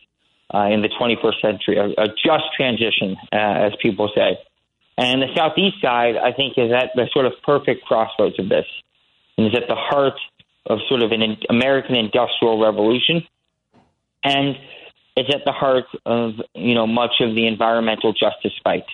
uh, 0.52 0.69
in 0.70 0.82
the 0.82 0.89
21st 0.89 1.40
century, 1.40 1.78
a, 1.78 2.02
a 2.02 2.09
just 2.09 2.44
transition, 2.56 3.16
uh, 3.32 3.66
as 3.66 3.73
people 3.81 4.11
say. 4.15 4.39
And 4.97 5.23
the 5.23 5.35
southeast 5.35 5.81
side, 5.82 6.16
I 6.16 6.32
think, 6.32 6.55
is 6.56 6.70
at 6.70 6.90
the 6.94 7.09
sort 7.12 7.27
of 7.27 7.32
perfect 7.44 7.85
crossroads 7.85 8.39
of 8.39 8.48
this, 8.48 8.66
and 9.36 9.47
is 9.47 9.55
at 9.55 9.69
the 9.69 9.74
heart 9.74 10.15
of 10.66 10.78
sort 10.89 11.02
of 11.02 11.11
an 11.12 11.36
American 11.51 11.97
industrial 11.97 12.62
revolution, 12.62 13.24
and 14.23 14.56
it's 15.16 15.35
at 15.35 15.44
the 15.44 15.52
heart 15.52 15.86
of 16.06 16.32
you 16.55 16.74
know 16.74 16.86
much 16.86 17.20
of 17.20 17.35
the 17.35 17.47
environmental 17.47 18.12
justice 18.12 18.52
fight. 18.62 18.85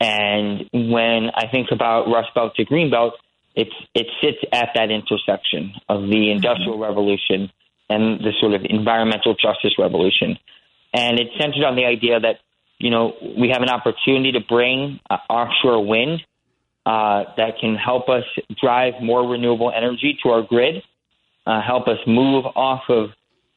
And 0.00 0.68
when 0.72 1.30
I 1.34 1.48
think 1.50 1.68
about 1.72 2.06
Rust 2.06 2.28
Belt 2.34 2.54
to 2.56 2.64
Greenbelt, 2.64 3.12
it's 3.54 3.74
it 3.94 4.06
sits 4.22 4.38
at 4.52 4.70
that 4.74 4.90
intersection 4.90 5.72
of 5.88 6.02
the 6.02 6.30
industrial 6.30 6.74
mm-hmm. 6.74 6.82
revolution 6.82 7.50
and 7.90 8.20
the 8.20 8.32
sort 8.40 8.54
of 8.54 8.62
environmental 8.64 9.34
justice 9.34 9.72
revolution. 9.78 10.38
And 10.94 11.18
it's 11.18 11.32
centered 11.40 11.64
on 11.64 11.74
the 11.74 11.84
idea 11.84 12.20
that 12.20 12.36
you 12.78 12.90
know 12.90 13.14
we 13.36 13.48
have 13.48 13.62
an 13.62 13.70
opportunity 13.70 14.32
to 14.32 14.40
bring 14.40 15.00
uh, 15.10 15.16
offshore 15.28 15.84
wind 15.84 16.22
uh, 16.86 17.24
that 17.36 17.58
can 17.60 17.74
help 17.74 18.08
us 18.08 18.24
drive 18.60 18.94
more 19.02 19.28
renewable 19.28 19.72
energy 19.74 20.18
to 20.22 20.30
our 20.30 20.42
grid, 20.42 20.82
uh, 21.46 21.60
help 21.60 21.88
us 21.88 21.98
move 22.06 22.46
off 22.54 22.82
of 22.88 23.10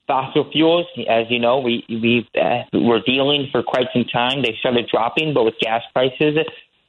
fossil 0.08 0.50
fuels. 0.52 0.86
As 1.08 1.26
you 1.30 1.40
know, 1.40 1.60
we 1.60 1.86
we 1.90 2.28
uh, 2.40 2.64
were 2.74 3.02
dealing 3.06 3.48
for 3.52 3.64
quite 3.64 3.88
some 3.94 4.06
time. 4.06 4.42
They 4.42 4.56
started 4.60 4.88
dropping, 4.92 5.34
but 5.34 5.46
with 5.46 5.56
gas 5.60 5.84
prices, 5.94 6.38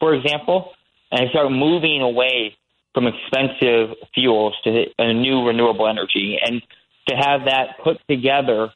for 0.01 0.15
example, 0.15 0.73
and 1.11 1.29
started 1.31 1.51
moving 1.51 2.03
away 2.03 2.57
from 2.95 3.07
expensive 3.07 3.97
fuels 4.15 4.55
to 4.65 4.87
a 4.99 5.13
new 5.13 5.47
renewable 5.47 5.89
energy, 5.89 6.39
and 6.45 6.63
to 7.09 7.17
have 7.17 7.45
that 7.47 7.79
put 7.83 7.99
together 8.09 8.71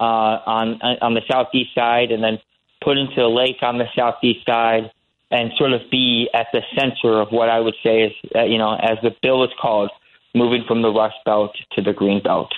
uh, 0.00 0.02
on 0.02 0.80
on 1.00 1.14
the 1.14 1.22
southeast 1.30 1.74
side, 1.74 2.10
and 2.10 2.22
then 2.22 2.38
put 2.82 2.98
into 2.98 3.16
the 3.16 3.28
lake 3.28 3.62
on 3.62 3.78
the 3.78 3.86
southeast 3.96 4.44
side, 4.44 4.90
and 5.30 5.52
sort 5.56 5.72
of 5.72 5.80
be 5.90 6.28
at 6.34 6.48
the 6.52 6.62
center 6.76 7.20
of 7.20 7.28
what 7.30 7.48
I 7.48 7.60
would 7.60 7.76
say 7.82 8.02
is, 8.02 8.12
uh, 8.34 8.42
you 8.42 8.58
know, 8.58 8.74
as 8.74 8.98
the 9.02 9.14
bill 9.22 9.44
is 9.44 9.50
called, 9.60 9.90
moving 10.34 10.64
from 10.66 10.82
the 10.82 10.90
Rust 10.90 11.16
Belt 11.24 11.56
to 11.72 11.82
the 11.82 11.92
Green 11.92 12.22
Belt. 12.22 12.52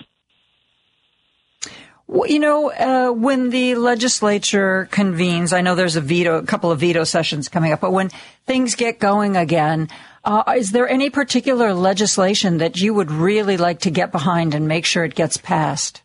Well, 2.07 2.31
you 2.31 2.39
know, 2.39 2.71
uh, 2.71 3.13
when 3.13 3.49
the 3.49 3.77
legislature 3.77 4.89
convenes, 4.91 5.53
I 5.55 5.63
know 5.63 5.75
there's 5.75 5.97
a 5.97 6.03
veto, 6.03 6.37
a 6.37 6.45
couple 6.45 6.71
of 6.71 6.81
veto 6.81 7.05
sessions 7.05 7.49
coming 7.49 7.73
up, 7.73 7.81
but 7.81 7.93
when 7.93 8.11
things 8.47 8.75
get 8.75 8.99
going 8.99 9.37
again, 9.37 9.89
uh, 10.23 10.55
is 10.57 10.71
there 10.71 10.89
any 10.89 11.09
particular 11.09 11.73
legislation 11.73 12.59
that 12.59 12.79
you 12.81 12.93
would 12.93 13.11
really 13.11 13.57
like 13.57 13.81
to 13.81 13.91
get 13.91 14.13
behind 14.13 14.55
and 14.55 14.69
make 14.69 14.85
sure 14.85 15.05
it 15.05 15.15
gets 15.15 15.39
passed? 15.39 16.03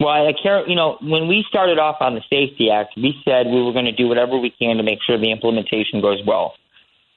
Well, 0.00 0.08
I 0.08 0.32
care. 0.42 0.66
You 0.66 0.74
know, 0.74 0.96
when 1.00 1.28
we 1.28 1.44
started 1.48 1.78
off 1.78 1.96
on 2.00 2.14
the 2.14 2.22
Safety 2.22 2.70
Act, 2.70 2.94
we 2.96 3.14
said 3.24 3.46
we 3.46 3.62
were 3.62 3.72
going 3.72 3.84
to 3.84 3.92
do 3.92 4.08
whatever 4.08 4.38
we 4.38 4.50
can 4.50 4.78
to 4.78 4.82
make 4.82 4.98
sure 5.06 5.18
the 5.18 5.30
implementation 5.30 6.00
goes 6.00 6.20
well. 6.26 6.54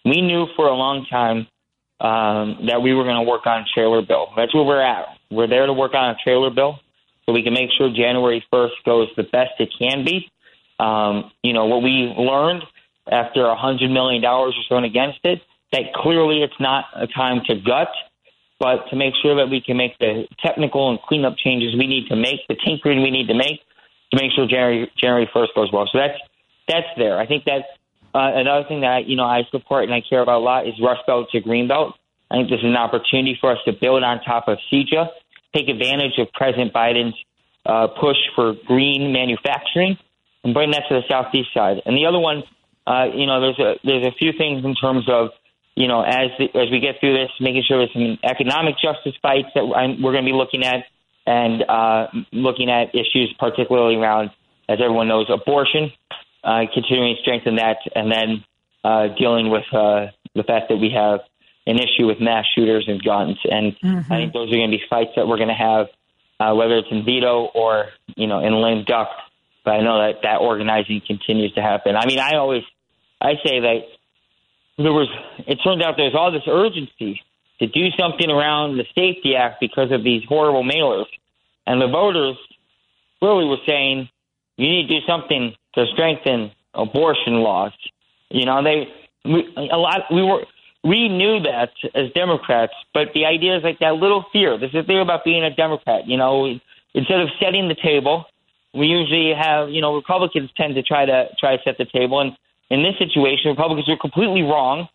We 0.06 0.22
knew 0.22 0.48
for 0.56 0.68
a 0.68 0.76
long 0.76 1.06
time 1.10 1.48
um, 2.00 2.68
that 2.68 2.82
we 2.82 2.94
were 2.94 3.04
going 3.04 3.26
to 3.26 3.30
work 3.30 3.48
on 3.48 3.62
a 3.62 3.66
trailer 3.74 4.02
bill. 4.02 4.28
That's 4.36 4.54
where 4.54 4.64
we're 4.64 4.82
at. 4.82 5.06
We're 5.32 5.48
there 5.48 5.66
to 5.66 5.74
work 5.74 5.94
on 5.94 6.12
a 6.12 6.16
trailer 6.24 6.50
bill 6.50 6.80
so 7.28 7.34
we 7.34 7.44
can 7.44 7.54
make 7.54 7.70
sure 7.78 7.90
January 7.90 8.44
1st 8.52 8.72
goes 8.86 9.10
the 9.18 9.24
best 9.24 9.52
it 9.60 9.70
can 9.78 10.06
be. 10.06 10.32
Um, 10.80 11.32
you 11.44 11.54
know, 11.54 11.66
what 11.66 11.84
we 11.84 12.14
learned 12.18 12.64
after 13.12 13.46
a 13.46 13.56
$100 13.56 13.92
million 13.92 14.22
was 14.22 14.56
thrown 14.68 14.86
against 14.86 15.20
it, 15.24 15.42
that 15.74 15.94
clearly 15.94 16.42
it's 16.42 16.60
not 16.60 16.86
a 16.96 17.08
time 17.08 17.42
to 17.48 17.56
gut, 17.56 17.90
but 18.60 18.90
to 18.90 18.96
make 18.96 19.14
sure 19.22 19.36
that 19.36 19.50
we 19.50 19.62
can 19.62 19.76
make 19.76 19.98
the 20.00 20.26
technical 20.44 20.90
and 20.90 21.00
cleanup 21.02 21.36
changes 21.38 21.76
we 21.78 21.88
need 21.88 22.08
to 22.08 22.16
make, 22.16 22.40
the 22.48 22.56
tinkering 22.66 23.02
we 23.02 23.12
need 23.12 23.28
to 23.28 23.36
make 23.36 23.60
to 24.12 24.18
make 24.22 24.32
sure 24.34 24.48
January, 24.48 24.90
January 24.98 25.30
1st 25.36 25.48
goes 25.54 25.70
well. 25.74 25.88
So 25.92 26.00
that's, 26.00 26.18
that's 26.68 26.88
there. 26.98 27.20
I 27.20 27.28
think 27.28 27.44
that's 27.46 27.68
uh, 28.16 28.32
another 28.36 28.66
thing 28.68 28.82
that, 28.82 29.06
you 29.06 29.18
know, 29.18 29.26
I 29.26 29.44
support 29.52 29.84
and 29.84 29.94
I 29.94 30.02
care 30.02 30.22
about 30.22 30.40
a 30.40 30.44
lot 30.44 30.68
is 30.68 30.76
Rust 30.82 31.02
Belt 31.06 31.28
to 31.32 31.42
Green 31.42 31.68
Belt. 31.68 31.96
I 32.32 32.36
think 32.36 32.50
this 32.50 32.60
is 32.60 32.66
an 32.66 32.76
opportunity 32.76 33.38
for 33.40 33.52
us 33.52 33.58
to 33.66 33.74
build 33.74 34.04
on 34.04 34.22
top 34.22 34.48
of 34.48 34.58
CEJA 34.72 35.10
take 35.58 35.70
advantage 35.70 36.14
of 36.20 36.28
President 36.34 36.74
Biden's 36.74 37.16
uh, 37.66 37.88
push 38.00 38.18
for 38.36 38.54
green 38.66 39.12
manufacturing 39.12 39.98
and 40.44 40.54
bring 40.54 40.72
that 40.72 40.84
to 40.90 40.96
the 40.96 41.04
southeast 41.10 41.50
side. 41.54 41.82
And 41.86 41.98
the 41.98 42.06
other 42.06 42.20
one, 42.20 42.44
uh, 42.86 43.06
you 43.14 43.26
know, 43.26 43.42
there's 43.42 43.60
a 43.60 43.76
there's 43.84 44.06
a 44.06 44.12
few 44.18 44.32
things 44.38 44.64
in 44.64 44.76
terms 44.76 45.06
of 45.10 45.30
you 45.76 45.88
know 45.88 46.02
as 46.02 46.32
the, 46.40 46.46
as 46.58 46.72
we 46.72 46.80
get 46.80 47.00
through 47.00 47.14
this, 47.14 47.30
making 47.42 47.64
sure 47.68 47.80
there's 47.80 47.94
some 47.94 48.18
economic 48.24 48.76
justice 48.82 49.16
fights 49.22 49.50
that 49.56 49.64
I'm, 49.76 50.02
we're 50.02 50.14
going 50.14 50.24
to 50.24 50.32
be 50.32 50.38
looking 50.38 50.64
at, 50.64 50.86
and 51.26 51.64
uh, 51.68 52.08
looking 52.32 52.70
at 52.70 52.96
issues 52.96 53.34
particularly 53.38 53.96
around, 53.96 54.32
as 54.70 54.80
everyone 54.82 55.10
knows, 55.10 55.28
abortion, 55.30 55.92
uh, 56.44 56.62
continuing 56.74 57.16
to 57.16 57.22
strengthen 57.22 57.58
that, 57.58 57.78
and 57.94 58.10
then 58.10 58.46
uh, 58.86 59.08
dealing 59.20 59.50
with 59.50 59.66
uh, 59.74 60.08
the 60.34 60.44
fact 60.44 60.70
that 60.70 60.78
we 60.78 60.92
have 60.96 61.20
an 61.68 61.78
issue 61.78 62.08
with 62.08 62.20
mass 62.22 62.46
shooters 62.56 62.86
and 62.88 63.04
guns. 63.04 63.38
And 63.44 63.76
mm-hmm. 63.76 64.12
I 64.12 64.18
think 64.18 64.34
those 64.34 64.50
are 64.50 64.56
going 64.56 64.72
to 64.72 64.78
be 64.78 64.84
fights 64.90 65.12
that 65.18 65.28
we're 65.28 65.38
going 65.38 65.50
to 65.50 65.54
have, 65.54 65.88
uh, 66.40 66.56
whether 66.56 66.78
it's 66.78 66.88
in 66.90 67.04
veto 67.04 67.52
or 67.54 67.90
you 68.16 68.26
know 68.26 68.40
in 68.40 68.56
lame 68.56 68.86
duck. 68.86 69.10
But 69.66 69.72
I 69.72 69.82
know 69.82 70.00
that 70.00 70.22
that 70.24 70.38
organizing 70.38 71.02
continues 71.06 71.54
to 71.56 71.62
happen. 71.62 71.96
I 71.98 72.06
mean, 72.06 72.20
I 72.20 72.38
always 72.38 72.64
I 73.22 73.34
say 73.46 73.60
that 73.60 73.80
there 74.78 74.94
was. 74.94 75.10
It 75.46 75.60
turned 75.64 75.84
out 75.84 75.96
there's 75.98 76.16
all 76.16 76.32
this 76.32 76.48
urgency 76.48 77.22
to 77.60 77.68
do 77.68 77.90
something 78.00 78.30
around 78.30 78.78
the 78.78 78.86
Safety 78.96 79.36
Act 79.36 79.60
because 79.60 79.92
of 79.92 80.06
these 80.06 80.24
horrible 80.28 80.64
mailers, 80.64 81.12
and 81.68 81.82
the 81.82 81.88
voters 81.88 82.38
really 83.22 83.46
were 83.46 83.58
saying 83.68 84.08
you 84.56 84.70
need 84.70 84.88
to 84.88 85.00
do 85.02 85.06
something 85.06 85.54
to 85.76 85.86
strengthen 85.92 86.52
abortion 86.74 87.42
laws. 87.42 87.74
You 88.30 88.46
know, 88.46 88.64
they 88.64 88.88
we, 89.26 89.54
a 89.70 89.76
lot 89.76 90.04
we 90.14 90.24
were 90.24 90.46
we 90.84 91.10
knew 91.10 91.42
that 91.42 91.72
as 91.96 92.12
Democrats, 92.14 92.74
but 92.94 93.10
the 93.14 93.26
idea 93.26 93.58
is 93.58 93.64
like 93.64 93.80
that 93.80 93.96
little 93.96 94.26
fear. 94.32 94.58
There's 94.58 94.76
a 94.76 94.84
thing 94.84 95.00
about 95.00 95.26
being 95.26 95.44
a 95.44 95.54
Democrat. 95.54 96.08
You 96.08 96.18
know, 96.18 96.60
instead 96.94 97.20
of 97.20 97.30
setting 97.42 97.68
the 97.68 97.76
table, 97.76 98.26
we 98.74 98.88
usually 98.88 99.34
have, 99.34 99.70
you 99.70 99.82
know, 99.82 99.96
Republicans 99.96 100.50
tend 100.56 100.76
to 100.76 100.84
try 100.84 101.06
to 101.06 101.30
try 101.40 101.58
to 101.58 101.64
set 101.64 101.78
the 101.78 101.86
table. 101.86 102.22
And 102.22 102.38
in 102.70 102.84
this 102.84 102.98
situation, 103.00 103.52
Republicans 103.52 103.90
are 103.90 103.98
completely 103.98 104.44
wrong. 104.44 104.88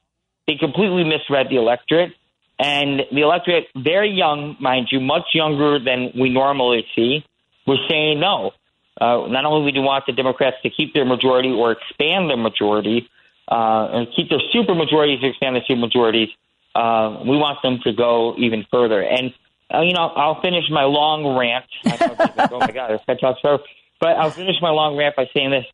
They 0.47 0.57
completely 0.57 1.05
misread 1.05 1.49
the 1.51 1.57
electorate. 1.57 2.13
And 2.59 3.03
the 3.11 3.23
electorate, 3.23 3.67
very 3.77 4.11
young, 4.11 4.57
mind 4.61 4.89
you, 4.91 5.01
much 5.01 5.35
younger 5.35 5.79
than 5.79 6.13
we 6.19 6.31
normally 6.31 6.87
see, 6.95 7.25
was 7.67 7.79
saying 7.89 8.21
no. 8.21 8.53
Uh, 9.01 9.27
not 9.29 9.45
only 9.45 9.73
do 9.73 9.81
we 9.81 9.87
want 9.87 10.05
the 10.07 10.13
Democrats 10.13 10.57
to 10.63 10.71
keep 10.71 10.95
their 10.95 11.05
majority 11.05 11.51
or 11.51 11.73
expand 11.73 12.29
their 12.29 12.37
majority, 12.37 13.09
uh, 13.49 13.89
and 13.93 14.09
keep 14.15 14.29
their 14.31 14.41
super 14.53 14.75
majorities, 14.75 15.21
expand 15.23 15.57
the 15.57 15.61
super 15.67 15.81
majorities. 15.81 16.29
Uh, 16.75 17.21
we 17.27 17.37
want 17.37 17.61
them 17.63 17.81
to 17.85 17.93
go 17.93 18.35
even 18.39 18.65
further. 18.71 19.03
And 19.03 19.33
uh, 19.73 19.81
you 19.81 19.95
know, 19.95 20.09
I'll 20.09 20.41
finish 20.41 20.65
my 20.71 20.85
long 20.85 21.37
rant. 21.37 21.65
oh 22.53 22.59
my 22.59 22.73
God, 22.73 23.01
I 23.09 23.15
talk 23.15 23.39
so. 23.43 23.59
But 24.01 24.17
I'll 24.17 24.31
finish 24.31 24.57
my 24.61 24.71
long 24.71 24.97
rant 24.97 25.17
by 25.17 25.29
saying 25.35 25.51
this: 25.51 25.65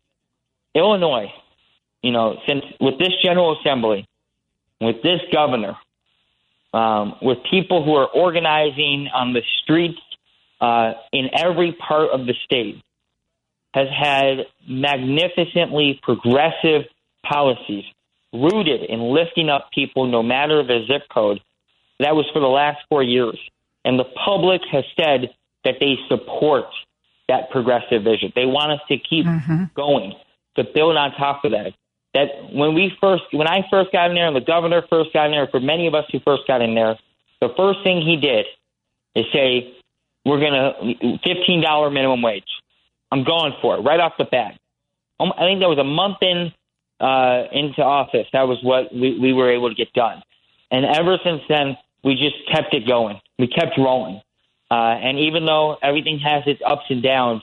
Illinois, 0.74 1.32
you 2.03 2.12
know, 2.12 2.36
since 2.47 2.65
with 2.81 2.99
this 2.99 3.12
General 3.23 3.59
Assembly, 3.59 4.07
with 4.81 5.03
this 5.03 5.20
governor, 5.32 5.77
um, 6.73 7.16
with 7.23 7.39
people 7.51 7.85
who 7.85 7.95
are 7.95 8.07
organizing 8.07 9.09
on 9.12 9.32
the 9.32 9.43
streets 9.62 9.99
uh, 10.61 10.93
in 11.12 11.31
every 11.32 11.73
part 11.73 12.11
of 12.11 12.27
the 12.27 12.35
state, 12.45 12.82
has 13.74 13.89
had 13.89 14.47
magnificently 14.69 15.99
progressive 16.03 16.82
policies 17.28 17.84
rooted 18.32 18.82
in 18.82 19.00
lifting 19.14 19.48
up 19.48 19.70
people 19.72 20.06
no 20.06 20.22
matter 20.22 20.62
the 20.62 20.84
zip 20.86 21.02
code. 21.12 21.40
That 22.00 22.14
was 22.14 22.26
for 22.32 22.40
the 22.40 22.46
last 22.46 22.78
four 22.88 23.02
years. 23.02 23.38
And 23.84 23.98
the 23.98 24.05
public 24.24 24.60
has 24.70 24.84
said 24.98 25.30
that 25.64 25.76
they 25.80 25.96
support 26.09 26.66
that 27.28 27.50
progressive 27.50 28.05
vision. 28.05 28.32
They 28.34 28.46
want 28.46 28.72
us 28.72 28.80
to 28.88 28.98
keep 28.98 29.26
mm-hmm. 29.26 29.64
going, 29.74 30.14
to 30.56 30.64
build 30.64 30.96
on 30.96 31.12
top 31.12 31.44
of 31.44 31.52
that. 31.52 31.74
That 32.14 32.52
when 32.52 32.74
we 32.74 32.92
first, 33.00 33.24
when 33.32 33.46
I 33.46 33.66
first 33.70 33.92
got 33.92 34.10
in 34.10 34.16
there 34.16 34.26
and 34.26 34.36
the 34.36 34.40
governor 34.40 34.82
first 34.88 35.12
got 35.12 35.26
in 35.26 35.32
there, 35.32 35.46
for 35.48 35.60
many 35.60 35.86
of 35.86 35.94
us 35.94 36.05
who 36.10 36.20
first 36.20 36.42
got 36.46 36.62
in 36.62 36.74
there, 36.74 36.98
the 37.40 37.50
first 37.56 37.80
thing 37.84 38.00
he 38.02 38.16
did 38.16 38.46
is 39.14 39.26
say, 39.32 39.74
we're 40.24 40.40
going 40.40 40.52
to 40.52 41.28
$15 41.28 41.92
minimum 41.92 42.22
wage. 42.22 42.44
I'm 43.10 43.24
going 43.24 43.52
for 43.62 43.76
it 43.76 43.80
right 43.80 44.00
off 44.00 44.12
the 44.18 44.24
bat. 44.24 44.59
Um, 45.20 45.32
I 45.36 45.44
think 45.44 45.60
that 45.60 45.68
was 45.68 45.78
a 45.78 45.84
month 45.84 46.18
in 46.22 46.52
uh, 47.01 47.45
into 47.53 47.83
office. 47.83 48.27
That 48.33 48.49
was 48.49 48.59
what 48.62 48.93
we, 48.93 49.19
we 49.19 49.33
were 49.33 49.53
able 49.53 49.69
to 49.69 49.75
get 49.75 49.93
done. 49.93 50.23
And 50.70 50.85
ever 50.85 51.19
since 51.25 51.43
then, 51.49 51.77
we 52.05 52.15
just 52.15 52.37
kept 52.53 52.75
it 52.75 52.87
going. 52.87 53.20
We 53.39 53.49
kept 53.49 53.79
rolling. 53.79 54.20
Uh, 54.70 54.75
and 54.75 55.19
even 55.19 55.47
though 55.47 55.77
everything 55.83 56.19
has 56.19 56.43
its 56.47 56.61
ups 56.65 56.85
and 56.91 57.03
downs, 57.03 57.43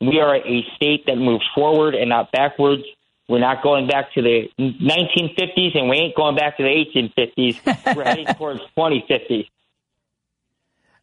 we 0.00 0.20
are 0.20 0.36
a 0.36 0.64
state 0.76 1.06
that 1.06 1.16
moves 1.16 1.44
forward 1.54 1.94
and 1.94 2.08
not 2.08 2.32
backwards. 2.32 2.82
We're 3.28 3.38
not 3.38 3.62
going 3.62 3.86
back 3.86 4.12
to 4.14 4.22
the 4.22 4.48
1950s, 4.58 5.78
and 5.78 5.88
we 5.88 5.96
ain't 5.96 6.16
going 6.16 6.34
back 6.34 6.56
to 6.56 6.62
the 6.62 6.68
1850s. 6.68 7.96
We're 7.96 8.04
heading 8.04 8.26
towards 8.36 8.60
2050. 8.60 9.48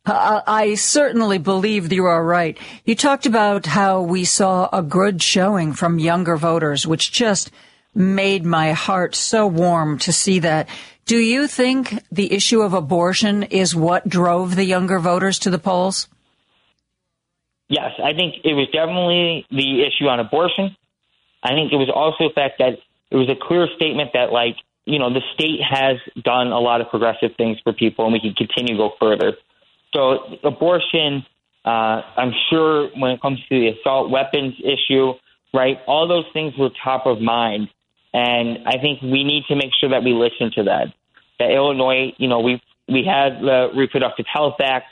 Uh, 0.06 0.42
I 0.46 0.76
certainly 0.76 1.38
believe 1.38 1.92
you 1.92 2.06
are 2.06 2.24
right. 2.24 2.58
You 2.84 2.96
talked 2.96 3.26
about 3.26 3.66
how 3.66 4.02
we 4.02 4.26
saw 4.26 4.68
a 4.74 4.82
good 4.82 5.22
showing 5.22 5.74
from 5.74 6.00
younger 6.00 6.36
voters, 6.36 6.88
which 6.88 7.12
just 7.12 7.52
made 8.00 8.46
my 8.46 8.72
heart 8.72 9.14
so 9.14 9.46
warm 9.46 10.00
to 10.00 10.14
see 10.14 10.40
that. 10.40 10.70
Do 11.06 11.18
you 11.18 11.48
think 11.48 12.02
the 12.12 12.32
issue 12.32 12.62
of 12.62 12.74
abortion 12.74 13.44
is 13.44 13.76
what 13.76 14.08
drove 14.08 14.56
the 14.56 14.64
younger 14.64 15.00
voters 15.00 15.38
to 15.40 15.50
the 15.50 15.60
polls? 15.60 16.08
Yes, 17.68 17.92
I 18.04 18.14
think 18.14 18.36
it 18.44 18.54
was 18.54 18.68
definitely 18.72 19.46
the 19.52 19.84
issue 19.84 20.08
on 20.08 20.20
abortion. 20.20 20.76
I 21.44 21.50
think 21.50 21.72
it 21.72 21.76
was 21.76 21.92
also 21.94 22.30
the 22.30 22.34
fact 22.34 22.60
that 22.60 22.80
it 23.12 23.16
was 23.16 23.30
a 23.30 23.36
clear 23.36 23.68
statement 23.76 24.12
that, 24.14 24.32
like, 24.32 24.56
you 24.86 24.98
know, 24.98 25.14
the 25.14 25.22
state 25.36 25.60
has 25.62 25.98
done 26.24 26.48
a 26.48 26.60
lot 26.60 26.82
of 26.82 26.90
progressive 26.90 27.32
things 27.38 27.58
for 27.64 27.74
people, 27.74 28.06
and 28.06 28.14
we 28.14 28.20
can 28.20 28.34
continue 28.34 28.74
to 28.74 28.78
go 28.78 28.92
further. 29.00 29.34
So, 29.94 30.38
abortion, 30.44 31.26
uh, 31.66 32.02
I'm 32.18 32.34
sure 32.50 32.90
when 32.98 33.12
it 33.12 33.22
comes 33.22 33.40
to 33.50 33.60
the 33.60 33.70
assault 33.80 34.10
weapons 34.10 34.56
issue, 34.60 35.14
right, 35.54 35.78
all 35.86 36.08
those 36.08 36.26
things 36.34 36.54
were 36.58 36.70
top 36.84 37.06
of 37.06 37.22
mind. 37.22 37.70
And 38.14 38.68
I 38.68 38.78
think 38.82 39.02
we 39.02 39.24
need 39.24 39.44
to 39.50 39.56
make 39.56 39.72
sure 39.80 39.90
that 39.90 40.04
we 40.04 40.14
listen 40.14 40.52
to 40.56 40.64
that. 40.64 40.94
That 41.40 41.52
Illinois, 41.52 42.14
you 42.18 42.28
know, 42.28 42.40
we 42.40 42.62
we 42.88 43.04
had 43.06 43.42
the 43.42 43.70
Reproductive 43.76 44.26
Health 44.32 44.56
Act, 44.62 44.88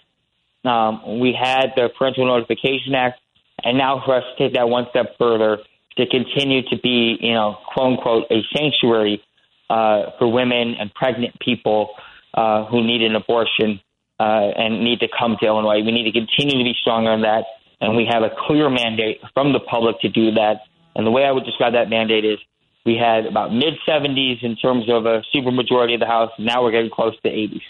um, 0.65 1.19
we 1.19 1.33
had 1.33 1.71
the 1.75 1.89
Parental 1.97 2.27
Notification 2.27 2.93
Act, 2.93 3.19
and 3.63 3.77
now 3.77 4.03
for 4.05 4.15
us 4.17 4.23
to 4.37 4.43
take 4.43 4.53
that 4.53 4.69
one 4.69 4.85
step 4.91 5.17
further 5.17 5.57
to 5.97 6.05
continue 6.05 6.61
to 6.69 6.77
be, 6.77 7.17
you 7.19 7.33
know, 7.33 7.57
quote 7.73 7.97
unquote, 7.97 8.25
a 8.29 8.41
sanctuary 8.55 9.23
uh, 9.69 10.11
for 10.19 10.31
women 10.31 10.75
and 10.79 10.93
pregnant 10.93 11.39
people 11.39 11.95
uh, 12.33 12.65
who 12.65 12.85
need 12.85 13.01
an 13.01 13.15
abortion 13.15 13.81
uh, 14.19 14.51
and 14.55 14.83
need 14.83 14.99
to 14.99 15.07
come 15.17 15.37
to 15.39 15.45
Illinois. 15.45 15.83
We 15.83 15.91
need 15.91 16.11
to 16.11 16.11
continue 16.11 16.57
to 16.57 16.63
be 16.63 16.75
stronger 16.79 17.09
on 17.09 17.21
that, 17.21 17.45
and 17.81 17.95
we 17.95 18.05
have 18.09 18.23
a 18.23 18.29
clear 18.47 18.69
mandate 18.69 19.21
from 19.33 19.53
the 19.53 19.59
public 19.59 19.99
to 20.01 20.09
do 20.09 20.31
that. 20.31 20.61
And 20.95 21.05
the 21.05 21.11
way 21.11 21.25
I 21.25 21.31
would 21.31 21.45
describe 21.45 21.73
that 21.73 21.89
mandate 21.89 22.25
is 22.25 22.39
we 22.87 22.95
had 22.95 23.25
about 23.25 23.53
mid 23.53 23.73
70s 23.85 24.41
in 24.41 24.55
terms 24.55 24.89
of 24.89 25.05
a 25.05 25.21
supermajority 25.35 25.95
of 25.95 25.99
the 25.99 26.07
House. 26.07 26.31
Now 26.39 26.63
we're 26.63 26.71
getting 26.71 26.89
close 26.89 27.19
to 27.21 27.29
80s. 27.29 27.61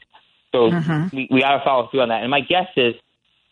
So 0.51 0.69
mm-hmm. 0.69 1.15
we, 1.15 1.27
we 1.31 1.41
got 1.41 1.57
to 1.57 1.63
follow 1.65 1.87
through 1.89 2.01
on 2.01 2.09
that. 2.09 2.21
And 2.21 2.29
my 2.29 2.41
guess 2.41 2.67
is 2.77 2.93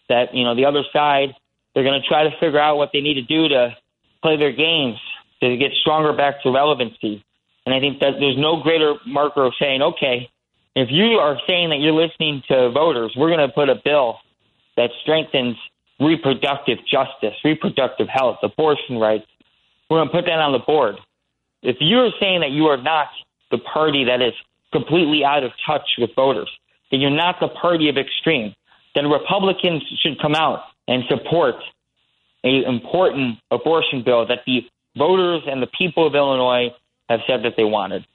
that, 0.08 0.36
you 0.36 0.44
know, 0.44 0.56
the 0.56 0.66
other 0.66 0.84
side, 0.94 1.36
they're 1.74 1.84
going 1.84 2.00
to 2.00 2.08
try 2.08 2.24
to 2.24 2.32
figure 2.40 2.60
out 2.60 2.78
what 2.78 2.92
they 2.94 3.02
need 3.02 3.16
to 3.16 3.24
do 3.24 3.50
to 3.50 3.76
play 4.22 4.38
their 4.38 4.52
games 4.52 4.98
to 5.42 5.58
get 5.58 5.72
stronger 5.82 6.14
back 6.14 6.44
to 6.44 6.52
relevancy. 6.52 7.26
And 7.66 7.74
I 7.74 7.80
think 7.80 8.00
that 8.00 8.14
there's 8.20 8.38
no 8.38 8.62
greater 8.62 8.94
marker 9.08 9.44
of 9.44 9.54
saying, 9.60 9.82
okay, 9.82 10.30
if 10.76 10.90
you 10.92 11.18
are 11.18 11.38
saying 11.48 11.70
that 11.70 11.80
you're 11.80 11.94
listening 11.94 12.44
to 12.48 12.70
voters, 12.70 13.14
we're 13.18 13.36
going 13.36 13.48
to 13.48 13.54
put 13.54 13.70
a 13.70 13.76
bill 13.84 14.20
that 14.78 14.92
strengthens 15.02 15.58
reproductive 16.00 16.78
justice, 16.86 17.34
reproductive 17.44 18.08
health, 18.08 18.38
abortion 18.44 19.00
rights. 19.00 19.26
We're 19.90 19.98
going 19.98 20.10
to 20.10 20.14
put 20.14 20.26
that 20.26 20.40
on 20.40 20.52
the 20.52 20.60
board. 20.60 20.98
If 21.66 21.78
you're 21.80 22.12
saying 22.20 22.42
that 22.42 22.52
you 22.52 22.66
are 22.66 22.82
not 22.82 23.08
the 23.52 23.58
party 23.58 24.06
that 24.06 24.22
is 24.22 24.34
completely 24.72 25.24
out 25.24 25.44
of 25.44 25.52
touch 25.66 25.88
with 25.98 26.12
voters, 26.16 26.50
that 26.92 26.98
you're 26.98 27.10
not 27.10 27.40
the 27.40 27.48
party 27.48 27.90
of 27.90 27.98
extreme, 27.98 28.54
then 28.94 29.10
Republicans 29.10 29.84
should 30.02 30.22
come 30.22 30.36
out 30.36 30.62
and 30.88 31.04
support 31.10 31.56
a 32.44 32.64
important 32.64 33.40
abortion 33.52 34.04
bill 34.04 34.28
that 34.28 34.40
the 34.46 34.62
voters 34.96 35.42
and 35.48 35.62
the 35.62 35.68
people 35.68 36.08
of 36.08 36.16
Illinois 36.16 36.70
have 37.10 37.22
said 37.28 37.44
that 37.44 37.54
they 37.58 37.64
wanted. 37.64 38.06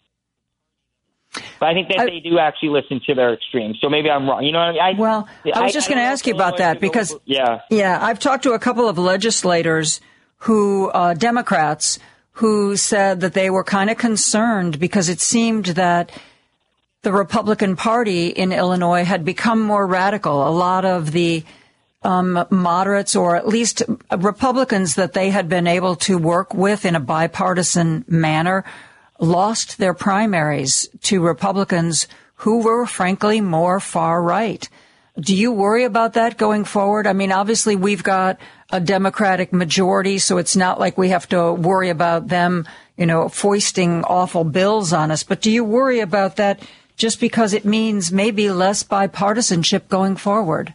But 1.61 1.69
I 1.69 1.75
think 1.75 1.89
that 1.89 2.01
I, 2.01 2.07
they 2.07 2.21
do 2.21 2.39
actually 2.39 2.71
listen 2.71 3.01
to 3.07 3.15
their 3.15 3.35
extremes. 3.35 3.79
So 3.81 3.89
maybe 3.89 4.11
I'm 4.11 4.29
wrong. 4.29 4.43
You 4.43 4.53
know 4.53 4.59
what 4.59 4.69
I 4.69 4.73
mean? 4.73 4.81
I, 4.81 4.93
well, 4.99 5.29
I 5.55 5.63
was 5.63 5.73
just 5.73 5.89
going 5.89 5.99
to 5.99 6.05
ask 6.05 6.27
you 6.27 6.35
about 6.35 6.57
that 6.57 6.81
because, 6.81 7.13
over, 7.13 7.23
yeah, 7.25 7.61
yeah, 7.71 7.99
I've 8.01 8.19
talked 8.19 8.45
to 8.45 8.53
a 8.53 8.59
couple 8.59 8.89
of 8.89 8.99
legislators 8.99 10.01
who, 10.39 10.89
uh, 10.89 11.15
Democrats, 11.15 11.99
who 12.33 12.77
said 12.77 13.21
that 13.21 13.35
they 13.35 13.51
were 13.51 13.65
kind 13.65 13.91
of 13.91 13.99
concerned 13.99 14.79
because 14.79 15.09
it 15.09 15.21
seemed 15.21 15.67
that 15.67 16.11
the 17.03 17.13
Republican 17.13 17.77
Party 17.77 18.29
in 18.29 18.53
Illinois 18.53 19.05
had 19.05 19.25
become 19.25 19.61
more 19.61 19.87
radical. 19.87 20.47
A 20.47 20.51
lot 20.51 20.85
of 20.85 21.13
the 21.13 21.45
um, 22.03 22.47
moderates 22.51 23.15
or 23.15 23.37
at 23.37 23.49
least 23.49 23.83
Republicans 24.17 24.95
that 24.95 25.13
they 25.13 25.31
had 25.31 25.49
been 25.49 25.67
able 25.67 25.97
to 25.97 26.17
work 26.17 26.55
with 26.55 26.85
in 26.85 26.97
a 26.97 27.01
bipartisan 27.01 28.05
manner 28.09 28.65
lost 29.19 29.79
their 29.79 29.95
primaries 29.95 30.89
to 31.03 31.21
Republicans 31.21 32.09
who 32.37 32.63
were 32.63 32.87
frankly 32.87 33.41
more 33.41 33.81
far 33.81 34.23
right. 34.23 34.69
Do 35.21 35.37
you 35.37 35.53
worry 35.53 35.85
about 35.85 36.15
that 36.15 36.39
going 36.39 36.65
forward? 36.65 37.07
I 37.07 37.13
mean, 37.13 37.33
obviously 37.33 37.77
we've 37.77 38.03
got 38.03 38.39
a 38.71 38.81
Democratic 38.81 39.53
majority, 39.53 40.19
so 40.19 40.39
it's 40.39 40.57
not 40.57 40.81
like 40.81 40.97
we 40.97 41.11
have 41.11 41.29
to 41.29 41.53
worry 41.53 41.91
about 41.91 42.29
them, 42.29 42.67
you 42.97 43.07
know, 43.07 43.29
foisting 43.29 44.05
awful 44.05 44.45
bills 44.45 44.93
on 44.93 45.11
us. 45.11 45.23
But 45.23 45.43
do 45.43 45.51
you 45.51 45.65
worry 45.65 46.01
about 46.01 46.37
that 46.37 46.63
just 46.97 47.21
because 47.21 47.53
it 47.53 47.65
means 47.65 48.13
maybe 48.13 48.51
less 48.51 48.83
bipartisanship 48.83 49.89
going 49.89 50.17
forward? 50.17 50.75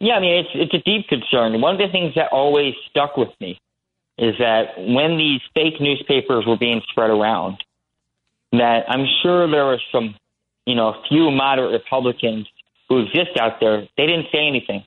Yeah, 0.00 0.14
I 0.14 0.20
mean, 0.20 0.44
it's 0.44 0.50
it's 0.54 0.74
a 0.74 0.90
deep 0.90 1.08
concern. 1.08 1.60
One 1.60 1.74
of 1.74 1.78
the 1.78 1.92
things 1.92 2.14
that 2.16 2.32
always 2.32 2.74
stuck 2.90 3.16
with 3.16 3.30
me 3.40 3.60
is 4.18 4.34
that 4.38 4.78
when 4.78 5.16
these 5.16 5.40
fake 5.54 5.80
newspapers 5.80 6.44
were 6.46 6.56
being 6.58 6.82
spread 6.90 7.10
around, 7.10 7.62
that 8.52 8.84
I'm 8.88 9.06
sure 9.22 9.50
there 9.50 9.66
were 9.66 9.80
some, 9.92 10.14
you 10.66 10.74
know, 10.74 10.88
a 10.88 11.02
few 11.08 11.30
moderate 11.30 11.72
Republicans 11.72 12.46
who 12.88 13.00
exist 13.00 13.38
out 13.40 13.60
there. 13.60 13.86
They 13.96 14.06
didn't 14.06 14.26
say 14.32 14.46
anything. 14.46 14.84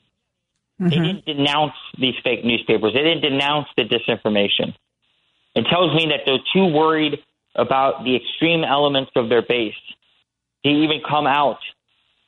Mm-hmm. 0.80 0.90
They 0.90 0.96
didn't 0.96 1.26
denounce 1.26 1.74
these 1.98 2.16
fake 2.24 2.46
newspapers. 2.46 2.94
They 2.94 3.04
didn't 3.04 3.22
denounce 3.22 3.68
the 3.76 3.84
disinformation. 3.84 4.74
It 5.56 5.66
tells 5.70 5.94
me 5.96 6.08
that 6.12 6.22
they're 6.26 6.38
too 6.54 6.74
worried 6.74 7.20
about 7.56 8.04
the 8.04 8.16
extreme 8.16 8.64
elements 8.64 9.12
of 9.16 9.30
their 9.30 9.42
base 9.42 9.74
to 10.64 10.70
even 10.70 11.02
come 11.08 11.28
out 11.28 11.60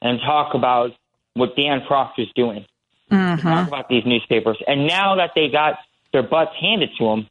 and 0.01 0.19
talk 0.19 0.53
about 0.53 0.91
what 1.33 1.55
Dan 1.55 1.81
Proft 1.87 2.13
is 2.17 2.27
doing 2.35 2.65
mm-hmm. 3.11 3.47
talk 3.47 3.67
about 3.67 3.89
these 3.89 4.03
newspapers. 4.05 4.57
And 4.65 4.87
now 4.87 5.15
that 5.15 5.31
they 5.35 5.49
got 5.49 5.75
their 6.13 6.23
butts 6.23 6.51
handed 6.59 6.89
to 6.97 7.05
them, 7.05 7.27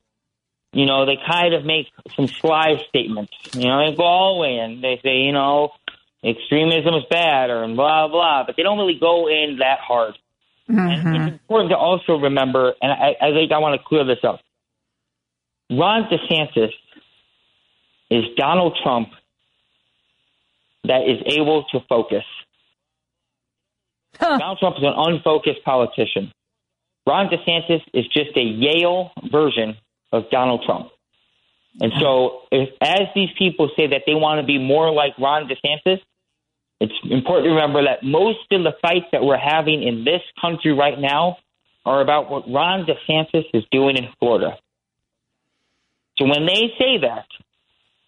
you 0.72 0.86
know, 0.86 1.04
they 1.04 1.18
kind 1.28 1.52
of 1.54 1.64
make 1.64 1.86
some 2.14 2.28
sly 2.28 2.80
statements. 2.88 3.32
You 3.54 3.64
know, 3.64 3.84
they 3.84 3.96
go 3.96 4.04
all 4.04 4.36
the 4.36 4.40
way 4.40 4.58
in. 4.58 4.80
They 4.80 5.00
say, 5.02 5.18
you 5.18 5.32
know, 5.32 5.72
extremism 6.24 6.94
is 6.94 7.04
bad 7.10 7.50
or 7.50 7.66
blah, 7.74 8.08
blah, 8.08 8.44
but 8.46 8.56
they 8.56 8.62
don't 8.62 8.78
really 8.78 8.98
go 8.98 9.28
in 9.28 9.58
that 9.60 9.78
hard. 9.80 10.14
Mm-hmm. 10.70 11.06
And 11.06 11.16
it's 11.16 11.40
important 11.42 11.70
to 11.70 11.76
also 11.76 12.14
remember, 12.18 12.74
and 12.80 12.92
I, 12.92 13.16
I 13.20 13.32
think 13.32 13.52
I 13.52 13.58
want 13.58 13.80
to 13.80 13.86
clear 13.86 14.04
this 14.04 14.22
up. 14.22 14.40
Ron 15.70 16.08
DeSantis 16.10 16.72
is 18.10 18.24
Donald 18.36 18.78
Trump 18.82 19.08
that 20.84 21.02
is 21.08 21.22
able 21.26 21.64
to 21.72 21.80
focus. 21.88 22.24
Huh. 24.18 24.38
Donald 24.38 24.58
Trump 24.58 24.76
is 24.76 24.84
an 24.84 24.94
unfocused 24.96 25.64
politician. 25.64 26.32
Ron 27.06 27.28
DeSantis 27.28 27.82
is 27.94 28.06
just 28.08 28.36
a 28.36 28.42
Yale 28.42 29.12
version 29.30 29.76
of 30.12 30.30
Donald 30.30 30.62
Trump. 30.66 30.90
And 31.80 31.92
so, 32.00 32.42
if, 32.50 32.70
as 32.80 33.02
these 33.14 33.30
people 33.38 33.70
say 33.76 33.86
that 33.88 34.02
they 34.06 34.14
want 34.14 34.40
to 34.40 34.46
be 34.46 34.58
more 34.58 34.92
like 34.92 35.16
Ron 35.18 35.48
DeSantis, 35.48 36.00
it's 36.80 36.94
important 37.04 37.46
to 37.46 37.50
remember 37.50 37.84
that 37.84 38.02
most 38.02 38.50
of 38.50 38.62
the 38.62 38.72
fights 38.80 39.06
that 39.12 39.22
we're 39.22 39.38
having 39.38 39.82
in 39.82 40.04
this 40.04 40.22
country 40.40 40.72
right 40.72 40.98
now 40.98 41.36
are 41.84 42.00
about 42.00 42.30
what 42.30 42.50
Ron 42.50 42.86
DeSantis 42.86 43.44
is 43.52 43.64
doing 43.70 43.96
in 43.96 44.08
Florida. 44.18 44.56
So 46.16 46.24
when 46.26 46.46
they 46.46 46.72
say 46.78 46.98
that, 47.02 47.26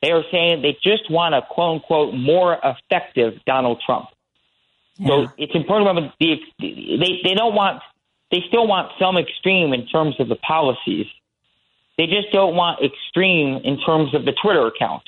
they 0.02 0.10
are 0.10 0.22
saying 0.32 0.62
they 0.62 0.76
just 0.82 1.10
want 1.10 1.34
a 1.34 1.42
quote 1.42 1.76
unquote 1.76 2.14
more 2.14 2.58
effective 2.62 3.34
Donald 3.46 3.80
Trump. 3.84 4.08
So 5.06 5.26
it's 5.38 5.54
important 5.54 5.86
to 5.86 5.90
remember 5.90 6.12
the, 6.20 6.36
they 6.58 7.20
they 7.24 7.34
don't 7.34 7.54
want 7.54 7.82
they 8.30 8.40
still 8.48 8.66
want 8.66 8.92
some 8.98 9.16
extreme 9.16 9.72
in 9.72 9.86
terms 9.86 10.16
of 10.20 10.28
the 10.28 10.36
policies. 10.36 11.06
They 11.98 12.06
just 12.06 12.30
don't 12.32 12.54
want 12.54 12.80
extreme 12.82 13.60
in 13.64 13.80
terms 13.80 14.14
of 14.14 14.24
the 14.24 14.32
Twitter 14.42 14.66
account. 14.66 15.02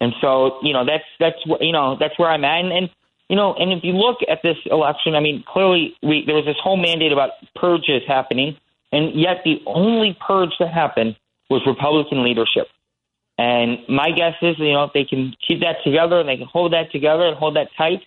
And 0.00 0.14
so 0.20 0.58
you 0.62 0.72
know 0.72 0.84
that's 0.84 1.04
that's 1.18 1.38
you 1.60 1.72
know 1.72 1.96
that's 1.98 2.18
where 2.18 2.30
I'm 2.30 2.44
at. 2.44 2.60
And, 2.60 2.72
and 2.72 2.90
you 3.28 3.36
know, 3.36 3.54
and 3.54 3.72
if 3.72 3.84
you 3.84 3.92
look 3.92 4.18
at 4.28 4.40
this 4.42 4.56
election, 4.66 5.14
I 5.14 5.20
mean, 5.20 5.44
clearly 5.46 5.94
we, 6.02 6.24
there 6.26 6.34
was 6.34 6.46
this 6.46 6.56
whole 6.60 6.76
mandate 6.76 7.12
about 7.12 7.30
purges 7.54 8.02
happening, 8.08 8.56
and 8.90 9.14
yet 9.14 9.42
the 9.44 9.62
only 9.66 10.18
purge 10.26 10.50
that 10.58 10.72
happened 10.72 11.16
was 11.48 11.62
Republican 11.66 12.24
leadership. 12.24 12.66
And 13.38 13.78
my 13.88 14.10
guess 14.10 14.34
is, 14.42 14.56
you 14.58 14.72
know, 14.72 14.84
if 14.84 14.92
they 14.92 15.04
can 15.04 15.34
keep 15.46 15.60
that 15.60 15.76
together 15.84 16.20
and 16.20 16.28
they 16.28 16.36
can 16.36 16.46
hold 16.46 16.72
that 16.72 16.92
together 16.92 17.26
and 17.26 17.36
hold 17.36 17.56
that 17.56 17.68
tight, 17.76 18.02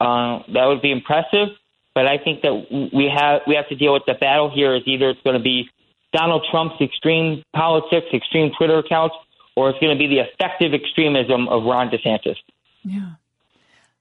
uh, 0.00 0.40
that 0.54 0.66
would 0.66 0.80
be 0.80 0.90
impressive. 0.90 1.48
But 1.94 2.06
I 2.06 2.18
think 2.18 2.42
that 2.42 2.88
we 2.92 3.10
have 3.14 3.42
we 3.46 3.54
have 3.54 3.68
to 3.68 3.76
deal 3.76 3.92
with 3.92 4.04
the 4.06 4.14
battle 4.14 4.50
here. 4.50 4.74
Is 4.74 4.82
either 4.86 5.10
it's 5.10 5.20
going 5.22 5.36
to 5.36 5.42
be 5.42 5.68
Donald 6.12 6.46
Trump's 6.50 6.80
extreme 6.80 7.42
politics, 7.54 8.06
extreme 8.14 8.50
Twitter 8.56 8.78
accounts, 8.78 9.14
or 9.56 9.70
it's 9.70 9.78
going 9.78 9.96
to 9.96 9.98
be 9.98 10.08
the 10.08 10.20
effective 10.20 10.74
extremism 10.74 11.48
of 11.48 11.64
Ron 11.64 11.90
DeSantis. 11.90 12.36
Yeah. 12.84 13.12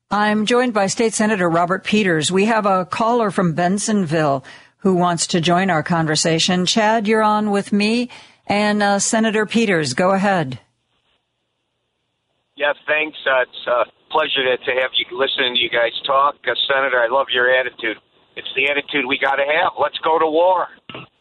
I'm 0.10 0.46
joined 0.46 0.74
by 0.74 0.88
State 0.88 1.14
Senator 1.14 1.50
Robert 1.50 1.84
Peters. 1.86 2.32
We 2.32 2.46
have 2.46 2.66
a 2.66 2.86
caller 2.86 3.32
from 3.32 3.56
Bensenville 3.56 4.44
who 4.78 4.96
wants 4.96 5.28
to 5.28 5.42
join 5.42 5.70
our 5.70 5.84
conversation. 5.84 6.66
Chad, 6.66 7.08
you're 7.08 7.24
on 7.24 7.52
with 7.52 7.72
me 7.72 8.10
and 8.48 8.84
uh, 8.84 9.00
Senator 9.00 9.46
Peters. 9.46 9.94
Go 9.94 10.12
ahead. 10.12 10.60
Yeah, 12.58 12.74
thanks. 12.86 13.18
Uh, 13.26 13.44
it's 13.44 13.68
a 13.68 13.86
pleasure 14.12 14.44
to, 14.44 14.58
to 14.58 14.72
have 14.82 14.92
you 14.94 15.06
listening 15.18 15.56
to 15.56 15.62
you 15.62 15.70
guys 15.70 15.94
talk. 16.06 16.36
Uh, 16.46 16.52
Senator, 16.68 17.00
I 17.00 17.08
love 17.08 17.28
your 17.32 17.50
attitude. 17.50 17.98
It's 18.36 18.52
the 18.56 18.70
attitude 18.70 19.06
we 19.08 19.18
got 19.18 19.36
to 19.36 19.46
have. 19.46 19.74
Let's 19.80 19.98
go 20.00 20.20
to 20.20 20.26
war. 20.26 20.68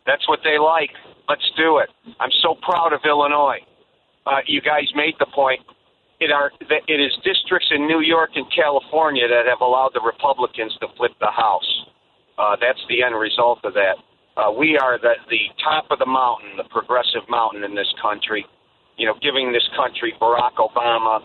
That's 0.07 0.27
what 0.29 0.41
they 0.43 0.59
like. 0.59 0.91
Let's 1.29 1.49
do 1.57 1.79
it. 1.79 1.91
I'm 2.19 2.31
so 2.43 2.57
proud 2.61 2.93
of 2.93 3.01
Illinois. 3.05 3.61
Uh, 4.27 4.41
you 4.47 4.61
guys 4.61 4.87
made 4.95 5.15
the 5.19 5.27
point. 5.35 5.61
It, 6.21 6.31
are, 6.31 6.53
it 6.61 7.01
is 7.01 7.13
districts 7.25 7.69
in 7.71 7.87
New 7.87 8.01
York 8.01 8.31
and 8.35 8.45
California 8.53 9.27
that 9.27 9.47
have 9.49 9.63
allowed 9.63 9.91
the 9.95 10.05
Republicans 10.05 10.77
to 10.81 10.89
flip 10.97 11.13
the 11.19 11.33
House. 11.33 11.87
Uh, 12.37 12.57
that's 12.61 12.81
the 12.89 13.03
end 13.03 13.17
result 13.19 13.61
of 13.65 13.73
that. 13.75 13.97
Uh, 14.37 14.53
we 14.53 14.77
are 14.77 14.99
the, 14.99 15.15
the 15.29 15.49
top 15.65 15.87
of 15.91 15.99
the 15.99 16.07
mountain, 16.07 16.57
the 16.57 16.69
progressive 16.69 17.25
mountain 17.29 17.65
in 17.65 17.75
this 17.75 17.89
country. 18.01 18.45
You 18.97 19.07
know, 19.07 19.15
giving 19.23 19.53
this 19.53 19.67
country 19.77 20.13
Barack 20.21 20.61
Obama, 20.61 21.25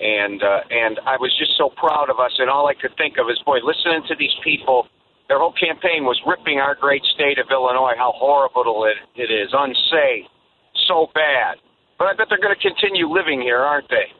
and 0.00 0.42
uh, 0.42 0.60
and 0.70 0.98
I 1.06 1.16
was 1.16 1.30
just 1.38 1.56
so 1.56 1.70
proud 1.78 2.10
of 2.10 2.18
us. 2.18 2.34
And 2.38 2.50
all 2.50 2.66
I 2.66 2.74
could 2.74 2.96
think 2.98 3.14
of 3.18 3.30
is, 3.30 3.38
boy, 3.46 3.58
listening 3.62 4.02
to 4.08 4.14
these 4.18 4.34
people. 4.42 4.88
Their 5.28 5.38
whole 5.38 5.54
campaign 5.54 6.04
was 6.04 6.20
ripping 6.26 6.58
our 6.58 6.74
great 6.74 7.02
state 7.14 7.38
of 7.38 7.46
Illinois, 7.50 7.94
how 7.96 8.12
horrible 8.14 8.84
it, 8.90 8.98
it 9.14 9.30
is, 9.32 9.48
unsafe, 9.54 10.26
so 10.86 11.06
bad. 11.14 11.56
But 12.02 12.08
I 12.08 12.14
bet 12.14 12.26
they're 12.30 12.42
going 12.42 12.52
to 12.52 12.60
continue 12.60 13.06
living 13.06 13.40
here, 13.40 13.60
aren't 13.60 13.88
they? 13.88 14.10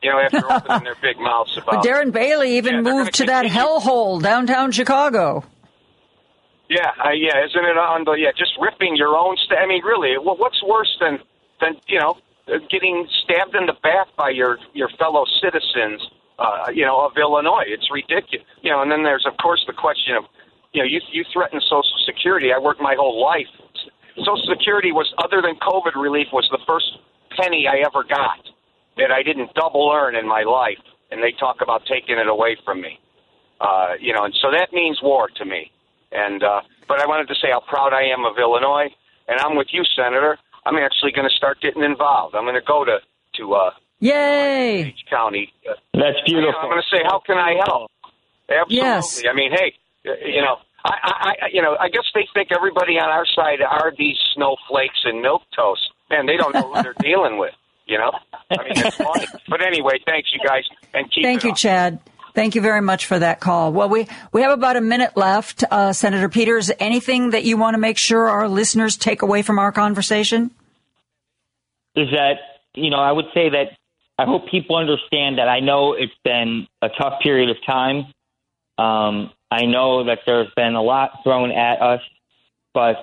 You 0.00 0.12
know, 0.12 0.20
after 0.20 0.46
opening 0.52 0.84
their 0.84 0.94
big 1.02 1.18
mouths 1.18 1.58
about. 1.58 1.82
But 1.82 1.84
Darren 1.84 2.12
Bailey 2.12 2.56
even 2.56 2.76
Yeah, 2.76 2.80
moved 2.82 3.14
to 3.14 3.26
gonna 3.26 3.42
that 3.42 3.50
hellhole 3.50 4.22
downtown 4.22 4.70
Chicago. 4.70 5.42
Yeah, 6.70 6.86
uh, 7.04 7.10
yeah, 7.10 7.44
isn't 7.44 7.64
it 7.64 7.76
on 7.76 8.04
the 8.04 8.12
yeah? 8.12 8.30
Just 8.38 8.52
ripping 8.60 8.94
your 8.94 9.16
own. 9.16 9.36
St- 9.42 9.58
I 9.58 9.66
mean, 9.66 9.82
really, 9.82 10.14
what's 10.22 10.62
worse 10.62 10.96
than 11.00 11.18
than 11.60 11.74
you 11.88 11.98
know 11.98 12.16
uh, 12.46 12.58
getting 12.70 13.08
stabbed 13.24 13.56
in 13.56 13.66
the 13.66 13.74
back 13.82 14.06
by 14.16 14.30
your 14.30 14.58
your 14.72 14.88
fellow 14.90 15.24
citizens? 15.42 16.00
Uh, 16.38 16.70
you 16.72 16.86
know, 16.86 17.04
of 17.04 17.12
Illinois, 17.18 17.64
it's 17.66 17.90
ridiculous. 17.90 18.46
You 18.62 18.70
know, 18.70 18.82
and 18.82 18.90
then 18.90 19.02
there's 19.02 19.26
of 19.26 19.36
course 19.42 19.64
the 19.66 19.72
question 19.74 20.14
of, 20.14 20.24
you 20.72 20.80
know, 20.80 20.86
you 20.86 21.00
you 21.10 21.24
threaten 21.32 21.60
Social 21.60 21.98
Security. 22.06 22.52
I 22.54 22.58
worked 22.60 22.80
my 22.80 22.94
whole 22.94 23.20
life. 23.20 23.50
Social 24.14 24.46
Security 24.46 24.92
was 24.92 25.12
other 25.18 25.42
than 25.42 25.56
COVID 25.56 26.00
relief 26.00 26.28
was 26.32 26.46
the 26.52 26.58
first 26.66 26.86
penny 27.40 27.66
I 27.68 27.84
ever 27.86 28.04
got 28.04 28.40
that 28.96 29.10
I 29.10 29.22
didn't 29.22 29.54
double 29.54 29.90
earn 29.94 30.16
in 30.16 30.26
my 30.26 30.42
life, 30.42 30.82
and 31.10 31.22
they 31.22 31.32
talk 31.38 31.56
about 31.62 31.82
taking 31.86 32.18
it 32.18 32.28
away 32.28 32.56
from 32.64 32.80
me. 32.80 32.98
Uh, 33.60 33.94
you 34.00 34.12
know, 34.12 34.24
and 34.24 34.34
so 34.42 34.50
that 34.50 34.72
means 34.72 35.00
war 35.02 35.28
to 35.36 35.44
me. 35.44 35.70
And 36.10 36.42
uh, 36.42 36.60
but 36.88 37.00
I 37.00 37.06
wanted 37.06 37.28
to 37.28 37.34
say 37.34 37.48
how 37.50 37.60
proud 37.60 37.92
I 37.92 38.02
am 38.12 38.24
of 38.24 38.38
Illinois, 38.38 38.90
and 39.28 39.40
I'm 39.40 39.56
with 39.56 39.68
you, 39.72 39.82
Senator. 39.96 40.38
I'm 40.64 40.76
actually 40.76 41.12
going 41.12 41.28
to 41.28 41.34
start 41.34 41.60
getting 41.60 41.82
involved. 41.82 42.34
I'm 42.34 42.44
going 42.44 42.54
to 42.54 42.66
go 42.66 42.84
to 42.84 42.98
to 43.38 43.54
uh, 43.54 43.70
Yay! 44.02 44.94
County. 45.08 45.52
Uh, 45.62 45.74
That's 45.94 46.18
beautiful. 46.26 46.58
I'm 46.60 46.70
going 46.70 46.82
to 46.82 46.96
say, 46.96 47.02
how 47.06 47.22
can 47.24 47.38
I 47.38 47.54
help? 47.64 47.90
Absolutely. 48.50 48.76
Yes. 48.76 49.22
I 49.30 49.32
mean, 49.32 49.52
hey, 49.52 49.72
you 50.26 50.42
know, 50.42 50.56
I, 50.84 50.94
I, 51.02 51.30
I, 51.30 51.48
you 51.52 51.62
know, 51.62 51.76
I 51.78 51.88
guess 51.88 52.02
they 52.12 52.26
think 52.34 52.48
everybody 52.50 52.98
on 52.98 53.08
our 53.08 53.24
side 53.24 53.62
are 53.62 53.92
these 53.96 54.18
snowflakes 54.34 54.98
and 55.04 55.22
milk 55.22 55.42
toast. 55.54 55.91
Man, 56.12 56.26
they 56.26 56.36
don't 56.36 56.54
know 56.54 56.72
who 56.72 56.82
they're 56.82 56.94
dealing 57.00 57.38
with. 57.38 57.54
You 57.86 57.98
know, 57.98 58.12
I 58.32 58.62
mean, 58.62 58.72
it's 58.76 58.96
funny. 58.98 59.26
But 59.48 59.60
anyway, 59.60 59.98
thanks 60.06 60.30
you 60.32 60.38
guys, 60.46 60.62
and 60.94 61.10
keep 61.10 61.24
Thank 61.24 61.40
it 61.40 61.44
you, 61.44 61.50
up. 61.50 61.56
Chad. 61.56 61.98
Thank 62.34 62.54
you 62.54 62.60
very 62.60 62.80
much 62.80 63.06
for 63.06 63.18
that 63.18 63.40
call. 63.40 63.72
Well, 63.72 63.90
we, 63.90 64.06
we 64.32 64.40
have 64.40 64.52
about 64.52 64.76
a 64.76 64.80
minute 64.80 65.16
left. 65.16 65.64
Uh, 65.70 65.92
Senator 65.92 66.30
Peters, 66.30 66.70
anything 66.78 67.30
that 67.30 67.44
you 67.44 67.58
want 67.58 67.74
to 67.74 67.78
make 67.78 67.98
sure 67.98 68.30
our 68.30 68.48
listeners 68.48 68.96
take 68.96 69.20
away 69.20 69.42
from 69.42 69.58
our 69.58 69.72
conversation? 69.72 70.50
is 71.94 72.08
that 72.10 72.36
you 72.74 72.90
know 72.90 72.98
I 72.98 73.12
would 73.12 73.26
say 73.34 73.50
that 73.50 73.76
I 74.18 74.24
hope 74.24 74.48
people 74.50 74.76
understand 74.76 75.38
that 75.38 75.48
I 75.48 75.60
know 75.60 75.94
it's 75.94 76.12
been 76.24 76.66
a 76.80 76.88
tough 76.88 77.20
period 77.22 77.50
of 77.50 77.56
time. 77.66 78.06
Um, 78.78 79.30
I 79.50 79.66
know 79.66 80.04
that 80.04 80.20
there's 80.26 80.50
been 80.56 80.74
a 80.74 80.82
lot 80.82 81.20
thrown 81.24 81.50
at 81.50 81.80
us, 81.82 82.00
but 82.72 82.96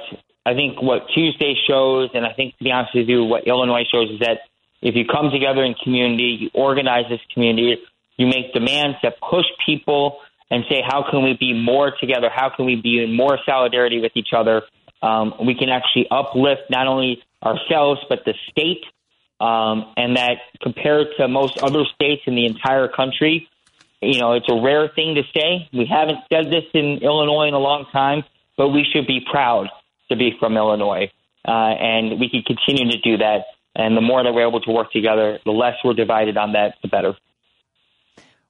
I 0.50 0.56
think 0.56 0.82
what 0.82 1.04
Tuesday 1.14 1.54
shows, 1.68 2.10
and 2.16 2.26
I 2.26 2.34
think 2.34 2.58
to 2.58 2.64
be 2.64 2.72
honest 2.72 2.96
with 2.96 3.08
you, 3.08 3.24
what 3.24 3.46
Illinois 3.46 3.84
shows 3.92 4.10
is 4.10 4.20
that 4.22 4.40
if 4.82 4.96
you 4.96 5.06
come 5.06 5.30
together 5.30 5.64
in 5.64 5.76
community, 5.76 6.38
you 6.42 6.50
organize 6.56 7.06
this 7.08 7.20
community, 7.32 7.78
you 8.18 8.26
make 8.26 8.52
demands 8.52 8.98
that 9.04 9.22
push 9.22 9.46
people 9.64 10.18
and 10.50 10.64
say, 10.68 10.82
how 10.84 11.06
can 11.08 11.24
we 11.24 11.38
be 11.40 11.54
more 11.54 11.94
together? 12.02 12.32
How 12.34 12.50
can 12.50 12.66
we 12.66 12.82
be 12.82 13.04
in 13.04 13.16
more 13.16 13.38
solidarity 13.46 14.00
with 14.02 14.14
each 14.16 14.30
other? 14.36 14.64
Um, 15.04 15.36
we 15.46 15.54
can 15.54 15.70
actually 15.70 16.08
uplift 16.10 16.64
not 16.72 16.88
only 16.88 17.22
ourselves, 17.44 18.02
but 18.10 18.26
the 18.26 18.34
state. 18.50 18.82
Um, 19.40 19.94
and 19.98 20.18
that 20.18 20.38
compared 20.64 21.10
to 21.18 21.28
most 21.28 21.60
other 21.60 21.84
states 21.94 22.24
in 22.26 22.34
the 22.34 22.48
entire 22.48 22.88
country, 22.88 23.48
you 24.02 24.20
know, 24.20 24.34
it's 24.34 24.50
a 24.50 24.60
rare 24.60 24.88
thing 24.88 25.14
to 25.14 25.22
say. 25.32 25.70
We 25.72 25.86
haven't 25.86 26.18
said 26.34 26.48
this 26.52 26.66
in 26.74 27.04
Illinois 27.04 27.50
in 27.50 27.54
a 27.54 27.60
long 27.60 27.86
time, 27.92 28.24
but 28.58 28.70
we 28.70 28.84
should 28.92 29.06
be 29.06 29.22
proud 29.30 29.70
to 30.10 30.16
be 30.16 30.32
from 30.40 30.58
Illinois. 30.58 31.12
Uh, 31.48 31.52
and 31.52 32.20
we 32.20 32.30
can 32.30 32.44
continue 32.44 32.92
to 32.92 33.00
do 33.00 33.18
that. 33.18 33.46
And 33.76 33.96
the 33.96 34.02
more 34.02 34.24
that 34.24 34.34
we're 34.34 34.48
able 34.48 34.62
to 34.62 34.72
work 34.72 34.92
together, 34.92 35.40
the 35.46 35.52
less 35.52 35.76
we're 35.84 35.94
divided 35.94 36.38
on 36.38 36.54
that, 36.54 36.76
the 36.82 36.90
better. 36.90 37.16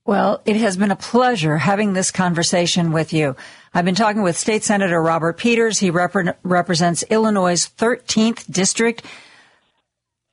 Well, 0.05 0.41
it 0.45 0.55
has 0.55 0.75
been 0.75 0.89
a 0.89 0.95
pleasure 0.95 1.57
having 1.57 1.93
this 1.93 2.09
conversation 2.09 2.91
with 2.91 3.13
you. 3.13 3.35
I've 3.73 3.85
been 3.85 3.95
talking 3.95 4.23
with 4.23 4.37
State 4.37 4.63
Senator 4.63 4.99
Robert 4.99 5.37
Peters. 5.37 5.77
He 5.77 5.91
repre- 5.91 6.35
represents 6.41 7.03
Illinois' 7.11 7.69
13th 7.77 8.51
district. 8.51 9.05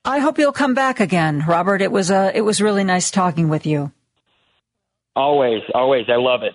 I 0.03 0.21
hope 0.21 0.39
you'll 0.39 0.53
come 0.53 0.73
back 0.73 1.01
again, 1.01 1.45
Robert. 1.47 1.83
It 1.83 1.93
was 1.93 2.11
uh, 2.11 2.31
it 2.33 2.43
was 2.43 2.63
really 2.63 2.85
nice 2.85 3.11
talking 3.11 3.49
with 3.49 3.67
you. 3.67 3.93
Always, 5.15 5.63
always. 5.75 6.07
I 6.09 6.17
love 6.17 6.43
it. 6.43 6.55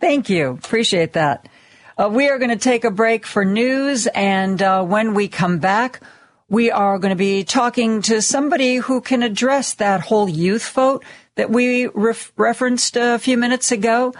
Thank 0.00 0.30
you. 0.30 0.50
Appreciate 0.50 1.14
that. 1.14 1.48
Uh, 1.96 2.10
we 2.12 2.28
are 2.28 2.38
going 2.38 2.50
to 2.50 2.56
take 2.56 2.82
a 2.82 2.90
break 2.90 3.24
for 3.24 3.44
news, 3.44 4.08
and 4.08 4.60
uh, 4.60 4.82
when 4.82 5.14
we 5.14 5.28
come 5.28 5.60
back, 5.60 6.00
we 6.48 6.68
are 6.68 6.98
going 6.98 7.10
to 7.10 7.16
be 7.16 7.44
talking 7.44 8.02
to 8.02 8.20
somebody 8.20 8.76
who 8.76 9.00
can 9.00 9.22
address 9.22 9.74
that 9.74 10.00
whole 10.00 10.28
youth 10.28 10.68
vote 10.70 11.04
that 11.36 11.50
we 11.50 11.86
ref- 11.86 12.32
referenced 12.36 12.96
a 12.96 13.16
few 13.20 13.38
minutes 13.38 13.70
ago. 13.70 14.12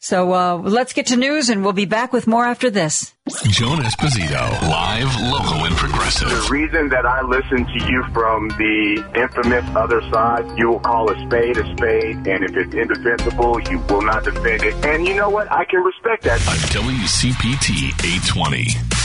So 0.00 0.32
uh, 0.32 0.56
let's 0.58 0.92
get 0.92 1.06
to 1.06 1.16
news, 1.16 1.48
and 1.48 1.64
we'll 1.64 1.72
be 1.72 1.84
back 1.84 2.12
with 2.12 2.28
more 2.28 2.44
after 2.44 2.70
this. 2.70 3.14
Joan 3.48 3.80
Esposito, 3.80 4.62
live, 4.62 5.12
local, 5.22 5.64
and 5.64 5.74
progressive. 5.74 6.30
The 6.30 6.48
reason 6.52 6.88
that 6.90 7.04
I 7.04 7.20
listen 7.22 7.66
to 7.66 7.92
you 7.92 8.04
from 8.14 8.48
the 8.50 9.04
infamous 9.16 9.64
other 9.74 10.00
side, 10.12 10.56
you 10.56 10.68
will 10.68 10.78
call 10.78 11.10
a 11.10 11.26
spade 11.26 11.56
a 11.56 11.76
spade, 11.76 12.28
and 12.28 12.44
if 12.44 12.56
it's 12.56 12.74
indefensible, 12.74 13.60
you 13.62 13.80
will 13.90 14.02
not 14.02 14.22
defend 14.22 14.62
it. 14.62 14.74
And 14.86 15.04
you 15.04 15.16
know 15.16 15.30
what? 15.30 15.50
I 15.50 15.64
can 15.64 15.80
respect 15.80 16.22
that. 16.22 16.40
On 16.46 16.56
WCPT 16.70 17.88
820. 17.98 18.98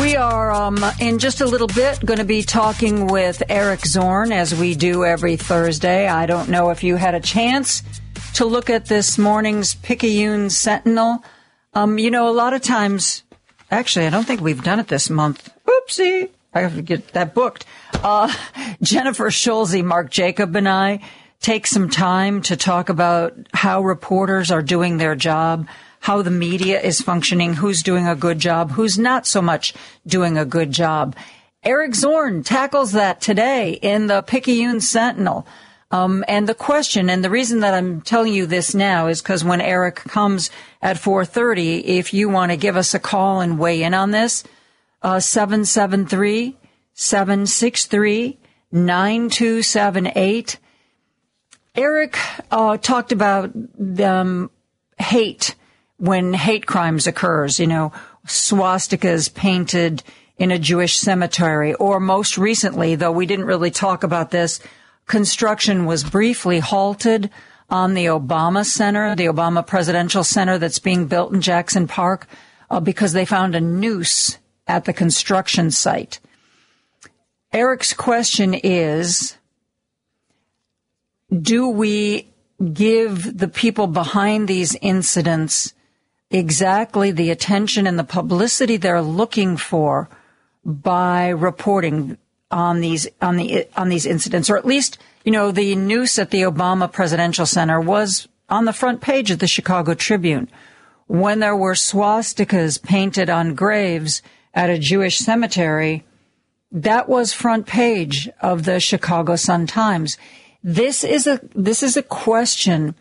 We 0.00 0.16
are, 0.16 0.52
um, 0.52 0.84
in 1.00 1.18
just 1.18 1.40
a 1.40 1.46
little 1.46 1.68
bit, 1.68 2.04
going 2.04 2.18
to 2.18 2.24
be 2.24 2.42
talking 2.42 3.08
with 3.08 3.42
Eric 3.48 3.84
Zorn 3.84 4.30
as 4.32 4.54
we 4.54 4.76
do 4.76 5.04
every 5.04 5.36
Thursday. 5.36 6.08
I 6.08 6.26
don't 6.26 6.48
know 6.48 6.70
if 6.70 6.84
you 6.84 6.96
had 6.96 7.14
a 7.14 7.20
chance 7.20 7.82
to 8.34 8.44
look 8.44 8.68
at 8.68 8.86
this 8.86 9.16
morning's 9.16 9.74
Picayune 9.76 10.50
Sentinel. 10.50 11.24
Um, 11.72 11.98
you 11.98 12.10
know, 12.10 12.28
a 12.28 12.34
lot 12.34 12.52
of 12.52 12.62
times, 12.62 13.22
actually, 13.70 14.06
I 14.06 14.10
don't 14.10 14.26
think 14.26 14.40
we've 14.40 14.62
done 14.62 14.80
it 14.80 14.88
this 14.88 15.08
month. 15.08 15.52
Oopsie. 15.66 16.30
I 16.52 16.60
have 16.60 16.74
to 16.74 16.82
get 16.82 17.08
that 17.08 17.34
booked. 17.34 17.64
Uh, 17.94 18.32
Jennifer 18.82 19.30
Schulze, 19.30 19.82
Mark 19.82 20.10
Jacob, 20.10 20.54
and 20.56 20.68
I 20.68 21.00
take 21.40 21.66
some 21.66 21.88
time 21.88 22.42
to 22.42 22.56
talk 22.56 22.88
about 22.88 23.34
how 23.52 23.82
reporters 23.82 24.50
are 24.50 24.62
doing 24.62 24.96
their 24.96 25.14
job, 25.14 25.68
how 26.00 26.22
the 26.22 26.30
media 26.30 26.80
is 26.80 27.00
functioning, 27.00 27.54
who's 27.54 27.82
doing 27.82 28.08
a 28.08 28.16
good 28.16 28.40
job, 28.40 28.72
who's 28.72 28.98
not 28.98 29.26
so 29.26 29.40
much 29.40 29.74
doing 30.06 30.36
a 30.38 30.44
good 30.44 30.72
job. 30.72 31.14
Eric 31.62 31.94
Zorn 31.94 32.42
tackles 32.42 32.92
that 32.92 33.20
today 33.20 33.72
in 33.74 34.08
the 34.08 34.22
Picayune 34.22 34.80
Sentinel. 34.80 35.46
Um, 35.94 36.24
and 36.26 36.48
the 36.48 36.56
question, 36.56 37.08
and 37.08 37.22
the 37.22 37.30
reason 37.30 37.60
that 37.60 37.72
I'm 37.72 38.00
telling 38.00 38.32
you 38.32 38.46
this 38.46 38.74
now 38.74 39.06
is 39.06 39.22
because 39.22 39.44
when 39.44 39.60
Eric 39.60 39.94
comes 39.94 40.50
at 40.82 40.96
4:30, 40.96 41.84
if 41.84 42.12
you 42.12 42.28
want 42.28 42.50
to 42.50 42.56
give 42.56 42.76
us 42.76 42.94
a 42.94 42.98
call 42.98 43.40
and 43.40 43.60
weigh 43.60 43.84
in 43.84 43.94
on 43.94 44.10
this, 44.10 44.42
uh, 45.02 45.20
773 45.20 46.56
763 46.94 48.38
9278. 48.72 50.58
Eric 51.76 52.18
uh, 52.50 52.76
talked 52.76 53.12
about 53.12 53.52
um, 54.02 54.50
hate 54.98 55.54
when 55.98 56.32
hate 56.32 56.66
crimes 56.66 57.06
occurs. 57.06 57.60
You 57.60 57.68
know, 57.68 57.92
swastikas 58.26 59.32
painted 59.32 60.02
in 60.38 60.50
a 60.50 60.58
Jewish 60.58 60.96
cemetery, 60.96 61.74
or 61.74 62.00
most 62.00 62.36
recently, 62.36 62.96
though 62.96 63.12
we 63.12 63.26
didn't 63.26 63.44
really 63.44 63.70
talk 63.70 64.02
about 64.02 64.32
this, 64.32 64.58
construction 65.06 65.84
was 65.84 66.04
briefly 66.04 66.60
halted 66.60 67.30
on 67.70 67.94
the 67.94 68.06
Obama 68.06 68.64
Center, 68.64 69.14
the 69.14 69.26
Obama 69.26 69.66
Presidential 69.66 70.24
Center 70.24 70.58
that's 70.58 70.78
being 70.78 71.06
built 71.06 71.32
in 71.32 71.40
Jackson 71.40 71.86
Park, 71.86 72.26
uh, 72.70 72.80
because 72.80 73.12
they 73.12 73.24
found 73.24 73.54
a 73.54 73.60
noose 73.60 74.38
at 74.66 74.84
the 74.84 74.92
construction 74.92 75.70
site. 75.70 76.20
Eric's 77.52 77.92
question 77.92 78.54
is 78.54 79.36
Do 81.30 81.68
we 81.68 82.28
give 82.72 83.38
the 83.38 83.48
people 83.48 83.86
behind 83.86 84.48
these 84.48 84.76
incidents 84.80 85.74
exactly 86.30 87.10
the 87.10 87.30
attention 87.30 87.86
and 87.86 87.98
the 87.98 88.04
publicity 88.04 88.76
they're 88.76 89.02
looking 89.02 89.56
for 89.56 90.08
by 90.64 91.28
reporting 91.28 92.18
on 92.50 92.80
these 92.80 93.08
on 93.20 93.36
the 93.36 93.66
on 93.76 93.88
these 93.88 94.06
incidents 94.06 94.48
or 94.50 94.56
at 94.56 94.66
least 94.66 94.98
you 95.24 95.32
know 95.32 95.50
the 95.50 95.74
noose 95.74 96.18
at 96.18 96.30
the 96.30 96.42
Obama 96.42 96.90
Presidential 96.90 97.46
Center 97.46 97.80
was 97.80 98.28
on 98.48 98.64
the 98.64 98.72
front 98.72 99.00
page 99.00 99.30
of 99.30 99.38
the 99.38 99.46
Chicago 99.46 99.94
Tribune. 99.94 100.48
When 101.06 101.40
there 101.40 101.56
were 101.56 101.74
swastikas 101.74 102.82
painted 102.82 103.28
on 103.28 103.54
graves 103.54 104.22
at 104.54 104.70
a 104.70 104.78
Jewish 104.78 105.18
cemetery 105.18 106.04
that 106.74 107.08
was 107.08 107.32
front 107.32 107.66
page 107.66 108.28
of 108.40 108.64
the 108.64 108.80
Chicago 108.80 109.36
Sun 109.36 109.68
Times. 109.68 110.18
This 110.62 111.04
is 111.04 111.26
a 111.28 111.40
this 111.54 111.84
is 111.84 111.96
a 111.96 112.02
question 112.02 112.96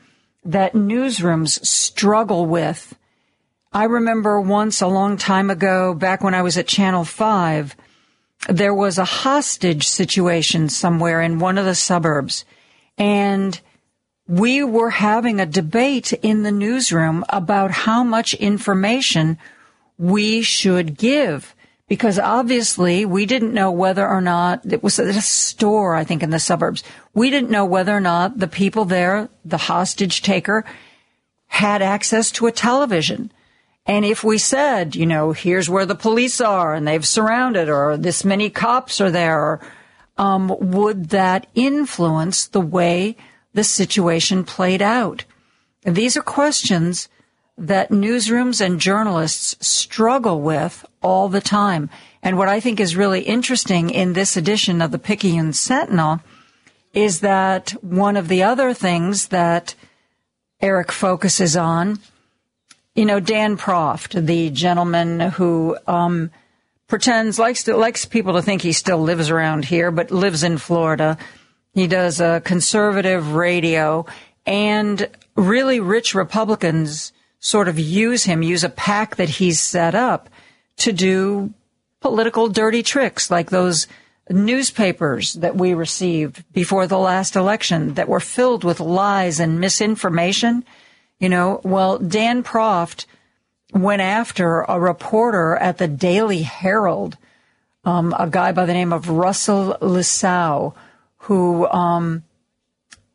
that 0.45 0.73
newsrooms 0.73 1.65
struggle 1.65 2.45
with. 2.45 2.95
I 3.71 3.85
remember 3.85 4.39
once 4.39 4.81
a 4.81 4.87
long 4.87 5.17
time 5.17 5.49
ago, 5.49 5.95
back 5.95 6.23
when 6.23 6.35
I 6.35 6.43
was 6.43 6.57
at 6.57 6.67
Channel 6.67 7.03
5, 7.03 7.75
there 8.49 8.73
was 8.73 8.97
a 8.97 9.05
hostage 9.05 9.87
situation 9.87 10.69
somewhere 10.69 11.21
in 11.21 11.39
one 11.39 11.57
of 11.57 11.65
the 11.65 11.75
suburbs. 11.75 12.45
And 12.97 13.59
we 14.27 14.63
were 14.63 14.89
having 14.89 15.39
a 15.39 15.45
debate 15.45 16.13
in 16.13 16.43
the 16.43 16.51
newsroom 16.51 17.25
about 17.29 17.71
how 17.71 18.03
much 18.03 18.33
information 18.33 19.37
we 19.97 20.41
should 20.41 20.97
give. 20.97 21.55
Because 21.87 22.17
obviously 22.17 23.05
we 23.05 23.25
didn't 23.25 23.53
know 23.53 23.69
whether 23.69 24.07
or 24.07 24.21
not 24.21 24.65
it 24.65 24.81
was 24.81 24.97
a 24.99 25.21
store, 25.21 25.95
I 25.95 26.03
think, 26.03 26.23
in 26.23 26.29
the 26.29 26.39
suburbs. 26.39 26.83
We 27.13 27.29
didn't 27.29 27.51
know 27.51 27.65
whether 27.65 27.95
or 27.95 27.99
not 27.99 28.39
the 28.39 28.47
people 28.47 28.85
there, 28.85 29.29
the 29.43 29.57
hostage 29.57 30.21
taker, 30.21 30.65
had 31.47 31.81
access 31.81 32.31
to 32.31 32.47
a 32.47 32.51
television. 32.51 33.31
And 33.85 34.05
if 34.05 34.23
we 34.23 34.37
said, 34.37 34.95
you 34.95 35.05
know, 35.05 35.33
here's 35.33 35.69
where 35.69 35.85
the 35.85 35.95
police 35.95 36.39
are 36.39 36.73
and 36.73 36.87
they've 36.87 37.05
surrounded 37.05 37.69
or 37.69 37.97
this 37.97 38.23
many 38.23 38.49
cops 38.49 39.01
are 39.01 39.11
there, 39.11 39.59
um, 40.17 40.55
would 40.59 41.09
that 41.09 41.47
influence 41.53 42.47
the 42.47 42.61
way 42.61 43.17
the 43.53 43.63
situation 43.63 44.45
played 44.45 44.81
out? 44.81 45.25
These 45.83 46.15
are 46.15 46.21
questions 46.21 47.09
that 47.57 47.89
newsrooms 47.89 48.65
and 48.65 48.79
journalists 48.79 49.55
struggle 49.65 50.41
with 50.41 50.85
all 51.01 51.29
the 51.29 51.41
time. 51.41 51.89
And 52.21 52.37
what 52.37 52.47
I 52.47 52.59
think 52.59 52.79
is 52.79 52.95
really 52.95 53.21
interesting 53.21 53.89
in 53.89 54.13
this 54.13 54.37
edition 54.37 54.81
of 54.81 54.91
the 54.91 54.99
Picayune 54.99 55.53
Sentinel 55.53 56.21
is 56.93 57.19
that 57.19 57.71
one 57.83 58.15
of 58.15 58.27
the 58.27 58.43
other 58.43 58.73
things 58.73 59.27
that 59.27 59.75
Eric 60.61 60.91
focuses 60.91 61.57
on 61.57 61.99
you 62.95 63.05
know, 63.05 63.19
Dan 63.19 63.57
Proft, 63.57 64.25
the 64.25 64.49
gentleman 64.51 65.19
who 65.19 65.77
um, 65.87 66.31
pretends 66.87 67.39
likes 67.39 67.63
to, 67.63 67.75
likes 67.75 68.05
people 68.05 68.33
to 68.33 68.41
think 68.41 68.61
he 68.61 68.73
still 68.73 68.99
lives 68.99 69.29
around 69.29 69.65
here, 69.65 69.89
but 69.89 70.11
lives 70.11 70.43
in 70.43 70.57
Florida. 70.57 71.17
He 71.73 71.87
does 71.87 72.21
a 72.21 72.41
conservative 72.41 73.33
radio, 73.33 74.05
and 74.45 75.09
really 75.35 75.79
rich 75.79 76.13
Republicans 76.13 77.13
sort 77.39 77.67
of 77.67 77.79
use 77.79 78.23
him, 78.25 78.43
use 78.43 78.63
a 78.63 78.69
pack 78.69 79.15
that 79.15 79.29
he's 79.29 79.59
set 79.59 79.95
up 79.95 80.29
to 80.77 80.91
do 80.91 81.53
political 81.99 82.47
dirty 82.47 82.83
tricks 82.83 83.31
like 83.31 83.49
those 83.49 83.87
newspapers 84.29 85.33
that 85.33 85.55
we 85.55 85.73
received 85.73 86.43
before 86.53 86.87
the 86.87 86.97
last 86.97 87.35
election 87.35 87.95
that 87.95 88.07
were 88.07 88.19
filled 88.19 88.63
with 88.63 88.79
lies 88.79 89.39
and 89.39 89.59
misinformation 89.59 90.63
you 91.23 91.29
know, 91.29 91.61
well, 91.63 91.99
Dan 91.99 92.43
Proft 92.43 93.05
went 93.73 94.01
after 94.01 94.63
a 94.63 94.77
reporter 94.77 95.55
at 95.55 95.77
the 95.77 95.87
Daily 95.87 96.41
Herald, 96.41 97.17
um, 97.85 98.13
a 98.19 98.27
guy 98.29 98.51
by 98.51 98.65
the 98.65 98.73
name 98.73 98.91
of 98.91 99.07
Russell 99.07 99.77
Lissau, 99.79 100.73
who 101.19 101.65
um, 101.67 102.23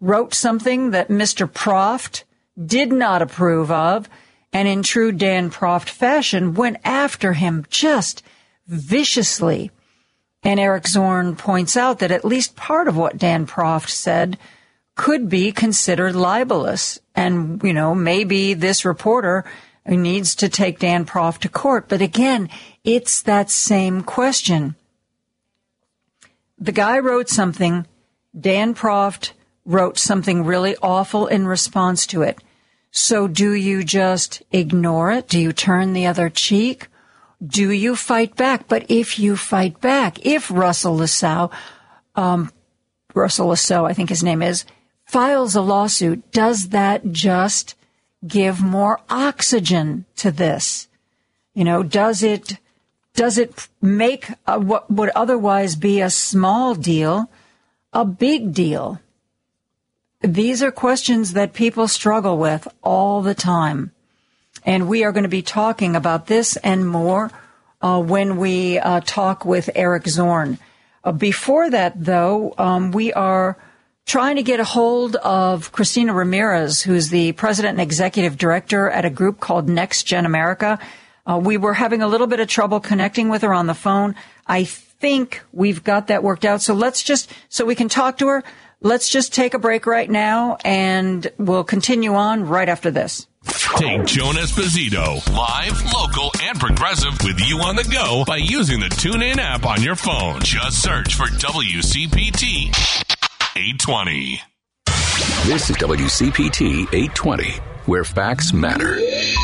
wrote 0.01 0.33
something 0.33 0.93
that 0.93 1.09
Mr. 1.09 1.47
Proft 1.47 2.25
did 2.65 2.95
not 2.95 3.21
approve 3.21 3.71
of, 3.71 4.09
and 4.55 4.67
in 4.67 4.83
true 4.83 5.13
Dan 5.13 5.51
Proft 5.51 5.91
fashion, 5.91 6.55
went 6.55 6.79
after 6.85 7.35
him 7.35 7.67
just 7.69 8.23
viciously. 8.67 9.71
And 10.43 10.59
Eric 10.59 10.89
Zorn 10.89 11.37
points 11.37 11.77
out 11.77 11.99
that 11.99 12.11
at 12.11 12.25
least 12.25 12.57
part 12.57 12.89
of 12.89 12.97
what 12.97 13.19
Dan 13.19 13.47
Proft 13.47 13.91
said 13.91 14.39
could 14.95 15.29
be 15.29 15.53
considered 15.53 16.17
libelous. 16.17 16.99
And, 17.19 17.61
you 17.65 17.73
know, 17.73 17.97
maybe 17.97 18.55
this 18.55 18.85
reporter 18.85 19.45
needs 19.85 20.37
to 20.37 20.49
take 20.49 20.79
Dan 20.79 21.05
Proft 21.05 21.41
to 21.41 21.49
court. 21.49 21.89
But 21.89 22.01
again, 22.01 22.49
it's 22.85 23.23
that 23.23 23.51
same 23.51 24.03
question. 24.03 24.77
The 26.61 26.71
guy 26.71 27.01
wrote 27.01 27.29
something, 27.29 27.89
Dan 28.39 28.73
Proft 28.73 29.33
wrote 29.65 29.99
something 29.99 30.45
really 30.45 30.77
awful 30.81 31.27
in 31.27 31.49
response 31.49 32.07
to 32.07 32.23
it. 32.23 32.39
So 32.93 33.27
do 33.27 33.53
you 33.53 33.83
just 33.83 34.45
ignore 34.53 35.11
it? 35.11 35.29
Do 35.29 35.41
you 35.41 35.53
turn 35.53 35.95
the 35.95 36.07
other 36.07 36.31
cheek? 36.31 36.87
Do 37.45 37.73
you 37.73 37.97
fight 37.97 38.37
back? 38.37 38.69
But 38.69 38.89
if 38.89 39.19
you 39.19 39.37
fight 39.37 39.81
back, 39.81 40.25
if 40.25 40.53
Russell 40.53 40.97
Lissau, 40.97 41.51
um, 42.15 42.53
Russell 43.13 43.49
Lissau, 43.49 43.87
I 43.87 43.93
think 43.93 44.09
his 44.09 44.23
name 44.23 44.41
is, 44.41 44.65
files 45.09 45.57
a 45.57 45.63
lawsuit, 45.63 46.31
does 46.33 46.69
that 46.69 47.11
just 47.11 47.75
give 48.27 48.63
more 48.63 49.01
oxygen 49.09 50.05
to 50.17 50.31
this? 50.31 50.87
You 51.55 51.65
know, 51.65 51.83
does 51.83 52.23
it, 52.23 52.59
does 53.15 53.39
it 53.39 53.69
make 53.81 54.29
a, 54.47 54.61
what 54.61 54.91
would 54.91 55.09
otherwise 55.11 55.77
be 55.77 56.01
a 56.01 56.11
small 56.11 56.75
deal 56.75 57.31
a 57.93 58.05
big 58.05 58.53
deal? 58.53 59.01
These 60.21 60.63
are 60.63 60.71
questions 60.71 61.33
that 61.33 61.55
people 61.55 61.89
struggle 61.89 62.37
with 62.37 62.69
all 62.83 63.23
the 63.23 63.35
time. 63.35 63.93
And 64.65 64.89
we 64.89 65.05
are 65.05 65.13
going 65.13 65.23
to 65.23 65.29
be 65.29 65.43
talking 65.43 65.97
about 65.97 66.27
this 66.27 66.57
and 66.57 66.87
more 66.87 67.31
uh, 67.81 68.03
when 68.03 68.37
we 68.37 68.79
uh, 68.79 69.01
talk 69.01 69.45
with 69.45 69.71
Eric 69.75 70.07
Zorn. 70.07 70.59
Uh, 71.03 71.13
before 71.13 71.71
that, 71.71 71.95
though, 71.97 72.53
um, 72.59 72.91
we 72.91 73.13
are 73.15 73.57
trying 74.09 74.37
to 74.37 74.43
get 74.43 74.59
a 74.59 74.65
hold 74.65 75.17
of 75.17 75.71
Cristina 75.71 76.15
Ramirez, 76.15 76.83
who's 76.83 77.11
the 77.11 77.33
president 77.33 77.73
and 77.73 77.81
executive 77.81 78.39
director 78.39 78.89
at 78.89 79.05
a 79.05 79.11
group 79.11 79.39
called 79.39 79.69
Next 79.69 80.05
Gen 80.05 80.25
America. 80.25 80.79
Uh, 81.27 81.39
we 81.39 81.59
were 81.59 81.75
having 81.75 82.01
a 82.01 82.09
little 82.09 82.27
bit 82.27 82.41
of 82.41 82.49
trouble 82.49 82.81
connecting 82.81 83.29
with 83.29 83.43
her 83.43 83.53
on 83.53 83.67
the 83.67 83.75
phone. 83.75 84.15
I 84.47 84.65
think 84.65 85.43
we've 85.53 85.85
got 85.85 86.07
that 86.07 86.23
worked 86.23 86.47
out. 86.47 86.63
So 86.63 86.73
let's 86.73 87.03
just, 87.03 87.31
so 87.51 87.67
we 87.67 87.75
can 87.75 87.91
talk 87.91 88.17
to 88.19 88.29
her. 88.29 88.45
Let's 88.81 89.11
just 89.11 89.35
take 89.35 89.53
a 89.53 89.59
break 89.59 89.85
right 89.85 90.09
now 90.09 90.57
and 90.65 91.31
we'll 91.37 91.65
continue 91.65 92.15
on 92.15 92.49
right 92.49 92.69
after 92.69 92.91
this. 92.91 93.27
Take 93.77 94.07
Joan 94.07 94.37
Esposito, 94.37 95.21
live, 95.37 95.93
local, 95.93 96.31
and 96.43 96.59
progressive 96.59 97.13
with 97.25 97.41
you 97.47 97.59
on 97.59 97.77
the 97.77 97.85
go 97.85 98.25
by 98.27 98.37
using 98.37 98.81
the 98.81 98.89
TuneIn 98.89 99.37
app 99.37 99.67
on 99.67 99.83
your 99.83 99.97
phone. 99.97 100.41
Just 100.41 100.83
search 100.83 101.15
for 101.15 101.27
WCPT 101.27 103.08
820. 103.57 104.41
This 105.47 105.71
is 105.71 105.77
WCPT 105.77 106.83
820, 106.93 107.51
where 107.87 108.05
facts 108.05 108.53
matter. 108.53 108.97
This 108.97 109.39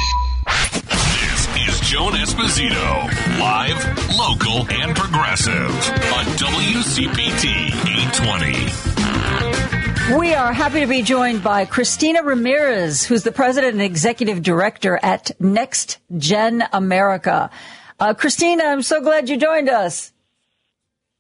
is 1.69 1.81
Joan 1.81 2.13
Esposito, 2.13 3.09
live, 3.41 4.19
local, 4.19 4.67
and 4.71 4.95
progressive 4.95 5.71
on 6.13 6.25
WCPT 6.37 7.73
820. 7.73 10.19
We 10.19 10.35
are 10.35 10.53
happy 10.53 10.81
to 10.81 10.87
be 10.87 11.03
joined 11.03 11.43
by 11.43 11.65
Cristina 11.65 12.23
Ramirez, 12.23 13.05
who's 13.05 13.23
the 13.23 13.33
president 13.33 13.73
and 13.73 13.83
executive 13.83 14.43
director 14.43 15.01
at 15.03 15.31
Next 15.41 15.99
Gen 16.17 16.63
America. 16.73 17.51
Uh, 17.99 18.13
Cristina, 18.13 18.65
I'm 18.65 18.83
so 18.83 19.01
glad 19.01 19.29
you 19.29 19.39
joined 19.39 19.71
us. 19.71 20.13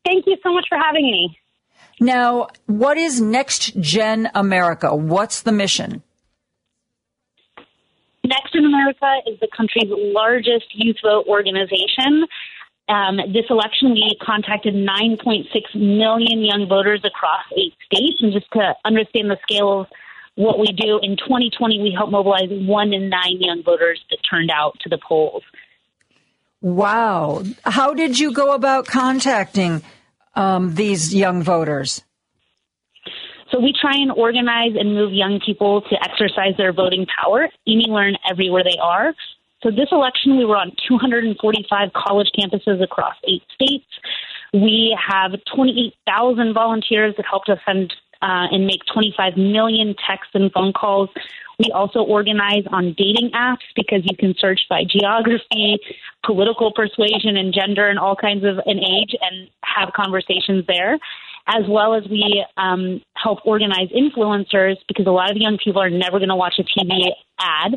Thank 0.04 0.26
you 0.26 0.36
so 0.42 0.52
much 0.52 0.66
for 0.68 0.76
having 0.76 1.04
me. 1.04 1.38
Now, 2.00 2.48
what 2.66 2.96
is 2.96 3.20
Next 3.20 3.78
Gen 3.80 4.30
America? 4.34 4.94
What's 4.94 5.42
the 5.42 5.52
mission? 5.52 6.02
Next 8.24 8.52
Gen 8.52 8.64
America 8.64 9.20
is 9.26 9.38
the 9.40 9.48
country's 9.54 9.88
largest 9.88 10.66
youth 10.72 10.96
vote 11.02 11.26
organization. 11.28 12.24
um, 12.88 13.16
this 13.32 13.44
election, 13.50 13.92
we 13.92 14.16
contacted 14.22 14.74
9.6 14.74 15.44
million 15.74 16.44
young 16.44 16.66
voters 16.68 17.02
across 17.04 17.44
eight 17.56 17.74
states. 17.84 18.20
And 18.20 18.32
just 18.32 18.50
to 18.52 18.74
understand 18.84 19.30
the 19.30 19.38
scale 19.42 19.82
of 19.82 19.86
what 20.36 20.58
we 20.58 20.66
do, 20.66 20.98
in 21.02 21.16
2020, 21.16 21.80
we 21.80 21.94
helped 21.96 22.12
mobilize 22.12 22.48
one 22.50 22.92
in 22.92 23.08
nine 23.08 23.40
young 23.40 23.62
voters 23.62 24.00
that 24.10 24.18
turned 24.28 24.50
out 24.50 24.78
to 24.80 24.88
the 24.88 24.98
polls. 25.06 25.42
Wow. 26.60 27.44
How 27.64 27.92
did 27.92 28.18
you 28.18 28.32
go 28.32 28.54
about 28.54 28.86
contacting 28.86 29.82
um, 30.36 30.74
these 30.74 31.14
young 31.14 31.42
voters? 31.42 32.04
So 33.50 33.60
we 33.60 33.72
try 33.78 33.94
and 33.94 34.10
organize 34.10 34.72
and 34.78 34.94
move 34.94 35.12
young 35.12 35.40
people 35.44 35.82
to 35.82 35.96
exercise 36.02 36.56
their 36.56 36.72
voting 36.72 37.06
power, 37.06 37.48
Amy 37.66 37.86
Learn 37.88 38.16
everywhere 38.28 38.64
they 38.64 38.78
are. 38.82 39.14
So 39.62 39.70
this 39.70 39.88
election, 39.92 40.36
we 40.36 40.44
were 40.44 40.56
on 40.56 40.72
245 40.88 41.92
college 41.94 42.28
campuses 42.38 42.82
across 42.82 43.14
eight 43.26 43.42
states. 43.54 43.86
We 44.52 44.96
have 45.00 45.32
28,000 45.54 46.52
volunteers 46.52 47.14
that 47.16 47.26
helped 47.26 47.48
us 47.48 47.58
send 47.66 47.94
uh, 48.22 48.48
and 48.50 48.66
make 48.66 48.80
25 48.92 49.36
million 49.36 49.94
texts 50.06 50.32
and 50.34 50.50
phone 50.52 50.72
calls. 50.72 51.08
We 51.58 51.70
also 51.72 52.00
organize 52.00 52.64
on 52.70 52.94
dating 52.96 53.30
apps 53.34 53.64
because 53.76 54.02
you 54.04 54.16
can 54.16 54.34
search 54.38 54.60
by 54.68 54.82
geography, 54.88 55.78
political 56.24 56.72
persuasion, 56.72 57.36
and 57.36 57.54
gender, 57.54 57.88
and 57.88 57.98
all 57.98 58.16
kinds 58.16 58.44
of 58.44 58.58
an 58.66 58.78
age, 58.78 59.14
and 59.20 59.48
have 59.64 59.92
conversations 59.94 60.64
there. 60.66 60.98
As 61.46 61.64
well 61.68 61.94
as 61.94 62.04
we 62.08 62.44
um, 62.56 63.02
help 63.14 63.40
organize 63.44 63.88
influencers 63.90 64.76
because 64.88 65.06
a 65.06 65.10
lot 65.10 65.30
of 65.30 65.36
young 65.36 65.58
people 65.62 65.82
are 65.82 65.90
never 65.90 66.18
going 66.18 66.30
to 66.30 66.36
watch 66.36 66.54
a 66.58 66.62
TV 66.62 67.10
ad 67.38 67.74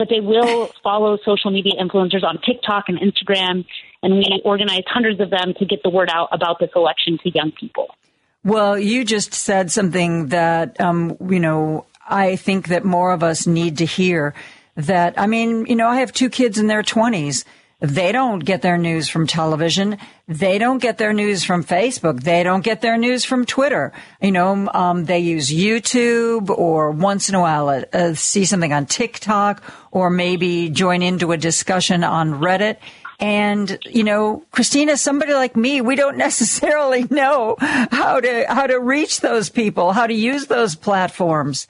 but 0.00 0.08
they 0.08 0.20
will 0.20 0.70
follow 0.82 1.18
social 1.26 1.50
media 1.50 1.74
influencers 1.78 2.24
on 2.24 2.38
TikTok 2.40 2.84
and 2.88 2.98
Instagram, 2.98 3.66
and 4.02 4.14
we 4.14 4.40
organize 4.46 4.80
hundreds 4.86 5.20
of 5.20 5.28
them 5.28 5.52
to 5.58 5.66
get 5.66 5.82
the 5.82 5.90
word 5.90 6.08
out 6.10 6.30
about 6.32 6.58
this 6.58 6.70
election 6.74 7.18
to 7.22 7.30
young 7.34 7.52
people. 7.52 7.94
Well, 8.42 8.78
you 8.78 9.04
just 9.04 9.34
said 9.34 9.70
something 9.70 10.28
that, 10.28 10.80
um, 10.80 11.18
you 11.28 11.38
know, 11.38 11.84
I 12.10 12.36
think 12.36 12.68
that 12.68 12.84
more 12.84 13.12
of 13.12 13.22
us 13.22 13.46
need 13.46 13.78
to 13.78 13.86
hear. 13.86 14.34
That, 14.76 15.18
I 15.18 15.26
mean, 15.26 15.66
you 15.66 15.76
know, 15.76 15.88
I 15.88 15.96
have 15.96 16.12
two 16.12 16.30
kids 16.30 16.58
in 16.58 16.66
their 16.66 16.82
20s 16.82 17.44
they 17.80 18.12
don't 18.12 18.40
get 18.40 18.60
their 18.60 18.76
news 18.76 19.08
from 19.08 19.26
television. 19.26 19.96
They 20.28 20.58
don't 20.58 20.82
get 20.82 20.98
their 20.98 21.14
news 21.14 21.44
from 21.44 21.64
Facebook. 21.64 22.22
They 22.22 22.42
don't 22.42 22.62
get 22.62 22.82
their 22.82 22.98
news 22.98 23.24
from 23.24 23.46
Twitter. 23.46 23.92
You 24.20 24.32
know, 24.32 24.68
um, 24.74 25.06
they 25.06 25.20
use 25.20 25.48
YouTube 25.48 26.50
or 26.50 26.90
once 26.90 27.30
in 27.30 27.34
a 27.34 27.40
while 27.40 27.70
uh, 27.70 27.84
uh, 27.94 28.14
see 28.14 28.44
something 28.44 28.72
on 28.72 28.84
TikTok 28.84 29.62
or 29.92 30.10
maybe 30.10 30.68
join 30.68 31.00
into 31.00 31.32
a 31.32 31.38
discussion 31.38 32.04
on 32.04 32.34
Reddit. 32.34 32.76
And, 33.18 33.78
you 33.86 34.04
know, 34.04 34.44
Cristina, 34.50 34.98
somebody 34.98 35.32
like 35.32 35.56
me, 35.56 35.80
we 35.80 35.96
don't 35.96 36.16
necessarily 36.28 37.04
know 37.04 37.56
how 37.58 38.20
to, 38.20 38.44
how 38.46 38.66
to 38.66 38.78
reach 38.78 39.22
those 39.22 39.48
people, 39.48 39.92
how 39.92 40.06
to 40.06 40.14
use 40.14 40.46
those 40.46 40.74
platforms. 40.74 41.66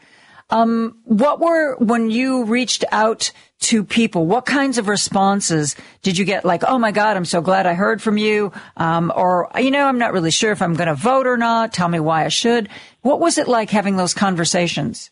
Um, 0.50 0.98
what 1.04 1.40
were, 1.40 1.76
when 1.76 2.10
you 2.10 2.44
reached 2.44 2.84
out 2.92 3.32
to 3.60 3.84
people, 3.84 4.26
what 4.26 4.46
kinds 4.46 4.78
of 4.78 4.88
responses 4.88 5.76
did 6.02 6.16
you 6.16 6.24
get? 6.24 6.44
Like, 6.44 6.64
oh 6.66 6.78
my 6.78 6.92
God, 6.92 7.16
I'm 7.16 7.24
so 7.24 7.40
glad 7.40 7.66
I 7.66 7.74
heard 7.74 8.00
from 8.00 8.16
you. 8.16 8.52
Um, 8.76 9.12
or, 9.14 9.50
you 9.58 9.70
know, 9.70 9.86
I'm 9.86 9.98
not 9.98 10.12
really 10.12 10.30
sure 10.30 10.50
if 10.50 10.62
I'm 10.62 10.74
going 10.74 10.88
to 10.88 10.94
vote 10.94 11.26
or 11.26 11.36
not. 11.36 11.72
Tell 11.72 11.88
me 11.88 12.00
why 12.00 12.24
I 12.24 12.28
should. 12.28 12.68
What 13.02 13.20
was 13.20 13.38
it 13.38 13.48
like 13.48 13.70
having 13.70 13.96
those 13.96 14.14
conversations? 14.14 15.10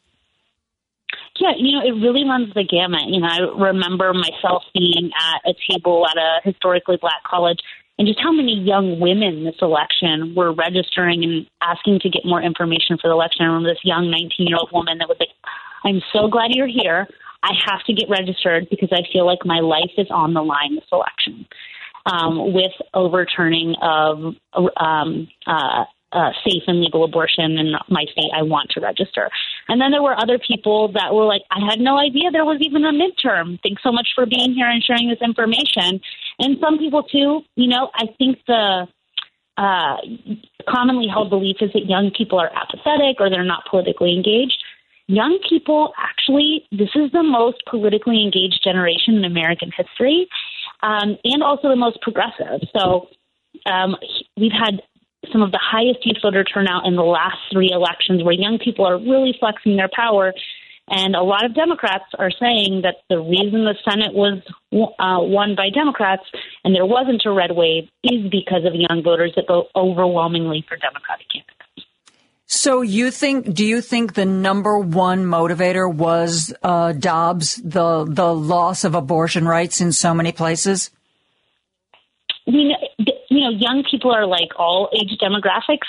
Yeah, 1.38 1.52
you 1.56 1.78
know, 1.78 1.86
it 1.86 1.92
really 2.02 2.24
runs 2.24 2.52
the 2.54 2.64
gamut. 2.64 3.06
You 3.06 3.20
know, 3.20 3.28
I 3.28 3.38
remember 3.62 4.12
myself 4.12 4.64
being 4.74 5.10
at 5.14 5.50
a 5.50 5.54
table 5.70 6.04
at 6.08 6.16
a 6.16 6.40
historically 6.42 6.96
black 6.96 7.22
college 7.24 7.60
and 7.98 8.06
just 8.06 8.20
how 8.22 8.32
many 8.32 8.54
young 8.54 9.00
women 9.00 9.44
this 9.44 9.56
election 9.60 10.34
were 10.36 10.52
registering 10.52 11.24
and 11.24 11.46
asking 11.60 11.98
to 12.00 12.08
get 12.08 12.24
more 12.24 12.40
information 12.40 12.96
for 13.00 13.08
the 13.08 13.14
election. 13.14 13.42
I 13.42 13.46
remember 13.46 13.70
this 13.70 13.84
young 13.84 14.10
19 14.10 14.46
year 14.46 14.56
old 14.58 14.70
woman 14.72 14.98
that 14.98 15.08
was 15.08 15.16
like, 15.18 15.34
I'm 15.84 16.00
so 16.12 16.28
glad 16.28 16.52
you're 16.52 16.68
here. 16.68 17.08
I 17.42 17.52
have 17.66 17.84
to 17.86 17.92
get 17.92 18.08
registered 18.08 18.68
because 18.70 18.90
I 18.92 19.02
feel 19.12 19.26
like 19.26 19.40
my 19.44 19.60
life 19.60 19.92
is 19.96 20.06
on 20.10 20.34
the 20.34 20.42
line 20.42 20.74
this 20.74 20.84
election. 20.92 21.46
Um, 22.06 22.54
with 22.54 22.72
overturning 22.94 23.74
of 23.82 24.34
um, 24.54 25.28
uh, 25.46 25.84
uh, 26.12 26.30
safe 26.44 26.62
and 26.66 26.80
legal 26.80 27.04
abortion 27.04 27.58
in 27.58 27.74
my 27.88 28.04
state, 28.12 28.30
I 28.34 28.42
want 28.42 28.70
to 28.70 28.80
register. 28.80 29.30
And 29.68 29.80
then 29.80 29.90
there 29.90 30.02
were 30.02 30.18
other 30.18 30.38
people 30.38 30.92
that 30.92 31.14
were 31.14 31.24
like, 31.24 31.42
I 31.50 31.60
had 31.68 31.80
no 31.80 31.98
idea 31.98 32.30
there 32.30 32.44
was 32.44 32.60
even 32.62 32.84
a 32.84 32.92
midterm. 32.92 33.58
Thanks 33.62 33.82
so 33.82 33.92
much 33.92 34.08
for 34.14 34.24
being 34.24 34.54
here 34.54 34.68
and 34.68 34.82
sharing 34.82 35.08
this 35.08 35.20
information. 35.22 36.00
And 36.38 36.56
some 36.60 36.78
people 36.78 37.02
too, 37.02 37.42
you 37.56 37.68
know, 37.68 37.90
I 37.94 38.06
think 38.16 38.38
the 38.46 38.88
uh, 39.58 39.96
commonly 40.68 41.08
held 41.08 41.30
belief 41.30 41.56
is 41.60 41.72
that 41.74 41.86
young 41.86 42.10
people 42.16 42.38
are 42.38 42.50
apathetic 42.54 43.20
or 43.20 43.28
they're 43.28 43.44
not 43.44 43.64
politically 43.68 44.14
engaged. 44.14 44.56
Young 45.08 45.38
people, 45.48 45.92
actually, 45.98 46.66
this 46.70 46.90
is 46.94 47.10
the 47.12 47.22
most 47.22 47.56
politically 47.68 48.22
engaged 48.22 48.60
generation 48.62 49.16
in 49.16 49.24
American 49.24 49.70
history, 49.74 50.28
um, 50.82 51.16
and 51.24 51.42
also 51.42 51.68
the 51.68 51.76
most 51.76 52.00
progressive. 52.02 52.60
So 52.76 53.08
um, 53.66 53.96
we've 54.36 54.52
had 54.52 54.82
some 55.32 55.42
of 55.42 55.52
the 55.52 55.60
highest 55.62 56.04
youth 56.04 56.18
voter 56.22 56.44
turnout 56.44 56.86
in 56.86 56.96
the 56.96 57.02
last 57.02 57.38
three 57.52 57.70
elections 57.72 58.22
where 58.22 58.34
young 58.34 58.58
people 58.58 58.86
are 58.86 58.98
really 58.98 59.34
flexing 59.38 59.76
their 59.76 59.90
power. 59.94 60.32
And 60.90 61.14
a 61.14 61.22
lot 61.22 61.44
of 61.44 61.54
Democrats 61.54 62.04
are 62.18 62.30
saying 62.30 62.82
that 62.82 62.96
the 63.10 63.18
reason 63.18 63.64
the 63.64 63.76
Senate 63.84 64.14
was 64.14 64.40
uh, 64.72 65.20
won 65.20 65.54
by 65.54 65.68
Democrats 65.68 66.24
and 66.64 66.74
there 66.74 66.86
wasn't 66.86 67.22
a 67.26 67.30
red 67.30 67.52
wave 67.52 67.88
is 68.04 68.30
because 68.30 68.64
of 68.64 68.74
young 68.74 69.02
voters 69.04 69.32
that 69.36 69.46
vote 69.46 69.66
overwhelmingly 69.76 70.64
for 70.66 70.76
Democratic 70.76 71.26
candidates. 71.28 71.58
So 72.50 72.80
you 72.80 73.10
think? 73.10 73.52
Do 73.52 73.62
you 73.62 73.82
think 73.82 74.14
the 74.14 74.24
number 74.24 74.78
one 74.78 75.26
motivator 75.26 75.94
was 75.94 76.54
uh, 76.62 76.92
Dobbs, 76.92 77.56
the 77.56 78.06
the 78.08 78.34
loss 78.34 78.84
of 78.84 78.94
abortion 78.94 79.46
rights 79.46 79.82
in 79.82 79.92
so 79.92 80.14
many 80.14 80.32
places? 80.32 80.90
We 82.48 82.74
you 83.28 83.40
know, 83.40 83.50
young 83.50 83.84
people 83.88 84.10
are 84.10 84.26
like 84.26 84.48
all 84.58 84.88
age 84.92 85.16
demographics. 85.20 85.88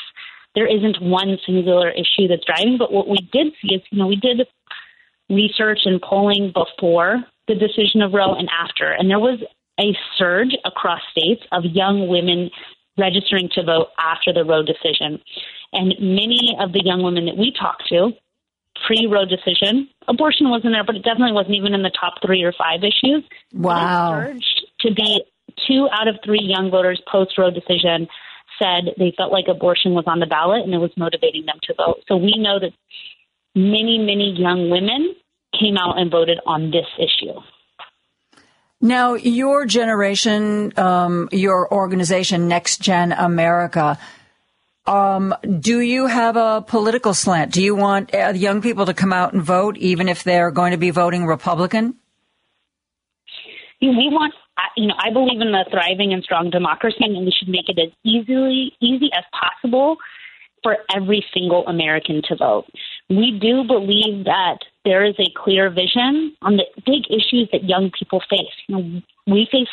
There 0.56 0.68
isn't 0.68 1.02
one 1.02 1.38
singular 1.45 1.90
issue 1.90 2.27
that's 2.27 2.45
driving, 2.45 2.77
but 2.77 2.91
what 2.91 3.07
we 3.07 3.18
did 3.31 3.53
see 3.61 3.76
is, 3.76 3.81
you 3.91 3.99
know, 3.99 4.07
we 4.07 4.18
did 4.18 4.45
research 5.30 5.80
and 5.86 6.02
polling 6.02 6.52
before 6.53 7.23
the 7.48 7.56
decision 7.56 8.02
of 8.02 8.14
Roe 8.14 8.34
and 8.34 8.49
after, 8.49 8.91
and 8.91 9.10
there 9.10 9.19
was 9.19 9.40
a 9.80 9.95
surge 10.18 10.56
across 10.65 11.02
states 11.11 11.41
of 11.52 11.64
young 11.64 12.07
women 12.07 12.49
registering 12.98 13.49
to 13.56 13.64
vote 13.64 13.88
after 13.98 14.34
the 14.34 14.44
Roe 14.44 14.64
decision. 14.64 15.22
And 15.72 15.95
many 15.99 16.57
of 16.60 16.73
the 16.73 16.81
young 16.84 17.02
women 17.02 17.26
that 17.26 17.38
we 17.38 17.53
talked 17.57 17.88
to, 17.90 18.11
pre 18.86 19.07
Roe 19.07 19.26
decision, 19.26 19.88
abortion 20.07 20.49
wasn't 20.49 20.73
there, 20.73 20.84
but 20.84 20.95
it 20.95 21.03
definitely 21.03 21.34
wasn't 21.34 21.56
even 21.56 21.73
in 21.73 21.84
the 21.84 21.91
top 21.91 22.15
three 22.26 22.44
or 22.44 22.53
five 22.53 22.81
issues. 22.84 23.23
Wow. 23.53 24.26
Surged 24.26 24.65
to 24.81 24.94
be 24.94 25.23
two 25.68 25.88
out 25.91 26.07
of 26.07 26.15
three 26.23 26.41
young 26.41 26.69
voters 26.72 27.02
post 27.11 27.38
Roe 27.38 27.52
decision 27.52 28.07
said 28.57 28.94
they 28.98 29.14
felt 29.15 29.31
like 29.31 29.45
abortion 29.48 29.94
was 29.94 30.03
on 30.07 30.19
the 30.19 30.26
ballot 30.26 30.64
and 30.64 30.73
it 30.73 30.77
was 30.77 30.91
motivating 30.98 31.45
them 31.45 31.60
to 31.64 31.73
vote. 31.76 32.03
So 32.07 32.18
we 32.18 32.36
know 32.38 32.60
that 32.60 32.72
many, 33.56 33.98
many 33.98 34.36
young 34.38 34.69
women 34.69 35.15
came 35.57 35.77
out 35.77 35.99
and 35.99 36.11
voted 36.11 36.40
on 36.45 36.72
this 36.72 36.86
issue. 36.98 37.40
Now, 38.81 39.15
your 39.15 39.65
generation, 39.65 40.72
um, 40.77 41.27
your 41.31 41.72
organization, 41.73 42.48
Next 42.48 42.81
Gen 42.81 43.11
America, 43.11 43.98
um, 44.86 45.36
do 45.60 45.81
you 45.81 46.07
have 46.07 46.38
a 46.38 46.64
political 46.65 47.14
slant? 47.14 47.52
Do 47.52 47.61
you 47.61 47.76
want 47.76 48.15
uh, 48.15 48.34
young 48.36 48.61
people 48.61 48.86
to 48.86 48.94
come 48.94 49.11
out 49.11 49.34
and 49.34 49.41
vote, 49.41 49.77
even 49.77 50.07
if 50.07 50.23
they're 50.23 50.52
going 50.52 50.72
to 50.72 50.77
be 50.77 50.91
voting 50.91 51.26
Republican? 51.26 51.95
We 53.81 54.10
want 54.11 54.34
you 54.76 54.88
know, 54.88 54.95
I 54.99 55.11
believe 55.11 55.41
in 55.41 55.53
a 55.53 55.65
thriving 55.69 56.14
and 56.14 56.23
strong 56.23 56.49
democracy, 56.49 56.98
and 57.02 57.26
we 57.26 57.31
should 57.38 57.49
make 57.49 57.69
it 57.69 57.80
as 57.80 57.91
easily 58.03 58.73
easy 58.81 59.10
as 59.15 59.23
possible 59.31 59.98
for 60.64 60.77
every 60.94 61.26
single 61.34 61.65
American 61.68 62.22
to 62.27 62.36
vote. 62.36 62.65
We 63.10 63.38
do 63.40 63.64
believe 63.64 64.26
that 64.26 64.60
there 64.86 65.06
is 65.06 65.15
a 65.19 65.31
clear 65.36 65.69
vision 65.69 66.36
on 66.41 66.57
the 66.57 66.65
big 66.86 67.03
issues 67.10 67.49
that 67.52 67.64
young 67.64 67.91
people 67.98 68.22
face. 68.30 68.53
You 68.68 68.77
know, 68.77 69.02
we 69.27 69.48
face 69.52 69.68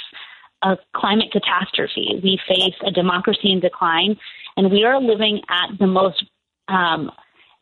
a 0.62 0.76
climate 0.94 1.32
catastrophe. 1.32 2.20
We 2.22 2.38
face 2.48 2.74
a 2.84 2.90
democracy 2.90 3.52
in 3.52 3.60
decline, 3.60 4.16
and 4.56 4.70
we 4.70 4.84
are 4.84 5.00
living 5.00 5.40
at 5.48 5.78
the 5.78 5.86
most 5.86 6.24
um, 6.68 7.10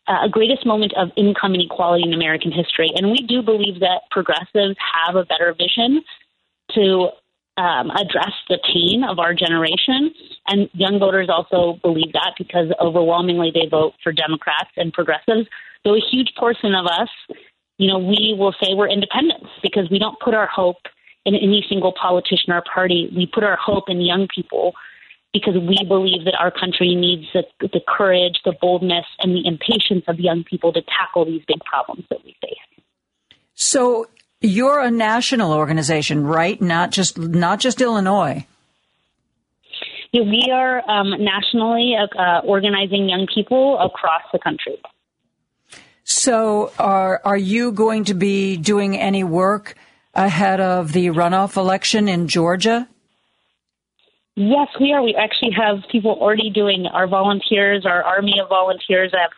uh, 0.06 0.28
greatest 0.28 0.66
moment 0.66 0.92
of 0.96 1.08
income 1.16 1.54
inequality 1.54 2.04
in 2.06 2.12
American 2.12 2.52
history. 2.52 2.90
And 2.94 3.10
we 3.10 3.18
do 3.26 3.42
believe 3.42 3.80
that 3.80 4.02
progressives 4.10 4.76
have 4.94 5.16
a 5.16 5.24
better 5.24 5.54
vision 5.54 6.02
to 6.74 7.08
um, 7.56 7.90
address 7.90 8.32
the 8.48 8.58
pain 8.64 9.04
of 9.04 9.18
our 9.18 9.34
generation. 9.34 10.12
And 10.48 10.68
young 10.72 10.98
voters 10.98 11.28
also 11.30 11.78
believe 11.82 12.12
that 12.12 12.34
because 12.36 12.68
overwhelmingly 12.80 13.52
they 13.54 13.68
vote 13.68 13.94
for 14.02 14.12
Democrats 14.12 14.70
and 14.76 14.92
progressives. 14.92 15.48
So 15.86 15.94
a 15.94 16.00
huge 16.00 16.32
portion 16.38 16.74
of 16.74 16.86
us, 16.86 17.08
you 17.78 17.88
know, 17.88 17.98
we 17.98 18.34
will 18.38 18.54
say 18.62 18.74
we're 18.74 18.88
independents 18.88 19.50
because 19.62 19.88
we 19.90 19.98
don't 19.98 20.18
put 20.20 20.34
our 20.34 20.46
hope 20.46 20.86
in 21.24 21.34
any 21.34 21.64
single 21.68 21.92
politician 22.00 22.52
or 22.52 22.62
party. 22.62 23.10
We 23.14 23.26
put 23.26 23.44
our 23.44 23.56
hope 23.56 23.84
in 23.88 24.00
young 24.00 24.28
people 24.34 24.74
because 25.32 25.54
we 25.54 25.78
believe 25.86 26.24
that 26.24 26.34
our 26.38 26.50
country 26.50 26.94
needs 26.94 27.26
the, 27.32 27.44
the 27.60 27.80
courage, 27.88 28.40
the 28.44 28.54
boldness, 28.60 29.04
and 29.18 29.34
the 29.34 29.46
impatience 29.46 30.04
of 30.06 30.20
young 30.20 30.44
people 30.44 30.72
to 30.72 30.82
tackle 30.82 31.24
these 31.24 31.42
big 31.46 31.58
problems 31.64 32.04
that 32.08 32.24
we 32.24 32.36
face. 32.40 32.82
So 33.54 34.06
you're 34.44 34.80
a 34.80 34.90
national 34.90 35.52
organization, 35.52 36.24
right? 36.26 36.60
Not 36.60 36.90
just 36.90 37.18
not 37.18 37.60
just 37.60 37.80
Illinois. 37.80 38.46
Yeah, 40.12 40.22
we 40.22 40.50
are 40.52 40.88
um, 40.88 41.10
nationally 41.18 41.96
uh, 41.96 42.40
organizing 42.44 43.08
young 43.08 43.26
people 43.34 43.78
across 43.80 44.22
the 44.32 44.38
country. 44.38 44.80
So, 46.04 46.72
are 46.78 47.20
are 47.24 47.36
you 47.36 47.72
going 47.72 48.04
to 48.04 48.14
be 48.14 48.56
doing 48.56 48.96
any 48.96 49.24
work 49.24 49.74
ahead 50.14 50.60
of 50.60 50.92
the 50.92 51.06
runoff 51.08 51.56
election 51.56 52.08
in 52.08 52.28
Georgia? 52.28 52.86
Yes, 54.36 54.68
we 54.80 54.92
are. 54.92 55.02
We 55.02 55.14
actually 55.14 55.52
have 55.52 55.78
people 55.90 56.18
already 56.20 56.50
doing 56.50 56.86
our 56.86 57.06
volunteers, 57.06 57.86
our 57.86 58.02
army 58.02 58.34
of 58.42 58.48
volunteers 58.48 59.12
have 59.12 59.30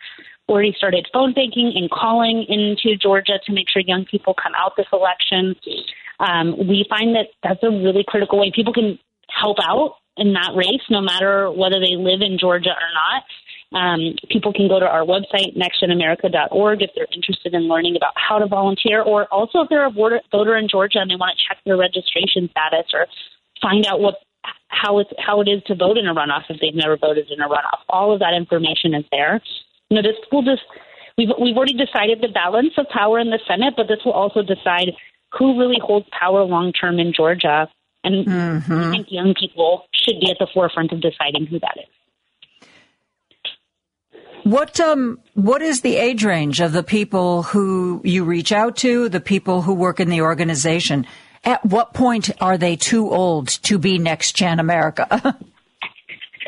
already 0.48 0.74
started 0.76 1.08
phone 1.12 1.32
banking 1.32 1.72
and 1.74 1.90
calling 1.90 2.46
into 2.48 2.96
Georgia 2.96 3.38
to 3.44 3.52
make 3.52 3.68
sure 3.68 3.82
young 3.82 4.04
people 4.04 4.34
come 4.34 4.52
out 4.56 4.72
this 4.76 4.86
election. 4.92 5.56
Um, 6.20 6.56
we 6.56 6.86
find 6.88 7.14
that 7.14 7.26
that's 7.42 7.62
a 7.62 7.70
really 7.70 8.04
critical 8.06 8.38
way 8.38 8.52
people 8.54 8.72
can 8.72 8.98
help 9.28 9.58
out 9.62 9.96
in 10.16 10.32
that 10.32 10.52
race, 10.54 10.82
no 10.88 11.00
matter 11.00 11.50
whether 11.50 11.78
they 11.78 11.96
live 11.96 12.22
in 12.22 12.38
Georgia 12.38 12.70
or 12.70 12.90
not. 12.94 13.22
Um, 13.72 14.14
people 14.30 14.52
can 14.52 14.68
go 14.68 14.78
to 14.78 14.86
our 14.86 15.02
website, 15.02 15.58
nextgenamerica.org, 15.58 16.82
if 16.82 16.90
they're 16.94 17.08
interested 17.12 17.52
in 17.52 17.68
learning 17.68 17.96
about 17.96 18.12
how 18.14 18.38
to 18.38 18.46
volunteer, 18.46 19.02
or 19.02 19.26
also 19.26 19.62
if 19.62 19.68
they're 19.68 19.86
a 19.86 19.90
voter, 19.90 20.20
voter 20.30 20.56
in 20.56 20.68
Georgia 20.68 21.00
and 21.00 21.10
they 21.10 21.16
want 21.16 21.36
to 21.36 21.44
check 21.46 21.58
their 21.66 21.76
registration 21.76 22.48
status 22.50 22.86
or 22.94 23.06
find 23.60 23.84
out 23.86 24.00
what 24.00 24.14
how 24.68 24.98
it's 24.98 25.10
how 25.18 25.40
it 25.40 25.48
is 25.48 25.62
to 25.66 25.74
vote 25.74 25.98
in 25.98 26.06
a 26.06 26.14
runoff 26.14 26.44
if 26.48 26.60
they've 26.60 26.74
never 26.74 26.96
voted 26.96 27.30
in 27.30 27.40
a 27.40 27.48
runoff. 27.48 27.82
All 27.88 28.12
of 28.12 28.20
that 28.20 28.34
information 28.34 28.94
is 28.94 29.04
there. 29.10 29.40
You 29.90 29.96
know, 29.96 30.02
this 30.02 30.16
will 30.32 30.42
just 30.42 30.62
we've 31.16 31.28
we've 31.40 31.56
already 31.56 31.74
decided 31.74 32.20
the 32.20 32.28
balance 32.32 32.74
of 32.76 32.86
power 32.88 33.18
in 33.18 33.30
the 33.30 33.40
Senate, 33.46 33.74
but 33.76 33.88
this 33.88 33.98
will 34.04 34.12
also 34.12 34.42
decide 34.42 34.92
who 35.38 35.58
really 35.58 35.78
holds 35.82 36.06
power 36.18 36.44
long 36.44 36.72
term 36.72 36.98
in 36.98 37.12
Georgia. 37.14 37.68
And 38.04 38.26
mm-hmm. 38.26 38.72
I 38.72 38.90
think 38.90 39.06
young 39.10 39.34
people 39.38 39.86
should 39.92 40.20
be 40.20 40.30
at 40.30 40.36
the 40.38 40.46
forefront 40.52 40.92
of 40.92 41.00
deciding 41.00 41.46
who 41.46 41.58
that 41.60 41.76
is. 41.78 42.68
What 44.44 44.78
um 44.78 45.18
what 45.34 45.60
is 45.60 45.80
the 45.80 45.96
age 45.96 46.24
range 46.24 46.60
of 46.60 46.72
the 46.72 46.84
people 46.84 47.42
who 47.42 48.00
you 48.04 48.24
reach 48.24 48.52
out 48.52 48.76
to, 48.78 49.08
the 49.08 49.20
people 49.20 49.62
who 49.62 49.74
work 49.74 49.98
in 49.98 50.08
the 50.08 50.20
organization? 50.20 51.06
At 51.44 51.64
what 51.64 51.94
point 51.94 52.30
are 52.40 52.58
they 52.58 52.76
too 52.76 53.10
old 53.10 53.48
to 53.64 53.78
be 53.78 53.98
Next 53.98 54.36
Gen 54.36 54.58
America? 54.60 55.36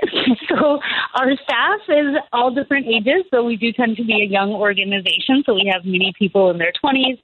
so 0.59 0.78
our 1.14 1.35
staff 1.43 1.80
is 1.89 2.16
all 2.32 2.51
different 2.55 2.86
ages. 2.86 3.24
So 3.30 3.44
we 3.44 3.56
do 3.56 3.72
tend 3.72 3.97
to 3.97 4.05
be 4.05 4.22
a 4.22 4.26
young 4.26 4.52
organization. 4.52 5.43
So 5.47 5.55
we 5.55 5.70
have 5.72 5.85
many 5.85 6.12
people 6.18 6.51
in 6.51 6.59
their 6.59 6.72
20s 6.85 7.18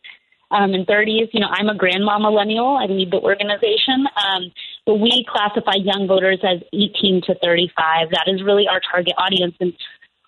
um, 0.51 0.73
and 0.75 0.87
30s. 0.87 1.29
You 1.33 1.41
know, 1.41 1.49
I'm 1.51 1.69
a 1.69 1.77
grandma 1.77 2.19
millennial. 2.19 2.79
I 2.81 2.87
lead 2.87 3.11
the 3.11 3.21
organization. 3.21 4.07
Um, 4.17 4.53
but 4.87 4.97
we 4.97 5.25
classify 5.29 5.75
young 5.77 6.07
voters 6.07 6.41
as 6.43 6.61
18 6.73 7.23
to 7.27 7.35
35. 7.43 8.11
That 8.11 8.29
is 8.29 8.43
really 8.43 8.67
our 8.69 8.81
target 8.81 9.15
audience. 9.19 9.55
And 9.61 9.73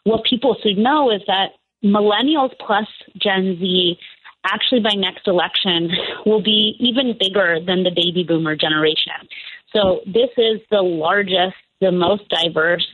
what 0.04 0.24
people 0.24 0.56
should 0.62 0.78
know 0.78 1.10
is 1.10 1.22
that 1.26 1.52
millennials 1.84 2.50
plus 2.64 2.86
Gen 3.16 3.56
Z 3.60 3.98
actually 4.44 4.80
by 4.80 4.94
next 4.94 5.26
election 5.26 5.90
will 6.24 6.42
be 6.42 6.76
even 6.78 7.16
bigger 7.18 7.58
than 7.64 7.82
the 7.82 7.90
baby 7.90 8.24
boomer 8.26 8.56
generation. 8.56 9.28
So 9.74 10.00
this 10.06 10.30
is 10.36 10.60
the 10.70 10.82
largest, 10.82 11.56
the 11.80 11.92
most 11.92 12.28
diverse 12.28 12.86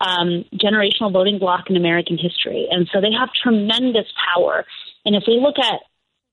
um, 0.00 0.44
generational 0.54 1.12
voting 1.12 1.38
bloc 1.38 1.68
in 1.70 1.76
American 1.76 2.18
history. 2.18 2.68
And 2.70 2.88
so 2.92 3.00
they 3.00 3.12
have 3.12 3.30
tremendous 3.32 4.06
power. 4.34 4.64
And 5.04 5.14
if 5.14 5.24
we 5.26 5.40
look 5.40 5.58
at 5.58 5.80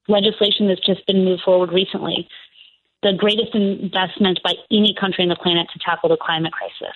legislation 0.07 0.67
that's 0.67 0.85
just 0.85 1.05
been 1.07 1.25
moved 1.25 1.41
forward 1.43 1.71
recently, 1.71 2.27
the 3.01 3.13
greatest 3.13 3.53
investment 3.53 4.39
by 4.43 4.53
any 4.71 4.95
country 4.99 5.23
on 5.23 5.29
the 5.29 5.35
planet 5.35 5.67
to 5.73 5.79
tackle 5.79 6.09
the 6.09 6.17
climate 6.17 6.53
crisis, 6.53 6.95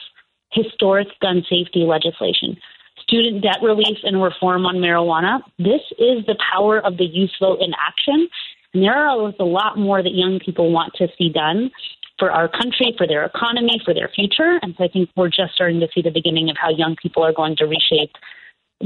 historic 0.51 1.07
gun 1.21 1.43
safety 1.49 1.81
legislation, 1.81 2.57
student 3.01 3.43
debt 3.43 3.57
relief 3.63 3.97
and 4.03 4.21
reform 4.21 4.65
on 4.65 4.75
marijuana. 4.77 5.41
This 5.57 5.81
is 5.97 6.25
the 6.25 6.37
power 6.51 6.79
of 6.79 6.97
the 6.97 7.05
youth 7.05 7.31
vote 7.39 7.59
in 7.61 7.73
action. 7.79 8.27
And 8.73 8.83
there 8.83 8.93
are 8.93 9.33
a 9.39 9.43
lot 9.43 9.77
more 9.77 10.01
that 10.03 10.13
young 10.13 10.39
people 10.39 10.71
want 10.71 10.93
to 10.95 11.07
see 11.17 11.29
done 11.29 11.71
for 12.19 12.31
our 12.31 12.47
country, 12.47 12.93
for 12.97 13.07
their 13.07 13.25
economy, 13.25 13.81
for 13.83 13.93
their 13.93 14.09
future. 14.13 14.59
And 14.61 14.75
so 14.77 14.83
I 14.83 14.87
think 14.89 15.09
we're 15.15 15.29
just 15.29 15.53
starting 15.55 15.79
to 15.79 15.87
see 15.95 16.01
the 16.01 16.11
beginning 16.11 16.49
of 16.49 16.57
how 16.61 16.69
young 16.69 16.95
people 17.01 17.23
are 17.23 17.33
going 17.33 17.55
to 17.57 17.65
reshape 17.65 18.11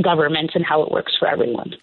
government 0.02 0.52
and 0.54 0.64
how 0.64 0.84
it 0.84 0.92
works 0.92 1.14
for 1.20 1.28
everyone. 1.28 1.76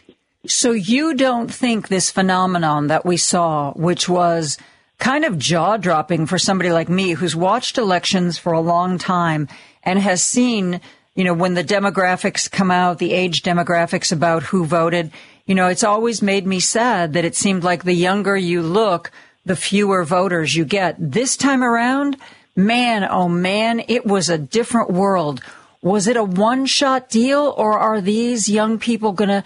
So 0.46 0.72
you 0.72 1.14
don't 1.14 1.52
think 1.52 1.88
this 1.88 2.10
phenomenon 2.10 2.86
that 2.86 3.04
we 3.04 3.16
saw, 3.16 3.72
which 3.72 4.08
was 4.08 4.56
kind 4.98 5.24
of 5.24 5.38
jaw 5.38 5.76
dropping 5.76 6.26
for 6.26 6.38
somebody 6.38 6.70
like 6.70 6.88
me 6.88 7.12
who's 7.12 7.36
watched 7.36 7.76
elections 7.78 8.38
for 8.38 8.52
a 8.52 8.60
long 8.60 8.98
time 8.98 9.48
and 9.82 9.98
has 9.98 10.24
seen 10.24 10.80
you 11.14 11.24
know, 11.24 11.34
when 11.34 11.54
the 11.54 11.64
demographics 11.64 12.50
come 12.50 12.70
out, 12.70 12.98
the 12.98 13.12
age 13.12 13.42
demographics 13.42 14.12
about 14.12 14.44
who 14.44 14.64
voted, 14.64 15.10
you 15.44 15.54
know, 15.54 15.66
it's 15.66 15.84
always 15.84 16.22
made 16.22 16.46
me 16.46 16.60
sad 16.60 17.14
that 17.14 17.24
it 17.24 17.34
seemed 17.34 17.64
like 17.64 17.84
the 17.84 17.92
younger 17.92 18.36
you 18.36 18.62
look, 18.62 19.10
the 19.50 19.56
fewer 19.56 20.04
voters 20.04 20.54
you 20.54 20.64
get. 20.64 20.94
This 20.96 21.36
time 21.36 21.64
around, 21.64 22.16
man, 22.54 23.02
oh 23.02 23.28
man, 23.28 23.82
it 23.88 24.06
was 24.06 24.28
a 24.28 24.38
different 24.38 24.92
world. 24.92 25.40
Was 25.82 26.06
it 26.06 26.16
a 26.16 26.22
one 26.22 26.66
shot 26.66 27.08
deal 27.08 27.52
or 27.56 27.76
are 27.76 28.00
these 28.00 28.48
young 28.48 28.78
people 28.78 29.10
gonna, 29.10 29.42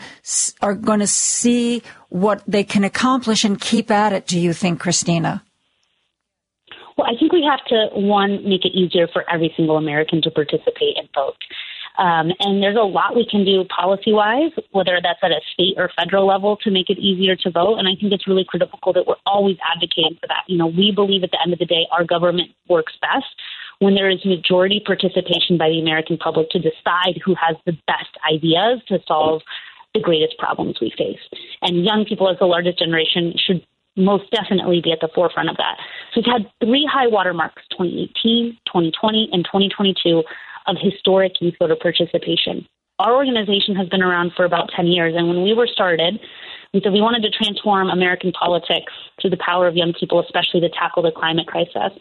are 0.60 0.74
gonna 0.74 1.06
see 1.06 1.82
what 2.10 2.42
they 2.46 2.64
can 2.64 2.84
accomplish 2.84 3.46
and 3.46 3.58
keep 3.58 3.90
at 3.90 4.12
it, 4.12 4.26
do 4.26 4.38
you 4.38 4.52
think, 4.52 4.78
Cristina? 4.78 5.42
Well, 6.98 7.06
I 7.06 7.18
think 7.18 7.32
we 7.32 7.42
have 7.48 7.64
to, 7.68 7.88
one, 7.98 8.46
make 8.46 8.66
it 8.66 8.76
easier 8.76 9.08
for 9.08 9.24
every 9.32 9.54
single 9.56 9.78
American 9.78 10.20
to 10.20 10.30
participate 10.30 10.98
and 10.98 11.08
vote. 11.14 11.38
Um, 11.96 12.32
and 12.40 12.62
there's 12.62 12.76
a 12.76 12.82
lot 12.86 13.14
we 13.14 13.26
can 13.28 13.44
do 13.44 13.64
policy 13.64 14.12
wise, 14.12 14.50
whether 14.72 14.98
that's 15.02 15.20
at 15.22 15.30
a 15.30 15.40
state 15.52 15.74
or 15.76 15.90
federal 15.96 16.26
level 16.26 16.56
to 16.64 16.70
make 16.70 16.90
it 16.90 16.98
easier 16.98 17.36
to 17.36 17.50
vote. 17.50 17.78
And 17.78 17.86
I 17.86 17.92
think 17.98 18.12
it's 18.12 18.26
really 18.26 18.44
critical 18.46 18.92
that 18.92 19.06
we're 19.06 19.22
always 19.26 19.56
advocating 19.62 20.18
for 20.20 20.26
that. 20.26 20.42
You 20.48 20.58
know, 20.58 20.66
we 20.66 20.92
believe 20.94 21.22
at 21.22 21.30
the 21.30 21.38
end 21.42 21.52
of 21.52 21.58
the 21.58 21.66
day, 21.66 21.86
our 21.92 22.04
government 22.04 22.50
works 22.68 22.94
best 23.00 23.30
when 23.78 23.94
there 23.94 24.10
is 24.10 24.24
majority 24.24 24.82
participation 24.84 25.58
by 25.58 25.68
the 25.68 25.80
American 25.80 26.16
public 26.16 26.50
to 26.50 26.58
decide 26.58 27.20
who 27.24 27.34
has 27.34 27.56
the 27.66 27.72
best 27.86 28.10
ideas 28.30 28.80
to 28.88 28.98
solve 29.06 29.42
the 29.94 30.00
greatest 30.00 30.36
problems 30.38 30.78
we 30.80 30.92
face. 30.98 31.22
And 31.62 31.84
young 31.84 32.04
people, 32.08 32.28
as 32.28 32.38
the 32.38 32.46
largest 32.46 32.78
generation, 32.78 33.34
should 33.36 33.64
most 33.96 34.28
definitely 34.30 34.80
be 34.82 34.90
at 34.90 34.98
the 35.00 35.08
forefront 35.14 35.48
of 35.48 35.56
that. 35.56 35.78
So 36.12 36.20
we've 36.20 36.32
had 36.32 36.50
three 36.60 36.88
high 36.90 37.06
water 37.06 37.32
marks 37.32 37.62
2018, 37.70 38.58
2020, 38.66 39.28
and 39.32 39.44
2022 39.44 40.24
of 40.66 40.76
historic 40.80 41.32
youth 41.40 41.54
voter 41.58 41.76
participation. 41.76 42.66
Our 42.98 43.14
organization 43.14 43.74
has 43.76 43.88
been 43.88 44.02
around 44.02 44.32
for 44.36 44.44
about 44.44 44.70
10 44.76 44.86
years, 44.86 45.14
and 45.16 45.28
when 45.28 45.42
we 45.42 45.52
were 45.52 45.66
started, 45.66 46.20
we 46.72 46.80
said 46.82 46.92
we 46.92 47.00
wanted 47.00 47.22
to 47.22 47.30
transform 47.30 47.88
American 47.88 48.32
politics 48.32 48.92
through 49.20 49.30
the 49.30 49.38
power 49.44 49.66
of 49.66 49.76
young 49.76 49.94
people, 49.98 50.20
especially 50.20 50.60
to 50.60 50.68
tackle 50.68 51.02
the 51.02 51.12
climate 51.12 51.46
crisis. 51.46 51.92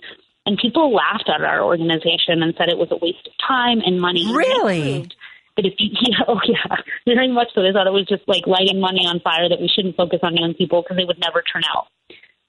And 0.45 0.57
people 0.57 0.94
laughed 0.94 1.30
at 1.34 1.41
our 1.41 1.64
organization 1.64 2.44
and 2.44 2.53
said 2.57 2.69
it 2.69 2.77
was 2.77 2.90
a 2.91 2.98
waste 2.98 3.26
of 3.26 3.34
time 3.48 3.81
and 3.85 4.02
money. 4.02 4.26
Really? 4.34 5.07
But 5.56 5.65
if 5.65 5.73
you, 5.77 5.90
yeah, 6.02 6.26
oh 6.27 6.40
yeah, 6.45 6.77
very 7.06 7.31
much 7.31 7.49
so. 7.53 7.61
They 7.61 7.72
thought 7.72 7.88
it 7.88 7.94
was 7.94 8.07
just 8.07 8.23
like 8.27 8.48
lighting 8.48 8.80
money 8.80 9.06
on 9.06 9.19
fire 9.19 9.48
that 9.48 9.61
we 9.61 9.68
shouldn't 9.68 9.95
focus 9.95 10.19
on 10.23 10.35
young 10.35 10.53
people 10.53 10.81
because 10.81 10.98
they 10.98 11.06
would 11.06 11.19
never 11.19 11.41
turn 11.41 11.64
out. 11.69 11.88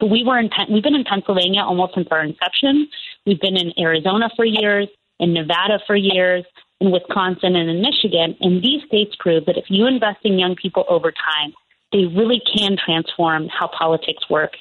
But 0.01 0.09
we 0.09 0.24
were 0.24 0.39
in, 0.39 0.51
we've 0.70 0.82
been 0.82 0.95
in 0.95 1.05
Pennsylvania 1.05 1.61
almost 1.61 1.95
since 1.95 2.09
our 2.11 2.24
inception. 2.24 2.89
We've 3.27 3.41
been 3.41 3.57
in 3.57 3.73
Arizona 3.78 4.28
for 4.35 4.45
years, 4.45 4.89
in 5.20 5.32
Nevada 5.32 5.78
for 5.86 5.97
years, 5.97 6.45
in 6.81 6.91
Wisconsin 6.91 7.57
and 7.57 7.70
in 7.70 7.81
Michigan. 7.81 8.36
And 8.41 8.62
these 8.62 8.82
states 8.86 9.15
prove 9.19 9.47
that 9.47 9.57
if 9.57 9.66
you 9.69 9.86
invest 9.86 10.19
in 10.24 10.39
young 10.39 10.57
people 10.61 10.85
over 10.89 11.11
time, 11.11 11.53
they 11.93 12.07
really 12.07 12.43
can 12.57 12.77
transform 12.85 13.49
how 13.49 13.69
politics 13.69 14.28
work. 14.28 14.53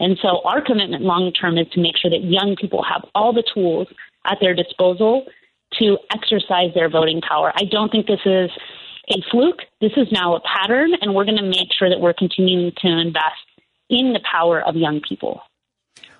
And 0.00 0.16
so 0.22 0.40
our 0.44 0.62
commitment 0.64 1.02
long 1.02 1.32
term 1.32 1.58
is 1.58 1.66
to 1.72 1.80
make 1.80 1.96
sure 1.96 2.10
that 2.10 2.22
young 2.22 2.56
people 2.58 2.82
have 2.82 3.04
all 3.14 3.32
the 3.32 3.44
tools 3.54 3.88
at 4.24 4.38
their 4.40 4.54
disposal 4.54 5.26
to 5.78 5.98
exercise 6.14 6.72
their 6.74 6.88
voting 6.88 7.20
power. 7.20 7.52
I 7.54 7.64
don't 7.64 7.90
think 7.90 8.06
this 8.06 8.24
is 8.24 8.50
a 9.10 9.22
fluke. 9.30 9.60
This 9.80 9.92
is 9.96 10.06
now 10.10 10.36
a 10.36 10.40
pattern, 10.40 10.92
and 11.00 11.14
we're 11.14 11.24
going 11.24 11.36
to 11.36 11.42
make 11.42 11.68
sure 11.78 11.90
that 11.90 12.00
we're 12.00 12.14
continuing 12.14 12.72
to 12.78 12.88
invest 12.88 13.44
in 13.90 14.12
the 14.12 14.20
power 14.30 14.60
of 14.62 14.76
young 14.76 15.00
people. 15.06 15.40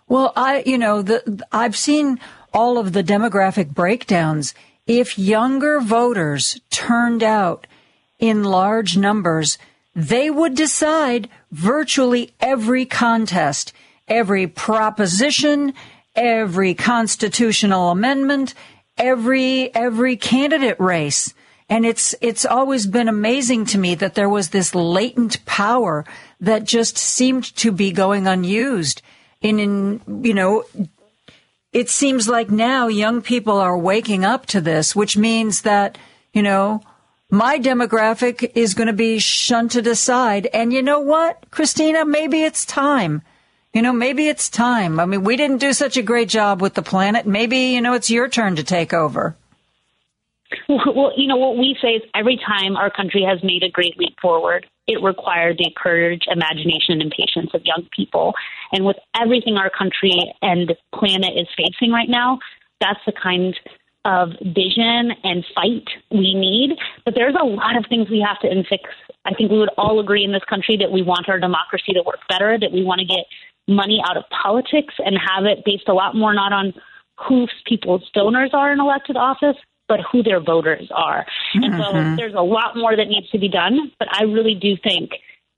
Well, 0.09 0.33
I, 0.37 0.63
you 0.65 0.79
know, 0.79 1.03
the, 1.03 1.45
I've 1.53 1.77
seen 1.77 2.19
all 2.53 2.79
of 2.79 2.93
the 2.93 3.05
demographic 3.05 3.75
breakdowns. 3.75 4.55
If 4.87 5.19
younger 5.19 5.81
voters 5.81 6.61
turned 6.71 7.23
out 7.23 7.67
in 8.19 8.45
large 8.45 8.97
numbers, 8.97 9.59
they 9.95 10.31
would 10.31 10.55
decide 10.55 11.29
virtually 11.51 12.33
every 12.41 12.85
contest 12.85 13.73
every 14.09 14.47
proposition, 14.47 15.75
every 16.15 16.75
constitutional 16.75 17.91
amendment, 17.91 18.55
every 18.97 19.75
every 19.75 20.17
candidate 20.17 20.81
race. 20.81 21.35
And 21.69 21.85
it's 21.85 22.15
it's 22.21 22.47
always 22.47 22.87
been 22.87 23.09
amazing 23.09 23.67
to 23.67 23.79
me 23.79 23.95
that 23.97 24.15
there 24.15 24.29
was 24.29 24.51
this 24.51 24.75
latent 24.75 25.45
power 25.45 26.05
that 26.41 26.65
just 26.65 26.97
seemed 26.97 27.45
to 27.57 27.71
be 27.71 27.93
going 27.93 28.27
unused. 28.27 29.03
In, 29.41 29.59
in 29.61 30.25
you 30.25 30.35
know, 30.35 30.65
it 31.73 31.89
seems 31.89 32.29
like 32.29 32.51
now 32.51 32.89
young 32.89 33.23
people 33.23 33.59
are 33.59 33.77
waking 33.77 34.25
up 34.25 34.47
to 34.47 34.61
this, 34.61 34.97
which 34.97 35.17
means 35.17 35.63
that 35.63 35.99
you 36.33 36.43
know 36.43 36.81
my 37.31 37.59
demographic 37.59 38.53
is 38.55 38.75
going 38.75 38.87
to 38.87 38.93
be 38.93 39.19
shunted 39.19 39.87
aside. 39.87 40.49
And 40.55 40.73
you 40.73 40.83
know 40.83 41.01
what, 41.01 41.51
Cristina? 41.51 42.05
Maybe 42.05 42.43
it's 42.43 42.65
time. 42.65 43.23
You 43.75 43.83
know, 43.83 43.93
maybe 43.93 44.29
it's 44.29 44.49
time. 44.49 44.99
I 44.99 45.05
mean, 45.05 45.25
we 45.25 45.37
didn't 45.37 45.59
do 45.59 45.75
such 45.75 45.99
a 45.99 46.03
great 46.03 46.31
job 46.31 46.63
with 46.63 46.73
the 46.73 46.83
planet. 46.83 47.27
Maybe, 47.27 47.59
you 47.75 47.83
know, 47.83 47.93
it's 47.93 48.11
your 48.11 48.29
turn 48.29 48.57
to 48.57 48.65
take 48.65 48.95
over. 48.95 49.37
Well, 50.69 51.13
you 51.17 51.27
know, 51.27 51.37
what 51.37 51.57
we 51.57 51.77
say 51.81 51.89
is 51.89 52.03
every 52.15 52.37
time 52.37 52.77
our 52.77 52.91
country 52.91 53.23
has 53.23 53.43
made 53.43 53.63
a 53.63 53.71
great 53.71 53.99
leap 53.99 54.15
forward, 54.21 54.67
it 54.87 55.03
required 55.03 55.59
the 55.59 55.71
courage, 55.77 56.23
imagination, 56.31 57.01
and 57.01 57.11
patience 57.11 57.51
of 57.55 57.65
young 57.65 57.87
people. 57.95 58.35
And 58.73 58.85
with 58.85 58.97
everything 59.15 59.57
our 59.57 59.71
country 59.71 60.33
and 60.41 60.75
planet 60.95 61.33
is 61.37 61.47
facing 61.57 61.93
right 61.93 62.09
now, 62.09 62.39
that's 62.81 63.01
the 63.07 63.13
kind 63.13 63.59
of 64.05 64.31
vision 64.41 65.13
and 65.23 65.45
fight 65.55 65.87
we 66.11 66.35
need. 66.35 66.77
But 67.05 67.15
there's 67.15 67.37
a 67.39 67.45
lot 67.45 67.77
of 67.77 67.85
things 67.89 68.09
we 68.09 68.25
have 68.27 68.41
to 68.41 68.65
fix. 68.69 68.85
I 69.27 69.35
think 69.35 69.51
we 69.51 69.59
would 69.59 69.71
all 69.77 70.01
agree 70.01 70.25
in 70.25 70.33
this 70.33 70.45
country 70.49 70.79
that 70.79 70.91
we 70.91 71.03
want 71.03 71.29
our 71.29 71.39
democracy 71.39 71.93
to 71.93 72.03
work 72.07 72.21
better, 72.29 72.59
that 72.59 72.73
we 72.73 72.83
want 72.83 73.01
to 73.01 73.07
get 73.07 73.27
money 73.67 74.01
out 74.09 74.17
of 74.17 74.25
politics 74.31 74.95
and 74.99 75.19
have 75.19 75.45
it 75.45 75.65
based 75.67 75.89
a 75.89 75.93
lot 75.93 76.17
more 76.17 76.33
not 76.33 76.53
on 76.53 76.73
who 77.29 77.47
people's 77.67 78.09
donors 78.15 78.51
are 78.55 78.73
in 78.73 78.81
elected 78.81 79.17
office, 79.17 79.57
but 79.89 80.01
who 80.13 80.23
their 80.23 80.41
voters 80.41 80.89
are. 80.95 81.27
Mm-hmm. 81.55 81.65
And 81.65 81.75
so 81.75 81.93
mm-hmm. 81.93 82.17
there's 82.17 82.35
a 82.35 82.43
lot 82.43 82.77
more 82.77 82.97
that 82.97 83.09
needs 83.09 83.29
to 83.31 83.39
be 83.39 83.49
done, 83.49 83.93
but 83.99 84.09
I 84.13 84.25
really 84.25 84.55
do 84.55 84.77
think 84.83 85.11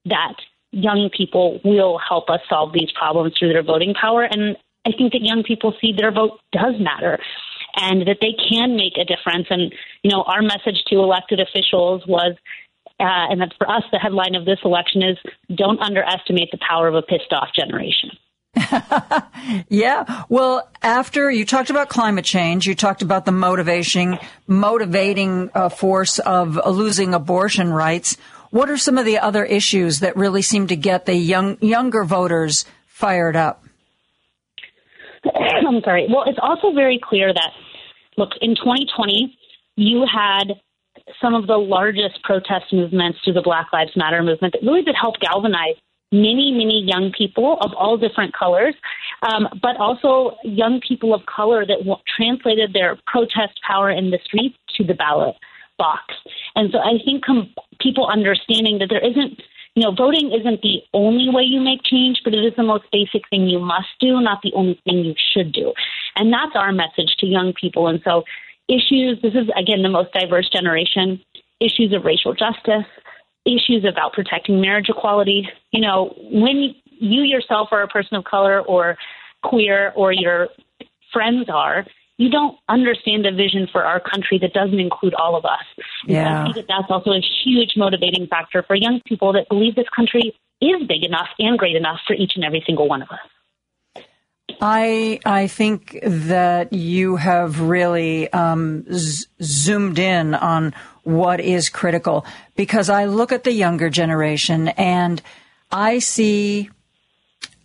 that 0.07 0.35
young 0.73 1.11
people 1.15 1.61
will 1.65 1.99
help 1.99 2.31
us 2.31 2.41
solve 2.49 2.73
these 2.73 2.91
problems 2.93 3.35
through 3.39 3.53
their 3.53 3.63
voting 3.63 3.95
power. 3.95 4.23
And 4.23 4.57
I 4.87 4.93
think 4.97 5.13
that 5.13 5.23
young 5.23 5.43
people 5.43 5.75
see 5.81 5.93
their 5.93 6.13
vote 6.13 6.39
does 6.53 6.75
matter 6.79 7.19
and 7.77 8.07
that 8.07 8.19
they 8.21 8.35
can 8.51 8.77
make 8.77 8.95
a 8.97 9.05
difference. 9.05 9.47
And, 9.51 9.73
you 10.03 10.11
know, 10.11 10.23
our 10.23 10.43
message 10.43 10.83
to 10.89 10.97
elected 10.97 11.41
officials 11.41 12.03
was 12.07 12.37
uh, 13.01 13.33
and 13.33 13.41
that's 13.41 13.57
for 13.57 13.69
us, 13.71 13.83
the 13.93 13.99
headline 13.99 14.35
of 14.35 14.45
this 14.45 14.59
election 14.63 15.03
is 15.03 15.17
don't 15.57 15.81
underestimate 15.81 16.51
the 16.53 16.59
power 16.59 16.87
of 16.87 16.95
a 16.95 17.01
pissed 17.01 17.33
off 17.33 17.49
generation. 17.57 18.11
yeah. 19.69 20.25
Well, 20.29 20.69
after 20.83 21.31
you 21.31 21.45
talked 21.45 21.71
about 21.71 21.89
climate 21.89 22.25
change, 22.25 22.67
you 22.67 22.75
talked 22.75 23.03
about 23.03 23.25
the 23.25 23.33
motivation, 23.33 24.19
motivating 24.47 25.51
uh, 25.55 25.69
force 25.69 26.19
of 26.19 26.59
losing 26.67 27.15
abortion 27.15 27.73
rights. 27.73 28.17
What 28.51 28.69
are 28.69 28.77
some 28.77 28.99
of 28.99 29.05
the 29.05 29.19
other 29.19 29.45
issues 29.45 30.01
that 30.01 30.17
really 30.17 30.43
seem 30.43 30.67
to 30.69 30.77
get 30.77 31.07
the 31.07 31.15
young 31.15 31.59
younger 31.61 32.05
voters 32.05 32.65
fired 32.87 33.37
up? 33.37 33.65
I'm 35.25 35.81
sorry. 35.85 36.09
Well, 36.09 36.25
it's 36.27 36.39
also 36.43 36.73
very 36.75 36.99
clear 37.03 37.33
that 37.33 37.51
look 38.17 38.31
in 38.41 38.57
2020 38.57 39.37
you 39.77 40.05
had 40.13 40.55
some 41.23 41.35
of 41.35 41.47
the 41.47 41.57
largest 41.57 42.23
protest 42.23 42.73
movements 42.73 43.19
through 43.25 43.35
the 43.35 43.43
Black 43.43 43.69
Lives 43.73 43.93
Matter 43.97 44.23
movement 44.23 44.53
that 44.53 44.67
really 44.67 44.83
did 44.83 44.95
help 45.01 45.17
galvanize 45.21 45.77
many, 46.13 46.51
many 46.53 46.83
young 46.85 47.13
people 47.17 47.59
of 47.61 47.73
all 47.75 47.97
different 47.97 48.35
colors, 48.35 48.75
um, 49.23 49.49
but 49.63 49.77
also 49.77 50.37
young 50.43 50.81
people 50.87 51.15
of 51.15 51.25
color 51.27 51.65
that 51.65 51.79
w- 51.79 51.97
translated 52.17 52.73
their 52.73 52.99
protest 53.07 53.61
power 53.67 53.91
in 53.91 54.11
the 54.11 54.19
streets 54.25 54.57
to 54.77 54.85
the 54.85 54.95
ballot 54.95 55.37
box. 55.79 56.15
And 56.57 56.71
so 56.73 56.79
I 56.79 56.99
think 57.05 57.25
com- 57.25 57.55
people 57.81 58.07
understanding 58.07 58.79
that 58.79 58.89
there 58.91 59.05
isn't, 59.05 59.41
you 59.75 59.83
know, 59.85 59.93
voting 59.95 60.33
isn't 60.33 60.63
the 60.63 60.83
only 60.93 61.29
way 61.31 61.43
you 61.43 61.61
make 61.61 61.83
change, 61.85 62.21
but 62.25 62.35
it 62.35 62.45
is 62.45 62.55
the 62.57 62.65
most 62.65 62.85
basic 62.91 63.23
thing 63.31 63.47
you 63.47 63.61
must 63.61 63.89
do, 64.01 64.21
not 64.21 64.41
the 64.43 64.53
only 64.55 64.81
thing 64.85 65.05
you 65.05 65.15
should 65.33 65.53
do. 65.53 65.73
And 66.17 66.33
that's 66.33 66.57
our 66.57 66.73
message 66.73 67.17
to 67.21 67.27
young 67.27 67.53
people. 67.53 67.87
And 67.87 68.01
so 68.05 68.25
issues, 68.69 69.23
this 69.23 69.35
is 69.35 69.49
again 69.57 69.83
the 69.83 69.89
most 69.89 70.13
diverse 70.13 70.49
generation, 70.49 71.21
issues 71.61 71.93
of 71.93 72.05
racial 72.05 72.35
justice, 72.35 72.87
issues 73.47 73.85
about 73.91 74.13
protecting 74.13 74.61
marriage 74.61 74.89
equality. 74.89 75.49
You 75.73 75.81
know, 75.81 76.15
when 76.31 76.75
you 76.87 77.23
yourself 77.23 77.69
are 77.73 77.83
a 77.83 77.89
person 77.89 78.17
of 78.17 78.25
color 78.25 78.61
or 78.61 78.97
queer 79.43 79.93
or 79.97 80.13
your 80.13 80.49
friends 81.13 81.49
are, 81.49 81.87
you 82.19 82.29
don't 82.29 82.59
understand 82.69 83.25
a 83.25 83.33
vision 83.33 83.67
for 83.73 83.83
our 83.83 83.99
country 83.99 84.39
that 84.43 84.53
doesn't 84.53 84.79
include 84.79 85.15
all 85.15 85.37
of 85.37 85.47
us. 85.47 85.65
Yeah. 86.07 86.41
I 86.41 86.45
think 86.45 86.57
that 86.57 86.67
that's 86.69 86.91
also 86.91 87.13
a 87.13 87.23
huge 87.45 87.73
motivating 87.77 88.27
factor 88.27 88.63
for 88.63 88.77
young 88.77 89.01
people 89.07 89.33
that 89.33 89.49
believe 89.49 89.75
this 89.75 89.89
country 89.95 90.35
is 90.61 90.87
big 90.87 91.03
enough 91.03 91.29
and 91.39 91.59
great 91.59 91.77
enough 91.77 92.01
for 92.07 92.13
each 92.13 92.33
and 92.37 92.45
every 92.45 92.63
single 92.67 92.89
one 92.89 93.01
of 93.01 93.09
us. 93.11 93.19
I 94.61 95.21
I 95.25 95.47
think 95.47 95.99
that 96.03 96.73
you 96.75 97.17
have 97.17 97.61
really 97.61 98.31
um, 98.33 98.85
z- 98.93 99.27
zoomed 99.43 99.99
in 99.99 100.35
on 100.35 100.75
what 101.05 101.41
is 101.41 101.69
critical 101.69 102.25
because 102.57 102.89
I 102.89 103.07
look 103.07 103.33
at 103.33 103.45
the 103.45 103.53
younger 103.53 103.91
generation 103.91 104.69
and 104.69 105.21
I 105.71 105.99
see 105.99 106.71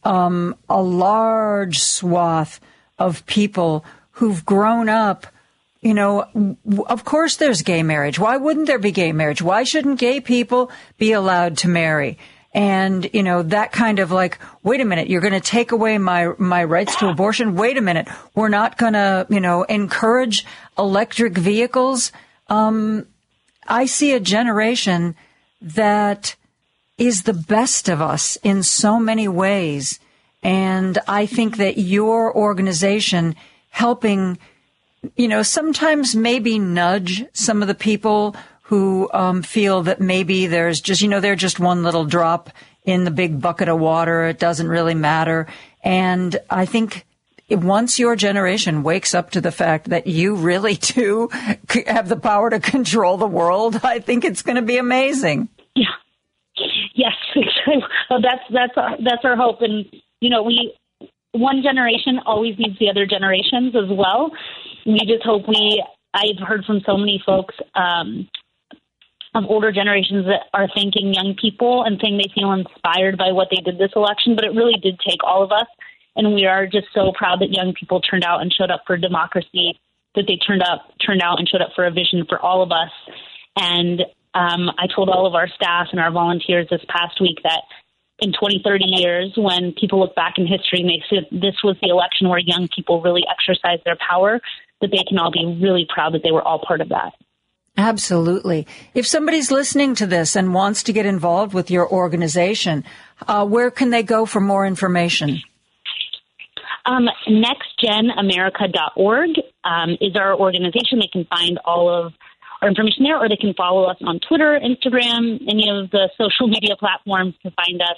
um, 0.03 0.55
a 0.69 0.81
large 0.81 1.79
swath 1.79 2.59
of 2.97 3.25
people 3.25 3.83
who've 4.11 4.45
grown 4.45 4.89
up. 4.89 5.27
You 5.81 5.93
know, 5.93 6.57
of 6.87 7.05
course 7.05 7.37
there's 7.37 7.61
gay 7.61 7.83
marriage. 7.83 8.17
Why 8.17 8.37
wouldn't 8.37 8.67
there 8.67 8.79
be 8.79 8.91
gay 8.91 9.11
marriage? 9.11 9.41
Why 9.41 9.63
shouldn't 9.63 9.99
gay 9.99 10.19
people 10.19 10.71
be 10.97 11.11
allowed 11.11 11.57
to 11.59 11.67
marry? 11.67 12.17
and 12.55 13.09
you 13.11 13.21
know 13.21 13.43
that 13.43 13.73
kind 13.73 13.99
of 13.99 14.11
like 14.11 14.39
wait 14.63 14.79
a 14.79 14.85
minute 14.85 15.09
you're 15.09 15.21
going 15.21 15.33
to 15.33 15.41
take 15.41 15.73
away 15.73 15.97
my 15.97 16.29
my 16.37 16.63
rights 16.63 16.95
to 16.95 17.09
abortion 17.09 17.55
wait 17.55 17.77
a 17.77 17.81
minute 17.81 18.07
we're 18.33 18.49
not 18.49 18.77
going 18.77 18.93
to 18.93 19.27
you 19.29 19.41
know 19.41 19.63
encourage 19.63 20.45
electric 20.77 21.37
vehicles 21.37 22.13
um, 22.47 23.05
i 23.67 23.85
see 23.85 24.13
a 24.13 24.19
generation 24.19 25.15
that 25.61 26.35
is 26.97 27.23
the 27.23 27.33
best 27.33 27.89
of 27.89 28.01
us 28.01 28.37
in 28.43 28.63
so 28.63 28.99
many 28.99 29.27
ways 29.27 29.99
and 30.43 30.97
i 31.07 31.25
think 31.25 31.57
that 31.57 31.77
your 31.77 32.35
organization 32.35 33.35
helping 33.69 34.37
you 35.15 35.27
know 35.27 35.43
sometimes 35.43 36.15
maybe 36.15 36.57
nudge 36.59 37.25
some 37.33 37.61
of 37.61 37.67
the 37.67 37.75
people 37.75 38.35
who 38.65 39.07
um, 39.13 39.43
feel 39.43 39.83
that 39.83 40.01
maybe 40.01 40.47
there's 40.47 40.81
just, 40.81 40.99
you 40.99 41.07
know, 41.07 41.19
they're 41.19 41.35
just 41.35 41.59
one 41.59 41.83
little 41.83 42.03
drop 42.03 42.49
in 42.83 43.03
the 43.03 43.11
big 43.11 43.39
bucket 43.39 43.69
of 43.69 43.79
water. 43.79 44.25
It 44.25 44.39
doesn't 44.39 44.67
really 44.67 44.95
matter. 44.95 45.45
And 45.83 46.35
I 46.49 46.65
think 46.65 47.05
once 47.49 47.99
your 47.99 48.15
generation 48.15 48.83
wakes 48.83 49.13
up 49.13 49.31
to 49.31 49.41
the 49.41 49.51
fact 49.51 49.89
that 49.89 50.07
you 50.07 50.35
really 50.35 50.75
do 50.75 51.29
have 51.87 52.09
the 52.09 52.17
power 52.17 52.49
to 52.49 52.59
control 52.59 53.17
the 53.17 53.27
world, 53.27 53.79
I 53.83 53.99
think 53.99 54.25
it's 54.25 54.41
going 54.41 54.57
to 54.57 54.61
be 54.61 54.77
amazing. 54.77 55.49
Yeah. 55.75 55.85
Yes, 56.93 57.13
that's 58.09 58.41
that's 58.49 58.73
our, 58.77 58.97
that's 59.03 59.25
our 59.25 59.35
hope, 59.35 59.61
and 59.61 59.85
you 60.21 60.29
know, 60.29 60.43
we 60.43 60.73
one 61.33 61.61
generation 61.61 62.19
always 62.25 62.57
needs 62.57 62.79
the 62.79 62.89
other 62.89 63.05
generations 63.05 63.75
as 63.75 63.89
well. 63.89 64.31
We 64.85 64.99
just 64.99 65.23
hope 65.23 65.43
we. 65.47 65.83
I've 66.13 66.39
heard 66.47 66.63
from 66.63 66.79
so 66.85 66.95
many 66.95 67.21
folks 67.25 67.55
um, 67.75 68.29
of 69.33 69.43
older 69.49 69.73
generations 69.73 70.25
that 70.27 70.47
are 70.53 70.69
thanking 70.73 71.13
young 71.13 71.35
people 71.39 71.83
and 71.83 71.99
saying 72.01 72.17
they 72.17 72.31
feel 72.33 72.53
inspired 72.53 73.17
by 73.17 73.33
what 73.33 73.49
they 73.51 73.61
did 73.61 73.77
this 73.77 73.91
election, 73.97 74.33
but 74.33 74.45
it 74.45 74.55
really 74.55 74.79
did 74.81 74.97
take 75.05 75.21
all 75.25 75.43
of 75.43 75.51
us. 75.51 75.67
And 76.15 76.33
we 76.33 76.45
are 76.45 76.65
just 76.65 76.87
so 76.93 77.11
proud 77.17 77.41
that 77.41 77.51
young 77.51 77.73
people 77.73 78.01
turned 78.01 78.23
out 78.23 78.41
and 78.41 78.53
showed 78.53 78.71
up 78.71 78.83
for 78.87 78.97
democracy, 78.97 79.79
that 80.15 80.23
they 80.27 80.37
turned 80.37 80.63
up, 80.63 80.93
turned 81.05 81.21
out 81.21 81.39
and 81.39 81.47
showed 81.47 81.61
up 81.61 81.71
for 81.75 81.85
a 81.85 81.91
vision 81.91 82.25
for 82.27 82.39
all 82.39 82.63
of 82.63 82.71
us. 82.71 82.91
And 83.57 84.01
um, 84.33 84.69
I 84.77 84.87
told 84.93 85.09
all 85.09 85.25
of 85.25 85.35
our 85.35 85.47
staff 85.47 85.87
and 85.91 85.99
our 85.99 86.11
volunteers 86.11 86.67
this 86.69 86.81
past 86.87 87.19
week 87.19 87.39
that 87.43 87.61
in 88.19 88.31
20, 88.31 88.61
30 88.63 88.85
years, 88.85 89.33
when 89.35 89.73
people 89.73 89.99
look 89.99 90.15
back 90.15 90.35
in 90.37 90.47
history 90.47 90.79
and 90.79 90.89
they 90.89 91.03
say 91.09 91.27
this 91.31 91.55
was 91.63 91.75
the 91.81 91.89
election 91.89 92.29
where 92.29 92.39
young 92.39 92.69
people 92.73 93.01
really 93.01 93.23
exercised 93.29 93.83
their 93.83 93.97
power, 93.97 94.39
that 94.81 94.91
they 94.91 95.03
can 95.07 95.17
all 95.17 95.31
be 95.31 95.57
really 95.61 95.85
proud 95.93 96.13
that 96.13 96.23
they 96.23 96.31
were 96.31 96.41
all 96.41 96.63
part 96.65 96.81
of 96.81 96.89
that. 96.89 97.13
Absolutely. 97.77 98.67
If 98.93 99.05
somebody's 99.05 99.51
listening 99.51 99.95
to 99.95 100.07
this 100.07 100.37
and 100.37 100.53
wants 100.53 100.83
to 100.83 100.93
get 100.93 101.05
involved 101.05 101.53
with 101.53 101.69
your 101.69 101.89
organization, 101.89 102.85
uh, 103.27 103.45
where 103.45 103.69
can 103.69 103.89
they 103.89 104.03
go 104.03 104.25
for 104.25 104.39
more 104.39 104.65
information? 104.65 105.41
Um, 106.85 107.09
nextgenamerica.org 107.27 109.29
um, 109.63 109.97
is 109.99 110.15
our 110.15 110.39
organization. 110.39 110.99
They 110.99 111.09
can 111.11 111.25
find 111.25 111.57
all 111.65 111.89
of 111.89 112.13
our 112.61 112.69
information 112.69 113.03
there, 113.03 113.17
or 113.17 113.27
they 113.27 113.37
can 113.37 113.55
follow 113.55 113.85
us 113.85 113.97
on 114.01 114.19
Twitter, 114.27 114.59
Instagram, 114.59 115.41
any 115.49 115.67
of 115.69 115.89
the 115.91 116.09
social 116.17 116.47
media 116.47 116.75
platforms 116.77 117.33
to 117.43 117.51
find 117.51 117.81
us. 117.81 117.97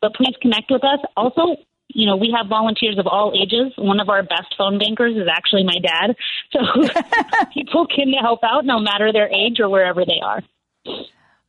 But 0.00 0.14
please 0.14 0.34
connect 0.40 0.70
with 0.70 0.84
us. 0.84 1.00
Also, 1.16 1.56
you 1.88 2.06
know, 2.06 2.16
we 2.16 2.34
have 2.36 2.48
volunteers 2.48 2.98
of 2.98 3.06
all 3.06 3.32
ages. 3.34 3.72
One 3.76 3.98
of 3.98 4.08
our 4.08 4.22
best 4.22 4.54
phone 4.56 4.78
bankers 4.78 5.16
is 5.16 5.26
actually 5.30 5.64
my 5.64 5.78
dad. 5.82 6.14
So 6.52 6.60
people 7.54 7.86
can 7.86 8.12
help 8.12 8.40
out 8.44 8.64
no 8.64 8.78
matter 8.78 9.12
their 9.12 9.28
age 9.28 9.58
or 9.58 9.68
wherever 9.68 10.04
they 10.04 10.20
are. 10.22 10.42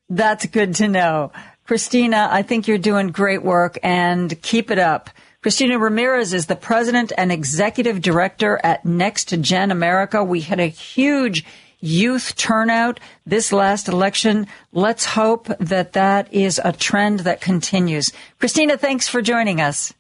That's 0.09 0.47
good 0.47 0.75
to 0.75 0.87
know. 0.87 1.31
Cristina, 1.65 2.27
I 2.31 2.41
think 2.41 2.67
you're 2.67 2.79
doing 2.79 3.09
great 3.09 3.43
work 3.43 3.77
and 3.83 4.41
keep 4.41 4.71
it 4.71 4.79
up. 4.79 5.11
Cristina 5.41 5.79
Ramirez 5.79 6.33
is 6.33 6.47
the 6.47 6.55
president 6.57 7.13
and 7.17 7.31
executive 7.31 8.01
director 8.01 8.59
at 8.61 8.83
Next 8.83 9.29
Gen 9.39 9.71
America. 9.71 10.21
We 10.21 10.41
had 10.41 10.59
a 10.59 10.67
huge 10.67 11.45
youth 11.79 12.35
turnout 12.35 12.99
this 13.25 13.53
last 13.53 13.87
election. 13.87 14.47
Let's 14.73 15.05
hope 15.05 15.47
that 15.59 15.93
that 15.93 16.33
is 16.33 16.59
a 16.61 16.73
trend 16.73 17.21
that 17.21 17.39
continues. 17.39 18.11
Cristina, 18.37 18.77
thanks 18.77 19.07
for 19.07 19.21
joining 19.21 19.61
us. 19.61 19.93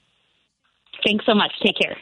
Thanks 1.05 1.25
so 1.25 1.33
much. 1.33 1.53
Take 1.63 1.77
care. 1.77 1.95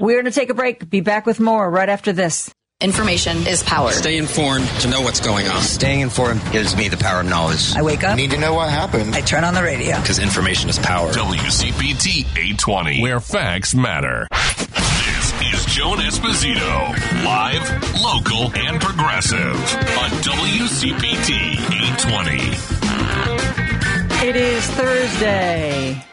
We're 0.00 0.22
going 0.22 0.32
to 0.32 0.40
take 0.40 0.48
a 0.48 0.54
break. 0.54 0.88
Be 0.88 1.02
back 1.02 1.26
with 1.26 1.38
more 1.38 1.70
right 1.70 1.90
after 1.90 2.14
this. 2.14 2.50
Information 2.82 3.46
is 3.46 3.62
power. 3.62 3.90
Stay 3.90 4.18
informed 4.18 4.68
to 4.80 4.88
know 4.88 5.00
what's 5.00 5.20
going 5.20 5.48
on. 5.48 5.62
Staying 5.62 6.00
informed 6.00 6.42
gives 6.52 6.76
me 6.76 6.90
the 6.90 6.98
power 6.98 7.20
of 7.20 7.26
knowledge. 7.26 7.74
I 7.74 7.80
wake 7.80 8.04
up. 8.04 8.18
Need 8.18 8.32
to 8.32 8.36
know 8.36 8.52
what 8.52 8.68
happened. 8.68 9.14
I 9.14 9.22
turn 9.22 9.44
on 9.44 9.54
the 9.54 9.62
radio. 9.62 9.98
Because 9.98 10.18
information 10.18 10.68
is 10.68 10.78
power. 10.78 11.10
WCPT 11.10 12.26
820, 12.36 13.00
where 13.00 13.18
facts 13.18 13.74
matter. 13.74 14.28
This 14.30 15.32
is 15.54 15.64
Joan 15.74 16.00
Esposito, 16.00 16.92
live, 17.24 17.62
local, 18.02 18.54
and 18.54 18.78
progressive 18.78 19.56
on 19.96 20.10
WCPT 20.20 21.56
820. 22.04 24.28
It 24.28 24.36
is 24.36 24.66
Thursday. 24.72 26.04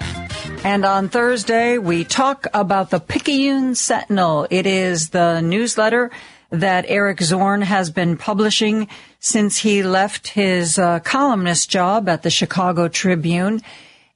And 0.64 0.86
on 0.86 1.10
Thursday, 1.10 1.78
we 1.78 2.06
talk 2.06 2.48
about 2.54 2.90
the 2.90 3.02
Picayune 3.02 3.76
Sentinel. 3.76 4.48
It 4.50 4.66
is 4.66 5.10
the 5.10 5.42
newsletter 5.42 6.10
that 6.54 6.86
Eric 6.88 7.20
Zorn 7.20 7.64
has 7.64 7.90
been 7.90 8.16
publishing 8.16 8.88
since 9.20 9.58
he 9.58 9.82
left 9.82 10.28
his 10.28 10.78
uh, 10.78 11.00
columnist 11.00 11.68
job 11.68 12.08
at 12.08 12.22
the 12.22 12.30
Chicago 12.30 12.88
Tribune. 12.88 13.60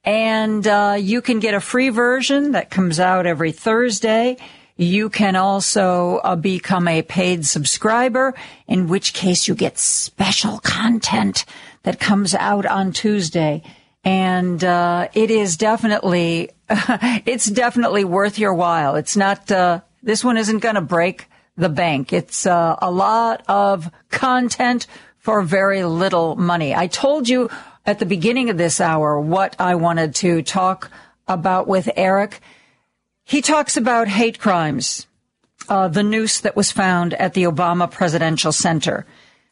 And 0.04 0.64
uh, 0.64 0.96
you 1.00 1.20
can 1.20 1.40
get 1.40 1.54
a 1.54 1.60
free 1.60 1.88
version 1.88 2.52
that 2.52 2.70
comes 2.70 3.00
out 3.00 3.26
every 3.26 3.50
Thursday. 3.50 4.36
You 4.76 5.10
can 5.10 5.34
also 5.34 6.18
uh, 6.18 6.36
become 6.36 6.86
a 6.86 7.02
paid 7.02 7.44
subscriber, 7.44 8.34
in 8.68 8.86
which 8.86 9.14
case 9.14 9.48
you 9.48 9.56
get 9.56 9.76
special 9.76 10.60
content 10.60 11.44
that 11.82 11.98
comes 11.98 12.36
out 12.36 12.66
on 12.66 12.92
Tuesday 12.92 13.64
and 14.04 14.62
uh, 14.62 15.08
it 15.12 15.30
is 15.30 15.56
definitely 15.56 16.50
it's 16.70 17.46
definitely 17.46 18.04
worth 18.04 18.38
your 18.38 18.54
while. 18.54 18.94
It's 18.94 19.16
not 19.16 19.50
uh, 19.50 19.80
this 20.04 20.24
one 20.24 20.36
isn't 20.36 20.60
going 20.60 20.76
to 20.76 20.80
break 20.80 21.26
the 21.58 21.68
bank. 21.68 22.12
It's 22.12 22.46
uh, 22.46 22.76
a 22.80 22.90
lot 22.90 23.42
of 23.48 23.90
content 24.10 24.86
for 25.18 25.42
very 25.42 25.84
little 25.84 26.36
money. 26.36 26.74
I 26.74 26.86
told 26.86 27.28
you 27.28 27.50
at 27.84 27.98
the 27.98 28.06
beginning 28.06 28.48
of 28.48 28.56
this 28.56 28.80
hour 28.80 29.20
what 29.20 29.56
I 29.58 29.74
wanted 29.74 30.14
to 30.16 30.42
talk 30.42 30.90
about 31.26 31.66
with 31.66 31.90
Eric. 31.96 32.40
He 33.24 33.42
talks 33.42 33.76
about 33.76 34.08
hate 34.08 34.38
crimes, 34.38 35.06
uh, 35.68 35.88
the 35.88 36.02
noose 36.02 36.40
that 36.40 36.56
was 36.56 36.72
found 36.72 37.12
at 37.14 37.34
the 37.34 37.42
Obama 37.42 37.90
Presidential 37.90 38.52
Center, 38.52 39.04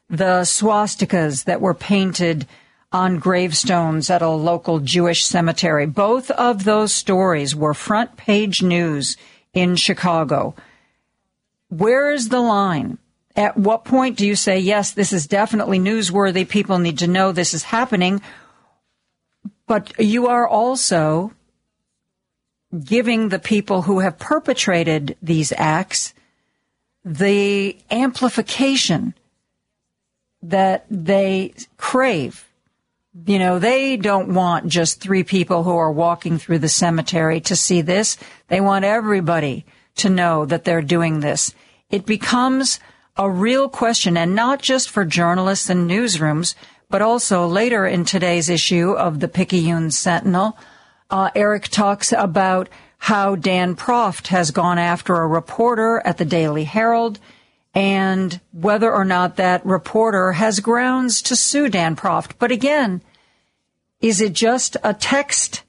the 0.09 0.43
swastikas 0.43 1.45
that 1.45 1.61
were 1.61 1.75
painted 1.75 2.47
on 2.93 3.19
gravestones 3.19 4.09
at 4.09 4.23
a 4.23 4.31
local 4.31 4.79
Jewish 4.79 5.25
cemetery. 5.25 5.87
Both 5.87 6.31
of 6.31 6.65
those 6.65 6.95
stories 6.95 7.55
were 7.55 7.75
front 7.75 8.17
page 8.17 8.63
news 8.63 9.17
in 9.53 9.75
Chicago. 9.75 10.55
Where 11.79 12.11
is 12.11 12.29
the 12.29 12.41
line? 12.41 12.99
At 13.35 13.57
what 13.57 13.85
point 13.85 14.17
do 14.17 14.27
you 14.27 14.35
say, 14.35 14.59
yes, 14.59 14.93
this 14.93 15.13
is 15.13 15.27
definitely 15.27 15.79
newsworthy. 15.79 16.49
People 16.49 16.79
need 16.79 16.99
to 17.01 17.07
know 17.07 17.33
this 17.33 17.53
is 17.53 17.65
happening. 17.65 18.23
But 19.67 19.99
you 19.99 20.29
are 20.29 20.49
also 20.49 21.33
giving 22.85 23.29
the 23.29 23.39
people 23.39 23.83
who 23.83 24.01
have 24.01 24.19
perpetrated 24.19 25.17
these 25.23 25.53
acts 25.57 26.15
the 27.05 27.77
amplification 27.91 29.15
that 30.43 30.87
they 30.91 31.55
crave 31.77 32.47
you 33.25 33.39
know, 33.39 33.59
they 33.59 33.97
don't 33.97 34.35
want 34.35 34.69
just 34.69 35.01
three 35.01 35.25
people 35.25 35.63
who 35.63 35.75
are 35.77 35.91
walking 35.91 36.39
through 36.39 36.59
the 36.59 36.69
cemetery 36.69 37.41
to 37.43 37.57
see 37.57 37.81
this. 37.81 38.19
They 38.49 38.61
want 38.61 38.85
everybody 38.85 39.65
to 39.97 40.11
know 40.11 40.45
that 40.45 40.65
they're 40.65 40.83
doing 40.83 41.21
this. 41.21 41.55
It 41.91 42.05
becomes 42.05 42.81
a 43.17 43.31
real 43.31 43.69
question 43.69 44.17
and 44.17 44.35
not 44.35 44.61
just 44.61 44.91
for 44.91 45.05
journalists 45.05 45.71
and 45.71 45.89
newsrooms, 45.89 46.55
but 46.91 47.03
also 47.03 47.47
later 47.47 47.87
in 47.87 48.05
today's 48.05 48.49
issue 48.49 48.93
of 48.93 49.21
the 49.21 49.29
Picayune 49.29 49.91
Sentinel, 49.91 50.59
uh, 51.11 51.31
Eric 51.35 51.69
talks 51.69 52.13
about 52.13 52.69
how 52.99 53.37
Dan 53.37 53.77
Proft 53.77 54.29
has 54.29 54.51
gone 54.51 54.79
after 54.79 55.17
a 55.17 55.27
reporter 55.27 56.03
at 56.05 56.19
the 56.19 56.25
Daily 56.25 56.65
Herald 56.65 57.19
and 57.75 58.41
whether 58.53 58.93
or 58.93 59.05
not 59.05 59.37
that 59.37 59.65
reporter 59.65 60.33
has 60.33 60.61
grounds 60.61 61.23
to 61.23 61.37
sue 61.37 61.69
Dan 61.69 61.95
Proft. 61.95 62.33
But 62.39 62.51
again, 62.51 63.03
is 64.01 64.21
it 64.21 64.33
just 64.33 64.77
a 64.83 64.95
text 64.95 65.63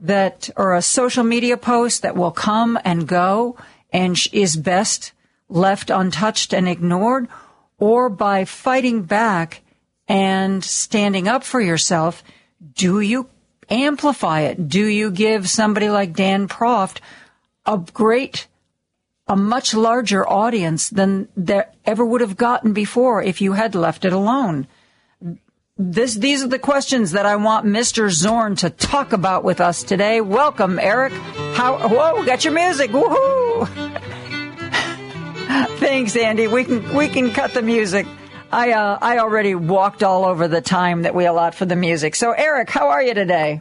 that 0.00 0.50
or 0.56 0.74
a 0.74 0.82
social 0.82 1.24
media 1.24 1.56
post 1.56 2.02
that 2.02 2.16
will 2.16 2.32
come 2.32 2.78
and 2.84 3.06
go 3.06 3.56
and 3.92 4.18
is 4.32 4.56
best 4.56 5.12
left 5.52 5.90
untouched 5.90 6.52
and 6.52 6.68
ignored? 6.68 7.28
Or 7.78 8.08
by 8.08 8.44
fighting 8.44 9.02
back 9.02 9.62
and 10.08 10.62
standing 10.62 11.28
up 11.28 11.44
for 11.44 11.60
yourself, 11.60 12.22
do 12.74 13.00
you 13.00 13.28
amplify 13.68 14.40
it? 14.40 14.68
Do 14.68 14.84
you 14.84 15.10
give 15.10 15.48
somebody 15.48 15.88
like 15.88 16.14
Dan 16.14 16.48
Proft 16.48 16.98
a 17.66 17.78
great 17.78 18.46
a 19.28 19.36
much 19.36 19.72
larger 19.72 20.28
audience 20.28 20.88
than 20.90 21.28
there 21.36 21.70
ever 21.84 22.04
would 22.04 22.20
have 22.20 22.36
gotten 22.36 22.72
before 22.72 23.22
if 23.22 23.40
you 23.40 23.52
had 23.52 23.74
left 23.74 24.04
it 24.04 24.12
alone. 24.12 24.66
This, 25.78 26.14
these 26.14 26.44
are 26.44 26.48
the 26.48 26.58
questions 26.58 27.12
that 27.12 27.24
I 27.24 27.36
want 27.36 27.64
Mr. 27.64 28.10
Zorn 28.10 28.56
to 28.56 28.68
talk 28.68 29.12
about 29.12 29.42
with 29.42 29.60
us 29.60 29.82
today. 29.82 30.20
Welcome, 30.20 30.78
Eric. 30.78 31.12
How, 31.54 31.88
whoa, 31.88 32.24
got 32.24 32.44
your 32.44 32.52
music. 32.52 32.90
Woohoo! 32.90 33.98
Thanks, 35.78 36.16
Andy. 36.16 36.46
We 36.46 36.64
can, 36.64 36.94
we 36.94 37.08
can 37.08 37.30
cut 37.32 37.52
the 37.54 37.62
music. 37.62 38.06
I, 38.50 38.72
uh, 38.72 38.98
I 39.00 39.18
already 39.18 39.54
walked 39.54 40.02
all 40.02 40.24
over 40.24 40.48
the 40.48 40.60
time 40.60 41.02
that 41.02 41.14
we 41.14 41.26
allot 41.26 41.54
for 41.54 41.64
the 41.64 41.76
music. 41.76 42.14
So, 42.14 42.32
Eric, 42.32 42.70
how 42.70 42.88
are 42.88 43.02
you 43.02 43.14
today? 43.14 43.60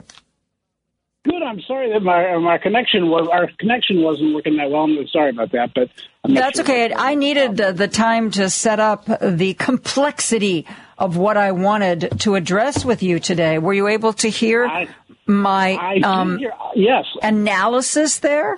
Good. 1.24 1.44
I'm 1.44 1.62
sorry 1.68 1.92
that 1.94 2.00
my 2.00 2.36
my 2.40 2.58
connection 2.58 3.08
was 3.08 3.30
our 3.32 3.48
connection 3.60 4.02
wasn't 4.02 4.34
working 4.34 4.58
that 4.58 4.72
well. 4.72 4.86
I'm 4.86 5.08
sorry 5.10 5.30
about 5.30 5.52
that, 5.52 5.72
but 5.76 5.92
that's 6.24 6.58
sure 6.58 6.66
okay. 6.66 6.92
I 6.96 7.14
needed 7.14 7.58
the, 7.58 7.74
the 7.74 7.88
time 7.88 8.32
to 8.32 8.50
set 8.50 8.80
up 8.80 9.06
the 9.22 9.54
complexity 9.54 10.66
of 10.98 11.18
what 11.18 11.38
I 11.38 11.52
wanted 11.52 12.22
to 12.22 12.34
address 12.34 12.84
with 12.84 13.04
you 13.04 13.20
today. 13.20 13.60
Were 13.60 13.74
you 13.74 13.88
able 13.88 14.14
to 14.14 14.30
hear 14.30 14.66
I, 14.66 14.88
my 15.28 15.74
I 15.74 16.00
um, 16.00 16.40
hear, 16.40 16.54
yes 16.74 17.06
analysis 17.22 18.18
there? 18.18 18.58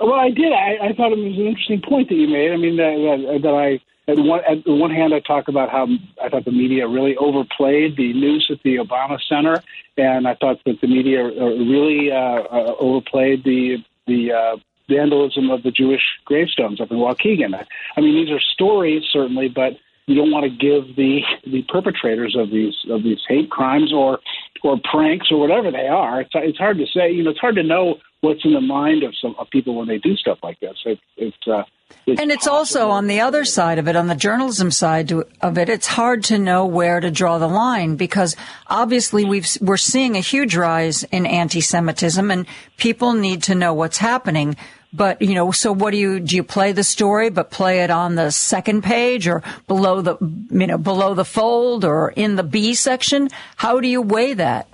Well, 0.00 0.14
I 0.14 0.30
did. 0.30 0.52
I, 0.52 0.78
I 0.88 0.92
thought 0.94 1.12
it 1.12 1.18
was 1.18 1.36
an 1.36 1.46
interesting 1.46 1.82
point 1.82 2.08
that 2.08 2.14
you 2.14 2.26
made. 2.26 2.52
I 2.52 2.56
mean, 2.56 2.76
that, 2.76 2.96
that, 2.96 3.42
that 3.42 3.54
I 3.54 3.80
at 4.10 4.18
one, 4.18 4.40
at 4.48 4.66
one 4.66 4.90
hand, 4.90 5.14
I 5.14 5.20
talk 5.20 5.48
about 5.48 5.70
how 5.70 5.86
I 6.22 6.28
thought 6.28 6.44
the 6.44 6.52
media 6.52 6.88
really 6.88 7.16
overplayed 7.16 7.96
the 7.96 8.12
news 8.12 8.48
at 8.50 8.62
the 8.62 8.76
Obama 8.76 9.18
Center, 9.28 9.62
and 9.96 10.26
I 10.26 10.34
thought 10.34 10.58
that 10.64 10.80
the 10.80 10.88
media 10.88 11.24
uh, 11.24 11.28
really 11.28 12.10
uh, 12.10 12.16
uh, 12.16 12.74
overplayed 12.78 13.44
the 13.44 13.78
the 14.06 14.32
uh, 14.32 14.56
vandalism 14.88 15.50
of 15.50 15.62
the 15.62 15.70
Jewish 15.70 16.02
gravestones 16.24 16.80
up 16.80 16.90
in 16.90 16.96
Waukegan. 16.96 17.54
I 17.96 18.00
mean, 18.00 18.14
these 18.14 18.34
are 18.34 18.40
stories 18.40 19.04
certainly, 19.12 19.48
but 19.48 19.74
you 20.10 20.16
don't 20.16 20.32
want 20.32 20.42
to 20.44 20.50
give 20.50 20.96
the 20.96 21.20
the 21.44 21.62
perpetrators 21.68 22.34
of 22.36 22.50
these 22.50 22.74
of 22.90 23.04
these 23.04 23.20
hate 23.28 23.48
crimes 23.48 23.92
or 23.94 24.18
or 24.64 24.76
pranks 24.90 25.28
or 25.30 25.38
whatever 25.38 25.70
they 25.70 25.86
are. 25.86 26.22
It's 26.22 26.30
it's 26.34 26.58
hard 26.58 26.78
to 26.78 26.86
say. 26.86 27.12
You 27.12 27.22
know, 27.22 27.30
it's 27.30 27.38
hard 27.38 27.54
to 27.54 27.62
know 27.62 27.94
what's 28.20 28.44
in 28.44 28.52
the 28.52 28.60
mind 28.60 29.04
of 29.04 29.14
some 29.22 29.36
of 29.38 29.48
people 29.50 29.76
when 29.76 29.86
they 29.86 29.98
do 29.98 30.16
stuff 30.16 30.38
like 30.42 30.58
this. 30.58 30.74
It, 30.84 30.98
it's 31.16 31.36
uh, 31.46 31.62
it's 32.06 32.20
and 32.20 32.32
it's 32.32 32.48
also 32.48 32.90
on 32.90 33.06
the 33.06 33.20
other 33.20 33.44
side 33.44 33.78
of 33.78 33.86
it, 33.86 33.94
on 33.94 34.08
the 34.08 34.16
journalism 34.16 34.72
side 34.72 35.12
of 35.12 35.58
it, 35.58 35.68
it's 35.68 35.86
hard 35.86 36.24
to 36.24 36.38
know 36.38 36.66
where 36.66 36.98
to 36.98 37.10
draw 37.10 37.38
the 37.38 37.48
line 37.48 37.94
because 37.94 38.34
obviously 38.66 39.24
we've, 39.24 39.46
we're 39.60 39.76
seeing 39.76 40.16
a 40.16 40.20
huge 40.20 40.56
rise 40.56 41.04
in 41.04 41.24
anti-Semitism 41.24 42.30
and 42.30 42.46
people 42.78 43.12
need 43.12 43.44
to 43.44 43.54
know 43.54 43.74
what's 43.74 43.98
happening. 43.98 44.56
But, 44.92 45.22
you 45.22 45.34
know, 45.34 45.52
so 45.52 45.72
what 45.72 45.92
do 45.92 45.98
you, 45.98 46.18
do 46.18 46.34
you 46.34 46.42
play 46.42 46.72
the 46.72 46.82
story, 46.82 47.30
but 47.30 47.50
play 47.50 47.80
it 47.80 47.90
on 47.90 48.16
the 48.16 48.30
second 48.30 48.82
page 48.82 49.28
or 49.28 49.42
below 49.68 50.00
the, 50.00 50.16
you 50.20 50.66
know, 50.66 50.78
below 50.78 51.14
the 51.14 51.24
fold 51.24 51.84
or 51.84 52.10
in 52.10 52.36
the 52.36 52.42
B 52.42 52.74
section? 52.74 53.28
How 53.56 53.80
do 53.80 53.86
you 53.86 54.02
weigh 54.02 54.34
that? 54.34 54.68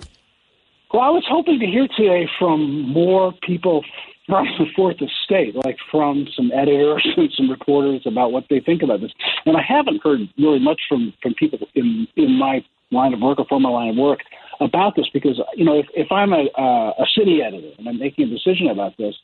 Well, 0.93 1.03
I 1.03 1.11
was 1.11 1.25
hoping 1.29 1.59
to 1.61 1.67
hear 1.67 1.87
today 1.97 2.29
from 2.39 2.89
more 2.89 3.33
people 3.43 3.85
from 4.27 4.47
the 4.59 4.67
fourth 4.75 4.97
estate, 4.97 5.55
like 5.65 5.77
from 5.91 6.27
some 6.35 6.51
editors 6.53 7.07
and 7.17 7.31
some 7.37 7.51
reporters 7.51 8.03
about 8.07 8.33
what 8.33 8.45
they 8.51 8.61
think 8.61 8.83
about 8.83 9.01
this. 9.01 9.13
And 9.45 9.57
I 9.57 9.63
haven't 9.63 10.03
heard 10.03 10.21
really 10.39 10.59
much 10.59 10.81
from 10.89 11.13
from 11.23 11.35
people 11.35 11.59
in 11.75 12.07
in 12.17 12.39
my 12.39 12.65
line 12.91 13.15
of 13.15 13.21
work 13.21 13.39
or 13.39 13.47
former 13.47 13.71
line 13.71 13.91
of 13.91 13.97
work 13.97 14.21
about 14.61 14.97
this 14.97 15.07
because 15.13 15.41
you 15.55 15.65
know 15.65 15.79
if, 15.79 15.87
if 15.95 16.11
I'm 16.11 16.33
a 16.33 16.47
uh, 16.59 16.91
a 16.99 17.07
city 17.17 17.41
editor 17.43 17.73
and 17.79 17.89
I'm 17.89 17.99
making 17.99 18.27
a 18.27 18.31
decision 18.31 18.69
about 18.69 18.97
this, 18.97 19.15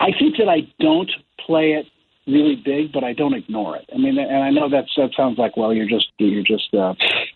I 0.00 0.10
think 0.18 0.36
that 0.38 0.48
I 0.48 0.62
don't 0.80 1.10
play 1.44 1.72
it 1.72 1.86
really 2.26 2.56
big, 2.56 2.92
but 2.92 3.04
I 3.04 3.12
don't 3.12 3.34
ignore 3.34 3.76
it. 3.76 3.88
I 3.92 3.98
mean, 3.98 4.18
and 4.18 4.42
I 4.42 4.50
know 4.50 4.68
that 4.70 4.86
that 4.96 5.10
sounds 5.16 5.38
like 5.38 5.56
well, 5.56 5.72
you're 5.72 5.88
just 5.88 6.08
you're 6.18 6.42
just 6.42 6.72
uh, 6.74 6.94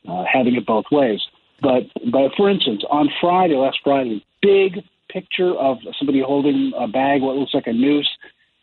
uh, 0.08 0.24
having 0.30 0.54
it 0.56 0.66
both 0.66 0.86
ways. 0.90 1.20
But 1.60 1.84
but 2.10 2.32
for 2.36 2.50
instance, 2.50 2.82
on 2.90 3.08
Friday, 3.20 3.54
last 3.54 3.78
Friday, 3.84 4.24
big 4.42 4.82
picture 5.10 5.54
of 5.54 5.78
somebody 5.98 6.20
holding 6.20 6.72
a 6.78 6.88
bag, 6.88 7.22
what 7.22 7.36
looks 7.36 7.54
like 7.54 7.66
a 7.66 7.72
noose. 7.72 8.08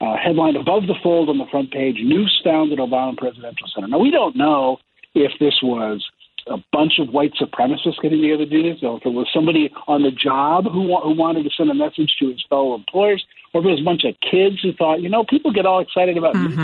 Uh, 0.01 0.17
headline 0.17 0.55
above 0.55 0.87
the 0.87 0.95
fold 1.03 1.29
on 1.29 1.37
the 1.37 1.45
front 1.51 1.69
page: 1.71 1.97
Noose 2.01 2.41
found 2.43 2.71
at 2.71 2.79
Obama 2.79 3.15
Presidential 3.15 3.67
Center. 3.73 3.87
Now 3.87 3.99
we 3.99 4.09
don't 4.09 4.35
know 4.35 4.77
if 5.13 5.31
this 5.39 5.53
was 5.61 6.03
a 6.47 6.57
bunch 6.71 6.93
of 6.97 7.09
white 7.09 7.33
supremacists 7.39 8.01
getting 8.01 8.21
together 8.21 8.45
to 8.45 8.49
do 8.49 8.63
this, 8.63 8.81
or 8.81 8.97
if 8.97 9.05
it 9.05 9.13
was 9.13 9.27
somebody 9.31 9.71
on 9.87 10.01
the 10.01 10.09
job 10.09 10.65
who, 10.65 10.81
wa- 10.87 11.01
who 11.01 11.15
wanted 11.15 11.43
to 11.43 11.51
send 11.55 11.69
a 11.69 11.75
message 11.75 12.15
to 12.19 12.29
his 12.29 12.43
fellow 12.49 12.73
employers, 12.73 13.23
or 13.53 13.61
if 13.61 13.67
it 13.67 13.69
was 13.69 13.81
a 13.81 13.83
bunch 13.83 14.03
of 14.03 14.15
kids 14.19 14.61
who 14.61 14.73
thought, 14.73 15.01
you 15.01 15.09
know, 15.09 15.23
people 15.23 15.51
get 15.51 15.65
all 15.65 15.79
excited 15.79 16.17
about 16.17 16.35
nooses. 16.35 16.57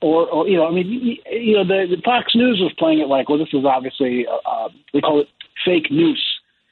Or, 0.00 0.28
or, 0.28 0.46
you 0.46 0.56
know, 0.56 0.68
I 0.68 0.70
mean, 0.70 0.86
you, 0.86 1.16
you 1.30 1.54
know, 1.56 1.64
the, 1.64 1.96
the 1.96 2.02
Fox 2.02 2.34
News 2.34 2.60
was 2.60 2.72
playing 2.78 3.00
it 3.00 3.08
like, 3.08 3.28
well, 3.28 3.38
this 3.38 3.48
is 3.52 3.64
obviously, 3.64 4.26
uh, 4.28 4.48
uh, 4.48 4.68
they 4.92 5.00
call 5.00 5.20
it 5.20 5.28
fake 5.64 5.90
news, 5.90 6.22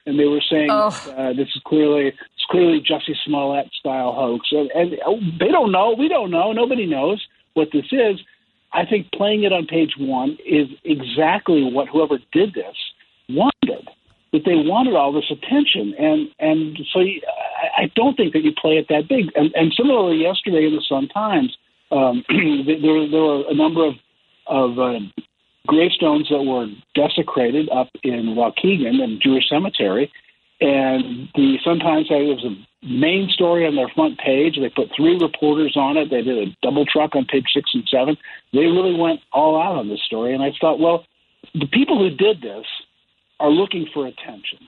and 0.07 0.17
they 0.17 0.27
were 0.27 0.43
saying 0.49 0.71
uh, 0.71 1.33
this 1.33 1.49
is 1.49 1.61
clearly, 1.67 2.07
it's 2.07 2.47
clearly 2.51 2.81
Jussie 2.81 3.17
Smollett 3.25 3.69
style 3.73 4.13
hoax, 4.13 4.47
and, 4.53 4.71
and 4.71 4.93
uh, 5.05 5.17
they 5.41 5.49
don't 5.49 5.73
know, 5.73 5.97
we 5.99 6.09
don't 6.09 6.31
know, 6.31 6.53
nobody 6.53 6.87
knows 6.87 7.27
what 7.55 7.69
this 7.73 7.87
is. 7.91 8.21
I 8.73 8.85
think 8.85 9.11
playing 9.11 9.43
it 9.43 9.53
on 9.53 9.67
page 9.67 9.95
one 9.99 10.39
is 10.47 10.69
exactly 10.85 11.65
what 11.65 11.89
whoever 11.89 12.19
did 12.31 12.55
this 12.55 12.77
wanted. 13.29 13.89
That 14.33 14.43
they 14.45 14.57
wanted 14.57 14.95
all 14.95 15.13
this 15.13 15.31
attention, 15.31 15.95
and 15.99 16.29
and 16.39 16.79
so 16.93 17.01
you, 17.01 17.23
I, 17.57 17.83
I 17.83 17.93
don't 17.95 18.17
think 18.17 18.33
that 18.33 18.45
you 18.45 18.53
play 18.53 18.79
it 18.79 18.87
that 18.89 19.09
big. 19.09 19.33
And, 19.35 19.53
and 19.55 19.73
similarly, 19.77 20.19
yesterday 20.23 20.67
in 20.67 20.77
the 20.77 20.85
Sun 20.89 21.09
Times, 21.09 21.57
um, 21.91 22.25
there 22.29 23.09
there 23.09 23.23
were 23.23 23.45
a 23.49 23.55
number 23.55 23.87
of 23.87 23.95
of 24.47 24.79
uh, 24.79 25.01
gravestones 25.67 26.29
that 26.29 26.43
were 26.43 26.69
desecrated 26.95 27.69
up 27.71 27.89
in 28.03 28.37
Waukegan 28.37 29.03
and 29.03 29.21
Jewish 29.21 29.49
Cemetery, 29.49 30.13
and 30.61 31.29
the 31.35 31.59
Sun 31.65 31.81
Times 31.81 32.07
said 32.09 32.23
it 32.23 32.37
was 32.37 32.45
a 32.45 32.87
main 32.87 33.29
story 33.29 33.67
on 33.67 33.77
their 33.77 33.89
front 33.89 34.19
page. 34.19 34.57
They 34.59 34.71
put 34.71 34.91
three 34.97 35.19
reporters 35.19 35.77
on 35.77 35.97
it. 35.97 36.11
They 36.11 36.23
did 36.23 36.49
a 36.49 36.57
double 36.63 36.87
truck 36.87 37.15
on 37.15 37.27
page 37.27 37.47
six 37.53 37.71
and 37.75 37.87
seven. 37.91 38.17
They 38.53 38.61
really 38.61 38.99
went 38.99 39.21
all 39.33 39.61
out 39.61 39.77
on 39.77 39.89
this 39.89 40.03
story. 40.03 40.35
And 40.35 40.43
I 40.43 40.53
thought, 40.61 40.79
well, 40.79 41.05
the 41.55 41.67
people 41.67 41.99
who 41.99 42.11
did 42.11 42.41
this 42.41 42.65
are 43.41 43.51
looking 43.51 43.87
for 43.93 44.07
attention. 44.07 44.59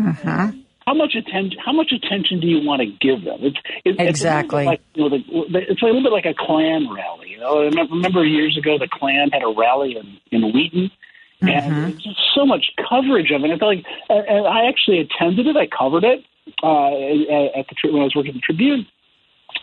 Mm-hmm. 0.00 0.60
How 0.86 0.94
much 0.94 1.16
attention? 1.16 1.58
How 1.64 1.72
much 1.72 1.90
attention 1.90 2.38
do 2.38 2.46
you 2.46 2.64
want 2.64 2.80
to 2.80 2.86
give 2.86 3.24
them? 3.24 3.38
It's, 3.42 3.58
it, 3.84 3.96
Exactly. 3.98 4.68
It's 4.68 4.82
a, 4.96 5.02
little 5.02 5.18
bit 5.18 5.26
like, 5.26 5.32
you 5.34 5.42
know, 5.42 5.50
the, 5.50 5.72
it's 5.72 5.82
a 5.82 5.84
little 5.84 6.02
bit 6.02 6.12
like 6.12 6.26
a 6.26 6.34
Klan 6.38 6.88
rally. 6.92 7.30
You 7.30 7.40
know, 7.40 7.62
I 7.62 7.84
remember- 7.84 8.24
years 8.24 8.56
ago 8.56 8.78
the 8.78 8.88
Klan 8.88 9.30
had 9.32 9.42
a 9.42 9.52
rally 9.56 9.96
in 9.96 10.18
in 10.30 10.52
Wheaton, 10.52 10.90
and 11.40 11.50
mm-hmm. 11.50 11.90
it's 11.90 12.04
just 12.04 12.20
so 12.34 12.46
much 12.46 12.70
coverage 12.88 13.30
of 13.32 13.42
it. 13.42 13.50
I 13.50 13.58
felt 13.58 13.76
like, 13.76 13.84
and, 14.08 14.26
and 14.26 14.46
I 14.46 14.68
actually 14.68 15.00
attended 15.00 15.46
it. 15.46 15.56
I 15.56 15.66
covered 15.66 16.04
it 16.04 16.24
uh, 16.62 16.90
at 16.94 17.60
at 17.60 17.66
the 17.66 17.90
when 17.90 18.02
I 18.02 18.04
was 18.04 18.14
working 18.14 18.30
at 18.30 18.34
the 18.34 18.40
Tribune, 18.40 18.86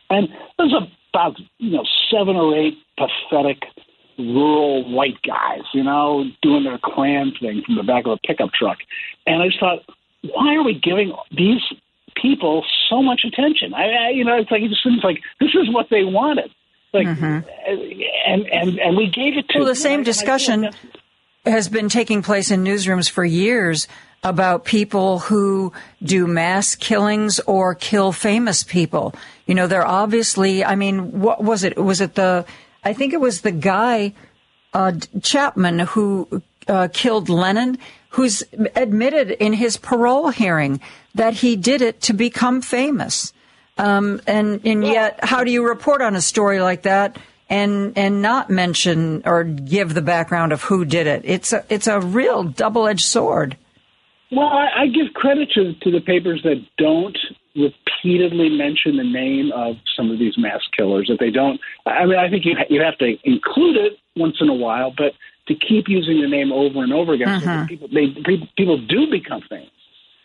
and 0.10 0.28
there 0.58 0.68
was 0.68 0.88
about 1.14 1.40
you 1.60 1.72
know 1.72 1.86
seven 2.12 2.36
or 2.36 2.58
eight 2.58 2.78
pathetic 2.98 3.64
rural 4.18 4.90
white 4.92 5.22
guys, 5.26 5.64
you 5.74 5.84
know, 5.84 6.26
doing 6.42 6.64
their 6.64 6.80
Klan 6.84 7.34
thing 7.40 7.64
from 7.66 7.76
the 7.76 7.84
back 7.84 8.06
of 8.06 8.12
a 8.12 8.28
pickup 8.28 8.52
truck, 8.54 8.78
and 9.26 9.42
I 9.42 9.48
just 9.48 9.60
thought, 9.60 9.80
why 10.24 10.56
are 10.56 10.64
we 10.64 10.80
giving 10.80 11.14
these 11.32 11.62
people 12.16 12.64
so 12.90 13.02
much 13.02 13.22
attention? 13.26 13.74
I, 13.74 14.08
I 14.08 14.10
you 14.10 14.24
know, 14.24 14.38
it's 14.38 14.52
like 14.52 14.62
it 14.62 14.70
just 14.70 14.84
seems 14.84 15.04
like 15.04 15.22
this 15.40 15.50
is 15.56 15.74
what 15.74 15.88
they 15.90 16.04
wanted, 16.04 16.52
like, 16.94 17.08
and 17.08 17.46
and 18.48 18.80
and 18.80 18.98
we 18.98 19.10
gave 19.10 19.38
it 19.38 19.48
to 19.50 19.60
Well, 19.60 19.68
the 19.68 19.76
same 19.76 20.04
discussion 20.04 20.70
has 21.46 21.68
been 21.68 21.90
taking 21.90 22.22
place 22.22 22.52
in 22.52 22.64
newsrooms 22.64 23.10
for 23.10 23.26
years 23.26 23.88
about 24.24 24.64
people 24.64 25.20
who 25.20 25.74
do 26.02 26.26
mass 26.26 26.76
killings 26.76 27.40
or 27.42 27.76
kill 27.76 28.14
famous 28.14 28.64
people. 28.64 29.14
You 29.46 29.56
know, 29.56 29.68
they're 29.68 29.86
obviously, 29.86 30.64
I 30.64 30.76
mean, 30.76 31.20
what 31.20 31.44
was 31.44 31.64
it? 31.64 31.78
Was 31.78 32.00
it 32.00 32.16
the, 32.16 32.46
I 32.86 32.94
think 32.94 33.12
it 33.12 33.20
was 33.20 33.42
the 33.42 33.52
guy, 33.52 34.14
uh, 34.74 34.94
Chapman 35.22 35.80
who 35.80 36.42
uh, 36.68 36.88
killed 36.94 37.28
Lennon, 37.28 37.78
who's 38.14 38.44
admitted 38.76 39.32
in 39.32 39.54
his 39.54 39.78
parole 39.78 40.30
hearing 40.30 40.80
that 41.16 41.34
he 41.34 41.56
did 41.56 41.82
it 41.82 42.02
to 42.02 42.14
become 42.14 42.62
famous. 42.62 43.34
Um, 43.78 44.22
and, 44.28 44.62
and 44.66 44.86
yet, 44.86 45.20
how 45.24 45.44
do 45.44 45.52
you 45.52 45.68
report 45.68 46.02
on 46.02 46.16
a 46.16 46.22
story 46.22 46.62
like 46.62 46.84
that 46.84 47.18
and, 47.50 47.98
and 47.98 48.22
not 48.22 48.50
mention 48.50 49.24
or 49.26 49.44
give 49.44 49.94
the 49.96 50.02
background 50.02 50.52
of 50.52 50.62
who 50.62 50.86
did 50.86 51.08
it? 51.08 51.24
It's 51.26 51.54
a, 51.54 51.66
it's 51.70 51.88
a 51.88 52.00
real 52.00 52.44
double 52.44 52.88
edged 52.88 53.06
sword. 53.06 53.58
Well, 54.32 54.48
I, 54.48 54.84
I 54.84 54.88
give 54.88 55.14
credit 55.16 55.50
to, 55.56 55.74
to 55.74 55.92
the 55.92 56.02
papers 56.02 56.42
that 56.44 56.64
don't 56.78 57.18
repeatedly 57.56 58.50
mention 58.50 58.98
the 58.98 59.04
name 59.04 59.52
of 59.54 59.76
some 59.96 60.12
of 60.12 60.20
these 60.20 60.38
mass 60.38 60.62
killers. 60.78 61.10
If 61.10 61.20
they 61.20 61.30
don't, 61.32 61.60
I 61.86 62.06
mean, 62.06 62.18
I 62.18 62.30
think 62.30 62.46
you 62.46 62.56
you 62.70 62.82
have 62.82 62.98
to 62.98 63.16
include 63.24 63.78
it 63.78 63.94
once 64.16 64.38
in 64.42 64.50
a 64.50 64.54
while, 64.54 64.92
but 64.96 65.14
to 65.48 65.56
keep 65.56 65.88
using 65.88 66.22
the 66.22 66.28
name 66.28 66.52
over 66.52 66.84
and 66.84 66.94
over 66.94 67.14
again, 67.14 67.40
so 67.40 67.46
that 67.46 67.68
people 67.68 67.88
they 67.94 68.08
people, 68.56 68.78
do 68.78 69.10
become 69.10 69.42
famous, 69.50 69.70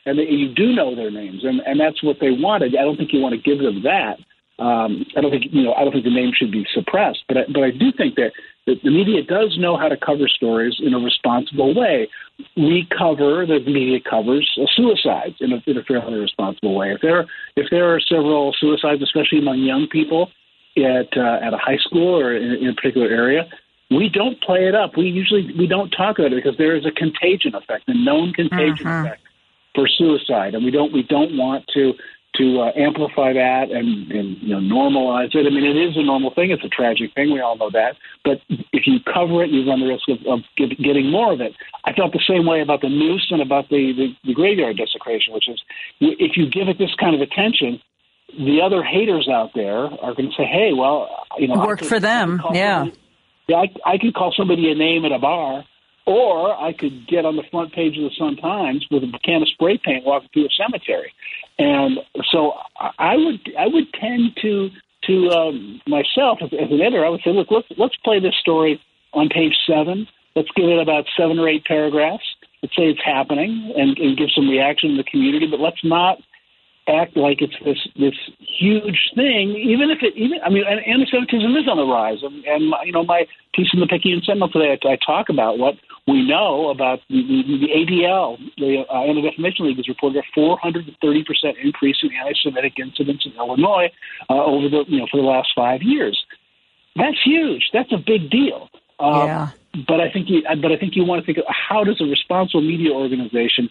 and 0.07 0.19
that 0.19 0.31
you 0.31 0.55
do 0.55 0.73
know 0.73 0.95
their 0.95 1.11
names, 1.11 1.45
and 1.45 1.61
and 1.61 1.81
that's 1.81 2.03
what 2.03 2.19
they 2.21 2.31
wanted. 2.31 2.77
I 2.77 2.83
don't 2.83 2.97
think 2.97 3.13
you 3.13 3.21
want 3.21 3.35
to 3.35 3.41
give 3.41 3.59
them 3.59 3.83
that. 3.83 4.19
Um, 4.63 5.07
I 5.17 5.21
don't 5.21 5.31
think 5.31 5.45
you 5.51 5.65
know. 5.65 5.75
I 5.75 5.85
don't 5.85 5.93
think 5.93 6.05
the 6.05 6.15
name 6.15 6.33
should 6.35 6.51
be 6.51 6.67
suppressed, 6.73 7.25
but 7.29 7.37
I, 7.37 7.41
but 7.53 7.63
I 7.63 7.71
do 7.71 7.93
think 7.93 8.17
that, 8.17 8.33
that 8.67 8.83
the 8.83 8.91
media 8.91 9.23
does 9.23 9.57
know 9.59 9.77
how 9.77 9.89
to 9.89 9.97
cover 9.97 10.27
stories 10.27 10.75
in 10.81 10.95
a 10.95 10.99
responsible 10.99 11.75
way. 11.75 12.09
We 12.57 12.87
cover 12.97 13.47
the 13.47 13.61
media 13.61 14.01
covers 14.01 14.51
suicides 14.75 15.37
in 15.41 15.53
a, 15.53 15.63
in 15.67 15.79
a 15.79 15.85
fairly 15.85 16.19
responsible 16.19 16.75
way. 16.75 16.93
If 16.93 17.01
there 17.03 17.27
if 17.55 17.71
there 17.71 17.95
are 17.95 18.01
several 18.01 18.53
suicides, 18.59 19.03
especially 19.03 19.39
among 19.39 19.61
young 19.61 19.87
people 19.87 20.31
at 20.77 21.17
uh, 21.17 21.39
at 21.41 21.55
a 21.55 21.59
high 21.59 21.79
school 21.79 22.19
or 22.19 22.35
in, 22.35 22.53
in 22.53 22.69
a 22.71 22.75
particular 22.75 23.09
area, 23.09 23.49
we 23.91 24.09
don't 24.09 24.41
play 24.43 24.67
it 24.69 24.75
up. 24.75 24.97
We 24.97 25.07
usually 25.07 25.53
we 25.59 25.67
don't 25.67 25.91
talk 25.91 26.19
about 26.19 26.33
it 26.33 26.43
because 26.43 26.59
there 26.59 26.77
is 26.77 26.85
a 26.85 26.91
contagion 26.91 27.55
effect, 27.55 27.85
a 27.89 27.95
known 27.95 28.33
contagion 28.33 28.87
effect 28.87 29.23
for 29.75 29.89
suicide, 29.89 30.55
and 30.55 30.65
we 30.65 30.71
don't 30.71 30.93
we 30.93 31.03
don't 31.03 31.37
want 31.37 31.65
to 31.75 31.95
to 32.35 32.61
uh, 32.61 32.71
amplify 32.77 33.33
that 33.33 33.71
and, 33.71 34.13
and 34.13 34.37
you 34.43 34.55
know 34.55 34.61
normalize 34.61 35.35
it. 35.35 35.47
I 35.47 35.51
mean, 35.51 35.65
it 35.65 35.77
is 35.77 35.97
a 35.97 36.03
normal 36.03 36.33
thing. 36.33 36.51
It's 36.51 36.65
a 36.65 36.69
tragic 36.69 37.15
thing. 37.15 37.33
We 37.33 37.41
all 37.41 37.57
know 37.57 37.71
that. 37.71 37.97
But 38.25 38.41
if 38.73 38.87
you 38.87 38.99
cover 39.01 39.43
it, 39.43 39.51
you 39.51 39.67
run 39.69 39.81
the 39.81 39.87
risk 39.87 40.09
of, 40.09 40.19
of 40.27 40.41
get, 40.57 40.77
getting 40.79 41.11
more 41.11 41.33
of 41.33 41.41
it. 41.41 41.55
I 41.85 41.93
felt 41.95 42.13
the 42.13 42.23
same 42.29 42.47
way 42.47 42.61
about 42.61 42.83
the 42.83 42.91
noose 42.91 43.29
and 43.31 43.41
about 43.41 43.71
the, 43.71 43.93
the, 43.97 44.29
the 44.29 44.35
graveyard 44.35 44.77
desecration, 44.77 45.33
which 45.33 45.49
is 45.49 45.61
if 46.01 46.37
you 46.37 46.51
give 46.51 46.69
it 46.69 46.79
this 46.79 46.95
kind 47.01 47.15
of 47.15 47.23
attention, 47.23 47.81
the 48.37 48.61
other 48.63 48.83
haters 48.85 49.29
out 49.33 49.51
there 49.55 49.87
are 49.87 50.15
going 50.15 50.29
to 50.29 50.37
say, 50.37 50.45
"Hey, 50.45 50.73
well, 50.77 51.09
you 51.39 51.49
know, 51.49 51.55
I 51.55 51.67
Worked 51.67 51.87
for 51.87 51.99
them. 51.99 52.43
Yeah. 52.53 52.87
Yeah, 53.49 53.57
I, 53.57 53.95
I 53.95 53.99
could 53.99 54.15
call 54.15 54.33
somebody 54.37 54.71
a 54.71 54.75
name 54.75 55.05
at 55.05 55.13
a 55.13 55.19
bar, 55.19 55.65
or 56.07 56.57
I 56.57 56.73
could 56.73 57.07
get 57.07 57.25
on 57.25 57.37
the 57.37 57.43
front 57.51 57.73
page 57.73 57.97
of 57.99 58.05
the 58.05 58.11
Sun 58.19 58.37
Times 58.37 58.87
with 58.91 59.03
a 59.03 59.19
can 59.25 59.43
of 59.43 59.49
spray 59.49 59.79
paint 59.83 60.05
walking 60.05 60.29
through 60.33 60.47
a 60.47 60.49
cemetery. 60.57 61.13
And 61.59 61.99
so 62.31 62.55
I- 62.99 63.17
would 63.17 63.41
I 63.59 63.67
would 63.67 63.93
tend 63.95 64.37
to 64.43 64.71
to 65.05 65.31
um, 65.31 65.81
myself 65.87 66.39
as, 66.43 66.51
as 66.53 66.71
an 66.71 66.81
editor, 66.81 67.05
I 67.05 67.09
would 67.09 67.23
say, 67.25 67.31
look, 67.31 67.49
let's 67.51 67.69
let's 67.77 67.97
play 67.97 68.21
this 68.21 68.35
story 68.41 68.81
on 69.13 69.29
page 69.29 69.57
seven. 69.67 70.07
Let's 70.37 70.51
give 70.55 70.67
it 70.69 70.81
about 70.81 71.05
seven 71.17 71.39
or 71.39 71.49
eight 71.49 71.65
paragraphs. 71.65 72.25
Let's 72.63 72.77
say 72.77 72.85
it's 72.85 73.05
happening 73.05 73.73
and, 73.77 73.97
and 73.99 74.17
give 74.17 74.31
some 74.35 74.49
reaction 74.49 74.91
in 74.91 74.97
the 74.97 75.05
community, 75.05 75.47
but 75.47 75.61
let's 75.61 75.83
not 75.85 76.19
act 76.89 77.17
like 77.17 77.41
it's 77.41 77.55
this 77.65 77.79
this 77.97 78.15
huge 78.41 79.13
thing, 79.15 79.55
even 79.57 79.91
if 79.91 79.99
it 80.03 80.17
even 80.17 80.41
I 80.45 80.49
mean 80.49 80.65
and 80.67 80.81
anti-Semitism 80.81 81.57
is 81.57 81.69
on 81.69 81.77
the 81.77 81.87
rise, 81.87 82.19
and, 82.23 82.45
and 82.45 82.71
my, 82.71 82.83
you 82.85 82.93
know 82.93 83.05
my 83.05 83.27
piece 83.55 83.69
in 83.73 83.81
the 83.81 83.87
Picayune 83.87 84.23
Sentinel 84.25 84.49
today, 84.49 84.79
I, 84.83 84.89
I 84.89 84.99
talk 85.05 85.29
about 85.29 85.59
what 85.59 85.75
we 86.07 86.27
know 86.27 86.71
about 86.71 87.01
the, 87.11 87.21
the, 87.21 87.67
the 87.67 87.71
ADL, 87.75 88.39
the 88.57 88.85
uh, 88.89 89.03
Anti-Defamation 89.03 89.67
League, 89.67 89.77
has 89.77 89.89
reported 89.89 90.19
a 90.19 90.27
430 90.35 91.25
percent 91.25 91.57
increase 91.63 91.97
in 92.03 92.11
anti-Semitic 92.13 92.79
incidents 92.79 93.27
in 93.27 93.33
Illinois 93.37 93.93
uh, 94.31 94.43
over 94.43 94.69
the 94.69 94.85
you 94.89 94.99
know 94.99 95.07
for 95.11 95.21
the 95.21 95.27
last 95.27 95.51
five 95.55 95.83
years. 95.83 96.19
That's 96.97 97.19
huge. 97.25 97.71
That's 97.73 97.93
a 97.93 97.99
big 97.99 98.31
deal. 98.31 98.71
Um, 98.99 99.27
Yeah. 99.27 99.49
But 99.87 100.01
I 100.01 100.11
think 100.11 100.29
you, 100.29 100.43
but 100.61 100.73
I 100.73 100.77
think 100.77 100.97
you 100.97 101.05
want 101.05 101.23
to 101.23 101.27
think 101.27 101.39
of 101.39 101.45
how 101.49 101.85
does 101.85 102.01
a 102.01 102.05
responsible 102.05 102.63
media 102.63 102.91
organization 102.91 103.71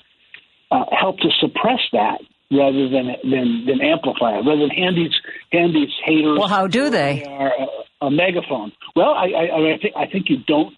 uh, 0.71 0.85
help 0.91 1.17
to 1.19 1.29
suppress 1.41 1.81
that 1.91 2.21
rather 2.51 2.89
than 2.89 3.07
than 3.23 3.65
than 3.65 3.81
amplify 3.81 4.37
it, 4.37 4.45
rather 4.45 4.61
than 4.61 4.69
hand 4.69 4.95
these 4.97 5.15
hand 5.51 5.75
these 5.75 5.91
haters. 6.05 6.37
Well, 6.39 6.47
how 6.47 6.67
do 6.67 6.89
they? 6.89 7.23
A, 7.23 8.05
a 8.07 8.11
megaphone. 8.11 8.71
Well, 8.95 9.11
I, 9.11 9.27
I, 9.27 9.73
I 9.73 9.77
think 9.81 9.93
I 9.95 10.05
think 10.07 10.29
you 10.29 10.37
don't 10.47 10.73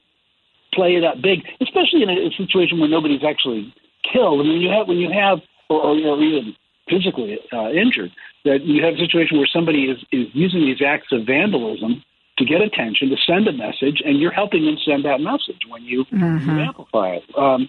play 0.73 0.95
it 0.95 1.03
up 1.03 1.21
big, 1.21 1.39
especially 1.61 2.03
in 2.03 2.09
a, 2.09 2.27
a 2.27 2.31
situation 2.37 2.79
where 2.79 2.89
nobody's 2.89 3.23
actually 3.23 3.73
killed. 4.11 4.39
I 4.41 4.43
mean, 4.43 4.61
you 4.61 4.69
have 4.69 4.87
when 4.87 4.97
you 4.97 5.11
have 5.11 5.39
or, 5.69 5.81
or, 5.81 5.97
or 5.97 6.21
even 6.23 6.55
physically 6.89 7.37
uh, 7.53 7.69
injured, 7.69 8.11
that 8.45 8.63
you 8.63 8.83
have 8.83 8.95
a 8.95 8.97
situation 8.97 9.37
where 9.37 9.49
somebody 9.51 9.85
is 9.85 9.97
is 10.11 10.27
using 10.33 10.61
these 10.61 10.81
acts 10.85 11.11
of 11.11 11.25
vandalism 11.25 12.03
to 12.37 12.45
get 12.45 12.61
attention, 12.61 13.09
to 13.09 13.17
send 13.27 13.47
a 13.47 13.51
message, 13.51 14.01
and 14.05 14.17
you're 14.19 14.31
helping 14.31 14.63
them 14.65 14.77
send 14.85 15.03
that 15.03 15.19
message 15.19 15.59
when 15.67 15.83
you, 15.83 16.05
Mm-hmm. 16.05 16.49
you 16.49 16.59
amplify 16.61 17.09
it. 17.19 17.23
Um, 17.37 17.67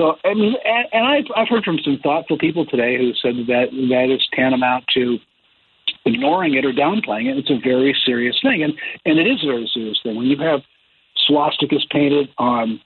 so, 0.00 0.16
I 0.24 0.32
mean, 0.32 0.54
and, 0.64 1.06
I've, 1.06 1.24
I've 1.36 1.48
heard 1.48 1.62
from 1.62 1.78
some 1.84 1.98
thoughtful 2.02 2.38
people 2.38 2.64
today 2.64 2.96
who 2.96 3.12
said 3.20 3.36
that 3.48 3.68
that 3.90 4.08
is 4.10 4.26
tantamount 4.32 4.86
to 4.94 5.18
ignoring 6.06 6.54
it 6.54 6.64
or 6.64 6.72
downplaying 6.72 7.30
it. 7.30 7.36
It's 7.36 7.50
a 7.50 7.60
very 7.62 7.94
serious 8.06 8.38
thing, 8.42 8.62
and 8.62 8.72
and 9.04 9.18
it 9.18 9.26
is 9.26 9.44
a 9.44 9.46
very 9.46 9.70
serious 9.74 10.00
thing 10.02 10.16
when 10.16 10.26
you 10.26 10.38
have 10.38 10.62
swastikas 11.28 11.86
painted 11.90 12.30
on 12.38 12.80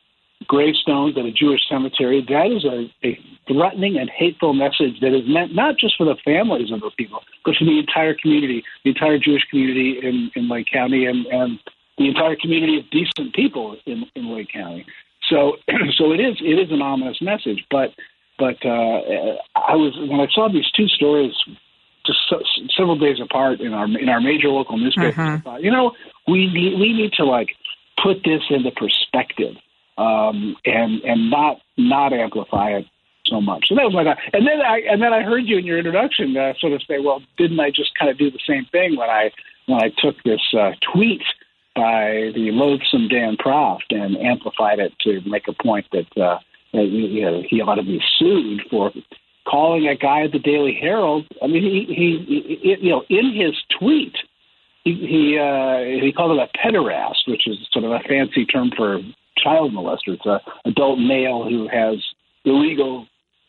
gravestones 0.49 1.17
at 1.17 1.25
a 1.25 1.31
Jewish 1.31 1.61
cemetery. 1.69 2.25
That 2.29 2.51
is 2.51 2.65
a, 2.65 2.91
a 3.07 3.17
threatening 3.47 3.97
and 3.97 4.11
hateful 4.11 4.53
message 4.53 4.99
that 5.01 5.15
is 5.15 5.23
meant 5.29 5.55
not 5.55 5.79
just 5.79 5.97
for 5.97 6.05
the 6.05 6.17
families 6.25 6.73
of 6.73 6.81
those 6.81 6.95
people, 6.97 7.21
but 7.45 7.55
for 7.55 7.65
the 7.65 7.79
entire 7.79 8.15
community, 8.15 8.65
the 8.83 8.91
entire 8.91 9.19
Jewish 9.19 9.45
community 9.51 10.01
in, 10.03 10.33
in 10.35 10.49
Lake 10.49 10.67
County, 10.73 11.07
and, 11.07 11.27
and 11.27 11.61
the 11.97 12.09
entire 12.09 12.35
community 12.35 12.81
of 12.81 12.91
decent 12.91 13.35
people 13.35 13.77
in, 13.87 14.05
in 14.17 14.35
Lake 14.35 14.49
County. 14.53 14.85
So, 15.29 15.57
so 15.97 16.13
it 16.13 16.21
is 16.21 16.37
it 16.41 16.59
is 16.59 16.71
an 16.71 16.83
ominous 16.83 17.21
message. 17.21 17.65
But 17.71 17.91
but 18.39 18.57
uh, 18.65 19.39
I 19.55 19.77
was 19.77 19.97
when 20.09 20.21
I 20.21 20.27
saw 20.33 20.49
these 20.49 20.71
two 20.77 20.89
stories 20.89 21.35
just 22.07 22.19
so, 22.29 22.43
several 22.77 22.99
days 22.99 23.19
apart 23.23 23.61
in 23.61 23.73
our 23.73 23.87
in 23.87 24.09
our 24.09 24.21
major 24.21 24.49
local 24.49 24.77
newspapers, 24.77 25.17
I 25.19 25.39
thought, 25.39 25.63
you 25.63 25.71
know, 25.71 25.93
we 26.29 26.47
need 26.53 26.79
we 26.79 26.93
need 26.93 27.13
to 27.15 27.25
like 27.25 27.51
put 28.03 28.23
this 28.25 28.43
into 28.51 28.71
perspective 28.73 29.57
um, 29.97 30.57
and 30.65 31.01
and 31.03 31.31
not 31.31 31.59
not 31.77 32.13
amplify 32.13 32.71
it 32.71 32.87
so 33.27 33.41
much. 33.41 33.67
So 33.69 33.75
that 33.75 33.85
was 33.85 33.95
my 33.95 34.05
thought. 34.05 34.19
And 34.33 34.47
then 34.47 34.61
I 34.61 34.81
and 34.91 35.03
then 35.03 35.13
I 35.13 35.23
heard 35.23 35.45
you 35.47 35.59
in 35.59 35.65
your 35.65 35.79
introduction 35.79 36.37
uh, 36.37 36.53
sort 36.59 36.73
of 36.73 36.83
say, 36.83 36.99
well, 36.99 37.23
didn't 37.39 37.61
I 37.61 37.71
just 37.71 37.91
kind 37.99 38.11
of 38.11 38.19
do 38.19 38.31
the 38.31 38.41
same 38.47 38.67
thing 38.71 38.97
when 38.97 39.09
I 39.09 39.31
when 39.67 39.83
I 39.83 39.91
took 39.99 40.23
this 40.25 40.43
uh, 40.59 40.73
tweet 40.93 41.23
by 41.75 42.31
the 42.35 42.51
loathsome 42.53 43.09
Dan 43.09 43.37
Proft 43.37 43.91
and 43.91 44.17
amplified 44.17 44.79
it 44.79 44.93
to 45.01 45.21
make 45.27 45.49
a 45.49 45.53
point 45.53 45.87
that 45.93 46.23
uh, 46.23 46.39
that 46.73 46.85
you 46.85 47.23
know, 47.23 47.43
he 47.49 47.61
ought 47.61 47.77
to 47.77 47.83
be 47.83 48.01
sued 48.19 48.63
for 48.71 48.93
calling 49.49 49.87
a 49.87 49.97
guy 49.97 50.23
at 50.23 50.33
the 50.33 50.39
Daily 50.39 50.77
Herald. 50.81 51.27
I 51.43 51.47
mean, 51.47 51.63
he 51.63 51.95
he, 51.95 52.59
he 52.63 52.77
you 52.81 52.91
know 52.91 53.05
in 53.09 53.33
his 53.35 53.55
tweet 53.79 54.15
he 54.85 54.93
he, 54.95 55.39
uh, 55.39 56.03
he 56.03 56.13
called 56.13 56.39
it 56.39 56.49
a 56.49 56.59
pederast, 56.59 57.27
which 57.27 57.47
is 57.47 57.57
sort 57.73 57.85
of 57.85 57.93
a 57.93 58.01
fancy 58.01 58.45
term 58.45 58.71
for 58.77 59.01
child 59.37 59.73
molester. 59.73 60.15
It's 60.15 60.27
a 60.27 60.41
adult 60.65 60.99
male 60.99 61.45
who 61.45 61.69
has 61.69 61.97
illegal 62.45 63.07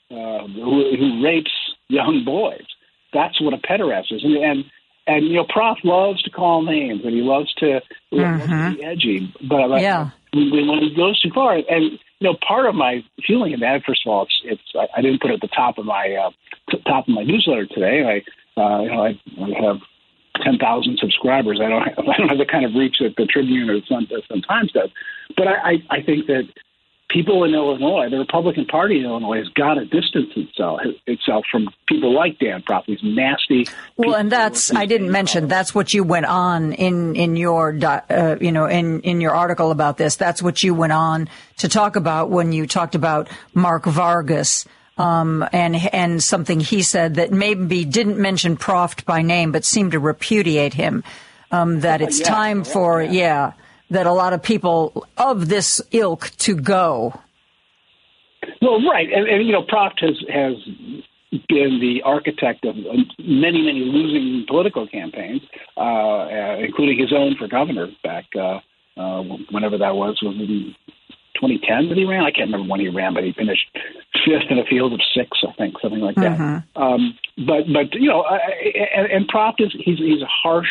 uh, 0.10 0.48
who, 0.48 0.96
who 0.98 1.24
rapes 1.24 1.52
young 1.90 2.24
boys. 2.26 2.66
That's 3.14 3.40
what 3.42 3.54
a 3.54 3.58
pederast 3.58 4.12
is, 4.12 4.24
and 4.24 4.38
and, 4.38 4.66
and 5.08 5.26
you 5.28 5.34
know, 5.36 5.46
Proft 5.46 5.84
loves 5.84 6.22
to 6.24 6.30
call 6.32 6.64
names 6.64 7.02
and 7.04 7.14
he 7.14 7.22
loves 7.22 7.54
to, 7.56 7.80
he 8.10 8.18
loves 8.18 8.44
to 8.72 8.76
be 8.78 8.84
edgy, 8.84 9.34
but 9.48 9.70
like, 9.70 9.82
Yeah. 9.82 10.10
when, 10.34 10.68
when 10.68 10.80
he 10.80 10.94
goes 10.96 11.20
too 11.22 11.30
far, 11.34 11.54
and 11.56 12.00
you 12.20 12.32
know, 12.32 12.36
part 12.48 12.66
of 12.66 12.76
my 12.76 13.04
feeling 13.28 13.54
in 13.54 13.60
that, 13.60 13.84
first 13.86 14.02
of 14.06 14.12
all, 14.12 14.24
it's 14.24 14.42
it's 14.44 14.62
I, 14.76 15.00
I 15.00 15.02
didn't 15.02 15.22
put 15.22 15.32
it 15.32 15.36
at 15.36 15.42
the 15.42 15.48
top 15.56 15.78
of 15.78 15.86
my 15.86 16.16
uh, 16.16 16.32
t- 16.72 16.82
top 16.88 17.08
of 17.08 17.14
my 17.14 17.24
newsletter 17.24 17.66
today. 17.68 18.04
I 18.58 18.60
uh, 18.62 18.82
you 18.82 18.90
know 18.92 19.04
I, 19.04 19.10
I 19.44 19.66
have 19.68 19.78
ten 20.44 20.58
thousand 20.58 20.98
subscribers. 21.00 21.60
I 21.64 21.70
don't 21.70 21.82
have, 21.84 22.00
I 22.08 22.18
don't 22.18 22.30
have 22.30 22.38
the 22.38 22.46
kind 22.46 22.66
of 22.66 22.74
reach 22.74 22.98
that 23.02 23.16
the 23.18 23.26
Tribune 23.26 23.70
or 23.70 23.80
Sun 23.88 24.08
Sun 24.28 24.42
Times 24.42 24.72
does. 24.72 24.90
But 25.36 25.48
I, 25.48 25.54
I, 25.54 25.74
I 25.98 26.02
think 26.04 26.28
that 26.28 26.44
people 27.10 27.44
in 27.44 27.54
Illinois, 27.54 28.10
the 28.10 28.18
Republican 28.18 28.66
Party 28.66 29.00
in 29.00 29.06
Illinois, 29.06 29.38
has 29.38 29.48
got 29.50 29.76
to 29.76 29.86
distance 29.86 30.32
itself 30.36 30.82
itself 31.06 31.46
from 31.52 31.70
people 31.88 32.14
like 32.14 32.40
Dan 32.40 32.62
Proft, 32.62 32.86
these 32.88 33.00
nasty. 33.04 33.68
Well, 33.98 34.16
and 34.16 34.32
that's 34.32 34.74
I 34.74 34.86
didn't 34.86 35.12
mention 35.12 35.48
that's 35.48 35.76
what 35.76 35.94
you 35.94 36.04
went 36.04 36.26
on 36.26 36.74
in 36.74 37.16
in 37.16 37.36
your 37.36 37.78
uh, 37.84 38.36
you 38.40 38.52
know 38.52 38.66
in 38.66 39.02
in 39.02 39.22
your 39.22 39.34
article 39.36 39.72
about 39.72 39.98
this. 39.98 40.16
That's 40.16 40.42
what 40.42 40.64
you 40.64 40.74
went 40.74 40.94
on 40.94 41.30
to 41.58 41.70
talk 41.70 41.96
about 41.96 42.30
when 42.30 42.52
you 42.52 42.68
talked 42.68 42.96
about 42.96 43.30
Mark 43.54 43.86
Vargas. 43.86 44.66
Um, 44.98 45.46
and 45.52 45.76
and 45.94 46.24
something 46.24 46.62
he 46.62 46.82
said 46.82 47.16
that 47.16 47.30
maybe 47.30 47.84
didn't 47.84 48.18
mention 48.18 48.56
Proft 48.56 49.04
by 49.04 49.22
name, 49.22 49.52
but 49.52 49.66
seemed 49.66 49.92
to 49.92 50.00
repudiate 50.00 50.74
him. 50.74 51.04
Um, 51.52 51.82
that 51.82 52.02
it's 52.02 52.20
yeah, 52.20 52.28
time 52.28 52.64
for 52.64 53.04
yeah, 53.04 53.52
that 53.90 54.06
a 54.06 54.14
lot 54.14 54.34
of 54.34 54.42
people 54.42 55.06
of 55.18 55.50
this 55.50 55.82
ilk 55.92 56.32
to 56.38 56.56
go. 56.56 57.20
Well, 58.62 58.82
right, 58.90 59.08
and, 59.12 59.28
and 59.28 59.46
you 59.46 59.52
know, 59.52 59.64
Proft 59.64 60.02
has 60.02 60.18
has 60.30 60.56
been 61.50 61.80
the 61.80 62.02
architect 62.04 62.66
of 62.66 62.76
many, 63.20 63.62
many 63.62 63.80
losing 63.80 64.46
political 64.48 64.88
campaigns, 64.88 65.42
uh, 65.78 65.80
uh, 65.80 66.58
including 66.60 66.98
his 66.98 67.12
own 67.14 67.36
for 67.38 67.48
governor 67.48 67.88
back 68.04 68.26
uh, 68.36 68.60
uh, 68.98 69.24
whenever 69.52 69.78
that 69.78 69.96
was 69.96 70.18
was 70.22 70.36
in 70.36 70.76
2010 71.36 71.90
that 71.90 71.98
he 71.98 72.06
ran. 72.06 72.24
I 72.24 72.32
can't 72.32 72.52
remember 72.52 72.70
when 72.72 72.80
he 72.80 72.90
ran, 72.90 73.14
but 73.14 73.24
he 73.24 73.34
finished 73.34 73.68
fifth 74.26 74.50
in 74.50 74.58
a 74.60 74.66
field 74.66 74.94
of 74.94 75.02
six, 75.16 75.44
I 75.48 75.52
think, 75.54 75.76
something 75.82 76.00
like 76.00 76.16
that. 76.16 76.40
Um, 76.76 77.18
but 77.38 77.66
but 77.72 77.94
you 77.94 78.10
know, 78.10 78.26
and, 78.96 79.12
and 79.12 79.30
Proft 79.30 79.60
is 79.60 79.74
he's 79.78 79.98
he's 79.98 80.22
a 80.22 80.28
harsh, 80.28 80.70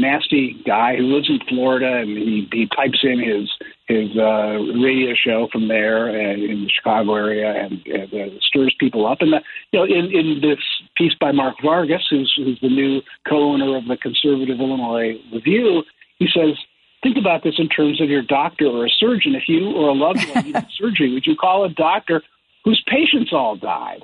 nasty 0.00 0.60
guy 0.66 0.96
who 0.96 1.04
lives 1.04 1.28
in 1.28 1.38
Florida, 1.48 1.98
and 1.98 2.16
he 2.16 2.48
he 2.52 2.66
types 2.66 3.00
in 3.02 3.18
his 3.18 3.50
his 3.86 4.16
uh, 4.16 4.58
radio 4.80 5.14
show 5.14 5.48
from 5.52 5.68
there 5.68 6.08
uh, 6.08 6.32
in 6.32 6.64
the 6.64 6.70
Chicago 6.70 7.14
area, 7.14 7.52
and, 7.52 7.86
and 7.86 8.14
uh, 8.14 8.38
stirs 8.40 8.74
people 8.78 9.06
up. 9.06 9.18
And 9.20 9.34
uh, 9.34 9.40
you 9.72 9.78
know, 9.78 9.84
in 9.84 10.06
in 10.12 10.40
this 10.40 10.58
piece 10.96 11.14
by 11.20 11.32
Mark 11.32 11.56
Vargas, 11.62 12.06
who's 12.10 12.32
who's 12.36 12.58
the 12.60 12.68
new 12.68 13.02
co-owner 13.28 13.76
of 13.76 13.86
the 13.86 13.96
Conservative 13.96 14.60
Illinois 14.60 15.20
Review, 15.32 15.82
he 16.18 16.26
says. 16.26 16.56
Think 17.02 17.16
about 17.16 17.42
this 17.42 17.54
in 17.56 17.70
terms 17.70 17.98
of 18.02 18.10
your 18.10 18.20
doctor 18.20 18.66
or 18.66 18.84
a 18.84 18.90
surgeon. 18.90 19.34
If 19.34 19.44
you 19.48 19.70
or 19.70 19.88
a 19.88 19.94
loved 19.94 20.22
one 20.34 20.44
needed 20.44 20.66
surgery, 20.78 21.14
would 21.14 21.24
you 21.24 21.34
call 21.34 21.64
a 21.64 21.70
doctor 21.70 22.22
whose 22.62 22.84
patients 22.86 23.32
all 23.32 23.56
died? 23.56 24.02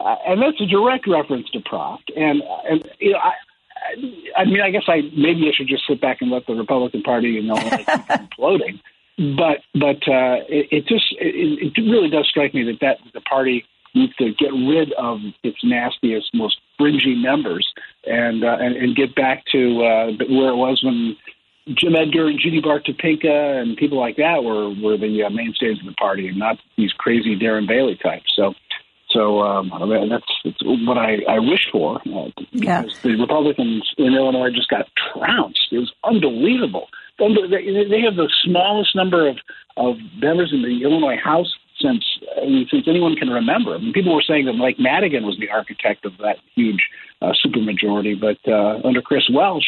Uh, 0.00 0.16
and 0.26 0.42
that's 0.42 0.60
a 0.60 0.66
direct 0.66 1.08
reference 1.08 1.48
to 1.50 1.60
Proft. 1.60 2.10
And, 2.14 2.42
and 2.68 2.86
you 3.00 3.12
know, 3.12 3.18
I, 3.18 3.32
I, 4.36 4.44
mean, 4.44 4.60
I 4.60 4.70
guess 4.70 4.84
I 4.88 5.02
maybe 5.16 5.48
I 5.48 5.52
should 5.54 5.68
just 5.68 5.86
sit 5.86 6.00
back 6.00 6.18
and 6.20 6.30
let 6.30 6.46
the 6.46 6.54
Republican 6.54 7.02
Party 7.02 7.38
Illinois 7.38 7.70
keep 7.76 7.86
imploding. 7.86 8.80
But 9.16 9.58
but 9.74 10.02
uh, 10.08 10.42
it, 10.48 10.68
it 10.70 10.86
just 10.86 11.04
it, 11.20 11.72
it 11.76 11.80
really 11.80 12.10
does 12.10 12.26
strike 12.28 12.54
me 12.54 12.64
that 12.64 12.80
that 12.80 12.98
the 13.12 13.20
party 13.20 13.64
needs 13.94 14.14
to 14.16 14.32
get 14.34 14.52
rid 14.52 14.92
of 14.94 15.20
its 15.42 15.58
nastiest, 15.62 16.30
most 16.34 16.56
fringy 16.78 17.14
members, 17.14 17.66
and 18.06 18.44
uh, 18.44 18.56
and, 18.58 18.76
and 18.76 18.96
get 18.96 19.14
back 19.14 19.44
to 19.52 19.84
uh, 19.84 20.06
where 20.28 20.50
it 20.50 20.56
was 20.56 20.82
when 20.82 21.16
Jim 21.68 21.94
Edgar 21.94 22.26
and 22.26 22.38
Judy 22.38 22.60
Baar 22.60 22.80
Topinka 22.80 23.60
and 23.60 23.76
people 23.76 23.98
like 23.98 24.16
that 24.16 24.44
were 24.44 24.68
were 24.70 24.98
the 24.98 25.24
uh, 25.24 25.30
mainstays 25.30 25.78
of 25.80 25.86
the 25.86 25.94
party, 25.94 26.28
and 26.28 26.38
not 26.38 26.58
these 26.76 26.92
crazy 26.92 27.38
Darren 27.38 27.66
Bailey 27.66 27.96
types. 28.02 28.32
So, 28.36 28.54
so 29.14 29.40
um, 29.42 29.72
I 29.72 29.84
mean, 29.86 30.08
that's, 30.10 30.26
that's 30.44 30.58
what 30.62 30.98
I, 30.98 31.18
I 31.28 31.38
wish 31.38 31.64
for. 31.72 32.00
Uh, 32.04 32.28
Yeah. 32.52 32.82
the 33.02 33.14
Republicans 33.16 33.88
in 33.96 34.12
Illinois 34.14 34.50
just 34.50 34.68
got 34.68 34.86
trounced. 35.12 35.68
It 35.72 35.78
was 35.78 35.92
unbelievable. 36.04 36.88
They 37.18 37.26
they 37.88 38.00
have 38.02 38.16
the 38.16 38.28
smallest 38.44 38.94
number 38.96 39.28
of 39.28 39.36
of 39.76 39.96
members 40.20 40.50
in 40.52 40.62
the 40.62 40.82
Illinois 40.84 41.16
House 41.22 41.52
since 41.80 42.04
I 42.42 42.46
mean, 42.46 42.66
since 42.70 42.84
anyone 42.88 43.14
can 43.16 43.28
remember. 43.30 43.74
I 43.74 43.78
mean, 43.78 43.92
people 43.92 44.14
were 44.14 44.24
saying 44.26 44.46
that 44.46 44.54
Mike 44.54 44.76
Madigan 44.78 45.24
was 45.24 45.36
the 45.38 45.48
architect 45.50 46.04
of 46.04 46.12
that 46.18 46.36
huge 46.54 46.82
uh, 47.22 47.32
supermajority, 47.44 48.14
but 48.20 48.38
uh, 48.50 48.80
under 48.86 49.00
Chris 49.02 49.24
Welch, 49.32 49.64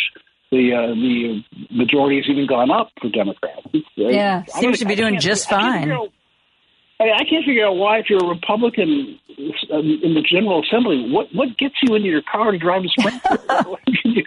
the 0.50 0.72
uh, 0.74 0.94
the 0.94 1.42
majority 1.70 2.16
has 2.16 2.26
even 2.28 2.46
gone 2.46 2.70
up 2.70 2.90
for 3.00 3.08
Democrats. 3.10 3.66
Uh, 3.74 3.78
Yeah, 3.96 4.42
I 4.54 4.60
seems 4.60 4.78
to 4.80 4.84
be 4.86 4.94
doing 4.94 5.18
just 5.20 5.48
fine. 5.48 5.80
figure 5.82 5.98
I, 6.98 7.04
I 7.20 7.24
can't 7.28 7.44
figure 7.44 7.66
out 7.66 7.76
why, 7.76 7.98
if 7.98 8.06
you're 8.08 8.24
a 8.24 8.28
Republican 8.28 9.18
um, 9.72 10.00
in 10.02 10.14
the 10.14 10.22
General 10.22 10.62
Assembly, 10.62 11.10
what 11.10 11.28
what 11.34 11.56
gets 11.58 11.74
you 11.82 11.94
into 11.94 12.08
your 12.08 12.22
car 12.22 12.50
to 12.52 12.58
drive 12.58 12.82
to 12.82 12.88
Springfield? 12.88 13.78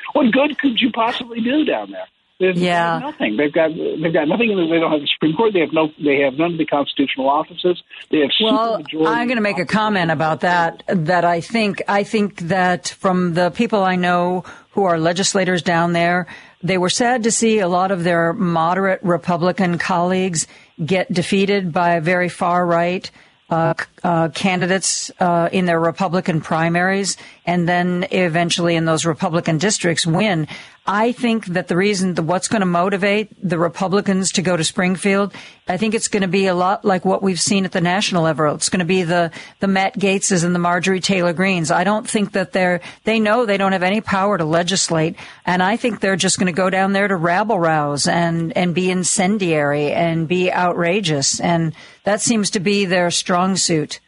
what 0.14 0.32
good 0.32 0.58
could 0.60 0.80
you 0.80 0.92
possibly 0.92 1.42
do 1.42 1.66
down 1.66 1.92
there? 1.92 2.06
There's, 2.40 2.58
Yeah. 2.58 3.00
nothing. 3.00 3.36
They've 3.36 3.52
got 3.52 3.72
they've 3.76 4.14
got 4.14 4.28
nothing. 4.30 4.52
in 4.52 4.58
the- 4.58 4.68
They 4.68 4.80
don't 4.80 4.92
have 4.92 5.02
the 5.02 5.08
Supreme 5.14 5.36
Court. 5.36 5.52
They 5.54 5.60
have 5.60 5.74
no. 5.74 5.90
They 6.02 6.22
have 6.22 6.36
none 6.36 6.54
of 6.54 6.58
the 6.58 6.66
constitutional 6.66 7.28
offices. 7.28 7.82
They 8.12 8.20
have 8.20 8.30
Well, 8.40 8.82
I'm 9.06 9.28
going 9.28 9.36
to 9.36 9.42
make 9.42 9.60
a 9.60 9.66
comment 9.66 10.10
about 10.10 10.40
that. 10.42 10.84
That 10.88 11.26
I 11.26 11.42
think 11.42 11.82
I 11.90 12.04
think 12.04 12.38
that 12.48 12.88
from 13.00 13.34
the 13.34 13.50
people 13.50 13.84
I 13.84 13.96
know 13.98 14.46
who 14.72 14.84
are 14.84 15.00
legislators 15.00 15.62
down 15.62 15.94
there, 15.94 16.28
they 16.62 16.78
were 16.78 16.90
sad 16.90 17.24
to 17.24 17.32
see 17.32 17.60
a 17.60 17.68
lot 17.68 17.92
of 17.92 18.04
their 18.04 18.34
moderate 18.34 19.02
Republican 19.04 19.78
colleagues 19.78 20.48
get 20.84 21.12
defeated 21.12 21.72
by 21.72 22.00
very 22.00 22.30
far 22.30 22.66
right 22.66 23.10
uh, 23.50 23.74
uh, 24.04 24.30
candidates 24.30 25.10
uh, 25.20 25.50
in 25.52 25.66
their 25.66 25.80
Republican 25.80 26.40
primaries 26.40 27.18
and 27.46 27.68
then 27.68 28.06
eventually 28.12 28.76
in 28.76 28.86
those 28.86 29.06
Republican 29.06 29.58
districts 29.58 30.06
win. 30.06 30.48
I 30.86 31.12
think 31.12 31.46
that 31.48 31.68
the 31.68 31.78
reason 31.78 32.16
that 32.16 32.24
what's 32.24 32.48
going 32.48 32.62
to 32.62 32.66
motivate 32.66 33.30
the 33.48 33.60
Republicans 33.60 34.32
to 34.34 34.42
go 34.42 34.58
to 34.58 34.64
Springfield, 34.64 35.34
I 35.68 35.78
think 35.78 35.94
it's 35.94 36.08
going 36.08 36.22
to 36.22 36.28
be 36.28 36.48
a 36.48 36.56
lot 36.56 36.84
like 36.84 37.06
what 37.06 37.22
we've 37.22 37.40
seen 37.40 37.66
at 37.66 37.72
the 37.72 37.82
national 37.82 38.24
level. 38.24 38.56
It's 38.56 38.70
going 38.70 38.80
to 38.80 38.86
be 38.86 39.04
the 39.04 39.32
the 39.60 39.68
Matt 39.68 40.00
Gaetzes 40.00 40.44
and 40.44 40.56
the 40.56 40.60
Marjorie 40.60 41.00
Taylor 41.00 41.34
Greens. 41.34 41.70
I 41.70 41.84
don't 41.84 42.10
think 42.10 42.32
that 42.32 42.54
they're 42.54 42.82
they 43.04 43.20
know 43.20 43.46
they 43.46 43.58
don't 43.58 43.74
have 43.74 43.84
any 43.84 44.02
power 44.02 44.38
to 44.38 44.46
legislate, 44.46 45.16
and 45.46 45.62
I 45.62 45.78
think 45.78 46.00
they're 46.00 46.16
just 46.16 46.40
going 46.40 46.48
to 46.48 46.54
go 46.54 46.70
down 46.70 46.94
there 46.94 47.08
to 47.08 47.16
rabble 47.16 47.60
rouse 47.60 48.08
and 48.08 48.56
and 48.58 48.74
be 48.74 48.90
incendiary 48.90 49.92
and 49.92 50.28
be 50.28 50.52
outrageous, 50.52 51.40
and 51.40 51.76
that 52.04 52.22
seems 52.22 52.50
to 52.52 52.60
be 52.60 52.86
their 52.86 53.12
strong 53.12 53.58
suit. 53.58 54.00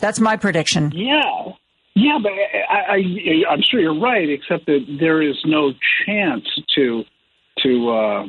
That's 0.00 0.18
my 0.18 0.36
prediction. 0.36 0.92
Yeah. 0.94 1.52
Yeah, 1.94 2.18
but 2.20 2.32
I, 2.32 2.96
I, 2.96 3.52
I'm 3.52 3.62
sure 3.62 3.78
you're 3.78 3.98
right, 3.98 4.28
except 4.28 4.66
that 4.66 4.84
there 4.98 5.22
is 5.22 5.36
no 5.44 5.72
chance 6.04 6.44
to 6.74 7.04
to 7.62 7.88
uh, 7.88 8.22
uh, 8.24 8.26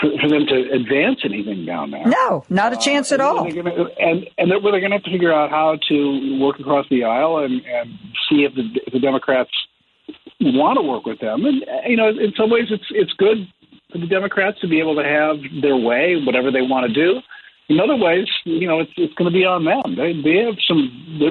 for, 0.00 0.10
for 0.20 0.28
them 0.28 0.44
to 0.46 0.70
advance 0.70 1.20
anything 1.24 1.64
down 1.64 1.90
there. 1.90 2.06
No, 2.06 2.44
not 2.50 2.74
a 2.74 2.76
chance 2.76 3.10
at 3.10 3.20
all. 3.20 3.50
Gonna, 3.50 3.70
and 3.98 4.26
and 4.36 4.50
they're, 4.50 4.60
they're 4.60 4.80
going 4.80 4.90
to 4.90 4.98
have 4.98 5.02
to 5.04 5.10
figure 5.10 5.32
out 5.32 5.48
how 5.48 5.78
to 5.88 6.38
work 6.38 6.60
across 6.60 6.86
the 6.90 7.04
aisle 7.04 7.38
and, 7.38 7.54
and 7.64 7.90
see 8.28 8.44
if 8.44 8.54
the, 8.54 8.64
if 8.86 8.92
the 8.92 9.00
Democrats 9.00 9.50
want 10.40 10.76
to 10.76 10.82
work 10.82 11.06
with 11.06 11.20
them. 11.20 11.46
And 11.46 11.64
you 11.88 11.96
know, 11.96 12.08
in 12.08 12.34
some 12.36 12.50
ways, 12.50 12.66
it's 12.70 12.84
it's 12.90 13.14
good 13.14 13.48
for 13.90 13.98
the 13.98 14.06
Democrats 14.06 14.60
to 14.60 14.68
be 14.68 14.78
able 14.78 14.94
to 14.96 15.04
have 15.04 15.36
their 15.62 15.76
way, 15.76 16.20
whatever 16.22 16.50
they 16.50 16.62
want 16.62 16.86
to 16.86 16.92
do 16.92 17.20
in 17.68 17.80
other 17.80 17.96
ways, 17.96 18.28
you 18.44 18.66
know, 18.66 18.80
it's 18.80 18.92
it's 18.96 19.14
going 19.14 19.30
to 19.30 19.36
be 19.36 19.44
on 19.44 19.64
them. 19.64 19.96
They 19.96 20.12
they 20.12 20.44
have 20.44 20.56
some. 20.66 21.18
The, 21.18 21.30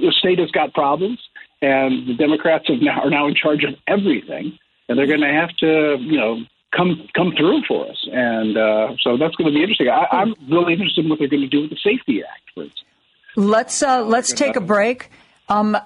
the 0.00 0.12
state 0.12 0.38
has 0.38 0.50
got 0.50 0.72
problems, 0.74 1.18
and 1.60 2.06
the 2.06 2.14
Democrats 2.14 2.66
have 2.68 2.80
now, 2.80 3.00
are 3.02 3.10
now 3.10 3.26
in 3.26 3.34
charge 3.34 3.64
of 3.64 3.74
everything, 3.86 4.58
and 4.88 4.98
they're 4.98 5.06
going 5.06 5.20
to 5.20 5.32
have 5.32 5.50
to, 5.58 5.96
you 6.00 6.18
know, 6.18 6.40
come 6.76 7.08
come 7.16 7.32
through 7.36 7.62
for 7.66 7.88
us. 7.90 8.08
And 8.12 8.56
uh, 8.56 8.94
so 9.02 9.16
that's 9.16 9.34
going 9.36 9.52
to 9.52 9.54
be 9.54 9.62
interesting. 9.62 9.88
I, 9.88 10.06
I'm 10.12 10.34
really 10.50 10.72
interested 10.72 11.04
in 11.04 11.10
what 11.10 11.18
they're 11.18 11.28
going 11.28 11.42
to 11.42 11.48
do 11.48 11.62
with 11.62 11.70
the 11.70 11.78
SAFE-T 11.82 12.22
Act, 12.22 12.42
for 12.54 12.64
instance. 12.64 12.88
Let's 13.36 13.82
uh, 13.82 14.04
let's 14.04 14.32
take 14.32 14.56
a 14.56 14.60
break. 14.60 15.10
Um, 15.48 15.76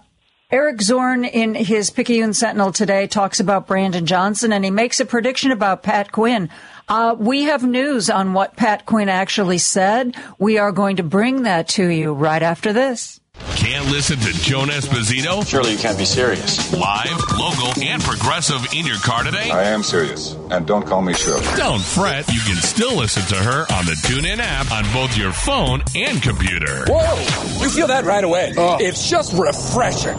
Eric 0.51 0.81
Zorn 0.81 1.25
in 1.25 1.57
his 1.57 1.91
Picayune 1.91 2.33
Sentinel 2.33 2.71
today 2.71 3.09
talks 3.09 3.41
about 3.41 3.67
Brandon 3.67 4.07
Johnson, 4.07 4.53
and 4.53 4.65
he 4.65 4.71
makes 4.71 5.01
a 5.01 5.05
prediction 5.05 5.51
about 5.51 5.83
Pat 5.83 6.13
Quinn. 6.13 6.51
Uh, 6.89 7.17
we 7.19 7.45
have 7.45 7.65
news 7.65 8.11
on 8.11 8.33
what 8.33 8.57
Pat 8.57 8.87
Quinn 8.87 9.09
actually 9.09 9.59
said. 9.59 10.15
We 10.39 10.59
are 10.59 10.71
going 10.71 10.97
to 10.97 11.03
bring 11.03 11.43
that 11.43 11.69
to 11.71 11.87
you 11.87 12.13
right 12.13 12.43
after 12.43 12.73
this. 12.73 13.21
Can't 13.57 13.87
listen 13.87 14.19
to 14.21 14.33
Joan 14.33 14.69
Esposito? 14.69 15.47
Surely 15.47 15.73
you 15.73 15.79
can't 15.79 15.99
be 15.99 16.05
serious. 16.05 16.73
Live, 16.73 17.19
local, 17.39 17.83
and 17.83 18.01
progressive 18.03 18.73
in 18.73 18.87
your 18.87 18.97
car 18.99 19.25
today? 19.25 19.51
I 19.51 19.65
am 19.65 19.83
serious. 19.83 20.35
And 20.51 20.67
don't 20.67 20.87
call 20.87 21.03
me 21.03 21.13
Shirley. 21.13 21.45
Don't 21.57 21.83
fret. 21.83 22.27
You 22.33 22.41
can 22.41 22.57
still 22.57 22.97
listen 22.97 23.23
to 23.25 23.37
her 23.37 23.67
on 23.75 23.85
the 23.85 23.97
TuneIn 24.05 24.39
app 24.39 24.71
on 24.71 24.85
both 24.93 25.17
your 25.19 25.33
phone 25.33 25.83
and 25.95 26.23
computer. 26.23 26.85
Whoa! 26.87 27.63
You 27.63 27.69
feel 27.69 27.89
that 27.89 28.05
right 28.05 28.25
away. 28.25 28.55
Uh. 28.57 28.79
It's 28.81 29.11
just 29.11 29.37
refreshing. 29.37 30.19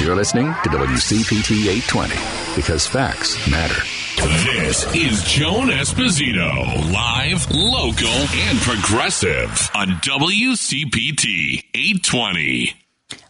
You're 0.00 0.16
listening 0.16 0.46
to 0.64 0.68
WCPT 0.68 1.68
820 1.68 2.14
because 2.56 2.86
facts 2.86 3.50
matter. 3.50 3.80
This 4.16 4.86
is 4.94 5.22
Joan 5.24 5.68
Esposito, 5.68 6.90
live, 6.90 7.50
local, 7.50 8.08
and 8.08 8.58
progressive 8.60 9.70
on 9.74 9.88
WCPT 10.00 11.64
820. 11.74 12.72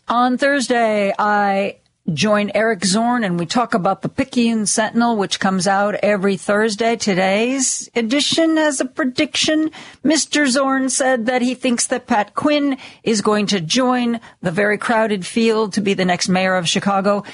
On 0.09 0.39
Thursday, 0.39 1.13
I 1.19 1.79
join 2.13 2.53
Eric 2.55 2.85
Zorn 2.85 3.25
and 3.25 3.39
we 3.39 3.47
talk 3.47 3.75
about 3.75 4.03
the 4.03 4.09
Picayune 4.09 4.67
Sentinel, 4.67 5.17
which 5.17 5.41
comes 5.41 5.67
out 5.67 5.97
every 5.97 6.37
Thursday. 6.37 6.95
Today's 6.95 7.91
edition 7.97 8.57
has 8.57 8.81
a 8.81 8.85
prediction. 8.85 9.73
Mr. 10.05 10.47
Zorn 10.47 10.89
said 10.89 11.27
that 11.27 11.43
he 11.43 11.55
thinks 11.55 11.89
that 11.89 12.07
Pat 12.07 12.35
Quinn 12.35 12.79
is 13.03 13.23
going 13.23 13.47
to 13.47 13.61
join 13.61 14.21
the 14.41 14.53
very 14.53 14.79
crowded 14.79 15.27
field 15.27 15.73
to 15.73 15.81
be 15.81 15.95
the 15.95 16.05
next 16.05 16.29
mayor 16.29 16.55
of 16.55 16.69
Chicago. 16.69 17.25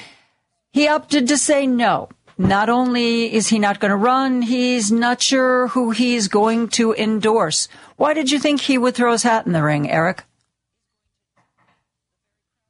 He 0.71 0.87
opted 0.87 1.27
to 1.27 1.37
say 1.37 1.67
no. 1.67 2.09
Not 2.37 2.69
only 2.69 3.33
is 3.33 3.47
he 3.47 3.59
not 3.59 3.79
going 3.79 3.91
to 3.91 3.97
run, 3.97 4.41
he's 4.41 4.91
not 4.91 5.21
sure 5.21 5.67
who 5.67 5.91
he's 5.91 6.27
going 6.27 6.69
to 6.69 6.93
endorse. 6.93 7.67
Why 7.97 8.13
did 8.13 8.31
you 8.31 8.39
think 8.39 8.61
he 8.61 8.77
would 8.77 8.95
throw 8.95 9.11
his 9.11 9.23
hat 9.23 9.45
in 9.45 9.53
the 9.53 9.61
ring, 9.61 9.89
Eric? 9.89 10.23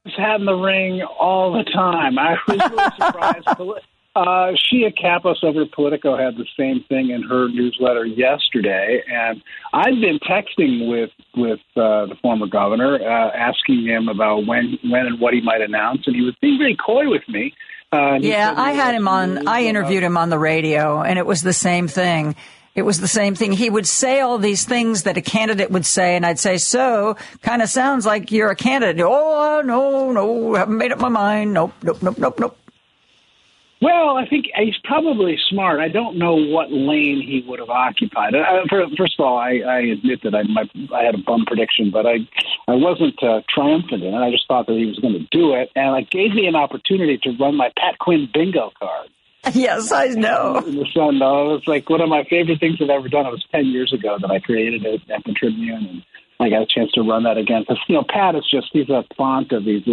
His 0.04 0.14
hat 0.16 0.40
in 0.40 0.46
the 0.46 0.54
ring 0.54 1.02
all 1.02 1.52
the 1.52 1.64
time. 1.70 2.18
I 2.18 2.36
was 2.46 2.58
really 2.58 2.90
surprised. 2.98 3.84
Uh, 4.16 4.52
Shia 4.52 4.96
Kapos 4.96 5.42
over 5.42 5.62
at 5.62 5.72
Politico 5.72 6.16
had 6.16 6.36
the 6.36 6.46
same 6.56 6.84
thing 6.88 7.10
in 7.10 7.22
her 7.22 7.48
newsletter 7.48 8.06
yesterday, 8.06 9.02
and 9.12 9.42
I've 9.72 10.00
been 10.00 10.20
texting 10.20 10.88
with 10.88 11.10
with 11.36 11.58
uh, 11.74 12.06
the 12.06 12.14
former 12.22 12.46
governor, 12.46 12.94
uh, 12.94 13.30
asking 13.36 13.84
him 13.84 14.06
about 14.08 14.46
when 14.46 14.78
when 14.84 15.06
and 15.06 15.18
what 15.18 15.34
he 15.34 15.40
might 15.40 15.62
announce, 15.62 16.06
and 16.06 16.14
he 16.14 16.22
was 16.22 16.36
being 16.40 16.58
very 16.58 16.76
coy 16.76 17.10
with 17.10 17.28
me. 17.28 17.52
Uh, 17.94 18.18
yeah, 18.20 18.52
I 18.56 18.72
had 18.72 18.94
him 18.94 19.06
on. 19.06 19.46
I 19.46 19.64
interviewed 19.64 20.02
him 20.02 20.16
on 20.16 20.28
the 20.28 20.38
radio, 20.38 21.02
and 21.02 21.18
it 21.18 21.26
was 21.26 21.42
the 21.42 21.52
same 21.52 21.86
thing. 21.88 22.34
It 22.74 22.82
was 22.82 23.00
the 23.00 23.06
same 23.08 23.36
thing. 23.36 23.52
He 23.52 23.70
would 23.70 23.86
say 23.86 24.20
all 24.20 24.38
these 24.38 24.64
things 24.64 25.04
that 25.04 25.16
a 25.16 25.22
candidate 25.22 25.70
would 25.70 25.86
say, 25.86 26.16
and 26.16 26.26
I'd 26.26 26.40
say, 26.40 26.58
"So, 26.58 27.16
kind 27.42 27.62
of 27.62 27.68
sounds 27.68 28.04
like 28.04 28.32
you're 28.32 28.50
a 28.50 28.56
candidate." 28.56 29.04
Oh, 29.06 29.62
no, 29.64 30.10
no, 30.10 30.54
haven't 30.54 30.76
made 30.76 30.90
up 30.90 30.98
my 30.98 31.08
mind. 31.08 31.54
Nope, 31.54 31.72
nope, 31.82 32.02
nope, 32.02 32.18
nope, 32.18 32.40
nope. 32.40 32.58
Well, 33.84 34.16
I 34.16 34.26
think 34.26 34.46
he's 34.56 34.78
probably 34.82 35.38
smart. 35.50 35.78
I 35.78 35.88
don't 35.88 36.16
know 36.16 36.36
what 36.36 36.72
lane 36.72 37.20
he 37.20 37.44
would 37.46 37.58
have 37.58 37.68
occupied. 37.68 38.34
Uh, 38.34 38.64
first 38.70 39.16
of 39.18 39.26
all, 39.26 39.36
I, 39.36 39.58
I 39.58 39.80
admit 39.80 40.22
that 40.22 40.34
I 40.34 40.42
my, 40.44 40.64
I 40.90 41.02
had 41.02 41.14
a 41.14 41.18
bum 41.18 41.44
prediction, 41.46 41.90
but 41.90 42.06
I 42.06 42.20
I 42.66 42.76
wasn't 42.76 43.22
uh, 43.22 43.42
triumphant 43.46 44.02
in 44.02 44.14
it. 44.14 44.16
I 44.16 44.30
just 44.30 44.48
thought 44.48 44.68
that 44.68 44.76
he 44.78 44.86
was 44.86 44.98
going 45.00 45.12
to 45.12 45.26
do 45.30 45.52
it, 45.52 45.70
and 45.76 45.94
it 45.98 46.08
gave 46.08 46.32
me 46.32 46.46
an 46.46 46.56
opportunity 46.56 47.18
to 47.24 47.36
run 47.38 47.56
my 47.56 47.70
Pat 47.76 47.98
Quinn 47.98 48.26
bingo 48.32 48.72
card. 48.78 49.10
Yes, 49.52 49.92
I 49.92 50.06
know. 50.06 50.62
In 50.66 50.76
the 50.76 50.86
Sun, 50.94 51.18
though, 51.18 51.56
it's 51.56 51.68
like 51.68 51.90
one 51.90 52.00
of 52.00 52.08
my 52.08 52.24
favorite 52.24 52.60
things 52.60 52.78
I've 52.80 52.88
ever 52.88 53.10
done. 53.10 53.26
It 53.26 53.32
was 53.32 53.44
ten 53.52 53.66
years 53.66 53.92
ago 53.92 54.16
that 54.18 54.30
I 54.30 54.40
created 54.40 54.86
it 54.86 55.02
at 55.10 55.22
the 55.24 55.34
Tribune, 55.34 55.86
and 55.86 56.02
I 56.40 56.48
got 56.48 56.62
a 56.62 56.66
chance 56.66 56.90
to 56.92 57.02
run 57.02 57.22
that 57.24 57.38
again. 57.38 57.62
Because 57.62 57.78
you 57.88 57.94
know 57.94 58.04
Pat 58.08 58.34
is 58.34 58.44
just 58.50 58.70
he's 58.72 58.88
a 58.88 59.04
font 59.16 59.52
of 59.52 59.64
these 59.64 59.84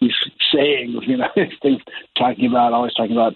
these 0.00 0.14
sayings, 0.52 1.04
you 1.06 1.16
know, 1.16 1.28
things 1.62 1.82
talking 2.16 2.46
about 2.46 2.72
always 2.72 2.94
talking 2.94 3.12
about 3.12 3.34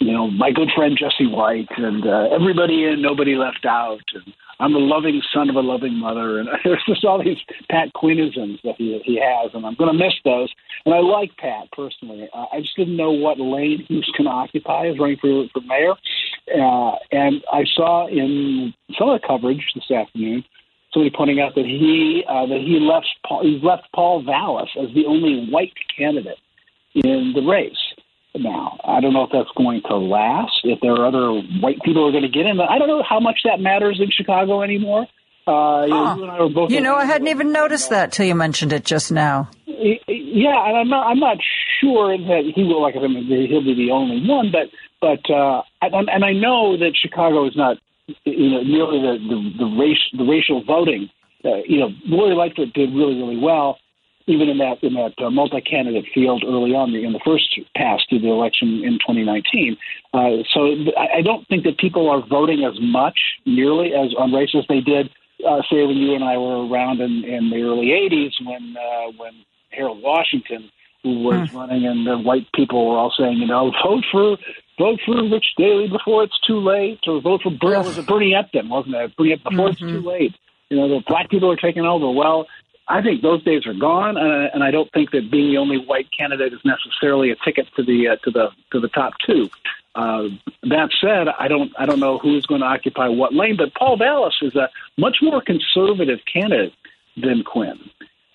you 0.00 0.12
know 0.12 0.30
my 0.30 0.50
good 0.50 0.70
friend 0.74 0.98
Jesse 0.98 1.26
White 1.26 1.68
and 1.76 2.06
uh, 2.06 2.28
everybody 2.32 2.84
in, 2.84 3.02
nobody 3.02 3.34
left 3.34 3.64
out, 3.66 4.02
and 4.14 4.34
I'm 4.60 4.74
a 4.74 4.78
loving 4.78 5.22
son 5.32 5.50
of 5.50 5.56
a 5.56 5.60
loving 5.60 5.94
mother, 5.94 6.38
and 6.38 6.48
there's 6.64 6.84
just 6.86 7.04
all 7.04 7.22
these 7.22 7.38
Pat 7.70 7.92
Quinnisms 7.94 8.60
that 8.62 8.76
he 8.76 9.00
he 9.04 9.18
has, 9.20 9.52
and 9.54 9.64
I'm 9.64 9.74
going 9.74 9.96
to 9.96 10.04
miss 10.04 10.14
those. 10.24 10.52
And 10.84 10.94
I 10.94 10.98
like 10.98 11.36
Pat 11.38 11.70
personally. 11.72 12.28
Uh, 12.32 12.46
I 12.52 12.60
just 12.60 12.76
didn't 12.76 12.96
know 12.96 13.10
what 13.10 13.40
lane 13.40 13.84
he 13.88 13.96
was 13.96 14.12
going 14.16 14.24
to 14.24 14.30
occupy 14.30 14.88
as 14.88 14.98
running 14.98 15.18
for 15.18 15.46
for 15.52 15.60
mayor, 15.62 15.94
uh, 16.54 16.96
and 17.10 17.42
I 17.52 17.64
saw 17.74 18.06
in 18.06 18.74
some 18.98 19.08
of 19.08 19.20
the 19.20 19.26
coverage 19.26 19.64
this 19.74 19.90
afternoon 19.90 20.44
somebody 20.96 21.14
pointing 21.14 21.40
out 21.40 21.54
that 21.54 21.66
he 21.66 22.24
uh, 22.28 22.46
that 22.46 22.60
he 22.60 22.80
left 22.80 23.06
Paul, 23.26 23.42
he 23.42 23.60
left 23.62 23.84
Paul 23.94 24.22
Vallas 24.24 24.70
as 24.80 24.94
the 24.94 25.04
only 25.06 25.48
white 25.50 25.72
candidate 25.96 26.38
in 26.94 27.32
the 27.34 27.42
race. 27.42 27.76
Now, 28.34 28.78
I 28.84 29.00
don't 29.00 29.12
know 29.12 29.24
if 29.24 29.30
that's 29.32 29.50
going 29.56 29.82
to 29.88 29.96
last. 29.96 30.60
If 30.64 30.80
there 30.80 30.92
are 30.92 31.06
other 31.06 31.32
white 31.60 31.80
people 31.84 32.02
who 32.02 32.08
are 32.08 32.12
going 32.12 32.22
to 32.22 32.28
get 32.28 32.46
in, 32.46 32.56
but 32.56 32.68
I 32.68 32.78
don't 32.78 32.88
know 32.88 33.02
how 33.08 33.20
much 33.20 33.40
that 33.44 33.60
matters 33.60 33.98
in 34.00 34.10
Chicago 34.10 34.62
anymore. 34.62 35.06
Uh, 35.46 35.84
you, 35.84 35.88
know, 35.88 36.16
you 36.16 36.22
and 36.22 36.30
I 36.30 36.40
were 36.40 36.48
both. 36.48 36.70
You 36.70 36.80
know, 36.80 36.96
I 36.96 37.04
hadn't 37.04 37.28
even 37.28 37.52
noticed 37.52 37.90
that 37.90 38.12
till 38.12 38.26
you 38.26 38.34
mentioned 38.34 38.72
it 38.72 38.84
just 38.84 39.12
now. 39.12 39.48
Yeah, 39.66 40.66
and 40.66 40.76
I'm 40.76 40.88
not. 40.88 41.06
I'm 41.06 41.20
not 41.20 41.38
sure 41.80 42.16
that 42.18 42.52
he 42.54 42.64
will. 42.64 42.82
Like 42.82 42.96
I 42.96 43.00
said, 43.00 43.10
he'll 43.48 43.64
be 43.64 43.74
the 43.74 43.90
only 43.92 44.26
one. 44.26 44.50
But 44.50 44.68
but 45.00 45.32
uh, 45.32 45.62
and, 45.82 46.08
and 46.10 46.24
I 46.24 46.32
know 46.32 46.76
that 46.78 46.92
Chicago 47.00 47.46
is 47.46 47.56
not 47.56 47.78
you 48.24 48.50
know, 48.50 48.62
nearly 48.62 49.00
the 49.00 49.18
the, 49.28 49.64
the 49.64 49.76
race 49.78 50.02
the 50.16 50.24
racial 50.24 50.62
voting. 50.64 51.10
Uh, 51.44 51.62
you 51.66 51.78
know, 51.78 51.90
Lori 52.06 52.34
Lightfoot 52.34 52.72
did 52.72 52.94
really 52.94 53.14
really 53.14 53.36
well, 53.36 53.78
even 54.26 54.48
in 54.48 54.58
that 54.58 54.82
in 54.82 54.94
that 54.94 55.14
uh, 55.18 55.30
multi 55.30 55.60
candidate 55.60 56.06
field 56.14 56.44
early 56.46 56.74
on 56.74 56.94
in 56.94 57.12
the 57.12 57.20
first 57.24 57.60
pass 57.76 58.00
to 58.10 58.18
the 58.18 58.28
election 58.28 58.82
in 58.84 58.98
2019. 58.98 59.76
Uh, 60.12 60.42
so 60.52 60.74
I, 60.96 61.18
I 61.18 61.22
don't 61.22 61.46
think 61.48 61.64
that 61.64 61.78
people 61.78 62.08
are 62.10 62.24
voting 62.26 62.64
as 62.64 62.78
much 62.80 63.18
nearly 63.44 63.92
as 63.92 64.14
on 64.18 64.32
race 64.32 64.54
as 64.56 64.64
they 64.68 64.80
did. 64.80 65.10
Uh, 65.46 65.60
say 65.70 65.84
when 65.84 65.96
you 65.96 66.14
and 66.14 66.24
I 66.24 66.38
were 66.38 66.66
around 66.66 67.00
in, 67.00 67.22
in 67.24 67.50
the 67.50 67.62
early 67.62 67.88
'80s 67.88 68.32
when 68.44 68.76
uh, 68.76 69.12
when 69.16 69.32
Harold 69.70 70.02
Washington 70.02 70.70
who 71.06 71.22
was 71.22 71.48
mm. 71.48 71.54
running, 71.54 71.86
and 71.86 72.06
the 72.06 72.18
white 72.18 72.50
people 72.52 72.88
were 72.88 72.98
all 72.98 73.14
saying, 73.16 73.38
you 73.38 73.46
know, 73.46 73.70
vote 73.84 74.04
for 74.10 74.36
vote 74.78 75.00
for 75.04 75.22
Rich 75.28 75.54
Daley 75.56 75.88
before 75.88 76.24
it's 76.24 76.38
too 76.46 76.58
late, 76.58 77.00
or 77.06 77.20
vote 77.20 77.42
for 77.42 77.50
Bernie, 77.50 77.78
was 77.78 77.98
it 77.98 78.06
Bernie 78.06 78.34
Epton, 78.34 78.68
wasn't 78.68 78.94
it? 78.94 79.16
Bernie 79.16 79.36
Epton 79.36 79.50
before 79.50 79.70
mm-hmm. 79.70 79.84
it's 79.86 79.92
too 79.92 80.08
late. 80.08 80.34
You 80.70 80.76
know, 80.78 80.88
the 80.88 81.02
black 81.06 81.30
people 81.30 81.50
are 81.50 81.56
taking 81.56 81.84
over. 81.84 82.10
Well, 82.10 82.46
I 82.88 83.02
think 83.02 83.22
those 83.22 83.42
days 83.42 83.66
are 83.66 83.74
gone, 83.74 84.16
and, 84.16 84.32
I- 84.32 84.50
and 84.54 84.62
I 84.62 84.70
don't 84.70 84.90
think 84.92 85.10
that 85.10 85.30
being 85.30 85.50
the 85.50 85.58
only 85.58 85.78
white 85.78 86.08
candidate 86.16 86.52
is 86.52 86.60
necessarily 86.64 87.30
a 87.30 87.36
ticket 87.44 87.66
to 87.76 87.82
the 87.82 88.08
uh, 88.08 88.16
to 88.24 88.30
the 88.30 88.48
to 88.72 88.80
the 88.80 88.88
top 88.88 89.14
two. 89.26 89.50
Uh, 89.94 90.28
that 90.62 90.90
said, 91.00 91.26
I 91.28 91.48
don't 91.48 91.72
I 91.78 91.86
don't 91.86 92.00
know 92.00 92.18
who's 92.18 92.46
going 92.46 92.60
to 92.60 92.66
occupy 92.66 93.08
what 93.08 93.32
lane, 93.32 93.56
but 93.56 93.74
Paul 93.74 93.96
Vallas 93.96 94.36
is 94.42 94.54
a 94.54 94.68
much 94.98 95.18
more 95.22 95.40
conservative 95.40 96.20
candidate 96.30 96.74
than 97.16 97.42
Quinn. 97.44 97.78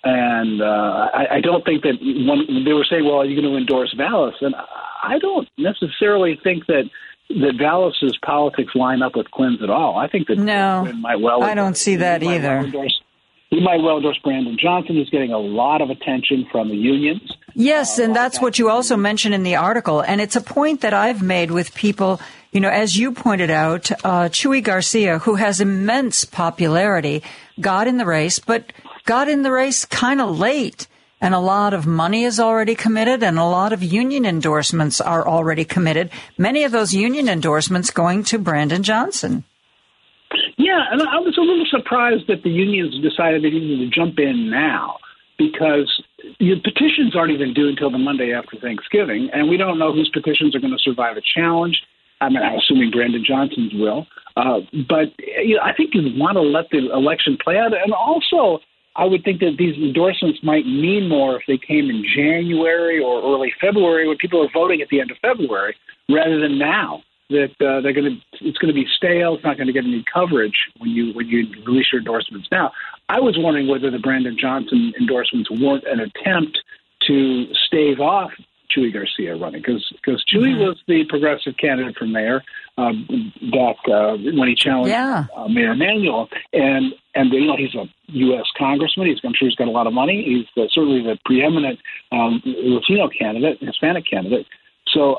And 0.04 0.62
uh, 0.62 1.10
I, 1.14 1.36
I 1.36 1.42
don't 1.42 1.64
think 1.64 1.84
that 1.84 2.00
when 2.02 2.64
they 2.66 2.74
were 2.74 2.86
saying, 2.90 3.06
"Well, 3.06 3.18
are 3.18 3.26
you 3.26 3.40
going 3.40 3.54
to 3.54 3.58
endorse 3.58 3.94
Vallas?" 3.96 4.36
and 4.42 4.56
I 5.04 5.20
don't 5.20 5.48
necessarily 5.58 6.40
think 6.44 6.66
that 6.68 6.84
that 7.30 7.54
Vallas's 7.58 8.18
politics 8.26 8.76
line 8.76 9.02
up 9.02 9.16
with 9.16 9.32
Quinn's 9.32 9.64
at 9.64 9.70
all. 9.70 9.98
I 9.98 10.08
think 10.08 10.28
that 10.28 10.38
No, 10.38 10.82
Quinn 10.84 11.02
might 11.02 11.20
well. 11.22 11.44
I 11.44 11.54
don't 11.54 11.78
see 11.78 11.96
that 11.98 12.22
well 12.22 12.32
either. 12.34 12.58
endorse- 12.58 13.02
he 13.50 13.60
might 13.62 13.82
well 13.82 13.98
endorse 13.98 14.18
Brandon 14.20 14.58
Johnson, 14.62 14.96
who's 14.96 15.10
getting 15.10 15.32
a 15.34 15.38
lot 15.38 15.82
of 15.82 15.90
attention 15.90 16.46
from 16.52 16.70
the 16.70 16.76
unions. 16.76 17.22
Yes, 17.54 18.00
and 18.00 18.16
that's 18.16 18.40
what 18.40 18.58
you 18.58 18.70
also 18.70 18.96
mentioned 18.96 19.36
in 19.36 19.44
the 19.44 19.58
article. 19.58 20.00
And 20.02 20.22
it's 20.22 20.38
a 20.38 20.42
point 20.42 20.82
that 20.82 20.94
I've 20.94 21.22
made 21.22 21.52
with 21.52 21.76
people, 21.76 22.22
you 22.54 22.62
know, 22.62 22.70
as 22.70 22.98
you 22.98 23.12
pointed 23.12 23.50
out, 23.50 23.92
uh, 24.06 24.30
Chuy 24.30 24.64
Garcia, 24.64 25.20
who 25.20 25.36
has 25.36 25.60
immense 25.60 26.24
popularity, 26.24 27.24
got 27.60 27.88
in 27.88 27.98
the 27.98 28.06
race, 28.06 28.40
but 28.40 28.72
got 29.06 29.28
in 29.28 29.42
the 29.44 29.52
race 29.52 29.84
kind 29.84 30.22
of 30.22 30.40
late. 30.40 30.88
And 31.22 31.36
a 31.36 31.40
lot 31.40 31.74
of 31.76 31.86
money 31.86 32.24
is 32.24 32.40
already 32.40 32.74
committed 32.74 33.22
and 33.22 33.38
a 33.38 33.46
lot 33.46 33.74
of 33.74 33.84
union 33.84 34.26
endorsements 34.26 35.00
are 35.00 35.28
already 35.28 35.64
committed. 35.64 36.10
Many 36.38 36.64
of 36.64 36.72
those 36.72 36.96
union 36.96 37.30
endorsements 37.30 37.92
going 37.92 38.24
to 38.26 38.40
Brandon 38.40 38.82
Johnson. 38.82 39.44
Yeah, 40.58 40.82
and 40.92 41.02
I 41.02 41.20
was 41.20 41.38
a 41.38 41.42
little 41.42 41.66
surprised 41.70 42.28
that 42.28 42.44
the 42.44 42.50
unions 42.50 43.00
decided 43.02 43.44
they 43.44 43.52
needed 43.52 43.80
to 43.80 44.00
jump 44.00 44.18
in 44.18 44.50
now 44.50 44.98
because 45.38 45.90
your 46.40 46.58
petitions 46.58 47.16
aren't 47.16 47.32
even 47.32 47.54
due 47.54 47.68
until 47.68 47.92
the 47.92 47.98
Monday 47.98 48.34
after 48.34 48.58
Thanksgiving, 48.58 49.30
and 49.34 49.50
we 49.50 49.58
don't 49.58 49.80
know 49.80 49.92
whose 49.92 50.10
petitions 50.14 50.56
are 50.56 50.60
going 50.60 50.74
to 50.74 50.80
survive 50.80 51.18
a 51.18 51.22
challenge. 51.36 51.82
I 52.22 52.30
mean, 52.30 52.44
I'm 52.44 52.60
assuming 52.60 52.92
Brandon 52.92 53.24
Johnson's 53.26 53.74
will, 53.74 54.06
uh, 54.38 54.60
but 54.88 55.14
you 55.20 55.56
know, 55.56 55.64
I 55.64 55.74
think 55.74 55.94
you 55.94 56.02
want 56.16 56.36
to 56.38 56.42
let 56.42 56.70
the 56.70 56.92
election 56.94 57.38
play 57.44 57.58
out, 57.58 57.74
and 57.74 57.94
also. 57.94 58.60
I 58.96 59.06
would 59.06 59.24
think 59.24 59.40
that 59.40 59.56
these 59.58 59.76
endorsements 59.76 60.40
might 60.44 60.66
mean 60.66 61.08
more 61.08 61.38
if 61.38 61.44
they 61.48 61.58
came 61.58 61.90
in 61.90 62.04
January 62.16 63.00
or 63.02 63.22
early 63.22 63.54
February 63.60 64.08
when 64.08 64.18
people 64.18 64.44
are 64.44 64.50
voting 64.54 64.82
at 64.82 64.90
the 64.90 65.00
end 65.00 65.12
of 65.12 65.18
February 65.22 65.76
rather 66.10 66.40
than 66.40 66.58
now 66.58 67.02
that 67.30 67.52
uh, 67.62 67.80
they're 67.82 67.94
going 67.94 68.20
to 68.20 68.46
it's 68.48 68.58
going 68.58 68.74
to 68.74 68.80
be 68.80 68.86
stale. 68.98 69.36
It's 69.36 69.44
not 69.44 69.56
going 69.56 69.68
to 69.68 69.74
get 69.74 69.86
any 69.86 70.04
coverage 70.14 70.56
when 70.80 70.90
you 70.90 71.14
when 71.14 71.28
you 71.28 71.48
release 71.66 71.88
your 71.92 72.00
endorsements 72.00 72.50
now. 72.52 72.72
I 73.08 73.20
was 73.22 73.36
wondering 73.38 73.68
whether 73.68 73.90
the 73.90 74.00
Brandon 74.00 74.38
Johnson 74.38 74.94
endorsements 75.00 75.50
weren't 75.50 75.86
an 75.86 76.02
attempt 76.02 76.60
to 77.08 77.46
stave 77.66 78.00
off 78.02 78.32
Chuy 78.76 78.92
Garcia 78.94 79.36
running 79.36 79.62
because 79.62 79.90
because 80.04 80.24
Chuy 80.26 80.58
was 80.60 80.78
the 80.88 81.06
progressive 81.08 81.56
candidate 81.58 81.96
for 81.98 82.06
mayor 82.06 82.44
um, 82.78 83.34
back 83.52 83.78
uh, 83.88 84.18
when 84.18 84.48
he 84.50 84.56
challenged 84.56 84.90
Yeah. 84.92 85.26
uh, 85.36 85.48
Mayor 85.48 85.72
Emanuel, 85.72 86.30
and 86.54 86.94
and 87.16 87.32
you 87.32 87.46
know 87.46 87.58
he's 87.58 87.76
a 87.76 87.86
U.S. 88.08 88.46
congressman. 88.58 89.08
He's 89.08 89.20
I'm 89.24 89.34
sure 89.34 89.48
he's 89.48 89.56
got 89.56 89.68
a 89.68 89.72
lot 89.72 89.88
of 89.88 89.94
money. 89.94 90.24
He's 90.24 90.64
uh, 90.64 90.68
certainly 90.72 91.02
the 91.02 91.18
preeminent 91.26 91.80
um, 92.12 92.42
Latino 92.46 93.10
candidate, 93.10 93.58
Hispanic 93.62 94.06
candidate. 94.10 94.46
So 94.88 95.18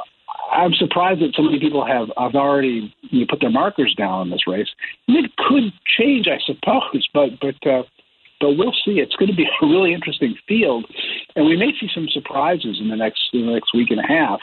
I'm 0.51 0.73
surprised 0.75 1.21
that 1.21 1.35
so 1.35 1.43
many 1.43 1.59
people 1.59 1.85
have, 1.85 2.09
have 2.17 2.35
already 2.35 2.95
you 3.03 3.21
know, 3.21 3.27
put 3.29 3.41
their 3.41 3.51
markers 3.51 3.95
down 3.97 4.23
in 4.23 4.31
this 4.31 4.47
race. 4.47 4.69
And 5.09 5.25
it 5.25 5.33
could 5.37 5.73
change, 5.99 6.29
I 6.29 6.39
suppose, 6.45 7.07
but 7.13 7.31
but 7.41 7.67
uh, 7.67 7.83
but 8.41 8.57
we'll 8.57 8.75
see. 8.85 8.99
It's 8.99 9.17
going 9.17 9.31
to 9.31 9.37
be 9.37 9.47
a 9.63 9.67
really 9.67 9.95
interesting 9.95 10.35
field, 10.47 10.87
and 11.37 11.47
we 11.47 11.57
may 11.57 11.73
see 11.79 11.89
some 11.95 12.09
surprises 12.09 12.79
in 12.81 12.89
the 12.89 12.97
next 12.97 13.21
in 13.33 13.47
the 13.47 13.53
next 13.53 13.75
week 13.75 13.91
and 13.91 14.01
a 14.01 14.07
half 14.07 14.41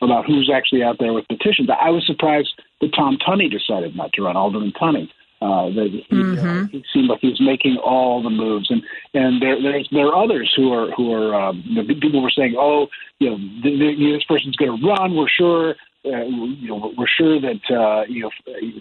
about 0.00 0.26
who's 0.26 0.50
actually 0.52 0.82
out 0.82 0.96
there 0.98 1.12
with 1.12 1.28
petitions. 1.28 1.68
I 1.70 1.90
was 1.90 2.04
surprised 2.06 2.60
that 2.80 2.92
Tom 2.94 3.18
Tunney 3.18 3.48
decided 3.48 3.94
not 3.94 4.12
to 4.14 4.22
run, 4.22 4.36
Alderman 4.36 4.72
Tunney. 4.72 5.08
Uh, 5.42 5.66
that 5.74 5.88
he, 5.90 6.20
uh, 6.38 6.66
he 6.70 6.84
seemed 6.94 7.08
like 7.08 7.18
he 7.20 7.26
was 7.34 7.40
making 7.40 7.76
all 7.84 8.22
the 8.22 8.30
moves, 8.30 8.70
and 8.70 8.80
and 9.12 9.42
there 9.42 9.60
there's 9.60 9.88
there 9.90 10.06
are 10.06 10.22
others 10.24 10.52
who 10.56 10.72
are 10.72 10.92
who 10.96 11.12
are 11.12 11.34
um, 11.34 11.62
you 11.66 11.82
know, 11.82 11.94
people 12.00 12.22
were 12.22 12.30
saying, 12.30 12.54
oh, 12.56 12.86
you 13.18 13.30
know, 13.30 13.36
th- 13.62 13.78
th- 13.80 13.98
this 13.98 14.24
person's 14.30 14.54
going 14.54 14.78
to 14.80 14.86
run. 14.86 15.16
We're 15.16 15.26
sure. 15.28 15.74
Uh, 16.04 16.24
you 16.62 16.66
know, 16.68 16.92
we're 16.98 17.06
sure 17.18 17.40
that 17.40 17.60
uh, 17.70 18.02
you 18.08 18.22
know, 18.22 18.30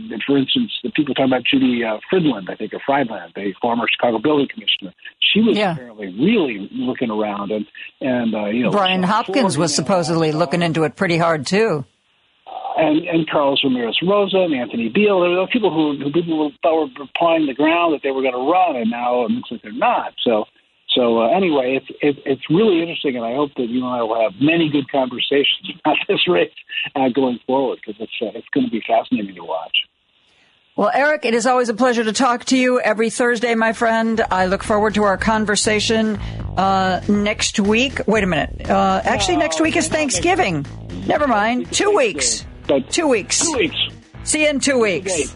that 0.09 0.21
for 0.25 0.38
instance, 0.38 0.71
the 0.83 0.91
people 0.91 1.13
talking 1.15 1.31
about 1.31 1.43
Judy 1.49 1.83
uh, 1.83 1.97
Frydland, 2.11 2.49
I 2.49 2.55
think, 2.55 2.73
or 2.73 2.81
Friedland, 2.85 3.33
the 3.35 3.53
former 3.61 3.85
Chicago 3.88 4.17
building 4.19 4.47
commissioner, 4.53 4.91
she 5.33 5.41
was 5.41 5.55
Yeah. 5.57 5.73
apparently 5.73 6.07
really 6.07 6.67
looking 6.71 7.09
around, 7.11 7.51
and 7.51 7.65
and 8.01 8.33
uh, 8.35 8.45
you 8.47 8.63
know, 8.63 8.71
Brian 8.71 9.03
Hopkins 9.03 9.57
was 9.57 9.73
supposedly 9.73 10.31
looking 10.31 10.61
into 10.61 10.83
it 10.83 10.95
pretty 10.95 11.17
hard 11.17 11.45
too. 11.47 11.85
And 12.78 13.06
and 13.07 13.30
Carlos 13.30 13.63
Ramirez 13.63 13.97
Rosa 14.02 14.38
and 14.38 14.54
Anthony 14.54 14.89
Beale. 14.89 15.21
There 15.21 15.30
were 15.30 15.36
those 15.36 15.52
people 15.52 15.71
who, 15.73 16.02
who 16.02 16.12
people 16.12 16.52
thought 16.62 16.89
were 16.97 17.05
pawing 17.18 17.47
the 17.47 17.54
ground 17.54 17.94
that 17.94 18.02
they 18.04 18.12
were 18.12 18.21
going 18.21 18.34
to 18.34 18.52
run, 18.52 18.76
and 18.76 18.89
now 18.89 19.26
it 19.26 19.31
looks 19.31 19.52
like 19.52 19.62
they're 19.62 19.71
not. 19.71 20.13
So 20.23 20.46
so 20.96 21.21
uh, 21.21 21.28
anyway, 21.30 21.80
it's 21.80 21.89
it, 22.02 22.21
it's 22.26 22.49
really 22.49 22.81
interesting, 22.81 23.15
and 23.15 23.26
I 23.26 23.36
hope 23.36 23.52
that 23.55 23.70
you 23.70 23.86
and 23.86 23.94
I 23.94 24.04
will 24.04 24.21
have 24.21 24.34
many 24.41 24.70
good 24.70 24.89
conversations 24.91 25.71
about 25.80 25.97
this 26.07 26.28
race 26.28 26.52
uh, 26.96 27.10
going 27.10 27.39
forward 27.47 27.80
because 27.86 28.02
it's 28.02 28.20
uh, 28.21 28.38
it's 28.38 28.47
going 28.54 28.65
to 28.65 28.71
be 28.71 28.84
fascinating 28.86 29.36
to 29.36 29.44
watch. 29.44 29.76
Well, 30.77 30.89
Eric, 30.93 31.25
it 31.25 31.33
is 31.33 31.45
always 31.45 31.67
a 31.69 31.73
pleasure 31.73 32.03
to 32.03 32.13
talk 32.13 32.45
to 32.45 32.57
you 32.57 32.79
every 32.79 33.09
Thursday, 33.09 33.55
my 33.55 33.73
friend. 33.73 34.21
I 34.31 34.45
look 34.45 34.63
forward 34.63 34.93
to 34.95 35.03
our 35.03 35.17
conversation 35.17 36.15
uh, 36.57 37.01
next 37.09 37.59
week. 37.59 37.99
Wait 38.07 38.23
a 38.23 38.27
minute. 38.27 38.69
Uh, 38.69 39.01
actually, 39.03 39.37
next 39.37 39.59
week 39.59 39.75
is 39.75 39.89
Thanksgiving. 39.89 40.65
Never 41.05 41.27
mind. 41.27 41.71
Two 41.73 41.95
weeks. 41.95 42.45
Two 42.89 43.07
weeks. 43.09 43.45
Two 43.45 43.53
weeks. 43.57 43.77
See 44.23 44.43
you 44.43 44.49
in 44.49 44.59
two 44.61 44.79
weeks. 44.79 45.35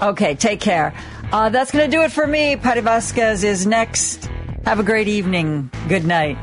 Okay, 0.00 0.34
take 0.34 0.60
care. 0.60 0.94
Uh, 1.30 1.50
that's 1.50 1.70
going 1.70 1.88
to 1.88 1.94
do 1.94 2.02
it 2.02 2.10
for 2.10 2.26
me. 2.26 2.56
Patty 2.56 2.80
Vasquez 2.80 3.44
is 3.44 3.66
next. 3.66 4.30
Have 4.64 4.80
a 4.80 4.82
great 4.82 5.08
evening. 5.08 5.70
Good 5.88 6.06
night. 6.06 6.38